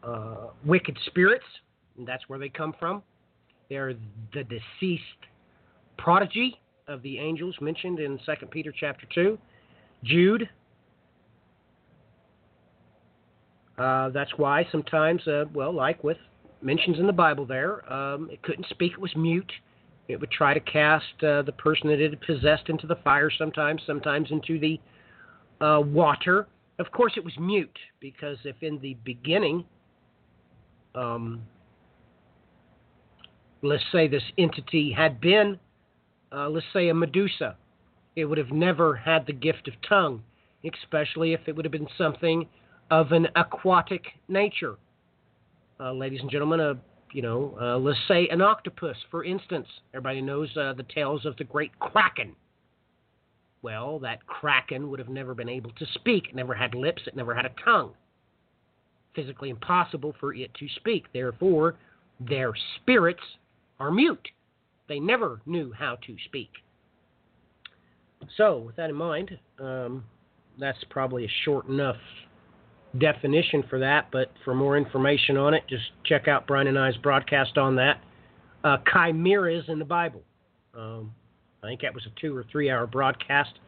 uh, 0.02 0.48
wicked 0.64 0.96
spirits, 1.06 1.44
that's 2.06 2.24
where 2.28 2.38
they 2.38 2.48
come 2.48 2.74
from. 2.78 3.02
They're 3.68 3.94
the 4.32 4.44
deceased 4.44 5.02
prodigy 5.98 6.60
of 6.88 7.02
the 7.02 7.18
angels 7.18 7.56
mentioned 7.60 7.98
in 7.98 8.18
2 8.24 8.46
Peter 8.46 8.72
chapter 8.78 9.06
2. 9.14 9.38
Jude. 10.04 10.48
Uh, 13.78 14.08
that's 14.10 14.30
why 14.36 14.66
sometimes, 14.70 15.26
uh, 15.26 15.44
well, 15.52 15.72
like 15.72 16.02
with 16.02 16.16
mentions 16.62 16.98
in 16.98 17.06
the 17.06 17.12
Bible 17.12 17.44
there, 17.44 17.90
um, 17.92 18.30
it 18.30 18.40
couldn't 18.42 18.66
speak, 18.70 18.92
it 18.92 19.00
was 19.00 19.14
mute. 19.16 19.52
It 20.08 20.20
would 20.20 20.30
try 20.30 20.54
to 20.54 20.60
cast 20.60 21.04
uh, 21.22 21.42
the 21.42 21.52
person 21.58 21.88
that 21.88 22.00
it 22.00 22.10
had 22.10 22.20
possessed 22.20 22.68
into 22.68 22.86
the 22.86 22.96
fire 22.96 23.30
sometimes, 23.36 23.82
sometimes 23.86 24.30
into 24.30 24.58
the 24.58 24.78
water. 25.60 26.46
Of 26.78 26.90
course, 26.92 27.14
it 27.16 27.24
was 27.24 27.32
mute 27.38 27.78
because 28.00 28.38
if 28.44 28.56
in 28.62 28.78
the 28.80 28.96
beginning, 29.04 29.64
um, 30.94 31.42
let's 33.62 33.84
say 33.92 34.08
this 34.08 34.22
entity 34.36 34.92
had 34.92 35.20
been, 35.20 35.58
uh, 36.32 36.48
let's 36.48 36.66
say 36.72 36.88
a 36.88 36.94
Medusa, 36.94 37.56
it 38.14 38.24
would 38.24 38.38
have 38.38 38.50
never 38.50 38.96
had 38.96 39.26
the 39.26 39.32
gift 39.32 39.68
of 39.68 39.74
tongue, 39.88 40.22
especially 40.64 41.32
if 41.32 41.40
it 41.46 41.56
would 41.56 41.64
have 41.64 41.72
been 41.72 41.88
something 41.96 42.46
of 42.90 43.12
an 43.12 43.28
aquatic 43.36 44.04
nature. 44.28 44.76
Uh, 45.80 45.92
ladies 45.92 46.20
and 46.20 46.30
gentlemen, 46.30 46.60
a 46.60 46.74
you 47.12 47.22
know, 47.22 47.56
uh, 47.60 47.78
let's 47.78 47.98
say 48.08 48.28
an 48.28 48.42
octopus, 48.42 48.96
for 49.10 49.24
instance. 49.24 49.66
Everybody 49.94 50.20
knows 50.20 50.54
uh, 50.56 50.74
the 50.74 50.84
tales 50.94 51.24
of 51.24 51.36
the 51.36 51.44
great 51.44 51.76
kraken. 51.78 52.34
Well, 53.62 53.98
that 54.00 54.26
kraken 54.26 54.90
would 54.90 54.98
have 54.98 55.08
never 55.08 55.34
been 55.34 55.48
able 55.48 55.70
to 55.72 55.86
speak. 55.94 56.28
It 56.28 56.34
never 56.34 56.54
had 56.54 56.74
lips. 56.74 57.02
It 57.06 57.16
never 57.16 57.34
had 57.34 57.46
a 57.46 57.52
tongue. 57.64 57.94
Physically 59.14 59.50
impossible 59.50 60.14
for 60.20 60.34
it 60.34 60.52
to 60.54 60.68
speak. 60.76 61.04
Therefore, 61.12 61.76
their 62.20 62.52
spirits 62.76 63.22
are 63.80 63.90
mute. 63.90 64.28
They 64.88 65.00
never 65.00 65.40
knew 65.46 65.72
how 65.72 65.96
to 66.06 66.16
speak. 66.26 66.50
So, 68.36 68.58
with 68.58 68.76
that 68.76 68.90
in 68.90 68.96
mind, 68.96 69.38
um, 69.58 70.04
that's 70.58 70.78
probably 70.90 71.24
a 71.24 71.30
short 71.44 71.68
enough 71.68 71.96
definition 72.98 73.62
for 73.68 73.78
that, 73.78 74.08
but 74.10 74.32
for 74.44 74.54
more 74.54 74.76
information 74.76 75.36
on 75.36 75.54
it, 75.54 75.64
just 75.68 75.84
check 76.04 76.28
out 76.28 76.46
Brian 76.46 76.66
and 76.66 76.78
I's 76.78 76.96
broadcast 76.98 77.58
on 77.58 77.76
that. 77.76 78.00
Uh, 78.64 78.78
chimeras 78.92 79.64
in 79.68 79.78
the 79.78 79.84
Bible. 79.84 80.22
Um, 80.74 81.12
I 81.62 81.66
think 81.68 81.80
that 81.82 81.94
was 81.94 82.06
a 82.06 82.20
two 82.20 82.36
or 82.36 82.44
three 82.50 82.70
hour 82.70 82.86
broadcast. 82.86 83.58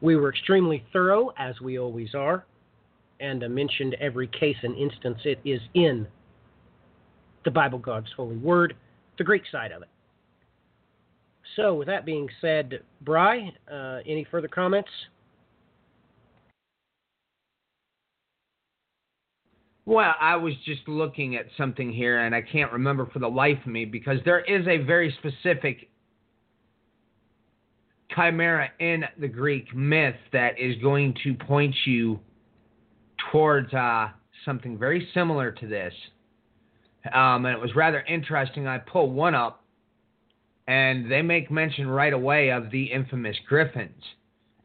We 0.00 0.16
were 0.16 0.30
extremely 0.30 0.84
thorough, 0.92 1.32
as 1.38 1.60
we 1.60 1.78
always 1.78 2.14
are, 2.14 2.44
and 3.20 3.42
uh, 3.42 3.48
mentioned 3.48 3.96
every 4.00 4.28
case 4.28 4.56
and 4.62 4.76
instance 4.76 5.18
it 5.24 5.40
is 5.44 5.60
in 5.74 6.06
the 7.44 7.50
Bible, 7.50 7.78
God's 7.78 8.08
holy 8.16 8.36
word, 8.36 8.74
the 9.18 9.24
Greek 9.24 9.44
side 9.50 9.72
of 9.72 9.82
it. 9.82 9.88
So, 11.54 11.74
with 11.74 11.86
that 11.86 12.04
being 12.04 12.28
said, 12.40 12.80
Bry, 13.00 13.50
uh, 13.72 14.00
any 14.06 14.26
further 14.30 14.48
comments? 14.48 14.90
Well, 19.86 20.14
I 20.20 20.34
was 20.34 20.52
just 20.64 20.86
looking 20.88 21.36
at 21.36 21.46
something 21.56 21.92
here, 21.92 22.18
and 22.18 22.34
I 22.34 22.42
can't 22.42 22.72
remember 22.72 23.06
for 23.06 23.20
the 23.20 23.28
life 23.28 23.58
of 23.64 23.68
me 23.68 23.84
because 23.84 24.18
there 24.24 24.40
is 24.40 24.66
a 24.66 24.78
very 24.78 25.16
specific 25.20 25.88
chimera 28.16 28.70
in 28.80 29.04
the 29.18 29.28
Greek 29.28 29.74
myth 29.74 30.16
that 30.32 30.58
is 30.58 30.76
going 30.82 31.14
to 31.22 31.34
point 31.34 31.74
you 31.84 32.18
towards 33.30 33.72
uh, 33.74 34.08
something 34.44 34.78
very 34.78 35.06
similar 35.14 35.52
to 35.52 35.66
this. 35.66 35.92
Um, 37.12 37.44
and 37.44 37.54
it 37.54 37.60
was 37.60 37.74
rather 37.76 38.00
interesting. 38.00 38.66
I 38.66 38.78
pulled 38.78 39.14
one 39.14 39.34
up, 39.34 39.62
and 40.66 41.10
they 41.10 41.22
make 41.22 41.50
mention 41.50 41.86
right 41.86 42.12
away 42.12 42.50
of 42.50 42.70
the 42.70 42.84
infamous 42.84 43.36
griffins. 43.48 44.02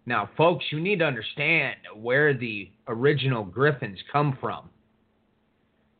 Now, 0.05 0.29
folks, 0.35 0.65
you 0.71 0.79
need 0.79 0.99
to 0.99 1.05
understand 1.05 1.75
where 1.95 2.33
the 2.33 2.71
original 2.87 3.43
griffins 3.43 3.99
come 4.11 4.37
from 4.41 4.69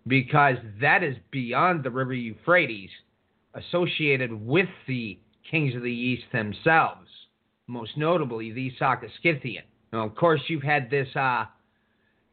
because 0.07 0.55
that 0.79 1.03
is 1.03 1.15
beyond 1.29 1.83
the 1.83 1.91
river 1.91 2.13
Euphrates, 2.13 2.89
associated 3.53 4.33
with 4.33 4.69
the 4.87 5.19
kings 5.49 5.75
of 5.75 5.83
the 5.83 5.91
east 5.91 6.23
themselves, 6.31 7.07
most 7.71 7.95
notably 7.95 8.51
the 8.51 8.71
Saka-Scythian. 8.77 9.63
Now, 9.93 10.05
of 10.05 10.15
course, 10.15 10.41
you've 10.47 10.63
had 10.63 10.89
this 10.89 11.07
uh, 11.15 11.45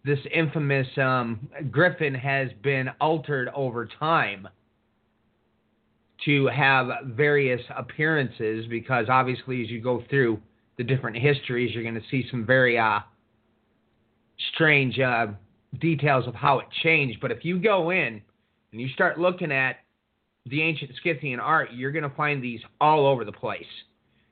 this 0.05 0.19
infamous 0.35 0.87
um, 0.97 1.49
griffin 1.71 2.15
has 2.15 2.49
been 2.63 2.89
altered 3.01 3.49
over 3.55 3.87
time 3.87 4.49
to 6.25 6.47
have 6.47 6.89
various 7.05 7.61
appearances 7.77 8.67
because 8.69 9.07
obviously 9.09 9.63
as 9.63 9.71
you 9.71 9.81
go 9.81 10.03
through 10.11 10.41
the 10.77 10.85
different 10.85 11.17
histories 11.17 11.73
you're 11.73 11.83
going 11.83 11.95
to 11.95 12.09
see 12.11 12.27
some 12.31 12.45
very 12.45 12.79
uh, 12.79 13.01
strange 14.55 14.99
uh, 14.99 15.27
details 15.81 16.27
of 16.27 16.35
how 16.35 16.59
it 16.59 16.67
changed. 16.83 17.21
But 17.21 17.31
if 17.31 17.45
you 17.45 17.61
go 17.61 17.91
in 17.91 18.21
and 18.73 18.81
you 18.81 18.89
start 18.89 19.19
looking 19.19 19.53
at 19.53 19.77
the 20.47 20.63
ancient 20.63 20.91
Scythian 21.03 21.39
art, 21.39 21.73
you're 21.73 21.93
going 21.93 22.09
to 22.09 22.17
find 22.17 22.43
these 22.43 22.61
all 22.81 23.07
over 23.07 23.25
the 23.25 23.33
place 23.33 23.67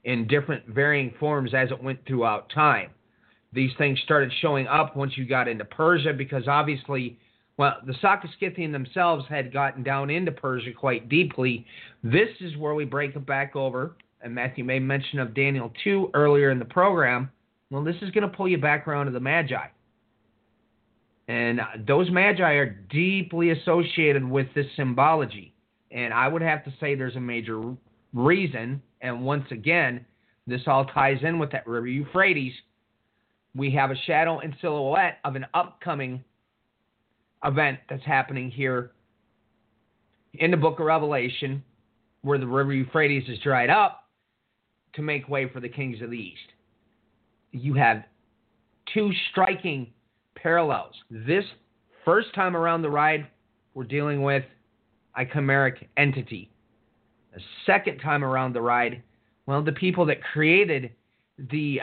in 0.06 0.26
different 0.28 0.64
varying 0.68 1.12
forms 1.18 1.52
as 1.52 1.70
it 1.70 1.82
went 1.82 1.98
throughout 2.06 2.48
time. 2.54 2.90
These 3.52 3.72
things 3.76 3.98
started 4.04 4.32
showing 4.40 4.66
up 4.68 4.96
once 4.96 5.12
you 5.16 5.26
got 5.26 5.48
into 5.48 5.64
Persia 5.64 6.12
because 6.12 6.46
obviously, 6.46 7.18
well, 7.58 7.74
the 7.84 7.94
Saka-Scythian 8.00 8.70
themselves 8.70 9.24
had 9.28 9.52
gotten 9.52 9.82
down 9.82 10.08
into 10.08 10.30
Persia 10.30 10.72
quite 10.72 11.08
deeply. 11.08 11.66
This 12.04 12.28
is 12.40 12.56
where 12.56 12.74
we 12.74 12.84
break 12.84 13.16
it 13.16 13.26
back 13.26 13.56
over, 13.56 13.96
and 14.22 14.34
Matthew 14.34 14.62
made 14.62 14.82
mention 14.82 15.18
of 15.18 15.34
Daniel 15.34 15.72
2 15.82 16.10
earlier 16.14 16.50
in 16.50 16.60
the 16.60 16.64
program. 16.64 17.30
Well, 17.70 17.82
this 17.82 17.96
is 18.00 18.10
going 18.10 18.30
to 18.30 18.36
pull 18.36 18.48
you 18.48 18.58
back 18.58 18.86
around 18.86 19.06
to 19.06 19.12
the 19.12 19.20
Magi. 19.20 19.66
And 21.28 21.58
uh, 21.58 21.64
those 21.84 22.08
magi 22.12 22.52
are 22.52 22.70
deeply 22.88 23.50
associated 23.50 24.24
with 24.24 24.46
this 24.54 24.66
symbology. 24.76 25.52
And 25.90 26.14
I 26.14 26.28
would 26.28 26.42
have 26.42 26.64
to 26.64 26.72
say 26.78 26.94
there's 26.94 27.16
a 27.16 27.20
major 27.20 27.60
reason. 28.16 28.82
And 29.02 29.24
once 29.24 29.44
again, 29.50 30.04
this 30.46 30.62
all 30.66 30.86
ties 30.86 31.18
in 31.22 31.38
with 31.38 31.52
that 31.52 31.66
river 31.66 31.86
Euphrates. 31.86 32.54
We 33.54 33.70
have 33.72 33.90
a 33.90 33.96
shadow 34.06 34.40
and 34.40 34.54
silhouette 34.60 35.18
of 35.24 35.36
an 35.36 35.46
upcoming 35.54 36.24
event 37.44 37.78
that's 37.88 38.04
happening 38.04 38.50
here 38.50 38.90
in 40.34 40.50
the 40.50 40.56
book 40.56 40.80
of 40.80 40.86
Revelation, 40.86 41.62
where 42.22 42.38
the 42.38 42.46
river 42.46 42.72
Euphrates 42.72 43.28
is 43.28 43.38
dried 43.40 43.70
up 43.70 44.04
to 44.94 45.02
make 45.02 45.28
way 45.28 45.48
for 45.48 45.60
the 45.60 45.68
kings 45.68 46.02
of 46.02 46.10
the 46.10 46.16
east. 46.16 46.52
You 47.52 47.74
have 47.74 48.02
two 48.92 49.10
striking 49.30 49.92
parallels. 50.34 50.94
This 51.10 51.44
first 52.04 52.34
time 52.34 52.56
around 52.56 52.82
the 52.82 52.90
ride, 52.90 53.26
we're 53.74 53.84
dealing 53.84 54.22
with 54.22 54.44
a 55.16 55.24
chimeric 55.24 55.86
entity. 55.96 56.50
The 57.36 57.42
second 57.66 57.98
time 57.98 58.24
around 58.24 58.54
the 58.54 58.62
ride, 58.62 59.02
well, 59.44 59.62
the 59.62 59.70
people 59.70 60.06
that 60.06 60.24
created 60.24 60.90
the 61.50 61.80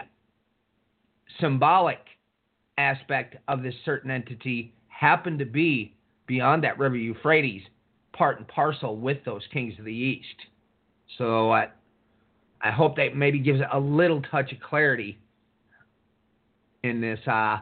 symbolic 1.40 2.00
aspect 2.80 3.36
of 3.48 3.62
this 3.62 3.76
certain 3.86 4.10
entity 4.10 4.74
happened 4.88 5.38
to 5.38 5.46
be 5.46 5.94
beyond 6.26 6.64
that 6.64 6.80
river 6.80 6.96
Euphrates 6.96 7.62
part 8.14 8.40
and 8.40 8.48
parcel 8.48 8.98
with 8.98 9.24
those 9.26 9.44
kings 9.54 9.78
of 9.78 9.86
the 9.86 9.94
east. 9.94 10.26
So 11.20 11.52
I, 11.52 11.68
I 12.62 12.72
hope 12.72 12.96
that 12.96 13.16
maybe 13.16 13.38
gives 13.38 13.60
a 13.72 13.80
little 13.80 14.24
touch 14.24 14.52
of 14.54 14.60
clarity 14.60 15.20
in 16.82 17.00
this 17.00 17.20
uh, 17.28 17.60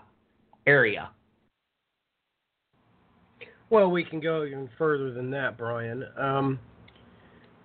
area. 0.65 1.09
Well, 3.69 3.91
we 3.91 4.05
can 4.05 4.21
go 4.21 4.45
even 4.45 4.69
further 4.77 5.11
than 5.11 5.29
that, 5.31 5.57
Brian. 5.57 6.05
Um, 6.17 6.57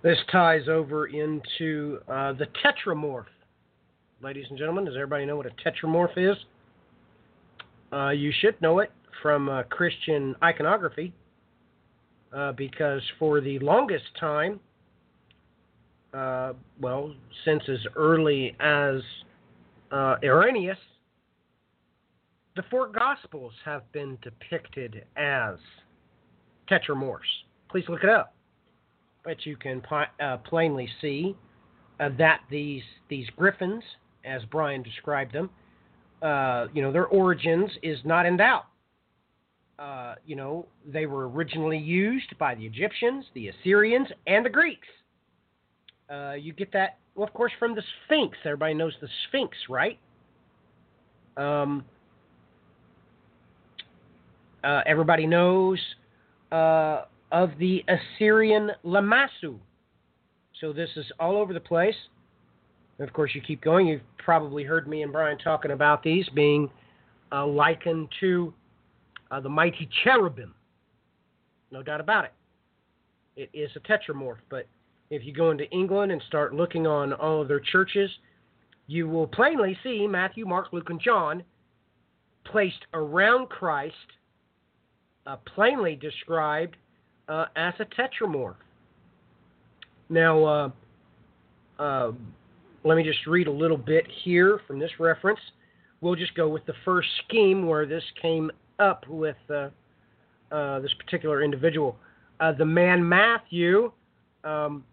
this 0.07 0.19
ties 0.31 0.69
over 0.69 1.09
into 1.09 1.99
uh, 2.09 2.33
the 2.35 2.47
tetramorph. 2.65 3.25
Ladies 4.23 4.47
and 4.49 4.57
gentlemen, 4.57 4.85
does 4.85 4.95
everybody 4.95 5.27
know 5.27 5.35
what 5.35 5.47
a 5.47 5.69
tetramorph 5.69 6.17
is? 6.17 6.37
Uh, 7.93 8.11
you 8.11 8.33
should 8.41 8.55
know 8.63 8.79
it 8.79 8.93
from 9.21 9.49
uh, 9.49 9.65
Christian 9.65 10.37
iconography 10.45 11.13
uh, 12.33 12.53
because 12.53 13.03
for 13.19 13.41
the 13.41 13.59
longest 13.59 14.05
time, 14.21 14.61
uh, 16.15 16.53
well, 16.81 17.13
since 17.45 17.65
as 17.69 17.81
early 17.97 18.55
as 18.61 19.01
uh, 19.91 20.19
Irenaeus, 20.23 20.79
the 22.55 22.63
four 22.71 22.93
Gospels 22.93 23.55
have 23.65 23.91
been 23.91 24.19
depicted 24.23 25.03
as 25.17 25.57
tetramorphs. 26.71 27.19
Please 27.69 27.87
look 27.89 28.05
it 28.05 28.09
up. 28.09 28.36
But 29.27 29.45
you 29.45 29.57
can 29.57 29.83
uh, 30.21 30.37
plainly 30.39 30.89
see 31.01 31.35
uh, 31.99 32.11
that 32.17 32.43
these 32.49 32.85
these 33.09 33.27
griffins, 33.37 33.83
as 34.25 34.41
Brian 34.53 34.85
described 34.85 35.35
them, 35.35 35.51
uh, 36.23 36.67
you 36.73 36.81
know, 36.81 36.93
their 36.93 37.07
origins 37.07 37.69
is 37.83 37.99
not 38.05 38.25
in 38.25 38.37
doubt. 38.37 38.67
Uh, 39.81 40.15
you 40.25 40.37
know, 40.37 40.65
they 40.87 41.07
were 41.07 41.29
originally 41.29 41.77
used 41.77 42.39
by 42.39 42.55
the 42.55 42.65
Egyptians, 42.65 43.25
the 43.35 43.49
Assyrians, 43.49 44.07
and 44.29 44.47
the 44.47 44.51
Greeks. 44.51 44.87
Uh, 46.09 46.35
you 46.35 46.53
get 46.53 46.73
that, 46.73 46.99
well, 47.17 47.27
of 47.27 47.35
course, 47.35 47.53
from 47.59 47.75
the 47.75 47.83
Sphinx. 48.05 48.39
Everybody 48.45 48.75
knows 48.75 48.95
the 49.01 49.09
Sphinx, 49.27 49.57
right? 49.69 49.99
Um, 51.37 51.85
uh, 54.63 54.83
everybody 54.87 55.27
knows 55.27 55.81
of 57.33 57.51
the 57.59 57.85
Assyrian 57.89 58.71
Lamassu. 58.85 59.59
So 60.61 60.73
this 60.73 60.91
is 60.97 61.07
all 61.19 61.37
over 61.37 61.53
the 61.53 61.61
place. 61.61 61.95
And 62.99 63.07
of 63.07 63.15
course, 63.15 63.33
you 63.35 63.41
keep 63.41 63.61
going. 63.61 63.87
You've 63.87 64.01
probably 64.19 64.65
heard 64.65 64.89
me 64.89 65.03
and 65.03 65.13
Brian 65.13 65.39
talking 65.39 65.73
about 65.73 66.03
these 66.03 66.29
being 66.35 66.71
uh, 67.33 67.47
likened 67.47 68.09
to 68.21 68.55
uh, 69.31 69.41
the 69.41 69.49
mighty 69.49 69.89
cherubim. 70.03 70.55
No 71.71 71.83
doubt 71.83 72.01
about 72.01 72.25
it. 72.25 72.33
It 73.37 73.51
is 73.53 73.71
a 73.77 73.81
tetramorph. 73.81 74.39
But 74.49 74.67
if 75.11 75.25
you 75.25 75.35
go 75.35 75.51
into 75.51 75.69
England 75.71 76.13
and 76.13 76.23
start 76.27 76.55
looking 76.55 76.87
on 76.87 77.13
all 77.13 77.43
of 77.43 77.49
their 77.49 77.61
churches, 77.61 78.11
you 78.87 79.09
will 79.09 79.27
plainly 79.27 79.77
see 79.83 80.07
Matthew, 80.07 80.47
Mark, 80.47 80.73
Luke, 80.73 80.91
and 80.91 81.01
John 81.01 81.43
placed 82.45 82.87
around 82.95 83.49
Christ, 83.49 83.95
uh, 85.27 85.37
plainly 85.55 85.97
described 85.97 86.77
uh, 87.29 87.47
as 87.57 87.75
a 87.79 87.85
tetramorph. 87.85 88.57
Now, 90.09 90.45
uh, 90.45 90.71
uh, 91.79 92.13
let 92.85 92.97
me 92.97 93.03
just 93.03 93.27
read 93.27 93.49
a 93.49 93.53
little 93.53 93.77
bit 93.77 94.07
here 94.25 94.61
from 94.67 94.79
this 94.79 94.91
reference. 95.01 95.41
We'll 96.01 96.15
just 96.15 96.35
go 96.35 96.49
with 96.49 96.65
the 96.67 96.75
first 96.85 97.09
scheme 97.27 97.67
where 97.67 97.87
this 97.87 98.05
came 98.21 98.51
up 98.79 99.07
with 99.09 99.37
uh, 99.51 99.71
uh, 100.53 100.81
this 100.81 100.93
particular 100.95 101.43
individual. 101.43 101.97
Uh, 102.39 102.53
the 102.53 102.65
man 102.65 103.07
Matthew, 103.07 103.91
um, 104.45 104.85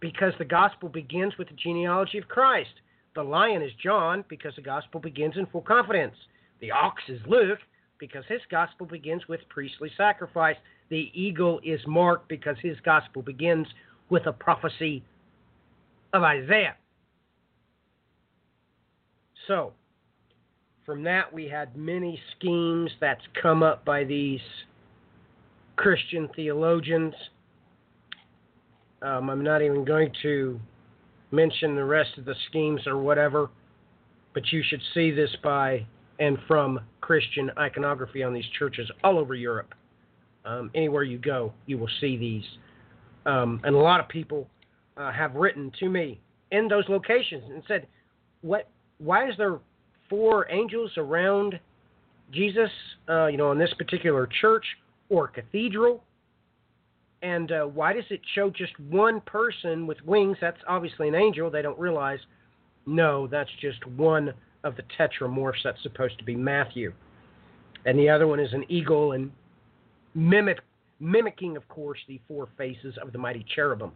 because 0.00 0.32
the 0.38 0.44
gospel 0.44 0.88
begins 0.88 1.34
with 1.38 1.48
the 1.48 1.54
genealogy 1.54 2.18
of 2.18 2.26
Christ. 2.26 2.70
The 3.14 3.22
lion 3.22 3.62
is 3.62 3.70
John, 3.80 4.24
because 4.28 4.56
the 4.56 4.62
gospel 4.62 4.98
begins 4.98 5.36
in 5.36 5.46
full 5.46 5.60
confidence. 5.60 6.16
The 6.60 6.72
ox 6.72 7.02
is 7.08 7.20
Luke, 7.28 7.60
because 7.98 8.24
his 8.28 8.40
gospel 8.50 8.86
begins 8.86 9.28
with 9.28 9.40
priestly 9.48 9.90
sacrifice. 9.96 10.56
The 10.90 11.10
eagle 11.14 11.60
is 11.64 11.80
Mark 11.86 12.28
because 12.28 12.56
his 12.60 12.76
gospel 12.84 13.22
begins 13.22 13.66
with 14.10 14.26
a 14.26 14.32
prophecy 14.32 15.02
of 16.12 16.22
Isaiah. 16.22 16.76
So, 19.46 19.72
from 20.86 21.02
that, 21.04 21.32
we 21.32 21.48
had 21.48 21.76
many 21.76 22.20
schemes 22.36 22.90
that's 23.00 23.24
come 23.40 23.62
up 23.62 23.84
by 23.84 24.04
these 24.04 24.40
Christian 25.76 26.28
theologians. 26.36 27.14
Um, 29.02 29.28
I'm 29.28 29.42
not 29.42 29.62
even 29.62 29.84
going 29.84 30.12
to 30.22 30.60
mention 31.30 31.74
the 31.74 31.84
rest 31.84 32.16
of 32.16 32.24
the 32.24 32.34
schemes 32.48 32.86
or 32.86 32.98
whatever, 32.98 33.50
but 34.34 34.52
you 34.52 34.62
should 34.62 34.80
see 34.92 35.10
this 35.10 35.34
by 35.42 35.86
and 36.18 36.38
from 36.46 36.80
Christian 37.00 37.50
iconography 37.58 38.22
on 38.22 38.32
these 38.32 38.44
churches 38.58 38.90
all 39.02 39.18
over 39.18 39.34
Europe. 39.34 39.74
Um, 40.44 40.70
anywhere 40.74 41.04
you 41.04 41.18
go, 41.18 41.52
you 41.66 41.78
will 41.78 41.88
see 42.00 42.16
these. 42.16 42.44
Um, 43.26 43.60
and 43.64 43.74
a 43.74 43.78
lot 43.78 44.00
of 44.00 44.08
people 44.08 44.48
uh, 44.96 45.10
have 45.10 45.34
written 45.34 45.72
to 45.80 45.88
me 45.88 46.20
in 46.50 46.68
those 46.68 46.84
locations 46.88 47.44
and 47.50 47.62
said, 47.66 47.86
"What? 48.42 48.68
Why 48.98 49.28
is 49.28 49.36
there 49.38 49.58
four 50.10 50.50
angels 50.50 50.92
around 50.98 51.58
Jesus? 52.30 52.70
Uh, 53.08 53.26
you 53.26 53.38
know, 53.38 53.52
in 53.52 53.58
this 53.58 53.72
particular 53.78 54.28
church 54.40 54.64
or 55.08 55.28
cathedral? 55.28 56.04
And 57.22 57.50
uh, 57.50 57.64
why 57.64 57.94
does 57.94 58.04
it 58.10 58.20
show 58.34 58.50
just 58.50 58.78
one 58.78 59.22
person 59.22 59.86
with 59.86 59.96
wings? 60.04 60.36
That's 60.42 60.60
obviously 60.68 61.08
an 61.08 61.14
angel. 61.14 61.50
They 61.50 61.62
don't 61.62 61.78
realize. 61.78 62.18
No, 62.86 63.26
that's 63.26 63.48
just 63.62 63.84
one 63.86 64.34
of 64.62 64.76
the 64.76 64.82
tetramorphs. 64.98 65.62
That's 65.64 65.82
supposed 65.82 66.18
to 66.18 66.24
be 66.24 66.36
Matthew, 66.36 66.92
and 67.86 67.98
the 67.98 68.10
other 68.10 68.26
one 68.26 68.40
is 68.40 68.52
an 68.52 68.66
eagle 68.68 69.12
and 69.12 69.32
mimic 70.14 70.58
mimicking, 71.00 71.56
of 71.56 71.68
course, 71.68 71.98
the 72.08 72.20
four 72.26 72.48
faces 72.56 72.96
of 73.02 73.12
the 73.12 73.18
mighty 73.18 73.44
cherubim, 73.54 73.92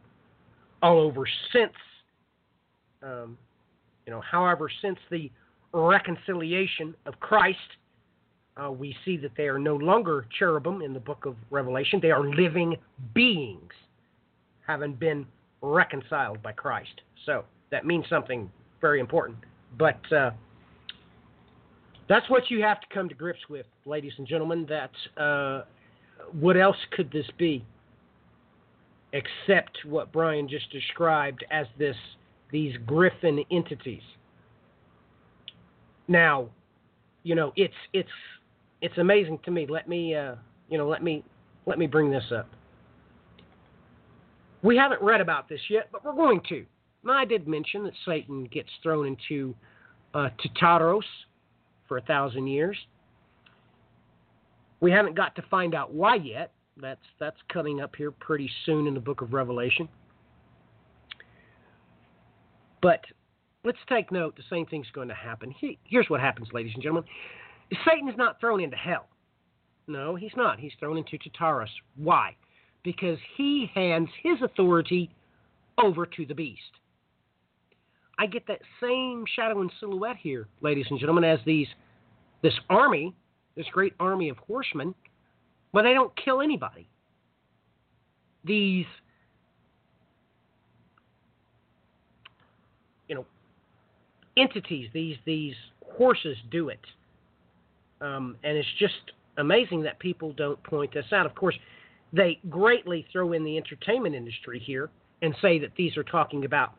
all 0.83 1.01
over 1.01 1.27
since, 1.53 1.73
um, 3.03 3.39
you 4.07 4.13
know, 4.13 4.21
however, 4.21 4.71
since 4.83 4.99
the 5.11 5.31
reconciliation 5.73 6.95
of 7.07 7.19
Christ, 7.21 7.59
uh, 8.57 8.71
we 8.71 8.95
see 9.05 9.17
that 9.19 9.31
they 9.37 9.47
are 9.47 9.59
no 9.59 9.77
longer 9.77 10.27
cherubim 10.39 10.83
in 10.83 10.93
the 10.93 11.01
book 11.01 11.25
of 11.25 11.37
Revelation. 11.51 12.01
They 12.03 12.11
are 12.11 12.29
living 12.29 12.77
beings, 13.15 13.73
having 14.67 14.95
been 14.95 15.27
reconciled 15.63 16.43
by 16.43 16.53
Christ. 16.53 17.01
So 17.27 17.45
that 17.71 17.87
means 17.87 18.05
something 18.09 18.51
very 18.81 19.01
important. 19.01 19.39
But 19.79 20.01
uh, 20.13 20.31
that's 22.09 22.29
what 22.29 22.51
you 22.51 22.63
have 22.63 22.81
to 22.81 22.87
come 22.93 23.09
to 23.09 23.15
grips 23.15 23.41
with, 23.49 23.67
ladies 23.85 24.13
and 24.19 24.27
gentlemen. 24.27 24.67
That 24.69 25.23
uh, 25.23 25.65
what 26.39 26.57
else 26.57 26.77
could 26.93 27.11
this 27.11 27.27
be 27.39 27.65
except 29.13 29.79
what 29.85 30.13
Brian 30.13 30.49
just 30.49 30.71
described 30.71 31.45
as 31.51 31.67
this 31.79 31.97
these 32.51 32.75
griffin 32.87 33.45
entities? 33.51 34.03
Now, 36.07 36.49
you 37.23 37.35
know, 37.35 37.53
it's 37.57 37.75
it's 37.93 38.09
it's 38.81 38.99
amazing 38.99 39.39
to 39.45 39.51
me. 39.51 39.67
Let 39.69 39.89
me 39.89 40.15
uh, 40.15 40.37
you 40.69 40.79
know, 40.79 40.89
let 40.89 41.03
me 41.03 41.25
let 41.67 41.79
me 41.79 41.87
bring 41.87 42.11
this 42.11 42.33
up. 42.35 42.49
We 44.63 44.77
haven't 44.77 45.01
read 45.03 45.21
about 45.21 45.49
this 45.49 45.61
yet, 45.71 45.89
but 45.93 46.05
we're 46.05 46.15
going 46.15 46.41
to. 46.49 46.65
Now, 47.05 47.13
I 47.13 47.25
did 47.25 47.47
mention 47.47 47.85
that 47.85 47.93
Satan 48.05 48.45
gets 48.51 48.71
thrown 48.83 49.07
into 49.07 49.55
uh, 50.15 50.31
Tartarus 50.59 51.05
for 51.87 51.99
a 51.99 52.03
thousand 52.03 52.49
years. 52.49 52.77
We 54.81 54.91
haven't 54.91 55.17
got 55.17 55.35
to 55.37 55.43
find 55.51 55.75
out 55.75 55.93
why 55.93 56.17
yet. 56.17 56.53
That's 56.81 57.01
that's 57.19 57.37
coming 57.53 57.81
up 57.81 57.97
here 57.97 58.11
pretty 58.11 58.51
soon 58.65 58.87
in 58.87 58.95
the 58.95 59.01
book 59.01 59.21
of 59.21 59.33
Revelation. 59.33 59.89
But 62.81 63.01
let's 63.65 63.79
take 63.89 64.13
note 64.13 64.37
the 64.37 64.43
same 64.49 64.67
thing's 64.67 64.87
going 64.93 65.09
to 65.09 65.15
happen. 65.15 65.53
He, 65.59 65.79
here's 65.85 66.09
what 66.09 66.21
happens, 66.21 66.49
ladies 66.53 66.73
and 66.75 66.83
gentlemen. 66.83 67.09
Satan 67.85 68.09
is 68.09 68.17
not 68.17 68.39
thrown 68.41 68.61
into 68.61 68.77
hell. 68.77 69.09
No, 69.89 70.15
he's 70.15 70.33
not. 70.37 70.61
He's 70.61 70.73
thrown 70.79 70.97
into 70.97 71.19
Tartarus. 71.19 71.71
Why? 71.97 72.37
Because 72.85 73.19
he 73.37 73.71
hands 73.75 74.09
his 74.23 74.41
authority 74.43 75.11
over 75.83 76.07
to 76.07 76.27
the 76.27 76.35
beast. 76.35 76.61
I 78.19 78.27
get 78.27 78.47
that 78.49 78.61
same 78.81 79.25
shadow 79.35 79.61
and 79.61 79.71
silhouette 79.81 80.17
here, 80.17 80.49
ladies 80.61 80.87
and 80.91 80.99
gentlemen, 80.99 81.25
as 81.25 81.39
these 81.45 81.69
this 82.43 82.55
army 82.71 83.15
this 83.59 83.67
great 83.73 83.93
army 83.99 84.29
of 84.29 84.39
horsemen, 84.39 84.95
but 85.73 85.83
they 85.83 85.93
don't 85.93 86.13
kill 86.17 86.41
anybody. 86.41 86.89
These, 88.45 88.87
you 93.09 93.17
know, 93.17 93.27
entities, 94.37 94.89
these 94.95 95.17
these 95.27 95.57
horses 95.85 96.37
do 96.53 96.69
it, 96.69 96.81
um, 98.01 98.37
and 98.45 98.57
it's 98.57 98.69
just 98.79 98.95
amazing 99.39 99.83
that 99.83 99.99
people 99.99 100.33
don't 100.35 100.63
point 100.63 100.95
this 100.95 101.07
out. 101.13 101.27
Of 101.27 101.35
course, 101.35 101.57
they 102.13 102.39
greatly 102.49 103.07
throw 103.13 103.33
in 103.33 103.43
the 103.43 103.57
entertainment 103.57 104.15
industry 104.15 104.61
here 104.65 104.89
and 105.21 105.35
say 105.43 105.59
that 105.59 105.71
these 105.77 105.97
are 105.97 106.05
talking 106.05 106.45
about 106.45 106.75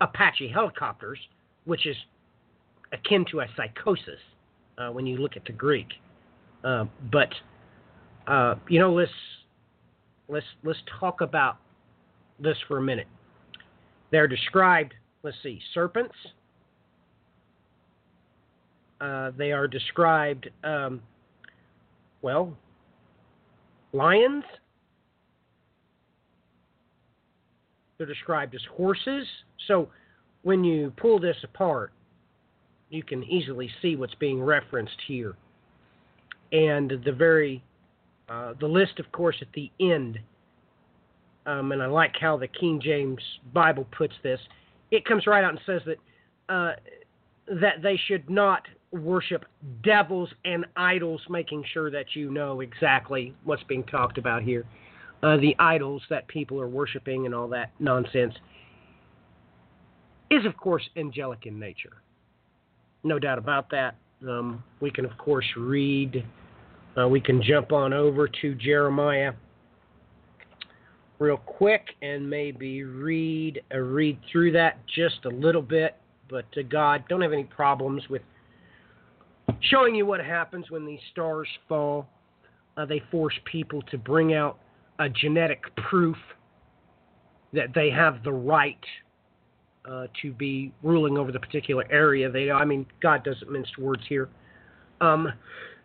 Apache 0.00 0.48
helicopters, 0.48 1.20
which 1.64 1.86
is 1.86 1.96
akin 2.92 3.24
to 3.30 3.40
a 3.40 3.46
psychosis 3.56 4.18
uh, 4.78 4.90
when 4.90 5.06
you 5.06 5.18
look 5.18 5.36
at 5.36 5.44
the 5.44 5.52
Greek. 5.52 5.88
Uh, 6.64 6.84
but 7.12 7.28
uh, 8.26 8.56
you 8.68 8.80
know, 8.80 8.92
let's 8.92 9.10
let's 10.28 10.46
let's 10.64 10.78
talk 11.00 11.20
about 11.20 11.58
this 12.38 12.56
for 12.68 12.78
a 12.78 12.82
minute. 12.82 13.06
They're 14.10 14.28
described. 14.28 14.94
Let's 15.22 15.36
see, 15.42 15.60
serpents. 15.74 16.14
Uh, 19.00 19.30
they 19.36 19.52
are 19.52 19.68
described. 19.68 20.48
Um, 20.64 21.02
well, 22.22 22.56
lions. 23.92 24.44
They're 27.98 28.06
described 28.06 28.54
as 28.54 28.60
horses. 28.76 29.26
So 29.68 29.88
when 30.42 30.64
you 30.64 30.92
pull 30.96 31.18
this 31.18 31.36
apart, 31.44 31.92
you 32.90 33.02
can 33.02 33.24
easily 33.24 33.70
see 33.82 33.96
what's 33.96 34.14
being 34.14 34.42
referenced 34.42 34.96
here. 35.06 35.36
And 36.52 36.92
the 37.04 37.12
very, 37.12 37.62
uh, 38.28 38.54
the 38.60 38.66
list, 38.66 38.98
of 38.98 39.10
course, 39.12 39.36
at 39.40 39.48
the 39.54 39.70
end, 39.80 40.18
um, 41.46 41.72
and 41.72 41.82
I 41.82 41.86
like 41.86 42.16
how 42.20 42.36
the 42.36 42.48
King 42.48 42.80
James 42.82 43.20
Bible 43.52 43.86
puts 43.96 44.14
this. 44.22 44.40
It 44.90 45.04
comes 45.04 45.26
right 45.26 45.44
out 45.44 45.50
and 45.50 45.60
says 45.66 45.82
that 45.86 45.96
uh, 46.48 46.72
that 47.60 47.82
they 47.82 47.98
should 48.08 48.28
not 48.28 48.62
worship 48.92 49.44
devils 49.82 50.28
and 50.44 50.64
idols, 50.76 51.20
making 51.28 51.64
sure 51.72 51.90
that 51.90 52.14
you 52.14 52.30
know 52.30 52.60
exactly 52.60 53.34
what's 53.44 53.62
being 53.64 53.84
talked 53.84 54.18
about 54.18 54.42
here. 54.42 54.64
Uh, 55.22 55.36
the 55.36 55.54
idols 55.58 56.02
that 56.10 56.26
people 56.28 56.60
are 56.60 56.68
worshiping 56.68 57.26
and 57.26 57.34
all 57.34 57.48
that 57.48 57.70
nonsense 57.78 58.34
is, 60.30 60.44
of 60.44 60.56
course, 60.56 60.88
angelic 60.96 61.46
in 61.46 61.58
nature. 61.58 62.02
No 63.06 63.20
doubt 63.20 63.38
about 63.38 63.70
that. 63.70 63.94
Um, 64.28 64.64
we 64.80 64.90
can, 64.90 65.04
of 65.04 65.16
course, 65.16 65.46
read. 65.56 66.24
Uh, 66.98 67.06
we 67.06 67.20
can 67.20 67.40
jump 67.40 67.70
on 67.70 67.92
over 67.92 68.26
to 68.26 68.54
Jeremiah 68.56 69.32
real 71.20 71.36
quick 71.36 71.90
and 72.02 72.28
maybe 72.28 72.82
read 72.82 73.62
uh, 73.72 73.78
read 73.78 74.18
through 74.30 74.50
that 74.52 74.84
just 74.92 75.24
a 75.24 75.28
little 75.28 75.62
bit. 75.62 75.94
But 76.28 76.50
to 76.52 76.64
God, 76.64 77.04
don't 77.08 77.22
have 77.22 77.32
any 77.32 77.44
problems 77.44 78.02
with 78.10 78.22
showing 79.60 79.94
you 79.94 80.04
what 80.04 80.18
happens 80.18 80.68
when 80.72 80.84
these 80.84 80.98
stars 81.12 81.46
fall. 81.68 82.08
Uh, 82.76 82.86
they 82.86 83.00
force 83.12 83.34
people 83.44 83.82
to 83.82 83.98
bring 83.98 84.34
out 84.34 84.58
a 84.98 85.08
genetic 85.08 85.62
proof 85.76 86.16
that 87.52 87.68
they 87.72 87.88
have 87.88 88.24
the 88.24 88.32
right 88.32 88.84
uh, 89.88 90.06
to 90.22 90.32
be 90.32 90.72
ruling 90.82 91.18
over 91.18 91.32
the 91.32 91.40
particular 91.40 91.84
area. 91.90 92.30
They, 92.30 92.50
I 92.50 92.64
mean, 92.64 92.86
God 93.00 93.24
doesn't 93.24 93.50
mince 93.50 93.68
words 93.78 94.02
here. 94.08 94.28
Um, 95.00 95.32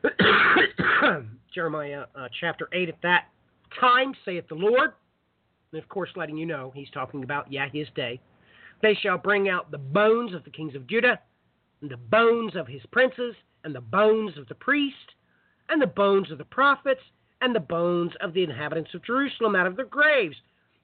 Jeremiah 1.53 2.06
uh, 2.15 2.28
chapter 2.40 2.68
8 2.73 2.90
at 2.90 3.02
that 3.03 3.26
time, 3.80 4.14
saith 4.26 4.48
the 4.48 4.56
Lord, 4.56 4.91
and 5.72 5.82
of 5.82 5.88
course, 5.90 6.10
letting 6.15 6.38
you 6.38 6.45
know 6.45 6.72
he's 6.76 6.90
talking 6.94 7.23
about, 7.23 7.52
yeah, 7.52 7.68
his 7.72 7.88
day. 7.95 8.19
They 8.82 8.98
shall 9.02 9.18
bring 9.18 9.49
out 9.49 9.72
the 9.72 9.78
bones 9.78 10.34
of 10.34 10.44
the 10.44 10.49
kings 10.49 10.76
of 10.76 10.88
Judah, 10.88 11.19
and 11.82 11.90
the 11.90 11.98
bones 11.98 12.56
of 12.56 12.68
his 12.68 12.82
princes, 12.91 13.36
and 13.64 13.76
the 13.76 13.82
bones 13.82 14.38
of 14.38 14.48
the 14.48 14.56
priest, 14.56 14.95
and 15.69 15.82
the 15.82 15.88
bones 15.88 16.32
of 16.32 16.38
the 16.38 16.45
prophets, 16.45 17.02
and 17.41 17.56
the 17.56 17.60
bones 17.60 18.11
of 18.22 18.34
the 18.34 18.44
inhabitants 18.44 18.94
of 18.94 19.03
Jerusalem 19.03 19.56
out 19.56 19.68
of 19.68 19.76
their 19.76 19.86
graves. 19.86 20.36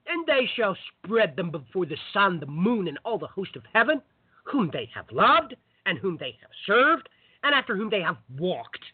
And 0.08 0.26
they 0.26 0.48
shall 0.56 0.76
spread 1.04 1.36
them 1.36 1.50
before 1.50 1.86
the 1.86 1.98
sun, 2.12 2.40
the 2.40 2.46
moon, 2.46 2.88
and 2.88 2.98
all 3.04 3.18
the 3.18 3.26
host 3.26 3.56
of 3.56 3.62
heaven, 3.74 4.00
whom 4.44 4.70
they 4.72 4.88
have 4.94 5.04
loved, 5.12 5.54
and 5.84 5.98
whom 5.98 6.16
they 6.18 6.36
have 6.40 6.50
served, 6.66 7.08
and 7.42 7.54
after 7.54 7.76
whom 7.76 7.90
they 7.90 8.00
have 8.00 8.16
walked, 8.38 8.84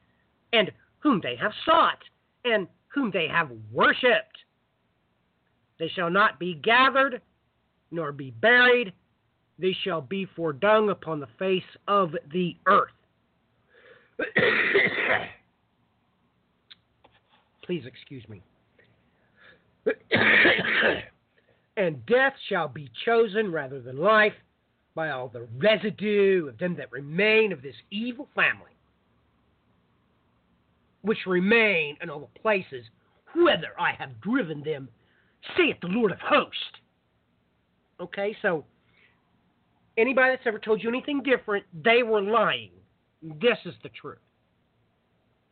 and 0.52 0.72
whom 0.98 1.20
they 1.22 1.36
have 1.36 1.52
sought, 1.64 1.98
and 2.44 2.66
whom 2.88 3.10
they 3.12 3.28
have 3.28 3.50
worshipped. 3.72 4.38
They 5.78 5.88
shall 5.88 6.10
not 6.10 6.38
be 6.38 6.54
gathered, 6.54 7.20
nor 7.90 8.12
be 8.12 8.30
buried. 8.30 8.92
They 9.58 9.76
shall 9.84 10.00
be 10.00 10.26
for 10.36 10.52
dung 10.52 10.90
upon 10.90 11.20
the 11.20 11.28
face 11.38 11.62
of 11.86 12.14
the 12.32 12.56
earth. 12.66 12.90
Please 17.64 17.84
excuse 17.86 18.28
me. 18.28 18.42
and 21.76 22.06
death 22.06 22.34
shall 22.48 22.68
be 22.68 22.90
chosen 23.04 23.52
rather 23.52 23.80
than 23.80 23.96
life 23.96 24.32
by 24.94 25.10
all 25.10 25.28
the 25.28 25.46
residue 25.58 26.48
of 26.48 26.58
them 26.58 26.76
that 26.76 26.92
remain 26.92 27.52
of 27.52 27.62
this 27.62 27.74
evil 27.90 28.28
family, 28.34 28.70
which 31.02 31.18
remain 31.26 31.96
in 32.00 32.08
all 32.10 32.20
the 32.20 32.40
places 32.40 32.84
whither 33.34 33.72
I 33.78 33.92
have 33.98 34.20
driven 34.20 34.62
them, 34.62 34.88
saith 35.56 35.76
the 35.80 35.88
Lord 35.88 36.12
of 36.12 36.18
hosts. 36.20 36.60
Okay, 38.00 38.36
so 38.42 38.64
anybody 39.98 40.30
that's 40.30 40.46
ever 40.46 40.58
told 40.58 40.82
you 40.82 40.88
anything 40.88 41.22
different, 41.22 41.64
they 41.84 42.02
were 42.02 42.22
lying. 42.22 42.70
This 43.22 43.58
is 43.64 43.74
the 43.82 43.88
truth. 43.88 44.18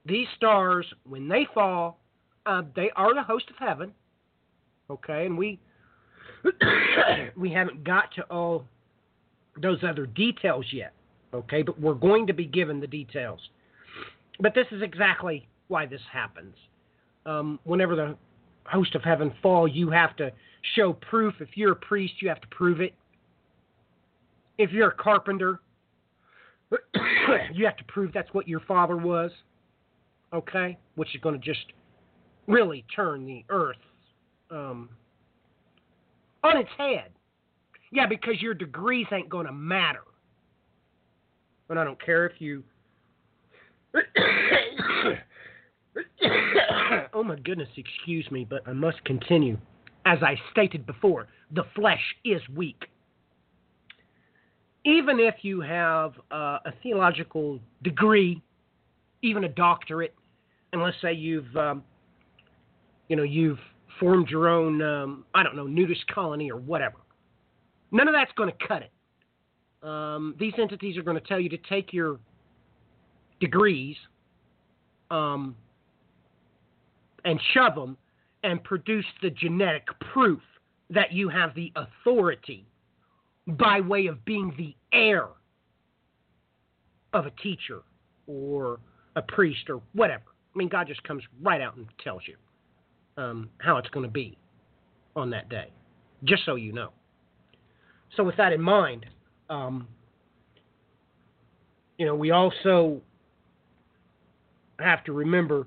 These 0.05 0.27
stars, 0.37 0.87
when 1.09 1.29
they 1.29 1.47
fall, 1.55 1.99
uh, 2.47 2.63
they 2.75 2.91
are 2.97 3.15
the 3.15 3.23
host 3.23 3.47
of 3.51 3.57
heaven. 3.57 3.93
Okay, 4.93 5.25
and 5.25 5.39
we 5.39 5.59
we 7.37 7.51
haven't 7.51 7.83
got 7.83 8.15
to 8.15 8.23
all 8.25 8.67
those 9.61 9.79
other 9.83 10.07
details 10.07 10.67
yet. 10.71 10.93
Okay, 11.33 11.63
but 11.63 11.81
we're 11.81 11.95
going 11.95 12.27
to 12.27 12.35
be 12.35 12.45
given 12.45 12.79
the 12.79 12.87
details. 12.87 13.41
But 14.39 14.55
this 14.55 14.67
is 14.71 14.83
exactly 14.83 15.49
why 15.69 15.87
this 15.87 16.01
happens. 16.13 16.55
Um, 17.25 17.59
whenever 17.65 17.97
the 17.97 18.17
host 18.65 18.95
of 18.95 19.03
heaven 19.03 19.33
fall, 19.43 19.67
you 19.67 19.89
have 19.91 20.15
to 20.17 20.31
show 20.75 20.93
proof. 20.93 21.35
If 21.41 21.51
you're 21.55 21.73
a 21.73 21.77
priest, 21.77 22.15
you 22.21 22.29
have 22.29 22.41
to 22.43 22.49
prove 22.49 22.83
it. 22.83 22.95
If 24.59 24.73
you're 24.73 24.91
a 24.91 24.95
carpenter, 24.95 25.61
you 27.55 27.65
have 27.65 27.79
to 27.79 27.85
prove 27.85 28.13
that's 28.13 28.33
what 28.35 28.47
your 28.47 28.61
father 28.61 28.97
was. 28.97 29.31
Okay, 30.35 30.79
which 30.97 31.15
is 31.15 31.21
going 31.23 31.39
to 31.39 31.45
just 31.45 31.73
really 32.47 32.85
turn 32.95 33.25
the 33.25 33.45
earth 33.49 33.77
um, 34.53 34.89
on 36.45 36.57
its 36.59 36.71
head. 36.77 37.11
Yeah, 37.91 38.07
because 38.07 38.41
your 38.41 38.55
degrees 38.55 39.07
ain't 39.13 39.29
going 39.29 39.47
to 39.47 39.53
matter. 39.53 40.03
And 41.69 41.79
I 41.79 41.85
don't 41.85 42.03
care 42.05 42.27
if 42.27 42.41
you. 42.41 42.63
oh 47.13 47.23
my 47.23 47.37
goodness, 47.37 47.69
excuse 47.77 48.31
me, 48.31 48.47
but 48.49 48.67
I 48.67 48.73
must 48.73 49.05
continue. 49.05 49.59
As 50.05 50.19
I 50.23 50.37
stated 50.51 50.87
before, 50.87 51.29
the 51.53 51.65
flesh 51.75 52.01
is 52.25 52.41
weak. 52.55 52.85
Even 54.85 55.21
if 55.21 55.37
you 55.43 55.61
have 55.61 56.15
uh, 56.33 56.59
a 56.65 56.73
theological 56.83 57.61
degree, 57.83 58.43
even 59.23 59.45
a 59.45 59.49
doctorate, 59.49 60.15
and 60.73 60.83
let's 60.83 60.97
say 61.01 61.13
you've, 61.13 61.55
um, 61.57 61.85
you 63.09 63.15
know, 63.15 63.23
you've 63.23 63.61
formed 63.99 64.29
your 64.29 64.49
own, 64.49 64.83
um, 64.83 65.25
I 65.35 65.43
don't 65.43 65.57
know, 65.57 65.67
nudist 65.67 66.07
colony 66.09 66.51
or 66.51 66.59
whatever. 66.59 66.97
None 67.91 68.09
of 68.09 68.15
that's 68.15 68.33
going 68.33 68.51
to 68.51 68.67
cut 68.67 68.83
it. 68.83 69.87
Um, 69.87 70.35
these 70.39 70.53
entities 70.59 70.97
are 70.97 71.03
going 71.03 71.19
to 71.19 71.27
tell 71.27 71.41
you 71.41 71.49
to 71.49 71.59
take 71.69 71.93
your 71.93 72.19
degrees 73.41 73.97
um, 75.11 75.57
and 77.25 77.41
shove 77.53 77.75
them 77.75 77.97
and 78.45 78.63
produce 78.63 79.05
the 79.23 79.31
genetic 79.31 79.87
proof 80.13 80.41
that 80.91 81.13
you 81.13 81.29
have 81.29 81.55
the 81.55 81.73
authority 81.77 82.67
by 83.47 83.81
way 83.81 84.07
of 84.07 84.25
being 84.25 84.55
the 84.57 84.75
heir 84.97 85.27
of 87.13 87.27
a 87.27 87.31
teacher 87.43 87.83
or 88.27 88.79
a 89.17 89.23
priest 89.23 89.69
or 89.69 89.83
whatever. 89.93 90.25
I 90.55 90.59
mean, 90.59 90.69
God 90.69 90.87
just 90.87 91.03
comes 91.03 91.23
right 91.43 91.61
out 91.61 91.77
and 91.77 91.87
tells 92.03 92.23
you 92.27 92.37
um, 93.23 93.49
how 93.59 93.77
it's 93.77 93.89
going 93.91 94.07
to 94.07 94.13
be 94.13 94.37
on 95.15 95.31
that 95.31 95.49
day, 95.49 95.71
just 96.25 96.45
so 96.45 96.57
you 96.57 96.73
know. 96.73 96.91
So, 98.17 98.25
with 98.25 98.37
that 98.37 98.53
in 98.53 98.61
mind, 98.61 99.07
um, 99.49 99.87
you 101.99 102.07
know, 102.07 102.15
we 102.15 102.31
also 102.31 103.01
have 104.79 105.05
to 105.05 105.13
remember 105.13 105.67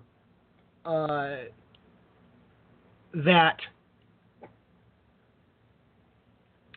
uh, 0.85 1.37
that 3.13 3.57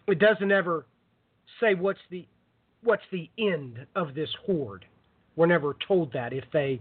it 0.06 0.18
doesn't 0.18 0.52
ever 0.52 0.86
say 1.60 1.74
what's 1.74 2.00
the 2.10 2.26
what's 2.82 3.02
the 3.10 3.28
end 3.38 3.84
of 3.96 4.14
this 4.14 4.30
horde. 4.46 4.84
We're 5.36 5.46
never 5.46 5.76
told 5.86 6.12
that 6.12 6.32
if 6.32 6.44
they 6.52 6.80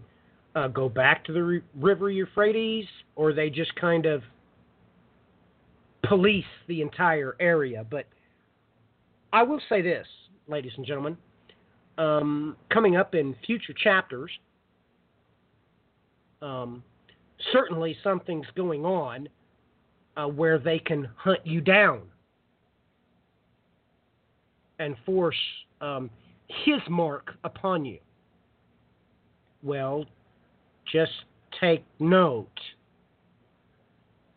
uh, 0.58 0.68
go 0.68 0.90
back 0.90 1.24
to 1.24 1.32
the 1.32 1.44
ri- 1.44 1.64
river 1.76 2.10
Euphrates, 2.10 2.86
or 3.16 3.32
they 3.32 3.48
just 3.48 3.74
kind 3.76 4.08
of 4.08 4.24
police 6.08 6.46
the 6.68 6.82
entire 6.82 7.36
area. 7.40 7.86
But 7.88 8.08
I 9.32 9.44
will 9.44 9.62
say 9.70 9.84
this, 9.84 10.08
ladies 10.48 10.72
and 10.78 10.86
gentlemen, 10.86 11.16
um, 12.00 12.56
coming 12.74 12.96
up 12.96 13.14
in 13.14 13.36
future 13.46 13.74
chapters, 13.74 14.32
um, 16.42 16.84
certainly 17.54 17.96
something's 18.04 18.48
going 18.56 18.84
on 18.84 19.30
uh, 20.16 20.26
where 20.26 20.58
they 20.58 20.80
can 20.80 21.08
hunt 21.18 21.46
you 21.46 21.62
down 21.62 22.02
and 24.80 24.96
force 25.06 25.36
um, 25.82 26.10
his 26.66 26.82
mark 26.90 27.36
upon 27.44 27.86
you. 27.86 28.00
Well, 29.62 30.06
just 30.92 31.12
take 31.60 31.84
note 32.00 32.60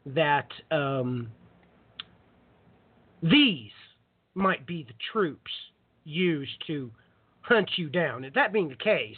that 0.07 0.49
um, 0.71 1.31
these 3.23 3.71
might 4.35 4.67
be 4.67 4.85
the 4.85 4.95
troops 5.13 5.51
used 6.05 6.53
to 6.67 6.91
hunt 7.43 7.71
you 7.77 7.89
down. 7.89 8.25
If 8.25 8.35
that 8.35 8.53
being 8.53 8.69
the 8.69 8.77
case, 8.77 9.17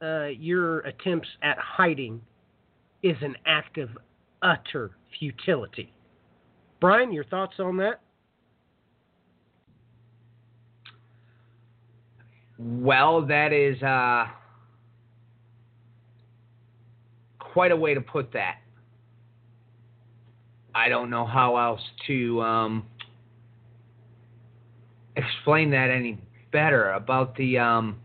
uh, 0.00 0.26
your 0.26 0.80
attempts 0.80 1.28
at 1.42 1.58
hiding 1.58 2.20
is 3.02 3.16
an 3.20 3.36
act 3.46 3.78
of 3.78 3.90
utter 4.42 4.92
futility. 5.18 5.92
Brian, 6.80 7.12
your 7.12 7.24
thoughts 7.24 7.54
on 7.58 7.76
that? 7.78 8.00
Well, 12.58 13.24
that 13.26 13.52
is 13.52 13.80
uh, 13.82 14.26
quite 17.58 17.72
a 17.72 17.76
way 17.76 17.92
to 17.92 18.00
put 18.00 18.34
that. 18.34 18.58
I 20.76 20.88
don't 20.88 21.10
know 21.10 21.26
how 21.26 21.56
else 21.56 21.80
to 22.06 22.40
um, 22.40 22.86
explain 25.16 25.72
that 25.72 25.90
any 25.90 26.20
better 26.52 26.92
about 26.92 27.34
the. 27.34 27.58
Um, 27.58 27.98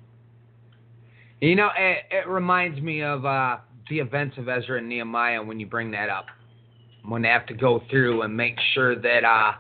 you 1.39 1.55
know, 1.55 1.69
it, 1.77 1.99
it 2.09 2.27
reminds 2.27 2.81
me 2.81 3.03
of 3.03 3.27
uh, 3.27 3.57
the 3.91 3.99
events 3.99 4.39
of 4.39 4.49
Ezra 4.49 4.80
and 4.80 4.89
Nehemiah 4.89 5.43
when 5.43 5.59
you 5.59 5.67
bring 5.67 5.91
that 5.91 6.09
up. 6.09 6.25
When 7.07 7.21
they 7.21 7.30
have 7.30 7.45
to 7.45 7.53
go 7.53 7.84
through 7.91 8.23
and 8.23 8.35
make 8.35 8.55
sure 8.73 8.95
that 8.99 9.23
uh, 9.23 9.51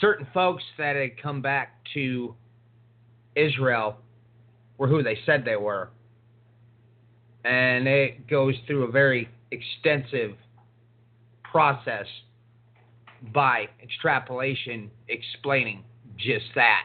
certain 0.00 0.26
folks 0.32 0.64
that 0.78 0.96
had 0.96 1.20
come 1.22 1.42
back 1.42 1.74
to 1.92 2.34
Israel 3.36 3.98
were 4.78 4.88
who 4.88 5.02
they 5.02 5.18
said 5.26 5.44
they 5.44 5.56
were. 5.56 5.90
And 7.48 7.88
it 7.88 8.28
goes 8.28 8.54
through 8.66 8.84
a 8.84 8.90
very 8.90 9.26
extensive 9.52 10.36
process 11.42 12.04
by 13.32 13.68
extrapolation 13.82 14.90
explaining 15.08 15.82
just 16.18 16.44
that. 16.54 16.82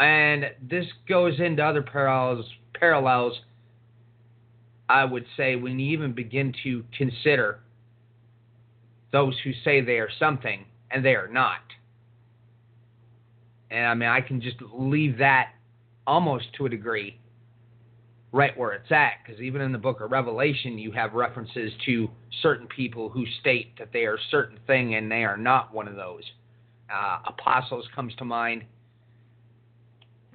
And 0.00 0.46
this 0.60 0.86
goes 1.08 1.38
into 1.38 1.64
other 1.64 1.82
parallels 1.82 2.46
parallels 2.74 3.38
I 4.88 5.04
would 5.04 5.24
say 5.36 5.54
when 5.56 5.78
you 5.78 5.92
even 5.92 6.12
begin 6.12 6.52
to 6.64 6.84
consider 6.96 7.60
those 9.12 9.34
who 9.44 9.52
say 9.64 9.80
they 9.80 9.98
are 9.98 10.10
something 10.18 10.64
and 10.90 11.04
they 11.04 11.14
are 11.14 11.28
not. 11.28 11.60
And 13.70 13.86
I 13.86 13.94
mean, 13.94 14.08
I 14.08 14.20
can 14.20 14.40
just 14.40 14.56
leave 14.72 15.18
that 15.18 15.52
almost 16.06 16.46
to 16.54 16.66
a 16.66 16.68
degree 16.68 17.18
right 18.32 18.56
where 18.56 18.72
it's 18.72 18.90
at, 18.90 19.14
because 19.24 19.40
even 19.40 19.60
in 19.60 19.72
the 19.72 19.78
book 19.78 20.00
of 20.00 20.10
Revelation, 20.10 20.78
you 20.78 20.92
have 20.92 21.14
references 21.14 21.72
to 21.86 22.08
certain 22.42 22.66
people 22.66 23.08
who 23.08 23.24
state 23.40 23.78
that 23.78 23.92
they 23.92 24.04
are 24.04 24.14
a 24.14 24.24
certain 24.30 24.58
thing 24.66 24.94
and 24.94 25.10
they 25.10 25.24
are 25.24 25.36
not 25.36 25.72
one 25.72 25.88
of 25.88 25.96
those. 25.96 26.22
Uh, 26.92 27.18
apostles 27.26 27.86
comes 27.94 28.14
to 28.16 28.24
mind. 28.24 28.64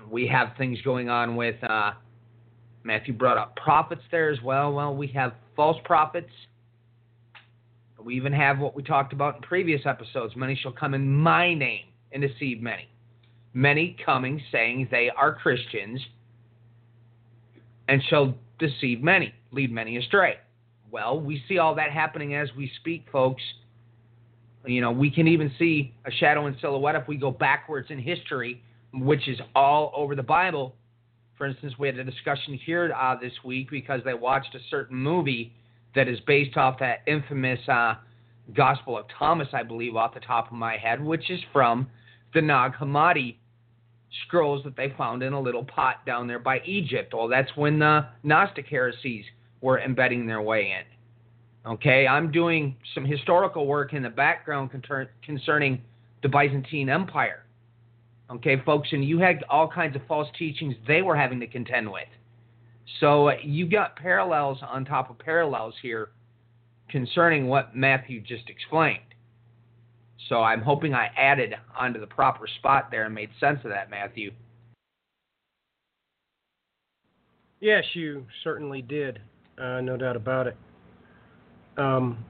We 0.09 0.27
have 0.27 0.49
things 0.57 0.79
going 0.81 1.09
on 1.09 1.35
with, 1.35 1.61
uh, 1.63 1.91
Matthew 2.83 3.13
brought 3.13 3.37
up 3.37 3.55
prophets 3.57 4.01
there 4.09 4.31
as 4.31 4.41
well. 4.41 4.73
Well, 4.73 4.95
we 4.95 5.07
have 5.07 5.33
false 5.55 5.77
prophets. 5.85 6.31
We 8.03 8.15
even 8.15 8.33
have 8.33 8.57
what 8.57 8.75
we 8.75 8.81
talked 8.81 9.13
about 9.13 9.35
in 9.35 9.41
previous 9.43 9.85
episodes. 9.85 10.35
Many 10.35 10.55
shall 10.55 10.71
come 10.71 10.95
in 10.95 11.07
my 11.07 11.53
name 11.53 11.85
and 12.11 12.23
deceive 12.23 12.59
many 12.61 12.87
many 13.53 13.95
coming 14.05 14.41
saying 14.51 14.87
they 14.91 15.09
are 15.09 15.35
Christians 15.35 16.01
and 17.91 18.01
shall 18.09 18.33
deceive 18.57 19.03
many, 19.03 19.33
lead 19.51 19.69
many 19.69 19.97
astray. 19.97 20.37
Well, 20.89 21.19
we 21.19 21.43
see 21.49 21.57
all 21.57 21.75
that 21.75 21.91
happening 21.91 22.35
as 22.35 22.47
we 22.55 22.71
speak, 22.79 23.05
folks. 23.11 23.43
You 24.65 24.79
know, 24.79 24.91
we 24.91 25.11
can 25.11 25.27
even 25.27 25.51
see 25.59 25.93
a 26.05 26.11
shadow 26.11 26.45
and 26.45 26.55
silhouette 26.61 26.95
if 26.95 27.05
we 27.09 27.17
go 27.17 27.31
backwards 27.31 27.87
in 27.91 27.99
history, 27.99 28.63
which 28.93 29.27
is 29.27 29.37
all 29.53 29.91
over 29.93 30.15
the 30.15 30.23
Bible. 30.23 30.73
For 31.37 31.47
instance, 31.47 31.73
we 31.77 31.87
had 31.87 31.97
a 31.97 32.03
discussion 32.05 32.57
here 32.65 32.93
uh, 32.97 33.17
this 33.19 33.33
week 33.43 33.69
because 33.69 33.99
they 34.05 34.13
watched 34.13 34.55
a 34.55 34.59
certain 34.69 34.95
movie 34.95 35.53
that 35.93 36.07
is 36.07 36.19
based 36.21 36.55
off 36.55 36.79
that 36.79 36.99
infamous 37.07 37.59
uh, 37.67 37.95
Gospel 38.53 38.97
of 38.97 39.05
Thomas, 39.19 39.49
I 39.51 39.63
believe, 39.63 39.97
off 39.97 40.13
the 40.13 40.21
top 40.21 40.47
of 40.47 40.53
my 40.53 40.77
head, 40.77 41.03
which 41.03 41.29
is 41.29 41.41
from 41.51 41.89
the 42.33 42.41
Nag 42.41 42.73
Hammadi 42.73 43.35
scrolls 44.25 44.63
that 44.63 44.75
they 44.75 44.93
found 44.97 45.23
in 45.23 45.33
a 45.33 45.39
little 45.39 45.63
pot 45.63 46.05
down 46.05 46.27
there 46.27 46.39
by 46.39 46.61
Egypt. 46.65 47.13
Well, 47.13 47.27
that's 47.27 47.55
when 47.55 47.79
the 47.79 48.07
Gnostic 48.23 48.67
heresies 48.67 49.25
were 49.61 49.79
embedding 49.79 50.25
their 50.25 50.41
way 50.41 50.71
in. 50.71 51.71
Okay, 51.71 52.07
I'm 52.07 52.31
doing 52.31 52.75
some 52.95 53.05
historical 53.05 53.67
work 53.67 53.93
in 53.93 54.01
the 54.01 54.09
background 54.09 54.71
concerning 55.23 55.81
the 56.23 56.29
Byzantine 56.29 56.89
Empire. 56.89 57.45
Okay, 58.31 58.61
folks, 58.65 58.89
and 58.91 59.03
you 59.03 59.19
had 59.19 59.43
all 59.49 59.67
kinds 59.67 59.95
of 59.95 60.01
false 60.07 60.27
teachings 60.39 60.73
they 60.87 61.01
were 61.01 61.15
having 61.15 61.39
to 61.39 61.47
contend 61.47 61.91
with. 61.91 62.07
So 62.99 63.29
uh, 63.29 63.33
you 63.43 63.67
got 63.67 63.95
parallels 63.95 64.57
on 64.67 64.85
top 64.85 65.09
of 65.09 65.19
parallels 65.19 65.75
here 65.81 66.09
concerning 66.89 67.47
what 67.47 67.75
Matthew 67.75 68.21
just 68.21 68.49
explained. 68.49 68.99
So 70.29 70.41
I'm 70.41 70.61
hoping 70.61 70.93
I 70.93 71.07
added 71.17 71.55
onto 71.77 71.99
the 71.99 72.07
proper 72.07 72.47
spot 72.59 72.89
there 72.91 73.05
and 73.05 73.15
made 73.15 73.29
sense 73.39 73.59
of 73.63 73.71
that, 73.71 73.89
Matthew. 73.89 74.31
Yes, 77.59 77.83
you 77.93 78.25
certainly 78.43 78.81
did. 78.81 79.19
Uh, 79.57 79.81
no 79.81 79.95
doubt 79.97 80.15
about 80.15 80.47
it. 80.47 80.57
Um, 81.77 82.25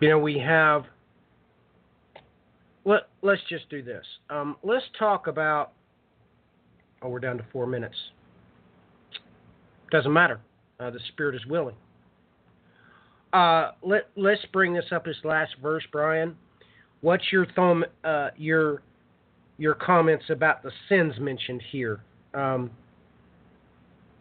you 0.00 0.08
know, 0.08 0.18
we 0.18 0.38
have. 0.38 0.84
Let 2.84 3.08
Let's 3.22 3.42
just 3.48 3.68
do 3.70 3.82
this. 3.82 4.04
Um, 4.30 4.56
let's 4.62 4.84
talk 4.98 5.26
about. 5.26 5.72
Oh, 7.02 7.08
we're 7.08 7.20
down 7.20 7.38
to 7.38 7.44
four 7.52 7.66
minutes. 7.66 7.96
Doesn't 9.90 10.12
matter. 10.12 10.40
Uh, 10.78 10.90
the 10.90 11.00
spirit 11.08 11.34
is 11.34 11.44
willing. 11.46 11.76
Uh, 13.32 13.72
let 13.82 14.08
Let's 14.16 14.44
bring 14.52 14.74
this 14.74 14.84
up. 14.92 15.04
This 15.04 15.16
last 15.24 15.52
verse, 15.60 15.84
Brian. 15.90 16.36
What's 17.02 17.32
your 17.32 17.46
thumb, 17.54 17.84
uh, 18.04 18.30
your 18.36 18.82
your 19.58 19.74
comments 19.74 20.24
about 20.30 20.62
the 20.62 20.70
sins 20.88 21.14
mentioned 21.20 21.62
here? 21.70 22.00
Um, 22.32 22.70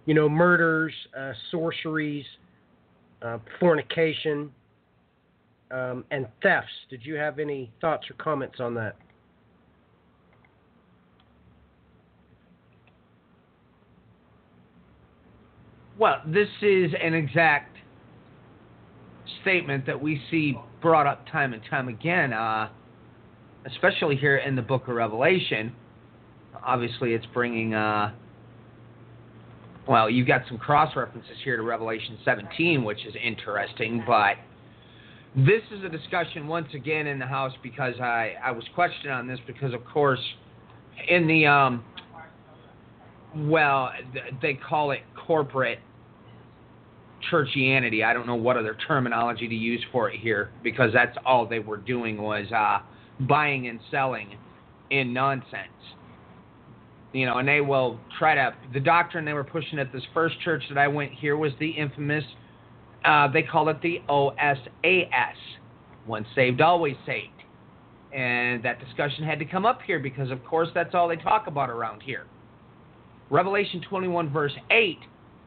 you 0.05 0.15
know, 0.15 0.27
murders, 0.27 0.93
uh, 1.17 1.31
sorceries, 1.51 2.25
uh, 3.21 3.37
fornication, 3.59 4.51
um, 5.69 6.03
and 6.09 6.27
thefts. 6.41 6.71
Did 6.89 7.05
you 7.05 7.15
have 7.15 7.37
any 7.37 7.71
thoughts 7.79 8.09
or 8.09 8.15
comments 8.15 8.59
on 8.59 8.73
that? 8.75 8.95
Well, 15.99 16.19
this 16.25 16.49
is 16.63 16.91
an 16.99 17.13
exact 17.13 17.77
statement 19.41 19.85
that 19.85 20.01
we 20.01 20.19
see 20.31 20.57
brought 20.81 21.07
up 21.07 21.25
time 21.31 21.53
and 21.53 21.61
time 21.69 21.87
again, 21.87 22.33
uh, 22.33 22.69
especially 23.65 24.15
here 24.15 24.37
in 24.37 24.55
the 24.55 24.61
book 24.61 24.87
of 24.87 24.95
Revelation. 24.95 25.73
Obviously, 26.65 27.13
it's 27.13 27.25
bringing, 27.33 27.73
uh, 27.73 28.11
well, 29.87 30.09
you've 30.09 30.27
got 30.27 30.41
some 30.47 30.57
cross 30.57 30.95
references 30.95 31.37
here 31.43 31.57
to 31.57 31.63
Revelation 31.63 32.17
17, 32.25 32.83
which 32.83 33.05
is 33.05 33.13
interesting, 33.23 34.03
but 34.05 34.35
this 35.35 35.61
is 35.71 35.83
a 35.83 35.89
discussion 35.89 36.47
once 36.47 36.67
again 36.73 37.07
in 37.07 37.17
the 37.17 37.25
House 37.25 37.53
because 37.63 37.95
I, 38.01 38.33
I 38.43 38.51
was 38.51 38.65
questioned 38.75 39.13
on 39.13 39.27
this 39.27 39.39
because, 39.47 39.73
of 39.73 39.85
course, 39.85 40.19
in 41.07 41.25
the, 41.27 41.45
um, 41.45 41.85
well, 43.35 43.91
they 44.41 44.55
call 44.55 44.91
it 44.91 44.99
corporate 45.25 45.79
churchianity. 47.31 48.03
I 48.03 48.13
don't 48.13 48.27
know 48.27 48.35
what 48.35 48.57
other 48.57 48.77
terminology 48.87 49.47
to 49.47 49.55
use 49.55 49.83
for 49.91 50.09
it 50.09 50.19
here 50.19 50.51
because 50.63 50.91
that's 50.93 51.17
all 51.25 51.45
they 51.47 51.59
were 51.59 51.77
doing 51.77 52.21
was 52.21 52.51
uh, 52.51 52.79
buying 53.27 53.67
and 53.67 53.79
selling 53.91 54.37
in 54.89 55.13
nonsense. 55.13 55.71
you 57.13 57.25
know, 57.25 57.37
and 57.37 57.47
they 57.47 57.61
will 57.61 57.99
try 58.17 58.35
to. 58.35 58.53
The 58.73 58.79
doctrine 58.79 59.25
they 59.25 59.33
were 59.33 59.43
pushing 59.43 59.79
at 59.79 59.91
this 59.91 60.03
first 60.13 60.39
church 60.41 60.63
that 60.69 60.77
I 60.77 60.87
went 60.87 61.11
here 61.13 61.37
was 61.37 61.51
the 61.59 61.69
infamous. 61.69 62.23
Uh, 63.03 63.27
they 63.31 63.43
call 63.43 63.69
it 63.69 63.81
the 63.81 64.01
OSAS, 64.09 65.35
once 66.07 66.27
saved, 66.35 66.61
always 66.61 66.95
saved, 67.05 67.43
and 68.13 68.63
that 68.63 68.79
discussion 68.79 69.23
had 69.23 69.39
to 69.39 69.45
come 69.45 69.65
up 69.65 69.81
here 69.81 69.99
because, 69.99 70.29
of 70.31 70.43
course, 70.45 70.69
that's 70.73 70.93
all 70.93 71.07
they 71.07 71.15
talk 71.15 71.47
about 71.47 71.69
around 71.69 72.01
here. 72.03 72.25
Revelation 73.29 73.81
21 73.89 74.29
verse 74.31 74.51
8, 74.69 74.99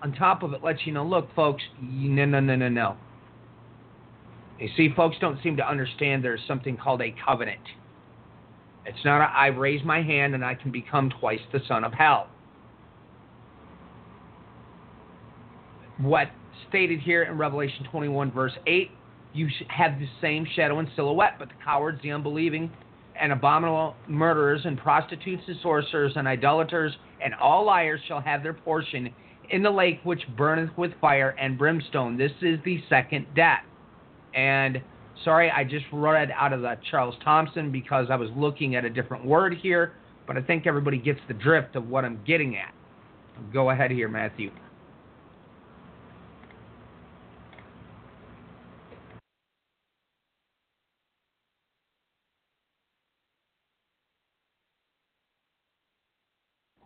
on 0.04 0.12
top 0.12 0.42
of 0.42 0.52
it, 0.52 0.62
lets 0.62 0.80
you 0.84 0.92
know, 0.92 1.04
look, 1.04 1.34
folks, 1.34 1.62
no, 1.80 2.26
no, 2.26 2.38
no, 2.38 2.54
no, 2.54 2.68
no. 2.68 2.96
You 4.60 4.68
see, 4.76 4.90
folks 4.94 5.16
don't 5.18 5.42
seem 5.42 5.56
to 5.56 5.68
understand 5.68 6.22
there's 6.22 6.42
something 6.46 6.76
called 6.76 7.00
a 7.00 7.14
covenant. 7.24 7.62
It's 8.84 9.02
not 9.02 9.22
a, 9.22 9.34
I 9.34 9.46
raise 9.46 9.82
my 9.82 10.02
hand 10.02 10.34
and 10.34 10.44
I 10.44 10.54
can 10.54 10.70
become 10.70 11.10
twice 11.18 11.40
the 11.52 11.60
son 11.66 11.84
of 11.84 11.94
hell. 11.94 12.28
What 15.98 16.28
stated 16.68 17.00
here 17.00 17.22
in 17.22 17.38
Revelation 17.38 17.86
21, 17.90 18.30
verse 18.30 18.52
8, 18.66 18.90
you 19.32 19.48
have 19.68 19.98
the 19.98 20.08
same 20.20 20.46
shadow 20.54 20.80
and 20.80 20.88
silhouette, 20.94 21.36
but 21.38 21.48
the 21.48 21.54
cowards, 21.64 21.98
the 22.02 22.10
unbelieving, 22.10 22.70
and 23.18 23.32
abominable 23.32 23.96
murderers, 24.06 24.62
and 24.66 24.76
prostitutes, 24.76 25.44
and 25.46 25.56
sorcerers, 25.62 26.12
and 26.16 26.28
idolaters, 26.28 26.92
and 27.24 27.32
all 27.34 27.64
liars 27.64 28.00
shall 28.06 28.20
have 28.20 28.42
their 28.42 28.52
portion 28.52 29.12
in 29.50 29.62
the 29.62 29.70
lake 29.70 30.00
which 30.04 30.22
burneth 30.36 30.76
with 30.76 30.92
fire 31.00 31.30
and 31.38 31.58
brimstone. 31.58 32.16
This 32.16 32.32
is 32.42 32.58
the 32.64 32.82
second 32.88 33.26
death. 33.34 33.64
And 34.34 34.82
sorry, 35.24 35.50
I 35.50 35.64
just 35.64 35.86
read 35.92 36.30
out 36.30 36.52
of 36.52 36.62
the 36.62 36.76
Charles 36.90 37.14
Thomson 37.24 37.70
because 37.70 38.06
I 38.10 38.16
was 38.16 38.30
looking 38.36 38.74
at 38.74 38.84
a 38.84 38.90
different 38.90 39.24
word 39.24 39.56
here, 39.60 39.94
but 40.26 40.36
I 40.36 40.42
think 40.42 40.66
everybody 40.66 40.98
gets 40.98 41.20
the 41.28 41.34
drift 41.34 41.76
of 41.76 41.88
what 41.88 42.04
I'm 42.04 42.20
getting 42.26 42.56
at. 42.56 42.72
Go 43.52 43.70
ahead 43.70 43.90
here, 43.90 44.08
Matthew. 44.08 44.50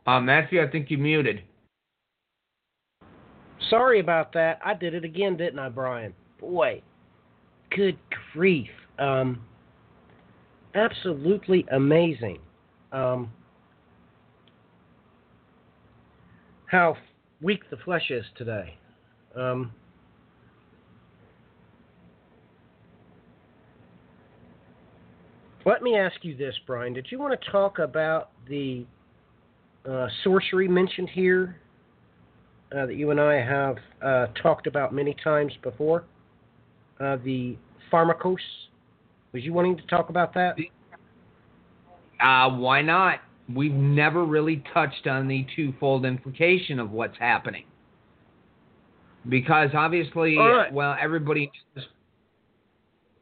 Uh, 0.07 0.21
Matthew, 0.21 0.63
I 0.63 0.71
think 0.71 0.91
you 0.91 0.97
muted. 0.97 1.43
Sorry 3.71 4.01
about 4.01 4.33
that. 4.33 4.61
I 4.65 4.75
did 4.75 4.95
it 4.95 5.05
again, 5.05 5.37
didn't 5.37 5.59
I, 5.59 5.69
Brian? 5.69 6.15
Boy, 6.41 6.83
good 7.75 7.99
grief. 8.33 8.71
Um, 8.99 9.43
absolutely 10.75 11.67
amazing. 11.73 12.39
Um, 12.93 13.31
how 16.67 16.97
weak 17.41 17.69
the 17.71 17.77
flesh 17.79 18.11
is 18.11 18.25
today. 18.37 18.77
Um, 19.37 19.73
let 25.65 25.83
me 25.83 25.97
ask 25.97 26.17
you 26.23 26.37
this, 26.37 26.55
Brian. 26.67 26.93
Did 26.95 27.09
you 27.11 27.19
want 27.19 27.39
to 27.39 27.51
talk 27.51 27.79
about 27.79 28.31
the 28.49 28.87
uh, 29.89 30.09
sorcery 30.25 30.69
mentioned 30.69 31.11
here 31.11 31.61
uh, 32.77 32.87
that 32.87 32.95
you 32.95 33.11
and 33.11 33.21
I 33.21 33.35
have 33.35 33.77
uh, 34.03 34.27
talked 34.43 34.67
about 34.67 34.93
many 34.93 35.15
times 35.23 35.53
before? 35.63 36.05
Uh, 37.01 37.17
the 37.25 37.57
pharmacos. 37.93 38.37
Was 39.33 39.45
you 39.45 39.53
wanting 39.53 39.77
to 39.77 39.87
talk 39.87 40.11
about 40.11 40.35
that? 40.35 40.57
Uh, 42.21 42.51
why 42.51 42.83
not? 42.83 43.21
We've 43.55 43.73
never 43.73 44.25
really 44.25 44.63
touched 44.75 45.07
on 45.07 45.29
the 45.29 45.47
twofold 45.57 46.05
implication 46.05 46.79
of 46.79 46.91
what's 46.91 47.17
happening. 47.19 47.65
Because 49.29 49.71
obviously, 49.75 50.37
right. 50.37 50.73
well, 50.73 50.97
everybody. 51.01 51.51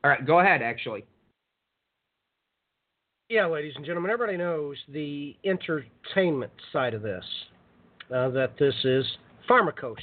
All 0.05 0.11
right, 0.11 0.27
go 0.27 0.41
ahead, 0.41 0.63
actually. 0.63 1.05
Yeah, 3.29 3.47
ladies 3.47 3.73
and 3.77 3.85
gentlemen, 3.85 4.11
everybody 4.11 4.39
knows 4.39 4.77
the 4.89 5.35
entertainment 5.45 6.53
side 6.73 6.95
of 6.95 7.03
this. 7.03 7.25
Uh, 8.15 8.29
that 8.31 8.53
this 8.57 8.75
is 8.85 9.05
pharmacos, 9.49 9.97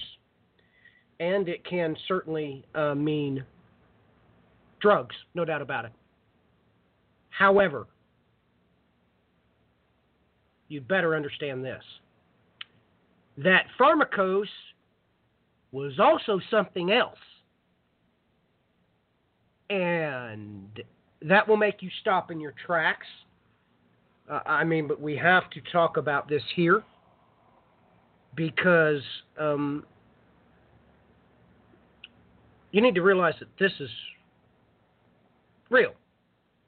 and 1.20 1.48
it 1.48 1.64
can 1.66 1.96
certainly 2.08 2.66
uh, 2.76 2.96
mean 2.96 3.44
drugs, 4.82 5.16
no 5.34 5.46
doubt 5.46 5.62
about 5.62 5.86
it. 5.86 5.92
However, 7.30 7.88
you'd 10.68 10.88
better 10.88 11.16
understand 11.16 11.64
this: 11.64 11.84
that 13.38 13.66
pharmacos 13.80 14.48
was 15.72 16.00
also 16.00 16.40
something 16.52 16.92
else, 16.92 17.18
and 19.70 20.84
that 21.22 21.48
will 21.48 21.58
make 21.58 21.82
you 21.82 21.90
stop 22.02 22.32
in 22.32 22.40
your 22.40 22.54
tracks. 22.66 23.08
Uh, 24.30 24.40
I 24.46 24.64
mean, 24.64 24.88
but 24.88 25.02
we 25.02 25.18
have 25.18 25.50
to 25.50 25.62
talk 25.72 25.98
about 25.98 26.30
this 26.30 26.44
here 26.56 26.84
because 28.36 29.02
um, 29.40 29.86
you 32.72 32.82
need 32.82 32.96
to 32.96 33.02
realize 33.02 33.36
that 33.40 33.50
this 33.60 33.72
is 33.80 33.90
real. 35.70 35.94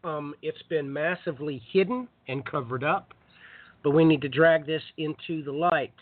Um, 0.04 0.36
it's 0.42 0.62
been 0.70 0.92
massively 0.92 1.62
hidden 1.72 2.08
and 2.28 2.46
covered 2.46 2.84
up, 2.84 3.14
but 3.84 3.92
we 3.92 4.06
need 4.06 4.22
to 4.22 4.30
drag 4.30 4.66
this 4.66 4.84
into 4.98 5.44
the 5.44 5.52
light. 5.52 5.94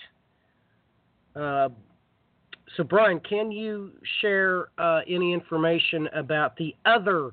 Uh, 1.35 1.69
so, 2.75 2.83
Brian, 2.83 3.19
can 3.19 3.51
you 3.51 3.91
share 4.19 4.67
uh, 4.77 5.01
any 5.07 5.33
information 5.33 6.09
about 6.13 6.57
the 6.57 6.75
other 6.85 7.31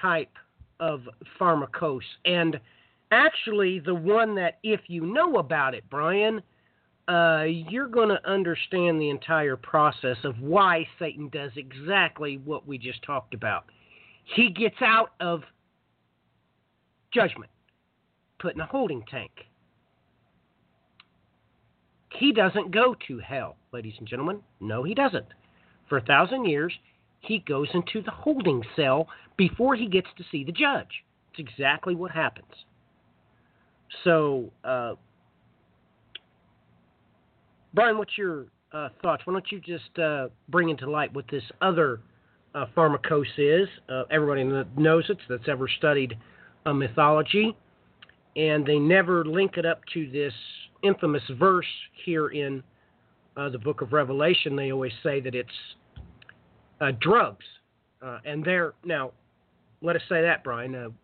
type 0.00 0.32
of 0.80 1.02
pharmacos? 1.40 2.00
And 2.24 2.58
actually, 3.10 3.80
the 3.80 3.94
one 3.94 4.34
that, 4.34 4.58
if 4.62 4.80
you 4.88 5.06
know 5.06 5.36
about 5.36 5.74
it, 5.74 5.84
Brian, 5.88 6.42
uh, 7.08 7.44
you're 7.46 7.88
going 7.88 8.08
to 8.08 8.28
understand 8.28 9.00
the 9.00 9.10
entire 9.10 9.56
process 9.56 10.16
of 10.24 10.40
why 10.40 10.86
Satan 10.98 11.28
does 11.28 11.52
exactly 11.56 12.40
what 12.44 12.66
we 12.66 12.78
just 12.78 13.02
talked 13.02 13.34
about. 13.34 13.64
He 14.24 14.50
gets 14.50 14.76
out 14.80 15.10
of 15.20 15.42
judgment, 17.14 17.50
put 18.40 18.54
in 18.54 18.60
a 18.60 18.66
holding 18.66 19.04
tank. 19.08 19.30
He 22.18 22.32
doesn't 22.32 22.72
go 22.72 22.96
to 23.06 23.18
hell, 23.18 23.56
ladies 23.72 23.94
and 23.98 24.08
gentlemen. 24.08 24.40
No, 24.60 24.82
he 24.82 24.94
doesn't. 24.94 25.26
For 25.88 25.98
a 25.98 26.04
thousand 26.04 26.46
years, 26.46 26.72
he 27.20 27.38
goes 27.40 27.68
into 27.72 28.02
the 28.02 28.10
holding 28.10 28.62
cell 28.74 29.08
before 29.36 29.76
he 29.76 29.86
gets 29.86 30.08
to 30.16 30.24
see 30.30 30.42
the 30.42 30.52
judge. 30.52 31.04
It's 31.30 31.48
exactly 31.48 31.94
what 31.94 32.10
happens. 32.10 32.52
So, 34.02 34.50
uh, 34.64 34.94
Brian, 37.76 37.98
what's 37.98 38.16
your 38.16 38.46
uh, 38.72 38.88
thoughts? 39.02 39.26
Why 39.26 39.34
don't 39.34 39.52
you 39.52 39.60
just 39.60 39.98
uh, 39.98 40.28
bring 40.48 40.70
into 40.70 40.90
light 40.90 41.12
what 41.12 41.26
this 41.30 41.42
other 41.60 42.00
uh, 42.54 42.64
pharmacos 42.74 43.26
is? 43.36 43.68
Uh, 43.90 44.04
everybody 44.10 44.44
kn- 44.44 44.66
knows 44.78 45.04
it 45.10 45.18
that's 45.28 45.46
ever 45.46 45.68
studied 45.68 46.16
uh, 46.64 46.72
mythology, 46.72 47.54
and 48.34 48.64
they 48.64 48.78
never 48.78 49.26
link 49.26 49.58
it 49.58 49.66
up 49.66 49.82
to 49.92 50.10
this 50.10 50.32
infamous 50.82 51.22
verse 51.38 51.66
here 52.06 52.28
in 52.28 52.62
uh, 53.36 53.50
the 53.50 53.58
book 53.58 53.82
of 53.82 53.92
Revelation. 53.92 54.56
They 54.56 54.72
always 54.72 54.92
say 55.02 55.20
that 55.20 55.34
it's 55.34 55.50
drugs, 57.00 57.44
and 58.24 58.42
they're 58.42 58.72
now. 58.86 59.12
Let 59.82 59.96
us 59.96 60.02
say 60.08 60.22
that, 60.22 60.42
Brian. 60.42 60.94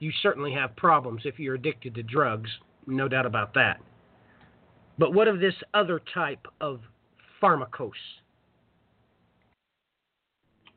You 0.00 0.10
certainly 0.22 0.52
have 0.54 0.74
problems 0.76 1.22
if 1.26 1.38
you're 1.38 1.56
addicted 1.56 1.94
to 1.96 2.02
drugs, 2.02 2.48
no 2.86 3.06
doubt 3.06 3.26
about 3.26 3.52
that. 3.52 3.82
But 4.98 5.14
what 5.14 5.28
of 5.28 5.40
this 5.40 5.54
other 5.74 6.00
type 6.12 6.46
of 6.60 6.80
pharmacos? 7.42 7.92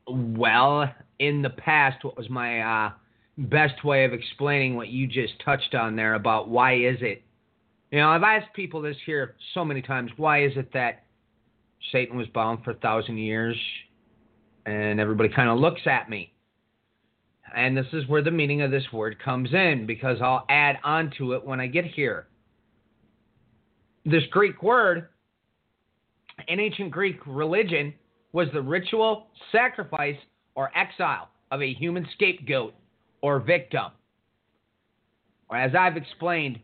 Well, 0.08 0.92
in 1.18 1.42
the 1.42 1.50
past, 1.50 2.04
what 2.04 2.16
was 2.16 2.30
my 2.30 2.60
uh, 2.60 2.90
best 3.38 3.84
way 3.84 4.04
of 4.04 4.12
explaining 4.12 4.76
what 4.76 4.88
you 4.88 5.06
just 5.06 5.34
touched 5.44 5.74
on 5.74 5.96
there 5.96 6.14
about 6.14 6.48
why 6.48 6.74
is 6.74 6.98
it? 7.00 7.22
You 7.90 7.98
know, 7.98 8.08
I've 8.08 8.22
asked 8.22 8.52
people 8.54 8.80
this 8.80 8.96
here 9.04 9.34
so 9.54 9.64
many 9.64 9.82
times. 9.82 10.10
Why 10.16 10.44
is 10.44 10.52
it 10.56 10.72
that 10.72 11.04
Satan 11.92 12.16
was 12.16 12.26
bound 12.28 12.64
for 12.64 12.72
a 12.72 12.74
thousand 12.74 13.18
years? 13.18 13.56
And 14.64 14.98
everybody 14.98 15.28
kind 15.28 15.48
of 15.48 15.58
looks 15.58 15.82
at 15.86 16.10
me. 16.10 16.32
And 17.54 17.76
this 17.76 17.86
is 17.92 18.08
where 18.08 18.22
the 18.22 18.30
meaning 18.30 18.62
of 18.62 18.72
this 18.72 18.92
word 18.92 19.18
comes 19.22 19.54
in 19.54 19.86
because 19.86 20.18
I'll 20.20 20.44
add 20.48 20.78
on 20.82 21.12
to 21.18 21.34
it 21.34 21.44
when 21.44 21.60
I 21.60 21.68
get 21.68 21.84
here. 21.84 22.26
This 24.08 24.22
Greek 24.30 24.62
word 24.62 25.08
in 26.46 26.60
ancient 26.60 26.92
Greek 26.92 27.18
religion 27.26 27.92
was 28.30 28.46
the 28.52 28.62
ritual 28.62 29.26
sacrifice 29.50 30.16
or 30.54 30.70
exile 30.78 31.28
of 31.50 31.60
a 31.60 31.74
human 31.74 32.06
scapegoat 32.14 32.72
or 33.20 33.40
victim. 33.40 33.90
Or 35.48 35.56
as 35.56 35.74
I've 35.74 35.96
explained, 35.96 36.60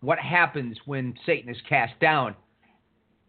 what 0.00 0.18
happens 0.18 0.76
when 0.86 1.14
Satan 1.24 1.48
is 1.48 1.56
cast 1.68 1.92
down? 2.00 2.34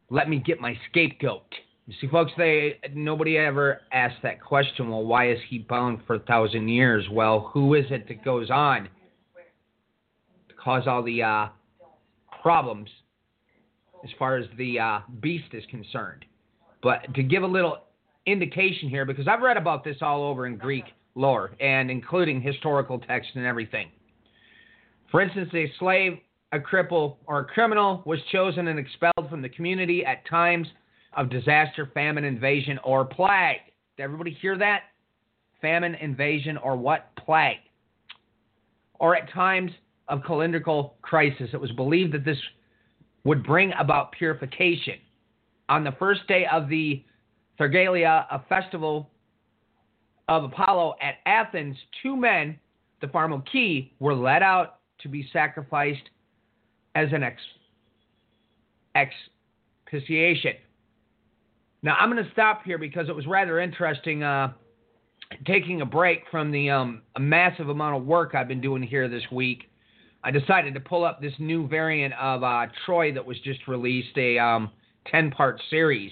Let 0.09 0.30
me 0.30 0.39
get 0.39 0.59
my 0.59 0.76
scapegoat. 0.89 1.45
You 1.85 1.93
see, 2.01 2.07
folks, 2.07 2.31
they 2.39 2.80
nobody 2.95 3.38
ever 3.38 3.81
asked 3.93 4.23
that 4.23 4.41
question. 4.41 4.89
Well, 4.89 5.03
why 5.03 5.30
is 5.30 5.39
he 5.47 5.59
bound 5.59 5.99
for 6.07 6.15
a 6.15 6.19
thousand 6.19 6.69
years? 6.69 7.05
Well, 7.11 7.51
who 7.53 7.76
is 7.76 7.85
it 7.91 8.07
that 8.07 8.26
goes 8.26 8.49
on 8.49 8.89
to 10.49 10.55
cause 10.55 10.88
all 10.88 11.03
the 11.03 11.22
uh, 11.22 11.47
problems 12.41 12.89
as 14.07 14.17
far 14.17 14.38
as 14.38 14.45
the 14.57 14.79
uh, 14.79 14.99
beast 15.21 15.53
is 15.53 15.63
concerned? 15.69 16.25
But 16.81 17.13
to 17.15 17.23
give 17.23 17.43
a 17.43 17.47
little 17.47 17.79
indication 18.25 18.89
here, 18.89 19.05
because 19.05 19.27
I've 19.27 19.41
read 19.41 19.57
about 19.57 19.84
this 19.84 19.97
all 20.01 20.23
over 20.23 20.47
in 20.47 20.57
Greek 20.57 20.85
lore 21.15 21.51
and 21.59 21.89
including 21.89 22.41
historical 22.41 22.99
texts 22.99 23.34
and 23.35 23.45
everything. 23.45 23.89
For 25.11 25.21
instance, 25.21 25.49
a 25.53 25.71
slave, 25.79 26.19
a 26.51 26.59
cripple, 26.59 27.15
or 27.25 27.39
a 27.39 27.45
criminal 27.45 28.03
was 28.05 28.19
chosen 28.31 28.67
and 28.67 28.77
expelled 28.77 29.29
from 29.29 29.41
the 29.41 29.49
community 29.49 30.05
at 30.05 30.27
times 30.27 30.67
of 31.15 31.29
disaster, 31.29 31.89
famine, 31.93 32.23
invasion, 32.23 32.79
or 32.84 33.05
plague. 33.05 33.61
Did 33.95 34.03
everybody 34.03 34.38
hear 34.41 34.57
that? 34.57 34.81
Famine, 35.61 35.95
invasion, 35.95 36.57
or 36.57 36.75
what? 36.75 37.09
Plague. 37.25 37.57
Or 38.99 39.15
at 39.15 39.31
times 39.31 39.71
of 40.07 40.21
calendrical 40.21 40.91
crisis. 41.01 41.49
It 41.53 41.59
was 41.59 41.71
believed 41.71 42.13
that 42.13 42.25
this 42.25 42.38
would 43.28 43.44
bring 43.44 43.74
about 43.78 44.14
purification. 44.14 44.94
On 45.68 45.84
the 45.84 45.91
first 45.99 46.26
day 46.30 46.45
of 46.49 46.70
the 46.70 47.04
Thargelia, 47.60 48.26
a 48.32 48.41
festival 48.48 49.10
of 50.30 50.45
Apollo 50.45 50.95
at 51.02 51.16
Athens, 51.26 51.76
two 52.02 52.16
men, 52.16 52.58
the 53.02 53.08
Pharmaci, 53.08 53.91
were 53.99 54.16
led 54.16 54.44
out 54.44 54.80
to 55.02 55.10
be 55.10 55.28
sacrificed 55.34 56.10
as 56.95 57.10
an 57.12 57.22
ex, 57.22 57.41
expiation. 59.86 60.54
Now, 61.84 61.98
I'm 61.99 62.10
going 62.10 62.24
to 62.24 62.32
stop 62.32 62.64
here 62.64 62.78
because 62.78 63.10
it 63.10 63.16
was 63.16 63.28
rather 63.28 63.60
interesting 63.60 64.24
uh, 64.24 64.54
taking 65.45 65.82
a 65.82 65.86
break 65.86 66.24
from 66.32 66.49
the 66.49 66.70
um, 66.70 67.02
massive 67.20 67.68
amount 67.68 67.98
of 67.98 68.06
work 68.06 68.36
I've 68.36 68.48
been 68.48 68.62
doing 68.62 68.84
here 68.84 69.10
this 69.10 69.24
week. 69.34 69.66
I 70.23 70.31
decided 70.31 70.73
to 70.73 70.80
pull 70.80 71.06
up 71.06 71.22
this 71.22 71.34
new 71.39 71.68
variant 71.68 72.14
of 72.15 72.44
uh, 72.44 72.68
Troy 72.85 73.14
that 73.14 73.26
was 73.26 73.39
just 73.41 73.68
released, 73.68 74.18
a 74.18 74.38
um, 74.39 74.72
10 75.11 75.31
part 75.31 75.61
series. 75.69 76.11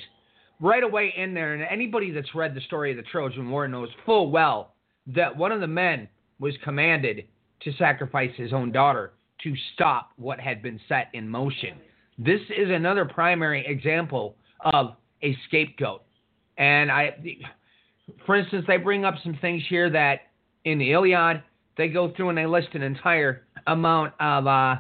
Right 0.62 0.84
away 0.84 1.14
in 1.18 1.34
there, 1.34 1.54
and 1.54 1.64
anybody 1.64 2.12
that's 2.12 2.34
read 2.34 2.56
the 2.56 2.62
story 2.62 2.92
of 2.92 2.98
the 2.98 3.04
Trojan 3.04 3.50
War 3.50 3.68
knows 3.68 3.90
full 4.06 4.32
well 4.32 4.74
that 5.08 5.36
one 5.36 5.52
of 5.52 5.60
the 5.60 5.68
men 5.68 6.08
was 6.40 6.54
commanded 6.64 7.26
to 7.62 7.74
sacrifice 7.74 8.32
his 8.38 8.54
own 8.54 8.72
daughter 8.72 9.14
to 9.44 9.54
stop 9.74 10.12
what 10.16 10.40
had 10.40 10.62
been 10.62 10.80
set 10.88 11.10
in 11.14 11.28
motion. 11.28 11.78
This 12.18 12.42
is 12.58 12.70
another 12.70 13.06
primary 13.06 13.66
example 13.66 14.38
of 14.62 14.96
a 15.22 15.36
scapegoat. 15.48 16.04
And 16.58 16.92
I, 16.92 17.16
for 18.26 18.36
instance, 18.36 18.66
they 18.68 18.78
bring 18.78 19.04
up 19.04 19.16
some 19.24 19.38
things 19.42 19.64
here 19.68 19.90
that 19.90 20.22
in 20.64 20.78
the 20.78 20.94
Iliad, 20.94 21.44
they 21.78 21.90
go 21.90 22.14
through 22.16 22.30
and 22.30 22.38
they 22.38 22.46
list 22.46 22.70
an 22.74 22.82
entire 22.82 23.45
amount 23.68 24.14
of 24.20 24.48
uh, 24.48 24.76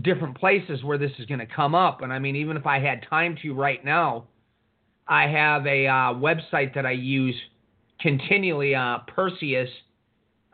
different 0.00 0.38
places 0.38 0.82
where 0.82 0.98
this 0.98 1.12
is 1.18 1.26
going 1.26 1.40
to 1.40 1.46
come 1.46 1.74
up. 1.74 2.02
And 2.02 2.12
I 2.12 2.18
mean, 2.18 2.36
even 2.36 2.56
if 2.56 2.66
I 2.66 2.78
had 2.78 3.06
time 3.08 3.36
to 3.42 3.54
right 3.54 3.84
now, 3.84 4.24
I 5.06 5.26
have 5.26 5.66
a 5.66 5.86
uh, 5.86 6.14
website 6.14 6.74
that 6.74 6.86
I 6.86 6.92
use 6.92 7.36
continually, 8.00 8.74
uh, 8.74 8.98
Perseus. 9.06 9.68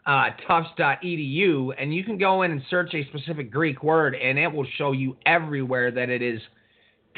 Uh, 0.06 0.30
tufts.edu, 0.46 1.70
and 1.78 1.94
you 1.94 2.02
can 2.02 2.16
go 2.16 2.40
in 2.40 2.50
and 2.50 2.62
search 2.70 2.94
a 2.94 3.04
specific 3.08 3.50
Greek 3.50 3.82
word, 3.82 4.14
and 4.14 4.38
it 4.38 4.50
will 4.50 4.66
show 4.78 4.92
you 4.92 5.14
everywhere 5.26 5.90
that 5.90 6.08
it 6.08 6.22
is 6.22 6.40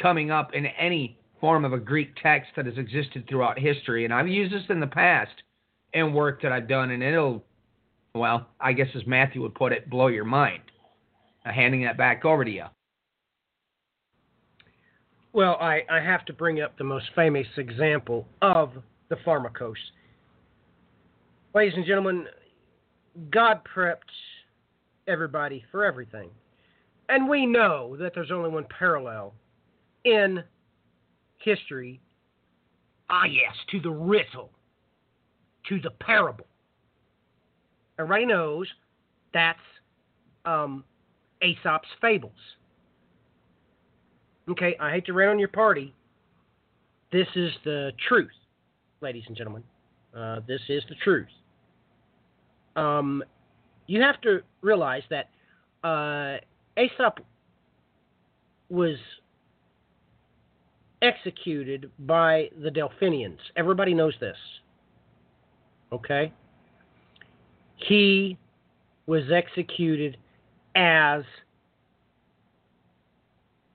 coming 0.02 0.32
up 0.32 0.54
in 0.54 0.66
any 0.66 1.16
form 1.40 1.64
of 1.64 1.72
a 1.72 1.78
Greek 1.78 2.10
text 2.22 2.50
that 2.56 2.66
has 2.66 2.76
existed 2.78 3.26
throughout 3.28 3.58
history. 3.58 4.04
And 4.04 4.12
I've 4.12 4.26
used 4.26 4.52
this 4.52 4.64
in 4.68 4.80
the 4.80 4.88
past 4.88 5.30
in 5.92 6.12
work 6.12 6.42
that 6.42 6.52
I've 6.52 6.68
done, 6.68 6.90
and 6.90 7.02
it'll, 7.02 7.44
well, 8.14 8.48
I 8.60 8.72
guess 8.72 8.88
as 8.94 9.06
Matthew 9.06 9.42
would 9.42 9.54
put 9.54 9.72
it, 9.72 9.88
blow 9.88 10.08
your 10.08 10.24
mind. 10.24 10.62
Now, 11.44 11.52
handing 11.52 11.82
that 11.84 11.96
back 11.96 12.24
over 12.24 12.44
to 12.44 12.50
you. 12.50 12.64
Well, 15.32 15.56
I, 15.60 15.82
I 15.88 16.00
have 16.00 16.24
to 16.26 16.32
bring 16.32 16.60
up 16.60 16.76
the 16.76 16.84
most 16.84 17.06
famous 17.14 17.46
example 17.56 18.26
of 18.42 18.72
the 19.08 19.16
pharmacos. 19.16 19.74
Ladies 21.54 21.74
and 21.76 21.86
gentlemen, 21.86 22.26
God 23.30 23.60
prepped 23.64 23.98
everybody 25.06 25.64
for 25.70 25.84
everything. 25.84 26.30
And 27.08 27.28
we 27.28 27.46
know 27.46 27.96
that 27.98 28.12
there's 28.14 28.30
only 28.30 28.50
one 28.50 28.66
parallel 28.76 29.34
in 30.04 30.42
history. 31.38 32.00
Ah, 33.08 33.24
yes, 33.24 33.54
to 33.72 33.80
the 33.80 33.90
riddle, 33.90 34.50
to 35.68 35.80
the 35.80 35.90
parable. 35.90 36.46
Everybody 38.00 38.24
knows 38.24 38.66
that's 39.34 39.58
um, 40.46 40.84
Aesop's 41.42 41.88
fables. 42.00 42.32
Okay, 44.48 44.74
I 44.80 44.90
hate 44.90 45.04
to 45.06 45.12
rain 45.12 45.28
on 45.28 45.38
your 45.38 45.48
party. 45.48 45.94
This 47.12 47.26
is 47.36 47.50
the 47.64 47.92
truth, 48.08 48.30
ladies 49.02 49.24
and 49.26 49.36
gentlemen. 49.36 49.62
Uh, 50.16 50.40
this 50.48 50.60
is 50.68 50.82
the 50.88 50.94
truth. 51.04 51.28
Um, 52.74 53.22
you 53.86 54.00
have 54.00 54.20
to 54.22 54.40
realize 54.62 55.02
that 55.10 55.28
uh, 55.86 56.38
Aesop 56.80 57.20
was 58.70 58.96
executed 61.02 61.90
by 62.00 62.48
the 62.62 62.70
Delphinians. 62.70 63.40
Everybody 63.56 63.92
knows 63.92 64.14
this. 64.20 64.36
Okay? 65.92 66.32
He 67.86 68.36
was 69.06 69.24
executed 69.32 70.16
as 70.74 71.22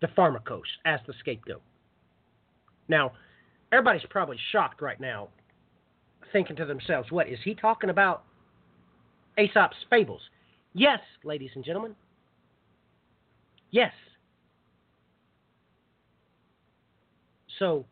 the 0.01 0.07
pharmacos, 0.07 0.61
as 0.85 0.99
the 1.07 1.13
scapegoat. 1.19 1.61
Now, 2.87 3.13
everybody's 3.71 4.05
probably 4.09 4.37
shocked 4.51 4.81
right 4.81 4.99
now, 4.99 5.29
thinking 6.31 6.55
to 6.57 6.65
themselves, 6.65 7.11
what, 7.11 7.27
is 7.27 7.39
he 7.43 7.55
talking 7.55 7.89
about 7.89 8.23
Aesop's 9.37 9.77
fables? 9.89 10.21
Yes, 10.73 10.99
ladies 11.23 11.51
and 11.55 11.65
gentlemen. 11.65 11.95
Yes. 13.71 13.93
So, 17.59 17.85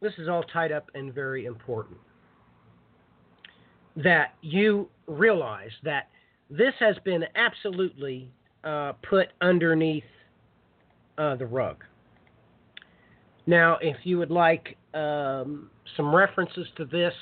this 0.00 0.12
is 0.18 0.28
all 0.28 0.42
tied 0.42 0.72
up 0.72 0.90
and 0.94 1.14
very 1.14 1.46
important. 1.46 1.98
That 3.96 4.34
you 4.42 4.88
realize 5.06 5.70
that 5.82 6.08
this 6.50 6.74
has 6.80 6.96
been 7.04 7.24
absolutely 7.34 8.30
uh, 8.62 8.92
put 9.08 9.28
underneath 9.40 10.04
uh, 11.18 11.36
the 11.36 11.46
rug. 11.46 11.82
Now, 13.46 13.78
if 13.80 13.96
you 14.04 14.18
would 14.18 14.30
like 14.30 14.76
um, 14.92 15.70
some 15.96 16.14
references 16.14 16.66
to 16.76 16.84
this, 16.84 17.14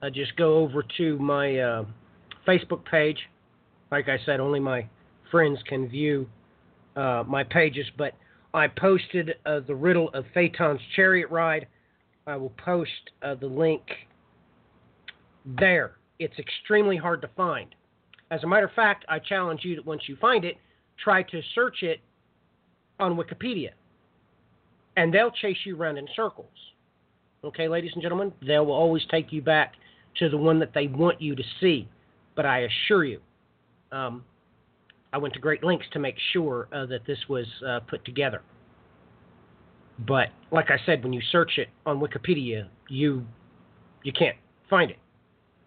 uh, 0.00 0.10
just 0.10 0.36
go 0.36 0.58
over 0.58 0.84
to 0.96 1.18
my 1.18 1.58
uh, 1.58 1.84
Facebook 2.46 2.84
page. 2.84 3.18
Like 3.90 4.08
I 4.08 4.18
said, 4.24 4.40
only 4.40 4.60
my 4.60 4.88
friends 5.30 5.58
can 5.68 5.88
view 5.88 6.28
uh, 6.96 7.24
my 7.26 7.42
pages, 7.42 7.86
but 7.98 8.14
I 8.52 8.68
posted 8.68 9.34
uh, 9.44 9.60
the 9.66 9.74
riddle 9.74 10.10
of 10.14 10.24
Phaeton's 10.32 10.80
chariot 10.94 11.30
ride. 11.30 11.66
I 12.26 12.36
will 12.36 12.52
post 12.64 12.90
the 13.22 13.46
link 13.46 13.82
there. 15.44 15.96
It's 16.18 16.38
extremely 16.38 16.96
hard 16.96 17.20
to 17.22 17.30
find. 17.36 17.74
As 18.30 18.42
a 18.42 18.46
matter 18.46 18.66
of 18.66 18.72
fact, 18.72 19.04
I 19.08 19.18
challenge 19.18 19.60
you 19.64 19.76
that 19.76 19.86
once 19.86 20.02
you 20.06 20.16
find 20.16 20.44
it, 20.44 20.56
try 21.02 21.22
to 21.22 21.40
search 21.54 21.82
it 21.82 22.00
on 22.98 23.16
Wikipedia, 23.16 23.70
and 24.96 25.12
they'll 25.12 25.30
chase 25.30 25.58
you 25.64 25.76
around 25.76 25.98
in 25.98 26.06
circles. 26.14 26.46
Okay, 27.42 27.68
ladies 27.68 27.90
and 27.94 28.02
gentlemen, 28.02 28.32
they 28.46 28.58
will 28.58 28.72
always 28.72 29.02
take 29.10 29.32
you 29.32 29.42
back 29.42 29.74
to 30.18 30.28
the 30.28 30.36
one 30.36 30.58
that 30.60 30.72
they 30.74 30.86
want 30.86 31.20
you 31.20 31.34
to 31.34 31.42
see. 31.60 31.88
But 32.36 32.46
I 32.46 32.60
assure 32.60 33.04
you, 33.04 33.20
um, 33.92 34.24
I 35.12 35.18
went 35.18 35.34
to 35.34 35.40
great 35.40 35.62
lengths 35.62 35.86
to 35.92 35.98
make 35.98 36.16
sure 36.32 36.68
uh, 36.72 36.86
that 36.86 37.06
this 37.06 37.18
was 37.28 37.46
uh, 37.66 37.80
put 37.80 38.04
together. 38.04 38.42
But 39.98 40.30
like 40.50 40.70
I 40.70 40.78
said, 40.86 41.02
when 41.04 41.12
you 41.12 41.20
search 41.30 41.58
it 41.58 41.68
on 41.86 42.00
Wikipedia, 42.00 42.68
you 42.88 43.24
you 44.02 44.12
can't 44.12 44.36
find 44.68 44.90
it. 44.90 44.98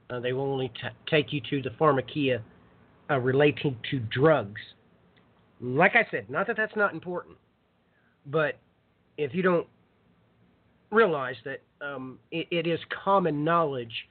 Uh, 0.10 0.20
they 0.20 0.34
will 0.34 0.52
only 0.52 0.70
t- 0.70 0.88
take 1.10 1.34
you 1.34 1.42
to 1.50 1.62
the 1.62 1.70
pharmakia 1.72 2.42
uh, 3.10 3.18
relating 3.20 3.78
to 3.92 4.00
drugs. 4.00 4.62
Like 5.60 5.96
I 5.96 6.06
said, 6.12 6.30
not 6.30 6.48
that 6.48 6.56
that's 6.56 6.76
not 6.76 6.94
important, 6.94 7.36
but 8.26 8.58
if 9.18 9.34
you 9.34 9.42
don't 9.42 9.68
realize 10.92 11.36
that 11.46 11.62
um, 11.82 12.20
it, 12.32 12.48
it 12.52 12.68
is 12.68 12.80
common 13.04 13.44
knowledge 13.44 14.08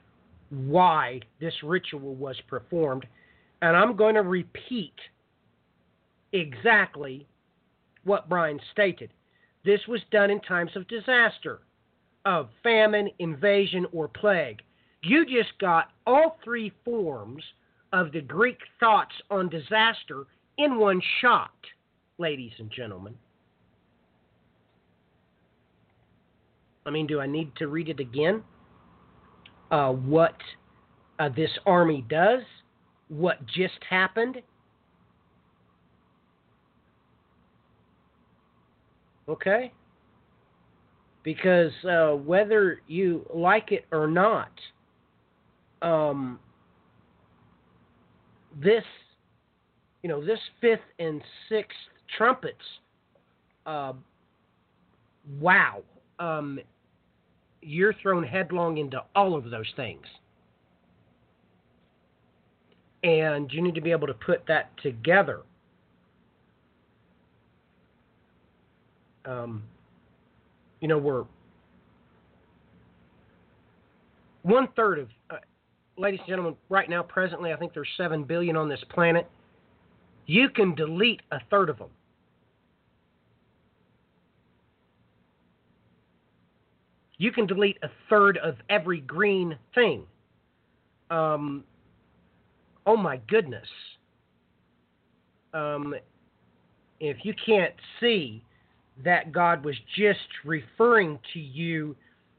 why 0.50 1.20
this 1.40 1.54
ritual 1.62 2.14
was 2.14 2.36
performed, 2.48 3.06
And 3.62 3.76
I'm 3.76 3.96
going 3.96 4.14
to 4.14 4.22
repeat 4.22 4.94
exactly 6.32 7.26
what 8.04 8.28
Brian 8.28 8.60
stated. 8.72 9.10
This 9.64 9.80
was 9.88 10.00
done 10.12 10.30
in 10.30 10.40
times 10.40 10.70
of 10.76 10.86
disaster, 10.86 11.60
of 12.24 12.48
famine, 12.62 13.08
invasion, 13.18 13.86
or 13.92 14.08
plague. 14.08 14.62
You 15.06 15.24
just 15.24 15.56
got 15.60 15.90
all 16.04 16.36
three 16.42 16.72
forms 16.84 17.44
of 17.92 18.10
the 18.10 18.20
Greek 18.20 18.58
thoughts 18.80 19.14
on 19.30 19.48
disaster 19.48 20.24
in 20.58 20.78
one 20.78 21.00
shot, 21.20 21.54
ladies 22.18 22.50
and 22.58 22.68
gentlemen. 22.72 23.14
I 26.84 26.90
mean, 26.90 27.06
do 27.06 27.20
I 27.20 27.26
need 27.26 27.54
to 27.54 27.68
read 27.68 27.88
it 27.88 28.00
again? 28.00 28.42
Uh, 29.70 29.92
what 29.92 30.34
uh, 31.20 31.28
this 31.28 31.50
army 31.66 32.04
does, 32.08 32.42
what 33.06 33.46
just 33.46 33.78
happened. 33.88 34.42
Okay? 39.28 39.72
Because 41.22 41.72
uh, 41.88 42.16
whether 42.16 42.80
you 42.88 43.24
like 43.32 43.70
it 43.70 43.84
or 43.92 44.08
not, 44.08 44.50
um, 45.82 46.38
this, 48.60 48.84
you 50.02 50.08
know, 50.08 50.24
this 50.24 50.38
fifth 50.60 50.80
and 50.98 51.22
sixth 51.48 51.76
trumpets, 52.16 52.56
uh, 53.66 53.92
wow. 55.40 55.82
Um, 56.18 56.58
you're 57.62 57.94
thrown 57.94 58.22
headlong 58.22 58.78
into 58.78 59.02
all 59.14 59.34
of 59.36 59.50
those 59.50 59.70
things. 59.76 60.06
And 63.02 63.52
you 63.52 63.60
need 63.60 63.74
to 63.74 63.80
be 63.80 63.90
able 63.90 64.06
to 64.06 64.14
put 64.14 64.46
that 64.46 64.70
together. 64.82 65.42
Um, 69.24 69.64
you 70.80 70.88
know, 70.88 70.98
we're 70.98 71.24
one 74.42 74.68
third 74.76 75.00
of, 75.00 75.08
uh, 75.30 75.36
ladies 75.98 76.20
and 76.20 76.28
gentlemen, 76.28 76.56
right 76.68 76.88
now, 76.88 77.02
presently, 77.02 77.52
I 77.52 77.56
think 77.56 77.74
there's 77.74 77.88
7 77.96 78.24
billion 78.24 78.56
on 78.56 78.68
this 78.68 78.82
planet. 78.90 79.30
You 80.26 80.48
can 80.48 80.74
delete 80.74 81.20
a 81.30 81.38
third 81.50 81.68
of 81.68 81.78
them. 81.78 81.90
you 87.18 87.32
can 87.32 87.46
delete 87.46 87.78
a 87.82 87.88
third 88.10 88.38
of 88.38 88.56
every 88.68 89.00
green 89.00 89.56
thing. 89.74 90.02
Um, 91.10 91.64
oh 92.86 92.96
my 92.96 93.18
goodness. 93.28 93.66
Um, 95.54 95.94
if 97.00 97.18
you 97.22 97.34
can't 97.44 97.74
see 98.00 98.42
that 99.04 99.32
God 99.32 99.64
was 99.64 99.76
just 99.96 100.18
referring 100.44 101.18
to 101.32 101.38
you 101.38 101.96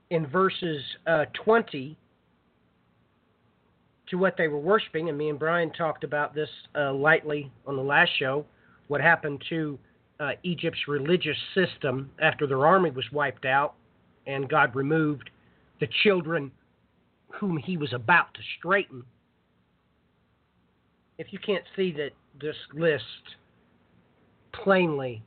in 0.10 0.28
verses 0.28 0.82
uh, 1.06 1.26
20 1.44 1.98
to 4.10 4.18
what 4.18 4.36
they 4.38 4.48
were 4.48 4.60
worshiping, 4.60 5.10
and 5.10 5.18
me 5.18 5.30
and 5.30 5.38
Brian 5.38 5.72
talked 5.72 6.04
about 6.04 6.34
this 6.34 6.50
uh, 6.76 6.94
lightly 6.94 7.52
on 7.66 7.76
the 7.76 7.84
last 7.84 8.12
show, 8.18 8.46
what 8.88 9.02
happened 9.02 9.44
to 9.50 9.78
uh, 10.20 10.32
Egypt's 10.44 10.88
religious 10.88 11.38
system 11.54 12.10
after 12.22 12.48
their 12.48 12.66
army 12.66 12.90
was 12.90 13.06
wiped 13.12 13.46
out 13.46 13.76
and 14.26 14.50
God 14.50 14.76
removed 14.76 15.30
the 15.80 15.88
children 16.04 16.52
whom 17.30 17.58
he 17.58 17.78
was 17.78 17.94
about 17.94 18.34
to 18.34 18.40
straighten. 18.58 19.04
If 21.18 21.28
you 21.32 21.40
can't 21.40 21.64
see 21.76 21.92
that 21.94 22.12
this 22.40 22.56
list 22.74 23.04
plainly 24.54 25.24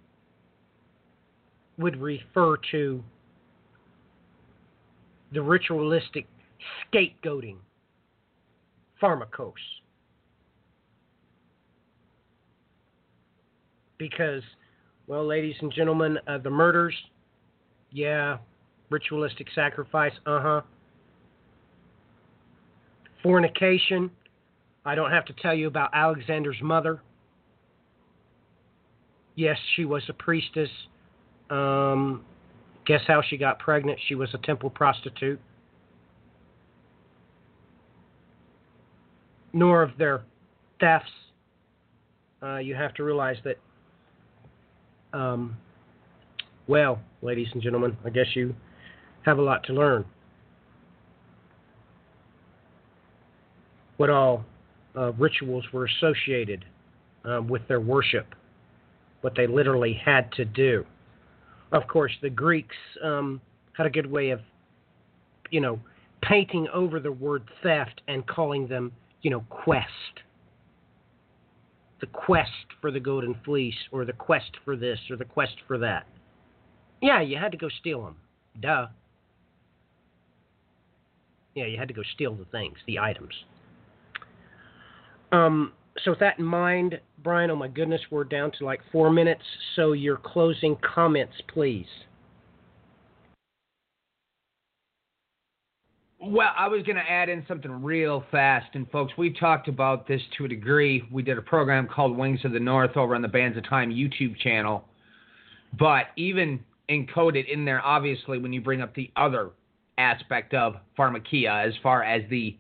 would 1.78 2.00
refer 2.00 2.56
to 2.70 3.02
the 5.32 5.42
ritualistic 5.42 6.26
scapegoating 6.92 7.56
pharmacos. 9.00 9.52
Because, 13.98 14.42
well, 15.06 15.26
ladies 15.26 15.56
and 15.60 15.72
gentlemen, 15.72 16.18
uh, 16.26 16.38
the 16.38 16.50
murders, 16.50 16.94
yeah, 17.90 18.38
ritualistic 18.88 19.48
sacrifice, 19.54 20.12
uh 20.26 20.40
huh. 20.40 20.60
Fornication, 23.22 24.10
I 24.84 24.94
don't 24.94 25.10
have 25.10 25.26
to 25.26 25.34
tell 25.34 25.54
you 25.54 25.66
about 25.66 25.90
Alexander's 25.92 26.56
mother. 26.62 27.02
Yes, 29.34 29.58
she 29.76 29.84
was 29.84 30.02
a 30.08 30.14
priestess. 30.14 30.70
Um, 31.50 32.24
guess 32.86 33.00
how 33.06 33.22
she 33.28 33.36
got 33.36 33.58
pregnant? 33.58 33.98
She 34.08 34.14
was 34.14 34.30
a 34.34 34.38
temple 34.38 34.70
prostitute. 34.70 35.40
Nor 39.52 39.82
of 39.82 39.90
their 39.98 40.22
thefts. 40.78 41.10
Uh, 42.42 42.56
you 42.58 42.74
have 42.74 42.94
to 42.94 43.04
realize 43.04 43.36
that, 43.44 43.56
um, 45.12 45.56
well, 46.66 46.98
ladies 47.20 47.48
and 47.52 47.62
gentlemen, 47.62 47.96
I 48.04 48.10
guess 48.10 48.26
you 48.34 48.54
have 49.26 49.38
a 49.38 49.42
lot 49.42 49.64
to 49.64 49.72
learn. 49.72 50.04
What 53.98 54.08
all 54.08 54.44
uh, 54.96 55.12
rituals 55.12 55.64
were 55.72 55.86
associated 55.86 56.64
uh, 57.24 57.42
with 57.42 57.66
their 57.68 57.80
worship, 57.80 58.34
what 59.20 59.34
they 59.36 59.46
literally 59.46 60.00
had 60.02 60.32
to 60.32 60.44
do. 60.44 60.86
Of 61.72 61.86
course, 61.86 62.12
the 62.22 62.30
Greeks 62.30 62.76
um, 63.04 63.40
had 63.74 63.86
a 63.86 63.90
good 63.90 64.10
way 64.10 64.30
of, 64.30 64.40
you 65.50 65.60
know, 65.60 65.78
painting 66.22 66.66
over 66.72 66.98
the 67.00 67.12
word 67.12 67.42
theft 67.62 68.00
and 68.08 68.26
calling 68.26 68.66
them, 68.66 68.92
you 69.22 69.30
know, 69.30 69.40
quest. 69.48 69.86
The 72.00 72.06
quest 72.06 72.50
for 72.80 72.90
the 72.90 73.00
golden 73.00 73.36
fleece, 73.44 73.74
or 73.92 74.04
the 74.04 74.12
quest 74.12 74.50
for 74.64 74.76
this, 74.76 74.98
or 75.10 75.16
the 75.16 75.24
quest 75.24 75.56
for 75.66 75.78
that. 75.78 76.06
Yeah, 77.02 77.20
you 77.20 77.36
had 77.36 77.52
to 77.52 77.58
go 77.58 77.68
steal 77.80 78.02
them. 78.04 78.16
Duh. 78.60 78.86
Yeah, 81.54 81.66
you 81.66 81.78
had 81.78 81.88
to 81.88 81.94
go 81.94 82.02
steal 82.14 82.34
the 82.34 82.44
things, 82.46 82.76
the 82.86 82.98
items. 82.98 83.34
Um, 85.32 85.72
so 86.04 86.12
with 86.12 86.20
that 86.20 86.38
in 86.38 86.44
mind, 86.44 87.00
Brian, 87.22 87.50
oh 87.50 87.56
my 87.56 87.68
goodness, 87.68 88.00
we're 88.10 88.24
down 88.24 88.52
to 88.58 88.64
like 88.64 88.80
four 88.90 89.10
minutes. 89.10 89.42
So 89.76 89.92
your 89.92 90.16
closing 90.16 90.76
comments, 90.76 91.34
please. 91.52 91.86
Well, 96.22 96.50
I 96.54 96.68
was 96.68 96.82
going 96.82 96.96
to 96.96 97.10
add 97.10 97.30
in 97.30 97.42
something 97.48 97.82
real 97.82 98.22
fast. 98.30 98.66
And, 98.74 98.90
folks, 98.90 99.14
we 99.16 99.32
talked 99.32 99.68
about 99.68 100.06
this 100.06 100.20
to 100.36 100.44
a 100.44 100.48
degree. 100.48 101.02
We 101.10 101.22
did 101.22 101.38
a 101.38 101.42
program 101.42 101.88
called 101.88 102.14
Wings 102.14 102.40
of 102.44 102.52
the 102.52 102.60
North 102.60 102.98
over 102.98 103.14
on 103.14 103.22
the 103.22 103.28
Bands 103.28 103.56
of 103.56 103.66
Time 103.66 103.90
YouTube 103.90 104.36
channel. 104.36 104.84
But 105.78 106.08
even 106.16 106.60
encoded 106.90 107.50
in 107.50 107.64
there, 107.64 107.80
obviously, 107.82 108.36
when 108.36 108.52
you 108.52 108.60
bring 108.60 108.82
up 108.82 108.94
the 108.94 109.10
other 109.16 109.52
aspect 109.96 110.52
of 110.52 110.74
pharmakia 110.98 111.66
as 111.66 111.72
far 111.82 112.02
as 112.02 112.22
the 112.28 112.54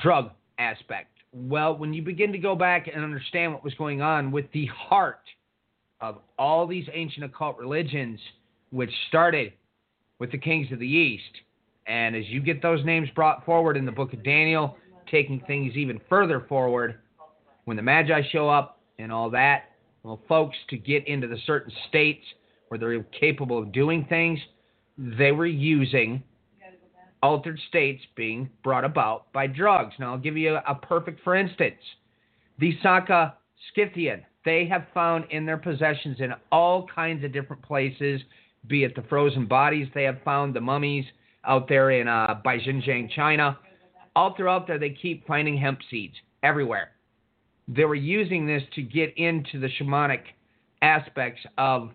drug 0.00 0.30
aspect. 0.58 1.10
Well, 1.34 1.76
when 1.76 1.92
you 1.92 2.00
begin 2.00 2.32
to 2.32 2.38
go 2.38 2.54
back 2.54 2.88
and 2.88 3.04
understand 3.04 3.52
what 3.52 3.62
was 3.62 3.74
going 3.74 4.00
on 4.00 4.32
with 4.32 4.46
the 4.52 4.66
heart 4.66 5.20
of 6.00 6.18
all 6.38 6.66
these 6.66 6.86
ancient 6.94 7.24
occult 7.26 7.58
religions, 7.58 8.18
which 8.70 8.90
started 9.08 9.52
with 10.18 10.32
the 10.32 10.38
kings 10.38 10.72
of 10.72 10.78
the 10.78 10.86
East, 10.86 11.42
and 11.86 12.14
as 12.14 12.28
you 12.28 12.40
get 12.40 12.62
those 12.62 12.84
names 12.84 13.08
brought 13.14 13.44
forward 13.44 13.76
in 13.76 13.84
the 13.84 13.92
book 13.92 14.12
of 14.12 14.22
Daniel, 14.22 14.76
taking 15.10 15.40
things 15.46 15.74
even 15.74 16.00
further 16.08 16.44
forward, 16.48 16.98
when 17.64 17.76
the 17.76 17.82
Magi 17.82 18.22
show 18.30 18.48
up 18.48 18.80
and 18.98 19.12
all 19.12 19.30
that, 19.30 19.64
well, 20.02 20.20
folks, 20.28 20.56
to 20.70 20.76
get 20.76 21.06
into 21.06 21.26
the 21.26 21.38
certain 21.46 21.72
states 21.88 22.24
where 22.68 22.78
they're 22.78 23.02
capable 23.18 23.58
of 23.58 23.72
doing 23.72 24.04
things, 24.08 24.38
they 24.98 25.32
were 25.32 25.46
using 25.46 26.22
altered 27.22 27.58
states 27.68 28.02
being 28.16 28.50
brought 28.64 28.84
about 28.84 29.32
by 29.32 29.46
drugs. 29.46 29.94
Now, 29.98 30.12
I'll 30.12 30.18
give 30.18 30.36
you 30.36 30.56
a, 30.56 30.62
a 30.66 30.74
perfect 30.74 31.22
for 31.22 31.36
instance. 31.36 31.80
The 32.58 32.76
Saka 32.82 33.34
Scythian, 33.74 34.22
they 34.44 34.66
have 34.66 34.86
found 34.92 35.26
in 35.30 35.46
their 35.46 35.56
possessions 35.56 36.16
in 36.18 36.32
all 36.50 36.86
kinds 36.92 37.24
of 37.24 37.32
different 37.32 37.62
places, 37.62 38.20
be 38.66 38.82
it 38.82 38.96
the 38.96 39.02
frozen 39.02 39.46
bodies 39.46 39.88
they 39.94 40.02
have 40.02 40.18
found, 40.24 40.54
the 40.54 40.60
mummies 40.60 41.04
out 41.44 41.68
there 41.68 41.90
in 41.90 42.08
uh, 42.08 42.40
by 42.44 42.58
China. 43.14 43.58
All 44.14 44.34
throughout 44.36 44.66
there, 44.66 44.78
they 44.78 44.90
keep 44.90 45.26
finding 45.26 45.56
hemp 45.56 45.80
seeds 45.90 46.14
everywhere. 46.42 46.90
They 47.68 47.84
were 47.84 47.94
using 47.94 48.46
this 48.46 48.62
to 48.74 48.82
get 48.82 49.16
into 49.16 49.58
the 49.58 49.68
shamanic 49.80 50.22
aspects 50.82 51.40
of 51.56 51.90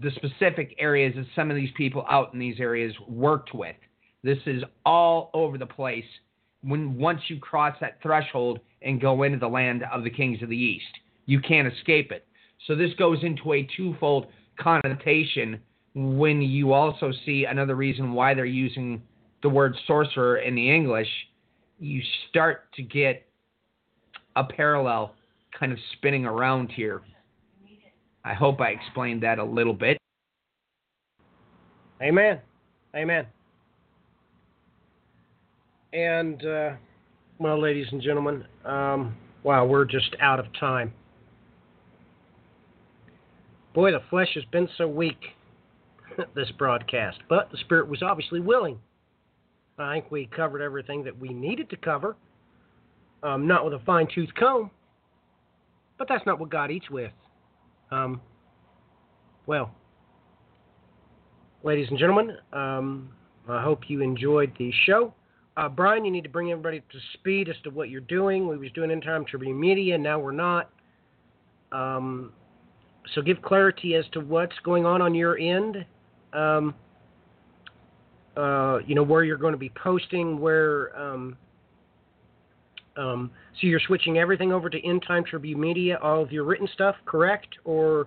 the 0.00 0.10
specific 0.12 0.74
areas 0.78 1.14
that 1.16 1.26
some 1.34 1.50
of 1.50 1.56
these 1.56 1.70
people 1.76 2.04
out 2.08 2.32
in 2.32 2.38
these 2.38 2.60
areas 2.60 2.94
worked 3.08 3.54
with. 3.54 3.76
This 4.22 4.38
is 4.46 4.62
all 4.86 5.30
over 5.34 5.58
the 5.58 5.66
place. 5.66 6.04
when 6.62 6.96
once 6.96 7.20
you 7.28 7.40
cross 7.40 7.74
that 7.80 8.00
threshold 8.00 8.60
and 8.82 9.00
go 9.00 9.24
into 9.24 9.38
the 9.38 9.48
land 9.48 9.84
of 9.92 10.04
the 10.04 10.10
kings 10.10 10.42
of 10.42 10.48
the 10.48 10.56
east. 10.56 10.84
You 11.26 11.40
can't 11.40 11.72
escape 11.72 12.12
it. 12.12 12.26
So 12.66 12.76
this 12.76 12.94
goes 12.98 13.18
into 13.22 13.52
a 13.52 13.68
twofold 13.76 14.26
connotation 14.58 15.60
when 15.94 16.40
you 16.40 16.72
also 16.72 17.12
see 17.26 17.44
another 17.44 17.74
reason 17.74 18.12
why 18.12 18.34
they're 18.34 18.44
using 18.44 19.02
the 19.42 19.48
word 19.48 19.76
sorcerer 19.86 20.38
in 20.38 20.54
the 20.54 20.74
English. 20.74 21.08
You 21.78 22.00
start 22.28 22.72
to 22.74 22.82
get 22.82 23.26
a 24.36 24.44
parallel 24.44 25.14
kind 25.58 25.72
of 25.72 25.78
spinning 25.94 26.24
around 26.24 26.70
here. 26.70 27.02
I 28.24 28.34
hope 28.34 28.60
I 28.60 28.68
explained 28.68 29.22
that 29.24 29.38
a 29.38 29.44
little 29.44 29.74
bit. 29.74 29.98
Amen. 32.00 32.40
Amen. 32.94 33.26
And, 35.92 36.44
uh, 36.46 36.70
well, 37.38 37.60
ladies 37.60 37.86
and 37.92 38.00
gentlemen, 38.00 38.44
um, 38.64 39.16
wow, 39.42 39.66
we're 39.66 39.84
just 39.84 40.14
out 40.20 40.38
of 40.38 40.46
time. 40.58 40.94
Boy, 43.74 43.90
the 43.90 44.00
flesh 44.08 44.28
has 44.34 44.44
been 44.52 44.68
so 44.78 44.86
weak 44.86 45.18
this 46.34 46.50
broadcast, 46.58 47.18
but 47.28 47.50
the 47.50 47.58
spirit 47.58 47.88
was 47.88 48.02
obviously 48.02 48.40
willing. 48.40 48.78
I 49.78 49.94
think 49.94 50.10
we 50.10 50.26
covered 50.26 50.62
everything 50.62 51.02
that 51.04 51.18
we 51.18 51.30
needed 51.30 51.70
to 51.70 51.76
cover. 51.76 52.16
Um, 53.22 53.46
not 53.46 53.64
with 53.64 53.74
a 53.74 53.78
fine 53.84 54.08
tooth 54.12 54.30
comb, 54.38 54.70
but 55.98 56.08
that's 56.08 56.26
not 56.26 56.40
what 56.40 56.50
God 56.50 56.70
eats 56.70 56.90
with. 56.90 57.12
Um, 57.90 58.20
well, 59.46 59.70
ladies 61.62 61.86
and 61.90 61.98
gentlemen, 61.98 62.36
um, 62.52 63.10
I 63.48 63.62
hope 63.62 63.82
you 63.88 64.02
enjoyed 64.02 64.52
the 64.58 64.72
show. 64.86 65.14
Uh, 65.56 65.68
Brian, 65.68 66.04
you 66.04 66.10
need 66.10 66.24
to 66.24 66.30
bring 66.30 66.50
everybody 66.50 66.80
to 66.80 66.98
speed 67.14 67.48
as 67.48 67.56
to 67.64 67.70
what 67.70 67.90
you're 67.90 68.00
doing. 68.00 68.48
We 68.48 68.56
was 68.56 68.72
doing 68.72 68.90
End 68.90 69.02
Time 69.02 69.24
Tribune 69.24 69.58
Media, 69.58 69.98
now 69.98 70.18
we're 70.18 70.32
not. 70.32 70.70
Um, 71.70 72.32
so 73.14 73.22
give 73.22 73.42
clarity 73.42 73.94
as 73.94 74.04
to 74.12 74.20
what's 74.20 74.56
going 74.64 74.86
on 74.86 75.02
on 75.02 75.14
your 75.14 75.38
end. 75.38 75.84
Um, 76.32 76.74
uh, 78.36 78.78
you 78.86 78.94
know 78.94 79.02
where 79.02 79.24
you're 79.24 79.36
going 79.36 79.52
to 79.52 79.58
be 79.58 79.70
posting, 79.70 80.40
where. 80.40 80.96
Um, 80.98 81.36
um, 82.96 83.30
so 83.58 83.66
you're 83.66 83.80
switching 83.86 84.18
everything 84.18 84.52
over 84.52 84.68
to 84.68 84.86
End 84.86 85.02
Time 85.06 85.24
Tribune 85.24 85.58
Media, 85.58 85.98
all 86.02 86.22
of 86.22 86.30
your 86.30 86.44
written 86.44 86.68
stuff, 86.74 86.94
correct? 87.06 87.48
Or 87.64 88.06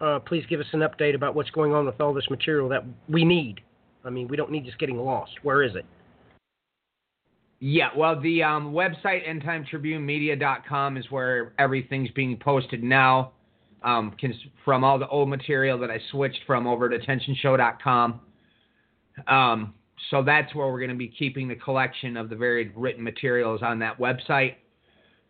uh, 0.00 0.20
please 0.20 0.44
give 0.48 0.60
us 0.60 0.66
an 0.72 0.80
update 0.80 1.14
about 1.14 1.34
what's 1.34 1.50
going 1.50 1.74
on 1.74 1.86
with 1.86 2.00
all 2.00 2.14
this 2.14 2.28
material 2.30 2.68
that 2.70 2.84
we 3.08 3.24
need. 3.24 3.60
I 4.04 4.10
mean, 4.10 4.28
we 4.28 4.36
don't 4.36 4.50
need 4.50 4.64
just 4.64 4.78
getting 4.78 4.96
lost. 4.96 5.32
Where 5.42 5.62
is 5.62 5.74
it? 5.74 5.84
Yeah, 7.58 7.88
well, 7.96 8.20
the 8.20 8.42
um, 8.42 8.72
website 8.72 9.26
endtimetribunemedia.com 9.26 10.96
is 10.98 11.10
where 11.10 11.52
everything's 11.58 12.10
being 12.10 12.36
posted 12.36 12.82
now. 12.82 13.32
Um, 13.86 14.16
from 14.64 14.82
all 14.82 14.98
the 14.98 15.06
old 15.08 15.28
material 15.28 15.78
that 15.78 15.90
I 15.90 16.00
switched 16.10 16.40
from 16.44 16.66
over 16.66 16.88
to 16.88 16.98
attentionshow.com. 16.98 18.20
Um, 19.28 19.74
so 20.10 20.22
that's 20.22 20.52
where 20.54 20.66
we're 20.66 20.80
going 20.80 20.90
to 20.90 20.96
be 20.96 21.08
keeping 21.08 21.46
the 21.48 21.54
collection 21.54 22.16
of 22.16 22.28
the 22.28 22.36
varied 22.36 22.72
written 22.76 23.02
materials 23.02 23.62
on 23.62 23.78
that 23.78 23.98
website. 23.98 24.56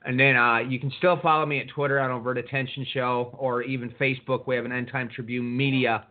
And 0.07 0.19
then 0.19 0.37
uh, 0.37 0.59
you 0.59 0.81
can 0.81 0.93
still 0.99 1.19
follow 1.20 1.45
me 1.45 1.61
at 1.61 1.69
Twitter 1.69 2.01
on 2.01 2.11
Overt 2.11 2.39
Attention 2.39 2.87
Show 2.93 3.37
or 3.39 3.62
even 3.62 3.91
Facebook. 4.01 4.47
We 4.47 4.57
have 4.57 4.65
an 4.65 4.73
End 4.73 4.89
Time 4.91 5.09
Tribune 5.15 5.57
Media 5.57 6.07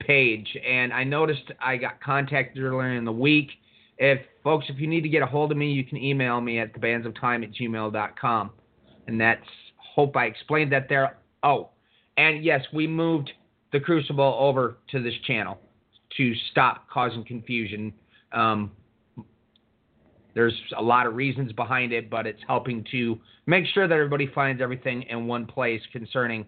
page. 0.00 0.48
And 0.66 0.92
I 0.92 1.04
noticed 1.04 1.44
I 1.60 1.76
got 1.76 2.02
contacted 2.02 2.62
earlier 2.62 2.94
in 2.94 3.04
the 3.04 3.12
week. 3.12 3.50
If 3.98 4.20
folks, 4.44 4.66
if 4.68 4.78
you 4.78 4.86
need 4.86 5.02
to 5.02 5.08
get 5.08 5.22
a 5.22 5.26
hold 5.26 5.50
of 5.52 5.56
me, 5.56 5.72
you 5.72 5.84
can 5.84 5.96
email 5.96 6.40
me 6.40 6.58
at 6.58 6.74
thebandsofTime 6.74 7.44
at 7.44 7.52
gmail.com. 7.52 8.50
And 9.06 9.20
that's 9.20 9.46
hope 9.94 10.16
I 10.16 10.26
explained 10.26 10.72
that 10.72 10.88
there. 10.88 11.16
Oh, 11.42 11.70
and 12.16 12.44
yes, 12.44 12.64
we 12.72 12.86
moved 12.86 13.30
the 13.72 13.80
Crucible 13.80 14.36
over 14.38 14.78
to 14.90 15.02
this 15.02 15.14
channel 15.26 15.58
to 16.16 16.34
stop 16.50 16.88
causing 16.88 17.24
confusion. 17.24 17.92
Um, 18.32 18.72
there's 20.34 20.54
a 20.76 20.82
lot 20.82 21.06
of 21.06 21.14
reasons 21.14 21.52
behind 21.52 21.92
it, 21.92 22.10
but 22.10 22.26
it's 22.26 22.40
helping 22.46 22.84
to 22.90 23.18
make 23.46 23.64
sure 23.66 23.88
that 23.88 23.94
everybody 23.94 24.26
finds 24.34 24.60
everything 24.60 25.02
in 25.04 25.26
one 25.26 25.46
place 25.46 25.80
concerning 25.92 26.46